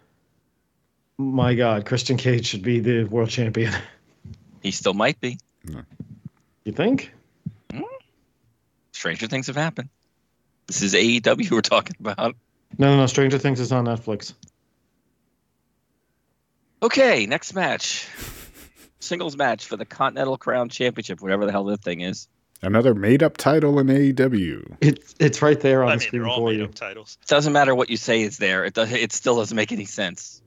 my 1.18 1.54
God, 1.54 1.84
Christian 1.84 2.16
Cage 2.16 2.46
should 2.46 2.62
be 2.62 2.78
the 2.78 3.04
world 3.04 3.30
champion. 3.30 3.72
He 4.62 4.72
still 4.72 4.92
might 4.94 5.20
be. 5.20 5.38
You 6.64 6.72
think? 6.72 7.12
Hmm. 7.72 7.82
Stranger 8.92 9.28
things 9.28 9.46
have 9.46 9.54
happened. 9.56 9.88
This 10.66 10.82
is 10.82 10.94
AEW 10.94 11.50
we're 11.52 11.60
talking 11.62 11.94
about. 12.00 12.34
No, 12.76 12.88
no, 12.90 12.96
no. 12.98 13.06
Stranger 13.06 13.38
Things 13.38 13.60
is 13.60 13.70
on 13.72 13.84
Netflix. 13.86 14.34
Okay, 16.82 17.26
next 17.26 17.54
match. 17.54 18.08
Singles 19.00 19.36
match 19.36 19.66
for 19.66 19.76
the 19.76 19.84
Continental 19.84 20.36
Crown 20.36 20.68
Championship, 20.68 21.20
whatever 21.20 21.46
the 21.46 21.52
hell 21.52 21.64
that 21.64 21.82
thing 21.82 22.00
is. 22.00 22.28
Another 22.60 22.94
made 22.94 23.22
up 23.22 23.36
title 23.36 23.78
in 23.78 23.86
AEW. 23.86 24.76
It's 24.80 25.14
it's 25.20 25.42
right 25.42 25.58
there 25.60 25.84
on 25.84 25.90
I 25.90 25.94
the 25.94 25.98
mean, 26.00 26.06
screen 26.08 26.22
they're 26.22 26.30
all 26.30 26.38
for 26.38 26.50
made 26.50 26.58
you. 26.58 26.64
up 26.64 26.74
titles. 26.74 27.16
It 27.22 27.28
doesn't 27.28 27.52
matter 27.52 27.74
what 27.74 27.88
you 27.88 27.96
say 27.96 28.22
is 28.22 28.36
there. 28.38 28.64
It 28.64 28.74
does, 28.74 28.92
it 28.92 29.12
still 29.12 29.36
doesn't 29.36 29.54
make 29.54 29.70
any 29.70 29.84
sense. 29.84 30.42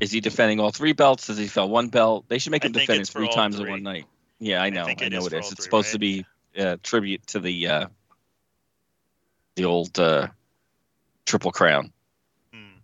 Is 0.00 0.10
he 0.10 0.20
defending 0.20 0.60
all 0.60 0.70
three 0.70 0.92
belts? 0.92 1.28
Does 1.28 1.38
he 1.38 1.44
defend 1.44 1.70
one 1.70 1.88
belt? 1.88 2.26
They 2.28 2.38
should 2.38 2.50
make 2.52 2.64
I 2.64 2.66
him 2.66 2.74
think 2.74 2.82
defend 2.86 2.98
it 2.98 3.00
it's 3.02 3.10
for 3.10 3.20
three 3.20 3.28
times 3.32 3.58
in 3.58 3.68
one 3.70 3.82
night. 3.82 4.04
Yeah, 4.40 4.62
I 4.62 4.70
know. 4.70 4.82
I, 4.82 4.86
think 4.86 5.02
it 5.02 5.12
know 5.12 5.20
is 5.20 5.26
it 5.26 5.30
for 5.30 5.38
It's 5.38 5.48
three, 5.54 5.62
supposed 5.64 5.92
to 5.92 5.98
be 5.98 6.26
a 6.56 6.76
tribute 6.76 7.26
to 7.28 7.40
the 7.40 7.68
uh, 7.68 7.86
the 9.54 9.64
old 9.64 9.98
uh, 9.98 10.28
Triple 11.24 11.52
Crown. 11.52 11.92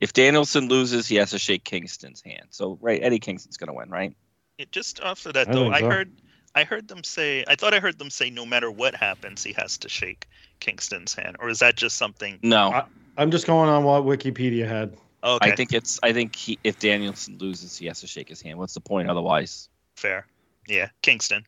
If 0.01 0.13
Danielson 0.13 0.69
loses, 0.69 1.07
he 1.09 1.17
has 1.17 1.31
to 1.31 1.39
shake 1.39 1.65
Kingston's 1.65 2.21
hand. 2.23 2.47
So, 2.51 2.79
right, 2.81 3.03
Eddie 3.03 3.19
Kingston's 3.19 3.57
going 3.57 3.69
to 3.69 3.73
win, 3.75 3.91
right? 3.91 4.15
It, 4.59 4.71
just 4.73 5.01
off 5.01 5.25
of 5.27 5.35
that 5.35 5.49
I 5.49 5.53
though, 5.53 5.63
think 5.65 5.75
I 5.75 5.81
so. 5.81 5.91
heard 5.91 6.13
I 6.55 6.65
heard 6.65 6.89
them 6.89 7.05
say 7.05 7.45
I 7.47 7.55
thought 7.55 7.75
I 7.75 7.81
heard 7.81 7.99
them 7.99 8.11
say 8.11 8.31
no 8.31 8.45
matter 8.47 8.71
what 8.71 8.95
happens, 8.95 9.43
he 9.45 9.53
has 9.55 9.79
to 9.79 9.89
shake 9.89 10.27
Kingston's 10.61 11.15
hand. 11.15 11.37
Or 11.41 11.49
is 11.49 11.59
that 11.61 11.77
just 11.77 11.97
something 11.97 12.39
No, 12.43 12.71
I- 12.73 12.85
I'm 13.17 13.31
just 13.31 13.47
going 13.47 13.69
on 13.69 13.85
what 13.85 14.05
Wikipedia 14.05 14.67
had. 14.67 14.97
okay, 15.25 15.51
I 15.53 15.55
think 15.57 15.73
it's. 15.73 15.99
I 16.03 16.13
think 16.13 16.35
he, 16.37 16.59
if 16.65 16.79
Danielson 16.79 17.39
loses, 17.39 17.77
he 17.77 17.87
has 17.87 18.01
to 18.01 18.07
shake 18.07 18.29
his 18.29 18.41
hand. 18.41 18.59
What's 18.59 18.75
the 18.75 18.81
point 18.81 19.11
otherwise? 19.11 19.69
fair. 19.97 20.27
Yeah, 20.69 20.91
Kingston. 21.03 21.45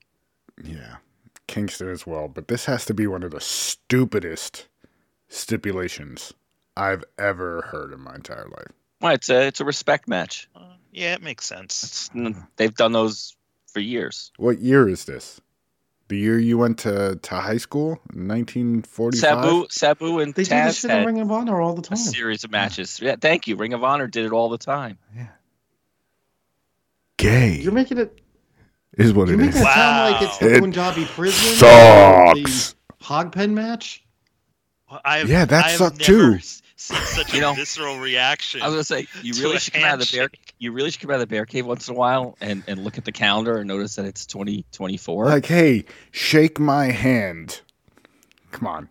Yeah. 0.64 0.96
Kingston 1.46 1.88
as 1.88 2.07
well. 2.07 2.26
But 2.28 2.48
this 2.48 2.64
has 2.66 2.84
to 2.86 2.94
be 2.94 3.07
one 3.07 3.22
of 3.22 3.30
the 3.32 3.40
stupidest 3.40 4.66
stipulations 5.28 6.32
I've 6.77 7.05
ever 7.18 7.62
heard 7.62 7.93
in 7.93 8.01
my 8.01 8.14
entire 8.14 8.47
life. 8.47 8.73
Well, 9.01 9.14
it's 9.14 9.29
a 9.29 9.47
it's 9.47 9.61
a 9.61 9.64
respect 9.64 10.09
match. 10.09 10.49
Uh, 10.55 10.61
yeah, 10.93 11.14
it 11.14 11.23
makes 11.23 11.47
sense. 11.47 12.11
It's, 12.14 12.41
they've 12.57 12.75
done 12.75 12.93
those 12.93 13.37
for 13.73 13.81
years. 13.81 14.33
What 14.37 14.59
year 14.61 14.89
is 14.89 15.05
this? 15.05 15.41
The 16.09 16.16
year 16.18 16.39
you 16.41 16.59
went 16.59 16.79
to, 16.81 17.21
to 17.23 17.35
high 17.37 17.59
school? 17.59 17.91
1945? 18.12 19.21
Sabu, 19.21 19.66
Sabu, 19.71 20.18
and 20.18 20.35
They 20.35 20.43
do 20.43 20.49
this 20.51 20.79
Taz 20.79 20.81
shit 20.81 20.91
in 20.91 21.07
Ring 21.07 21.21
of 21.21 21.31
Honor 21.31 21.61
all 21.61 21.75
the 21.75 21.83
a 21.83 21.85
time. 21.85 21.99
series 21.99 22.43
of 22.43 22.51
matches. 22.51 22.99
Yeah, 23.01 23.14
thank 23.14 23.47
you. 23.47 23.55
Ring 23.55 23.75
of 23.75 23.85
Honor 23.85 24.09
did 24.09 24.27
it 24.27 24.33
all 24.33 24.49
the 24.49 24.59
time. 24.59 24.99
Yeah. 25.16 25.29
Gay 27.16 27.59
You're 27.61 27.73
making 27.73 27.99
it. 27.99 28.21
is 28.99 29.12
what 29.12 29.29
You're 29.29 29.35
it 29.41 29.45
making 29.45 29.55
is. 29.57 29.61
it 29.61 29.64
sound 29.73 30.12
like 30.14 30.23
it's 30.23 30.39
the 30.39 30.55
It 30.57 30.61
Punjabi 30.61 31.05
prison. 31.05 31.55
Sucks. 31.57 32.75
The 32.99 33.05
Hogpen 33.05 33.51
match. 33.53 34.05
Well, 34.91 35.01
I've, 35.05 35.28
Yeah, 35.28 35.45
that 35.45 35.64
I've 35.66 35.78
sucked 35.78 36.01
never 36.01 36.34
too. 36.34 36.38
Seen 36.41 36.62
such 37.05 37.32
a 37.32 37.36
You 37.36 37.43
know, 37.43 37.53
visceral 37.55 37.99
reaction. 37.99 38.62
I 38.62 38.66
was 38.66 38.74
gonna 38.74 38.84
say 38.84 39.07
you 39.22 39.34
to 39.34 39.43
really 39.43 39.59
should 39.59 39.74
come 39.74 39.84
out 39.84 40.01
of 40.01 40.09
the 40.11 40.16
bear. 40.16 40.30
You 40.59 40.72
really 40.72 40.91
should 40.91 41.01
come 41.03 41.11
out 41.11 41.14
of 41.14 41.20
the 41.20 41.26
bear 41.26 41.47
cave 41.47 41.66
once 41.66 41.88
in 41.88 41.95
a 41.95 41.99
while 41.99 42.36
and, 42.41 42.62
and 42.66 42.82
look 42.82 42.99
at 42.99 43.05
the 43.05 43.12
calendar 43.12 43.59
and 43.59 43.68
notice 43.68 43.97
that 43.97 44.07
it's 44.07 44.26
2024. 44.26 45.26
Like, 45.26 45.47
hey, 45.47 45.84
shake 46.11 46.59
my 46.59 46.86
hand. 46.86 47.61
Come 48.51 48.66
on. 48.66 48.88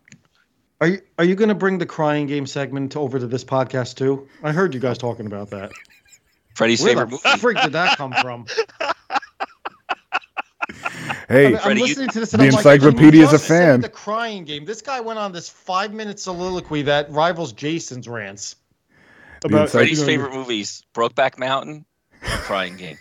Are 0.82 0.88
you 0.88 1.02
are 1.18 1.26
you 1.26 1.36
going 1.36 1.50
to 1.50 1.56
bring 1.56 1.78
the 1.78 1.86
crying 1.86 2.28
game 2.28 2.48
segment 2.48 2.96
over 2.96 3.20
to 3.20 3.28
this 3.28 3.44
podcast 3.44 3.96
too? 3.96 4.28
I 4.42 4.54
heard 4.54 4.74
you 4.74 4.80
guys 4.80 4.98
talking 4.98 5.26
about 5.26 5.50
that. 5.50 5.72
Freddie's 6.56 6.82
Where 6.82 6.92
favorite 6.92 7.10
the 7.10 7.30
movie. 7.30 7.40
freak 7.40 7.62
did 7.62 7.74
that 7.74 7.98
come 7.98 8.14
from? 8.22 8.46
Hey, 11.30 11.46
I 11.46 11.48
mean, 11.50 11.56
I'm 11.58 11.62
Freddie, 11.62 11.80
you- 11.82 11.86
listening 11.86 12.10
to 12.10 12.20
this 12.22 12.34
and 12.34 12.42
the 12.42 12.48
I'm 12.48 12.52
like, 12.54 12.66
encyclopedia 12.66 13.22
you 13.22 13.28
is 13.28 13.34
a 13.34 13.40
fan. 13.40 13.82
The 13.82 13.90
crying 13.90 14.46
game. 14.46 14.66
This 14.66 14.82
guy 14.82 15.00
went 15.00 15.20
on 15.20 15.32
this 15.32 15.48
five 15.48 15.94
minute 15.94 16.20
soliloquy 16.20 16.82
that 16.84 17.10
rivals 17.12 17.54
Jason's 17.54 18.08
rants. 18.08 18.56
encycl- 19.44 19.70
Freddie's 19.70 20.04
favorite 20.04 20.34
movies: 20.34 20.84
Brokeback 20.96 21.38
Mountain, 21.38 21.86
and 22.24 22.42
Crying 22.42 22.78
Game. 22.78 22.98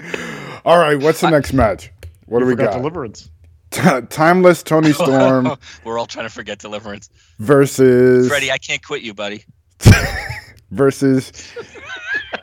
all 0.64 0.78
right, 0.78 0.98
what's 0.98 1.20
the 1.20 1.30
next 1.30 1.52
match? 1.52 1.90
What 2.26 2.40
do 2.40 2.46
we 2.46 2.52
forgot 2.52 2.72
got? 2.72 2.78
Deliverance. 2.78 3.30
T- 3.70 4.00
Timeless 4.08 4.62
Toni 4.62 4.92
Storm 4.94 5.56
We're 5.84 5.98
all 5.98 6.06
trying 6.06 6.26
to 6.26 6.32
forget 6.32 6.58
Deliverance. 6.58 7.10
versus 7.38 8.28
Freddie, 8.28 8.50
I 8.52 8.58
can't 8.58 8.82
quit 8.82 9.02
you, 9.02 9.14
buddy. 9.14 9.44
versus 10.70 11.32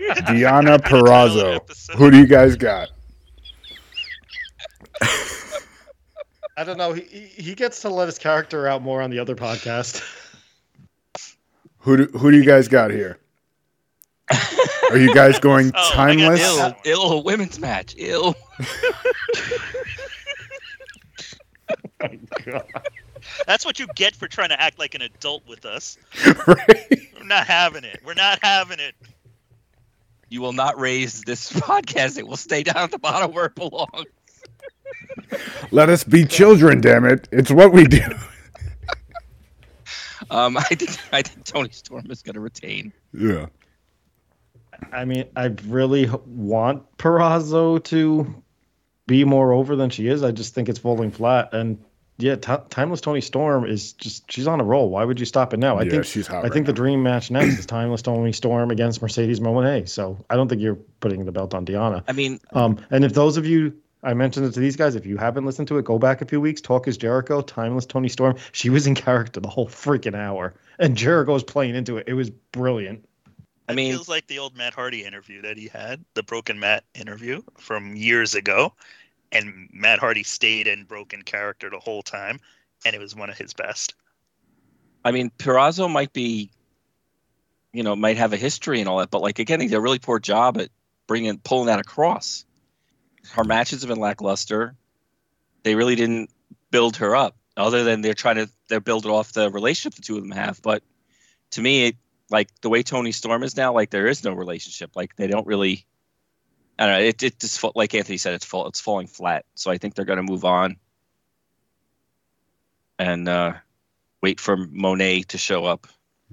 Deonna 0.09 0.77
Purrazzo. 0.79 1.59
Who 1.95 2.11
do 2.11 2.17
you 2.17 2.27
guys 2.27 2.55
got? 2.55 2.89
I 6.57 6.63
don't 6.63 6.77
know. 6.77 6.93
He 6.93 7.01
he 7.03 7.25
he 7.41 7.55
gets 7.55 7.81
to 7.81 7.89
let 7.89 8.07
his 8.07 8.19
character 8.19 8.67
out 8.67 8.81
more 8.81 9.01
on 9.01 9.09
the 9.09 9.19
other 9.19 9.35
podcast. 9.35 10.03
Who 11.79 11.97
do, 11.97 12.05
who 12.17 12.29
do 12.29 12.37
you 12.37 12.45
guys 12.45 12.67
got 12.67 12.91
here? 12.91 13.17
Are 14.91 14.97
you 14.97 15.13
guys 15.15 15.39
going 15.39 15.71
Oh, 15.75 15.89
timeless? 15.93 16.39
Ill. 16.41 16.59
Ill, 16.59 16.75
ill 16.85 17.23
women's 17.23 17.59
match. 17.59 17.95
Ill. 17.97 18.35
Oh, 22.03 22.07
God. 22.45 22.63
That's 23.45 23.63
what 23.63 23.77
you 23.79 23.85
get 23.95 24.15
for 24.15 24.27
trying 24.27 24.49
to 24.49 24.59
act 24.59 24.79
like 24.79 24.95
an 24.95 25.03
adult 25.03 25.47
with 25.47 25.65
us. 25.65 25.97
right? 26.47 26.87
We're 27.15 27.25
not 27.27 27.45
having 27.45 27.83
it. 27.83 27.99
We're 28.03 28.15
not 28.15 28.39
having 28.41 28.79
it. 28.79 28.95
You 30.31 30.39
will 30.39 30.53
not 30.53 30.79
raise 30.79 31.23
this 31.23 31.51
podcast. 31.59 32.17
It 32.17 32.25
will 32.25 32.37
stay 32.37 32.63
down 32.63 32.77
at 32.77 32.91
the 32.91 32.97
bottom 32.97 33.33
where 33.33 33.45
it 33.45 33.55
belongs. 33.55 34.07
Let 35.71 35.89
us 35.89 36.05
be 36.05 36.25
children, 36.25 36.79
damn 36.79 37.05
it. 37.05 37.27
It's 37.33 37.51
what 37.51 37.73
we 37.73 37.83
do. 37.83 38.01
Um, 40.29 40.55
I 40.57 40.63
think 40.63 40.97
I 41.11 41.21
think 41.21 41.43
Toni 41.43 41.69
Storm 41.71 42.09
is 42.09 42.23
going 42.23 42.35
to 42.35 42.39
retain. 42.39 42.93
Yeah. 43.13 43.47
I 44.93 45.03
mean, 45.03 45.25
I 45.35 45.53
really 45.67 46.09
want 46.25 46.97
Purrazzo 46.97 47.83
to 47.85 48.43
be 49.07 49.25
more 49.25 49.51
over 49.51 49.75
than 49.75 49.89
she 49.89 50.07
is. 50.07 50.23
I 50.23 50.31
just 50.31 50.53
think 50.53 50.69
it's 50.69 50.79
falling 50.79 51.11
flat. 51.11 51.53
And 51.53 51.83
yeah, 52.21 52.35
Ti 52.35 52.53
Timeless 52.69 53.01
Toni 53.01 53.21
Storm 53.21 53.65
is 53.65 53.93
just 53.93 54.31
she's 54.31 54.47
on 54.47 54.61
a 54.61 54.63
roll. 54.63 54.89
Why 54.89 55.03
would 55.03 55.19
you 55.19 55.25
stop 55.25 55.53
it 55.53 55.57
now? 55.57 55.77
I 55.77 55.83
yeah, 55.83 55.91
think 55.91 56.05
she's 56.05 56.27
hot. 56.27 56.39
I 56.39 56.41
right 56.43 56.53
think 56.53 56.65
the 56.65 56.73
dream 56.73 57.03
match 57.03 57.31
next 57.31 57.59
is 57.59 57.65
Timeless 57.65 58.01
Toni 58.01 58.31
Storm 58.33 58.71
against 58.71 59.01
Mercedes 59.01 59.39
Moné. 59.39 59.87
So 59.87 60.23
I 60.29 60.35
don't 60.35 60.47
think 60.47 60.61
you're 60.61 60.79
putting 60.99 61.25
the 61.25 61.31
belt 61.31 61.53
on 61.53 61.65
Deonna. 61.65 62.03
I 62.07 62.13
mean, 62.13 62.39
Um, 62.53 62.77
and 62.91 63.03
if 63.03 63.13
those 63.13 63.37
of 63.37 63.45
you, 63.45 63.73
I 64.03 64.13
mentioned 64.13 64.45
it 64.45 64.53
to 64.53 64.59
these 64.59 64.75
guys, 64.75 64.95
if 64.95 65.05
you 65.05 65.17
haven't 65.17 65.45
listened 65.45 65.67
to 65.69 65.77
it, 65.77 65.85
go 65.85 65.99
back 65.99 66.21
a 66.21 66.25
few 66.25 66.41
weeks. 66.41 66.61
Talk 66.61 66.87
is 66.87 66.97
Jericho, 66.97 67.41
Timeless 67.41 67.85
Toni 67.85 68.09
Storm. 68.09 68.35
She 68.51 68.69
was 68.69 68.87
in 68.87 68.95
character 68.95 69.39
the 69.39 69.49
whole 69.49 69.67
freaking 69.67 70.15
hour, 70.15 70.53
and 70.79 70.95
Jericho 70.97 71.33
was 71.33 71.43
playing 71.43 71.75
into 71.75 71.97
it. 71.97 72.07
It 72.07 72.13
was 72.13 72.29
brilliant. 72.29 73.05
I 73.69 73.73
mean, 73.73 73.85
It 73.85 73.89
mean, 73.89 73.97
feels 73.97 74.09
like 74.09 74.27
the 74.27 74.39
old 74.39 74.57
Matt 74.57 74.73
Hardy 74.73 75.03
interview 75.03 75.43
that 75.43 75.57
he 75.57 75.67
had, 75.67 76.03
the 76.15 76.23
Broken 76.23 76.59
Matt 76.59 76.83
interview 76.93 77.41
from 77.57 77.95
years 77.95 78.35
ago, 78.35 78.73
and 79.31 79.69
Matt 79.71 79.99
Hardy 79.99 80.23
stayed 80.23 80.67
in 80.67 80.83
broken 80.83 81.21
character 81.23 81.69
the 81.69 81.79
whole 81.79 82.01
time, 82.01 82.39
and 82.85 82.95
it 82.95 82.99
was 82.99 83.15
one 83.15 83.29
of 83.29 83.37
his 83.37 83.53
best. 83.53 83.95
I 85.03 85.11
mean, 85.11 85.31
Purrazzo 85.37 85.89
might 85.89 86.13
be, 86.13 86.51
you 87.73 87.83
know, 87.83 87.95
might 87.95 88.17
have 88.17 88.33
a 88.33 88.37
history 88.37 88.79
and 88.79 88.89
all 88.89 88.99
that, 88.99 89.11
but 89.11 89.21
like 89.21 89.39
again, 89.39 89.61
he 89.61 89.67
did 89.67 89.75
a 89.75 89.81
really 89.81 89.99
poor 89.99 90.19
job 90.19 90.57
at 90.57 90.69
bringing 91.07 91.37
pulling 91.39 91.67
that 91.67 91.79
across. 91.79 92.45
Her 93.31 93.43
matches 93.43 93.81
have 93.81 93.89
been 93.89 93.99
lackluster. 93.99 94.75
They 95.63 95.75
really 95.75 95.95
didn't 95.95 96.29
build 96.71 96.97
her 96.97 97.15
up, 97.15 97.35
other 97.57 97.83
than 97.83 98.01
they're 98.01 98.13
trying 98.13 98.37
to 98.37 98.49
they're 98.67 98.79
building 98.79 99.11
off 99.11 99.33
the 99.33 99.51
relationship 99.51 99.95
the 99.95 100.01
two 100.01 100.17
of 100.17 100.23
them 100.23 100.31
have. 100.31 100.61
But 100.61 100.83
to 101.51 101.61
me, 101.61 101.87
it, 101.87 101.95
like 102.29 102.49
the 102.61 102.69
way 102.69 102.81
Toni 102.83 103.11
Storm 103.11 103.43
is 103.43 103.57
now, 103.57 103.73
like 103.73 103.89
there 103.89 104.07
is 104.07 104.23
no 104.23 104.33
relationship. 104.33 104.91
Like 104.95 105.15
they 105.15 105.27
don't 105.27 105.47
really. 105.47 105.85
I 106.81 106.87
don't 106.87 106.93
know. 106.95 107.05
It, 107.05 107.21
it 107.21 107.39
just 107.39 107.63
like 107.75 107.93
Anthony 107.93 108.17
said, 108.17 108.33
it's 108.33 108.43
fall, 108.43 108.65
it's 108.65 108.81
falling 108.81 109.05
flat. 109.05 109.45
So 109.53 109.69
I 109.69 109.77
think 109.77 109.93
they're 109.93 110.03
going 110.03 110.17
to 110.17 110.23
move 110.23 110.43
on 110.43 110.77
and 112.97 113.29
uh, 113.29 113.53
wait 114.23 114.39
for 114.39 114.57
Moné 114.57 115.23
to 115.27 115.37
show 115.37 115.65
up. 115.65 115.85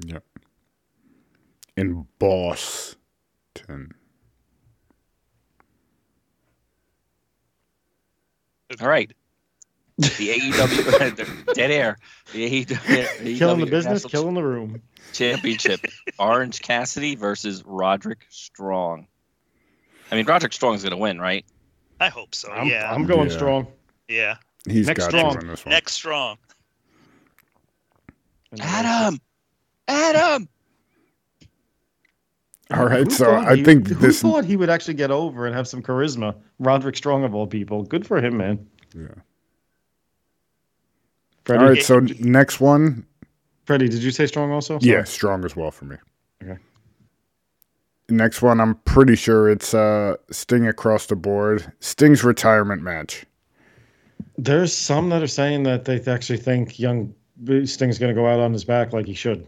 Yep. 0.07 0.25
In 1.77 2.07
Boston. 2.19 2.97
All 8.81 8.89
right. 8.89 9.13
The 9.99 10.07
AEW 10.07 11.45
dead 11.55 11.71
air. 11.71 11.99
The 12.33 12.65
AEW, 12.65 13.37
killing 13.37 13.61
the 13.61 13.67
business, 13.67 14.05
National 14.05 14.11
killing 14.11 14.35
the 14.35 14.45
room. 14.45 14.81
Championship. 15.13 15.81
Orange 16.19 16.63
Cassidy 16.63 17.17
versus 17.17 17.63
Roderick 17.67 18.25
Strong. 18.31 19.09
I 20.11 20.15
mean, 20.17 20.27
Roderick 20.27 20.53
Strong 20.53 20.75
is 20.77 20.83
going 20.83 20.91
to 20.93 20.97
win, 20.97 21.21
right? 21.21 21.45
I 22.01 22.09
hope 22.09 22.35
so. 22.35 22.51
I'm, 22.51 22.67
yeah, 22.69 22.91
I'm 22.93 23.07
going 23.07 23.29
Yeah. 23.29 23.37
strong. 23.37 23.67
yeah. 24.09 24.37
He's 24.69 24.87
Next 24.87 25.01
got 25.01 25.11
strong. 25.11 25.33
to 25.33 25.39
win 25.39 25.47
this 25.49 25.65
one. 25.65 25.71
Next 25.73 25.93
strong. 25.93 26.37
Adam, 28.61 29.19
Adam. 29.89 30.49
All 32.71 32.85
right, 32.87 33.05
Who 33.05 33.11
so 33.11 33.35
I 33.35 33.57
he- 33.57 33.65
think 33.65 33.89
who 33.89 33.95
this. 33.95 34.21
thought 34.21 34.45
he 34.45 34.57
would 34.57 34.69
actually 34.71 34.95
get 34.95 35.11
over 35.11 35.47
and 35.47 35.55
have 35.55 35.67
some 35.67 35.83
charisma. 35.83 36.35
Roderick 36.59 36.97
Strong 36.97 37.25
of 37.25 37.35
all 37.35 37.47
people. 37.47 37.83
Good 37.83 38.07
for 38.07 38.21
him, 38.21 38.37
man. 38.37 38.67
Yeah. 38.95 39.07
Freddie, 41.45 41.63
All 41.65 41.71
right, 41.71 41.83
so 41.83 42.01
next 42.21 42.61
one. 42.61 43.07
Freddie, 43.65 43.89
did 43.89 44.03
you 44.03 44.11
say 44.11 44.27
Strong 44.27 44.51
also? 44.53 44.79
Yeah, 44.83 45.05
strong 45.05 45.45
as 45.47 45.57
well 45.57 45.71
for 45.71 45.87
me. 45.87 45.97
Okay. 46.43 46.59
Next 48.11 48.41
one, 48.41 48.61
I'm 48.61 48.75
pretty 48.77 49.17
sure 49.17 49.51
it's 49.51 49.75
uh, 49.75 50.17
Sting 50.31 50.67
across 50.67 51.07
the 51.07 51.17
board. 51.17 51.71
Sting's 51.81 52.25
retirement 52.25 52.83
match. 52.83 53.27
There's 54.39 54.75
some 54.75 55.11
that 55.11 55.23
are 55.23 55.27
saying 55.27 55.65
that 55.65 55.85
they 55.85 56.01
actually 56.11 56.39
think 56.39 56.79
young 56.79 57.15
Sting's 57.65 57.99
going 57.99 58.09
to 58.09 58.15
go 58.21 58.27
out 58.27 58.41
on 58.41 58.53
his 58.53 58.65
back 58.65 58.93
like 58.93 59.07
he 59.07 59.15
should. 59.15 59.47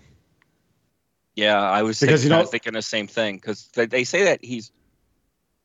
Yeah, 1.36 1.58
I 1.60 1.82
was 1.82 1.98
Because, 1.98 2.20
thinking, 2.22 2.36
you 2.36 2.42
know- 2.42 2.46
thinking 2.48 2.72
the 2.74 2.82
same 2.82 3.06
thing 3.06 3.36
because 3.36 3.68
they, 3.74 3.86
they 3.86 4.04
say 4.04 4.24
that 4.24 4.44
he's 4.44 4.70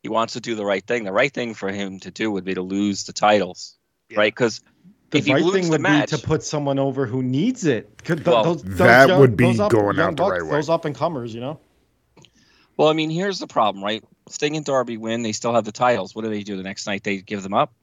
he 0.04 0.10
wants 0.10 0.34
to 0.34 0.40
do 0.40 0.54
the 0.56 0.64
right 0.66 0.86
thing. 0.86 1.04
The 1.04 1.12
right 1.12 1.34
thing 1.34 1.54
for 1.56 1.72
him 1.72 2.00
to 2.02 2.12
do 2.12 2.32
would 2.32 2.44
be 2.46 2.54
to 2.54 2.62
lose 2.62 3.06
the 3.06 3.14
titles, 3.14 3.76
Yeah. 4.10 4.20
right? 4.20 4.34
Because 4.34 4.62
The 5.10 5.18
If 5.18 5.28
right 5.28 5.44
thing 5.52 5.64
the 5.66 5.70
would 5.72 5.82
match- 5.82 6.12
be 6.12 6.18
to 6.18 6.24
put 6.26 6.44
someone 6.44 6.78
over 6.80 7.08
who 7.08 7.24
needs 7.24 7.66
it. 7.66 8.04
Could 8.04 8.20
th- 8.20 8.28
Well, 8.28 8.44
those, 8.44 8.64
those 8.64 8.78
that 8.78 9.08
young- 9.10 9.20
would 9.20 9.36
be 9.36 9.60
up- 9.60 9.72
going 9.72 9.98
young 9.98 10.10
out 10.10 10.18
the 10.18 10.24
bucks, 10.24 10.32
right 10.32 10.44
way. 10.44 10.52
Those 10.52 10.70
up 10.70 10.86
and 10.86 10.96
comers, 10.96 11.34
you 11.34 11.42
know. 11.42 11.60
Well, 12.78 12.90
I 12.90 12.94
mean, 12.94 13.10
here's 13.10 13.40
the 13.40 13.48
problem, 13.48 13.84
right? 13.84 14.04
Sting 14.30 14.56
and 14.56 14.66
Darby 14.66 14.98
win. 14.98 15.22
They 15.22 15.32
still 15.32 15.54
have 15.54 15.64
the 15.64 15.72
titles. 15.72 16.14
What 16.14 16.24
do 16.24 16.30
they 16.30 16.44
do 16.44 16.58
the 16.58 16.64
next 16.64 16.88
night? 16.88 17.04
They 17.04 17.18
give 17.18 17.42
them 17.42 17.54
up, 17.54 17.74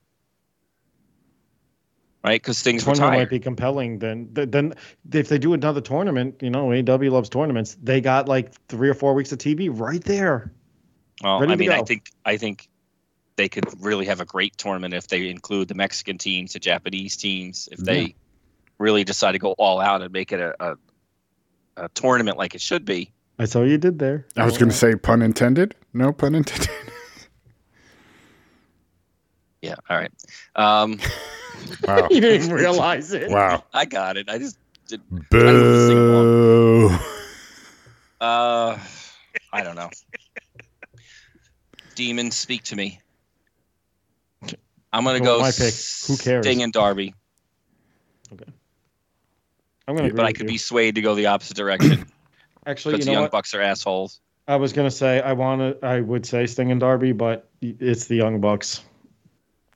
right? 2.25 2.41
Because 2.41 2.59
Sting's 2.59 2.85
tournament 2.85 3.11
retired. 3.11 3.21
might 3.23 3.31
be 3.31 3.39
compelling. 3.39 3.99
Then, 3.99 4.29
then 4.33 4.75
if 5.11 5.29
they 5.29 5.39
do 5.39 5.55
another 5.55 5.81
tournament, 5.81 6.43
you 6.43 6.51
know, 6.51 6.73
AW 6.73 7.11
loves 7.11 7.29
tournaments. 7.29 7.77
They 7.83 8.01
got 8.01 8.29
like 8.29 8.53
three 8.69 8.89
or 8.89 8.95
four 8.95 9.15
weeks 9.15 9.33
of 9.33 9.39
TV 9.39 9.71
right 9.73 10.03
there. 10.05 10.53
well, 11.23 11.41
ready 11.41 11.53
I 11.53 11.57
mean, 11.57 11.71
I 11.71 11.83
think 11.83 12.11
I 12.25 12.37
think 12.37 12.69
they 13.37 13.49
could 13.49 13.65
really 13.83 14.07
have 14.07 14.21
a 14.21 14.27
great 14.27 14.57
tournament 14.57 14.95
if 14.95 15.09
they 15.09 15.31
include 15.31 15.69
the 15.69 15.75
Mexican 15.75 16.19
teams, 16.19 16.53
the 16.53 16.59
Japanese 16.59 17.17
teams. 17.17 17.69
If 17.73 17.79
they 17.79 18.15
really 18.79 19.05
decide 19.05 19.33
to 19.33 19.39
go 19.39 19.53
all 19.53 19.81
out 19.81 20.03
and 20.03 20.13
make 20.13 20.33
it 20.33 20.41
a, 20.41 20.55
a, 20.61 20.77
a 21.77 21.89
tournament 21.91 22.37
like 22.37 22.55
it 22.55 22.61
should 22.61 22.85
be. 22.85 23.13
I 23.39 23.45
saw 23.47 23.63
you 23.63 23.79
did 23.79 23.99
there. 23.99 24.27
I 24.37 24.45
was 24.45 24.59
going 24.59 24.69
to 24.71 24.77
say 24.77 24.95
pun 24.95 25.23
intended. 25.23 25.75
No 25.93 26.13
pun 26.13 26.35
intended. 26.35 26.69
Yeah. 29.63 29.77
All 29.89 29.97
right. 29.97 30.11
Um, 30.57 30.99
Wow. 31.87 32.09
you 32.11 32.21
didn't 32.21 32.43
even 32.43 32.57
realize 32.57 33.13
it. 33.13 33.31
Wow. 33.31 33.63
I 33.73 33.85
got 33.85 34.17
it. 34.17 34.29
I 34.29 34.39
just 34.39 34.59
did. 34.89 35.01
Boo. 35.31 36.91
uh, 38.21 38.79
I 39.53 39.63
don't 39.63 39.77
know. 39.77 39.91
Demons, 41.95 42.37
speak 42.37 42.65
to 42.65 42.77
me. 42.77 43.01
I'm 44.93 45.05
gonna 45.05 45.21
Well, 45.21 45.39
go 45.39 45.41
my 45.41 45.53
pick. 45.53 45.75
Who 46.07 46.17
cares? 46.17 46.45
Sting 46.45 46.63
and 46.63 46.73
Darby, 46.73 47.15
Okay. 48.33 48.51
I'm 49.87 49.97
going 49.97 50.09
to 50.09 50.15
but 50.15 50.25
I 50.25 50.33
could 50.33 50.47
be 50.47 50.59
swayed 50.59 50.97
to 50.97 51.03
go 51.03 51.15
the 51.15 51.27
opposite 51.27 51.57
direction 51.57 52.07
Actually, 52.67 52.93
you 52.93 52.97
because 52.99 53.07
know 53.07 53.11
the 53.11 53.15
Young 53.15 53.23
what? 53.25 53.33
Bucks 53.33 53.55
are 53.55 53.61
assholes. 53.61 54.21
I 54.49 54.57
was 54.57 54.73
going 54.73 54.89
to 54.89 54.95
say 54.95 55.21
I 55.21 55.33
want 55.33 55.61
to. 55.81 55.87
I 55.87 56.01
would 56.01 56.27
say 56.27 56.47
Sting 56.47 56.71
and 56.71 56.81
Darby, 56.81 57.13
but 57.13 57.49
it's 57.61 58.07
the 58.07 58.17
Young 58.17 58.41
Bucks. 58.41 58.83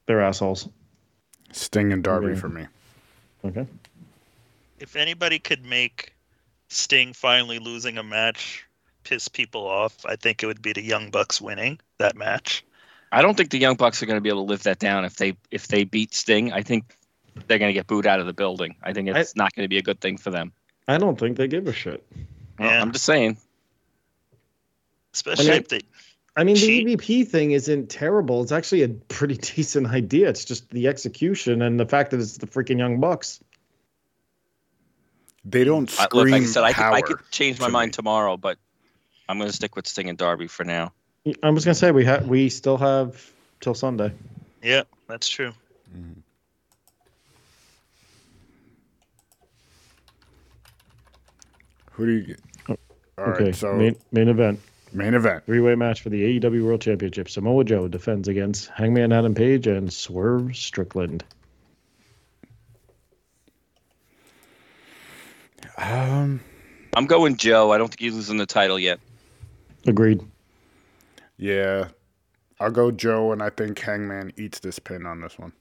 They're 0.07 0.21
assholes. 0.21 0.69
Sting 1.53 1.93
and 1.93 2.03
Darby 2.03 2.29
Okay. 2.29 2.41
for 2.41 2.49
me. 2.49 2.67
Okay. 3.45 3.67
If 4.79 4.97
anybody 4.97 5.39
could 5.39 5.65
make 5.65 6.15
Sting 6.69 7.13
finally 7.13 7.59
losing 7.59 7.99
a 7.99 8.03
match 8.03 8.67
piss 9.05 9.29
people 9.29 9.67
off, 9.67 10.05
I 10.05 10.17
think 10.17 10.43
it 10.43 10.47
would 10.47 10.61
be 10.61 10.73
the 10.73 10.83
Young 10.83 11.11
Bucks 11.11 11.41
winning 11.41 11.79
that 11.99 12.17
match. 12.17 12.65
I 13.13 13.23
don't 13.23 13.37
think 13.37 13.51
the 13.51 13.59
Young 13.59 13.77
Bucks 13.77 14.03
are 14.03 14.07
going 14.07 14.17
to 14.17 14.21
be 14.21 14.29
able 14.29 14.45
to 14.45 14.51
live 14.51 14.65
that 14.65 14.79
down 14.81 15.05
if 15.05 15.17
they 15.17 15.37
if 15.51 15.69
they 15.69 15.85
beat 15.85 16.13
Sting. 16.13 16.53
I 16.53 16.63
think 16.63 16.97
they're 17.47 17.59
going 17.59 17.71
to 17.71 17.75
get 17.75 17.87
booed 17.87 18.07
out 18.07 18.21
of 18.21 18.27
the 18.27 18.33
building. 18.33 18.75
I 18.83 18.93
think 18.93 19.09
it's 19.09 19.37
not 19.37 19.55
going 19.55 19.65
to 19.65 19.69
be 19.69 19.79
a 19.79 19.83
good 19.83 20.01
thing 20.01 20.17
for 20.17 20.31
them. 20.31 20.53
I 20.89 20.99
don't 20.99 21.19
think 21.19 21.37
they 21.37 21.49
give 21.49 21.67
a 21.69 21.73
shit. 21.73 22.05
Well, 22.59 22.69
Yeah. 22.69 22.81
I'm 22.81 22.93
just 22.93 23.05
saying. 23.05 23.37
Especially 25.15 25.47
I 25.49 25.51
mean- 25.53 25.61
if 25.61 25.69
they 25.69 25.81
I 26.39 26.45
mean, 26.45 26.57
Cheat. 26.57 26.85
the 26.85 26.97
EVP 26.97 27.29
thing 27.29 27.53
isn't 27.53 27.89
terrible. 27.89 28.43
It's 28.43 28.53
actually 28.53 28.83
a 28.83 28.89
pretty 28.91 29.37
decent 29.55 29.87
idea. 29.87 30.29
It's 30.29 30.45
just 30.45 30.69
the 30.69 30.87
execution 30.87 31.63
and 31.63 31.81
the 31.81 31.87
fact 31.87 32.11
that 32.11 32.21
it's 32.21 32.37
the 32.37 32.47
freaking 32.47 32.77
Young 32.77 33.01
Bucks. 33.01 33.41
They 35.47 35.65
don't 35.65 35.89
I, 35.99 36.05
scream 36.05 36.25
look, 36.25 36.33
like 36.33 36.43
I 36.43 36.45
said, 36.45 36.65
I 36.65 36.73
could, 36.73 36.83
power. 36.83 36.95
I 36.95 37.01
could 37.01 37.31
change 37.31 37.59
my 37.59 37.67
to 37.67 37.73
mind 37.73 37.89
me. 37.89 37.93
tomorrow, 37.93 38.37
but 38.37 38.59
I'm 39.29 39.39
going 39.39 39.49
to 39.49 39.57
stick 39.57 39.77
with 39.77 39.87
Sting 39.87 40.11
and 40.11 40.19
Darby 40.19 40.47
for 40.47 40.65
now. 40.65 40.93
I 41.43 41.51
was 41.51 41.65
gonna 41.65 41.75
say 41.75 41.91
we 41.91 42.05
have 42.05 42.29
we 42.29 42.49
still 42.51 42.77
have 42.77 43.29
till 43.61 43.75
Sunday. 43.75 44.13
Yeah, 44.63 44.83
that's 45.09 45.29
true. 45.29 45.53
Mm-hmm. 45.97 46.21
Who 51.97 52.07
do 52.07 52.13
you 52.13 52.21
get? 52.27 52.41
All 52.69 52.77
right, 53.25 53.41
okay, 53.41 53.53
so 53.53 53.73
main, 53.75 53.97
main 54.13 54.29
event, 54.29 54.61
main 54.93 55.15
event. 55.15 55.47
three 55.47 55.61
way 55.61 55.75
match 55.75 56.03
for 56.03 56.11
the 56.11 56.39
AEW 56.39 56.63
World 56.65 56.83
Championship. 56.83 57.31
Samoa 57.31 57.65
Joe 57.65 57.89
defends 57.89 58.29
against 58.29 58.69
Hangman 58.69 59.13
Adam 59.13 59.35
Page 59.35 59.67
and 59.67 59.91
Swerve 59.91 60.55
Strickland. 60.55 61.25
Um, 65.79 66.41
I'm 66.95 67.07
going 67.07 67.37
Joe. 67.37 67.73
I 67.73 67.79
don't 67.79 67.89
think 67.89 68.01
he's 68.01 68.15
losing 68.15 68.37
the 68.37 68.47
title 68.47 68.79
yet. 68.79 69.01
Agreed. 69.87 70.21
yeah, 71.39 71.89
I'll 72.61 72.71
go 72.71 72.91
Joe, 72.91 73.33
and 73.33 73.43
I 73.43 73.51
think 73.51 73.79
Hangman 73.79 74.33
eats 74.37 74.59
this 74.59 74.79
pin 74.79 75.07
on 75.07 75.21
this 75.21 75.39
one. 75.39 75.53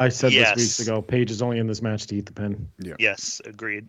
I 0.00 0.08
said 0.08 0.32
Yes. 0.32 0.54
this 0.54 0.78
weeks 0.78 0.88
ago. 0.88 1.02
Page 1.02 1.30
is 1.30 1.42
only 1.42 1.58
in 1.58 1.66
this 1.66 1.82
match 1.82 2.06
to 2.06 2.16
eat 2.16 2.26
the 2.26 2.32
pin. 2.32 2.68
Yeah. 2.78 2.94
Yes, 2.98 3.40
agreed. 3.44 3.88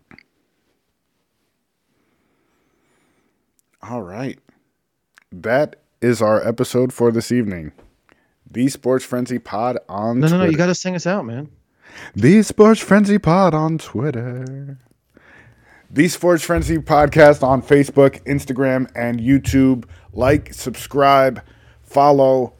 All 3.81 4.01
right, 4.03 4.38
that 5.31 5.77
is 6.01 6.22
our 6.22 6.45
episode 6.45 6.91
for 6.93 7.11
this 7.11 7.31
evening. 7.31 7.72
The 8.51 8.68
Sports 8.68 9.06
Frenzy 9.06 9.39
Pod 9.39 9.77
on 9.88 10.19
No, 10.19 10.27
no, 10.27 10.30
Twitter. 10.30 10.43
no. 10.45 10.49
You 10.51 10.57
got 10.57 10.65
to 10.68 10.76
sing 10.76 10.95
us 10.95 11.06
out, 11.07 11.26
man. 11.26 11.49
The 12.15 12.41
Sports 12.43 12.80
Frenzy 12.81 13.18
Pod 13.19 13.53
on 13.53 13.77
Twitter. 13.77 14.77
The 15.91 16.07
Sports 16.07 16.43
Frenzy 16.43 16.77
Podcast 16.77 17.41
on 17.43 17.61
Facebook, 17.61 18.23
Instagram, 18.26 18.89
and 18.95 19.19
YouTube. 19.19 19.85
Like, 20.14 20.53
subscribe, 20.53 21.41
follow. 21.84 22.53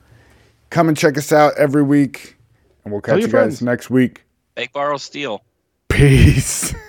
Come 0.70 0.88
and 0.90 0.98
check 0.98 1.18
us 1.18 1.32
out 1.32 1.54
every 1.58 1.84
week. 1.84 2.38
And 2.84 2.92
we'll 2.92 3.02
catch 3.02 3.20
your 3.20 3.22
you 3.22 3.26
guys 3.28 3.32
friends. 3.32 3.62
next 3.62 3.90
week. 3.90 4.24
Make 4.56 4.72
borrow 4.74 4.98
steal. 4.98 5.44
Peace. 5.90 6.74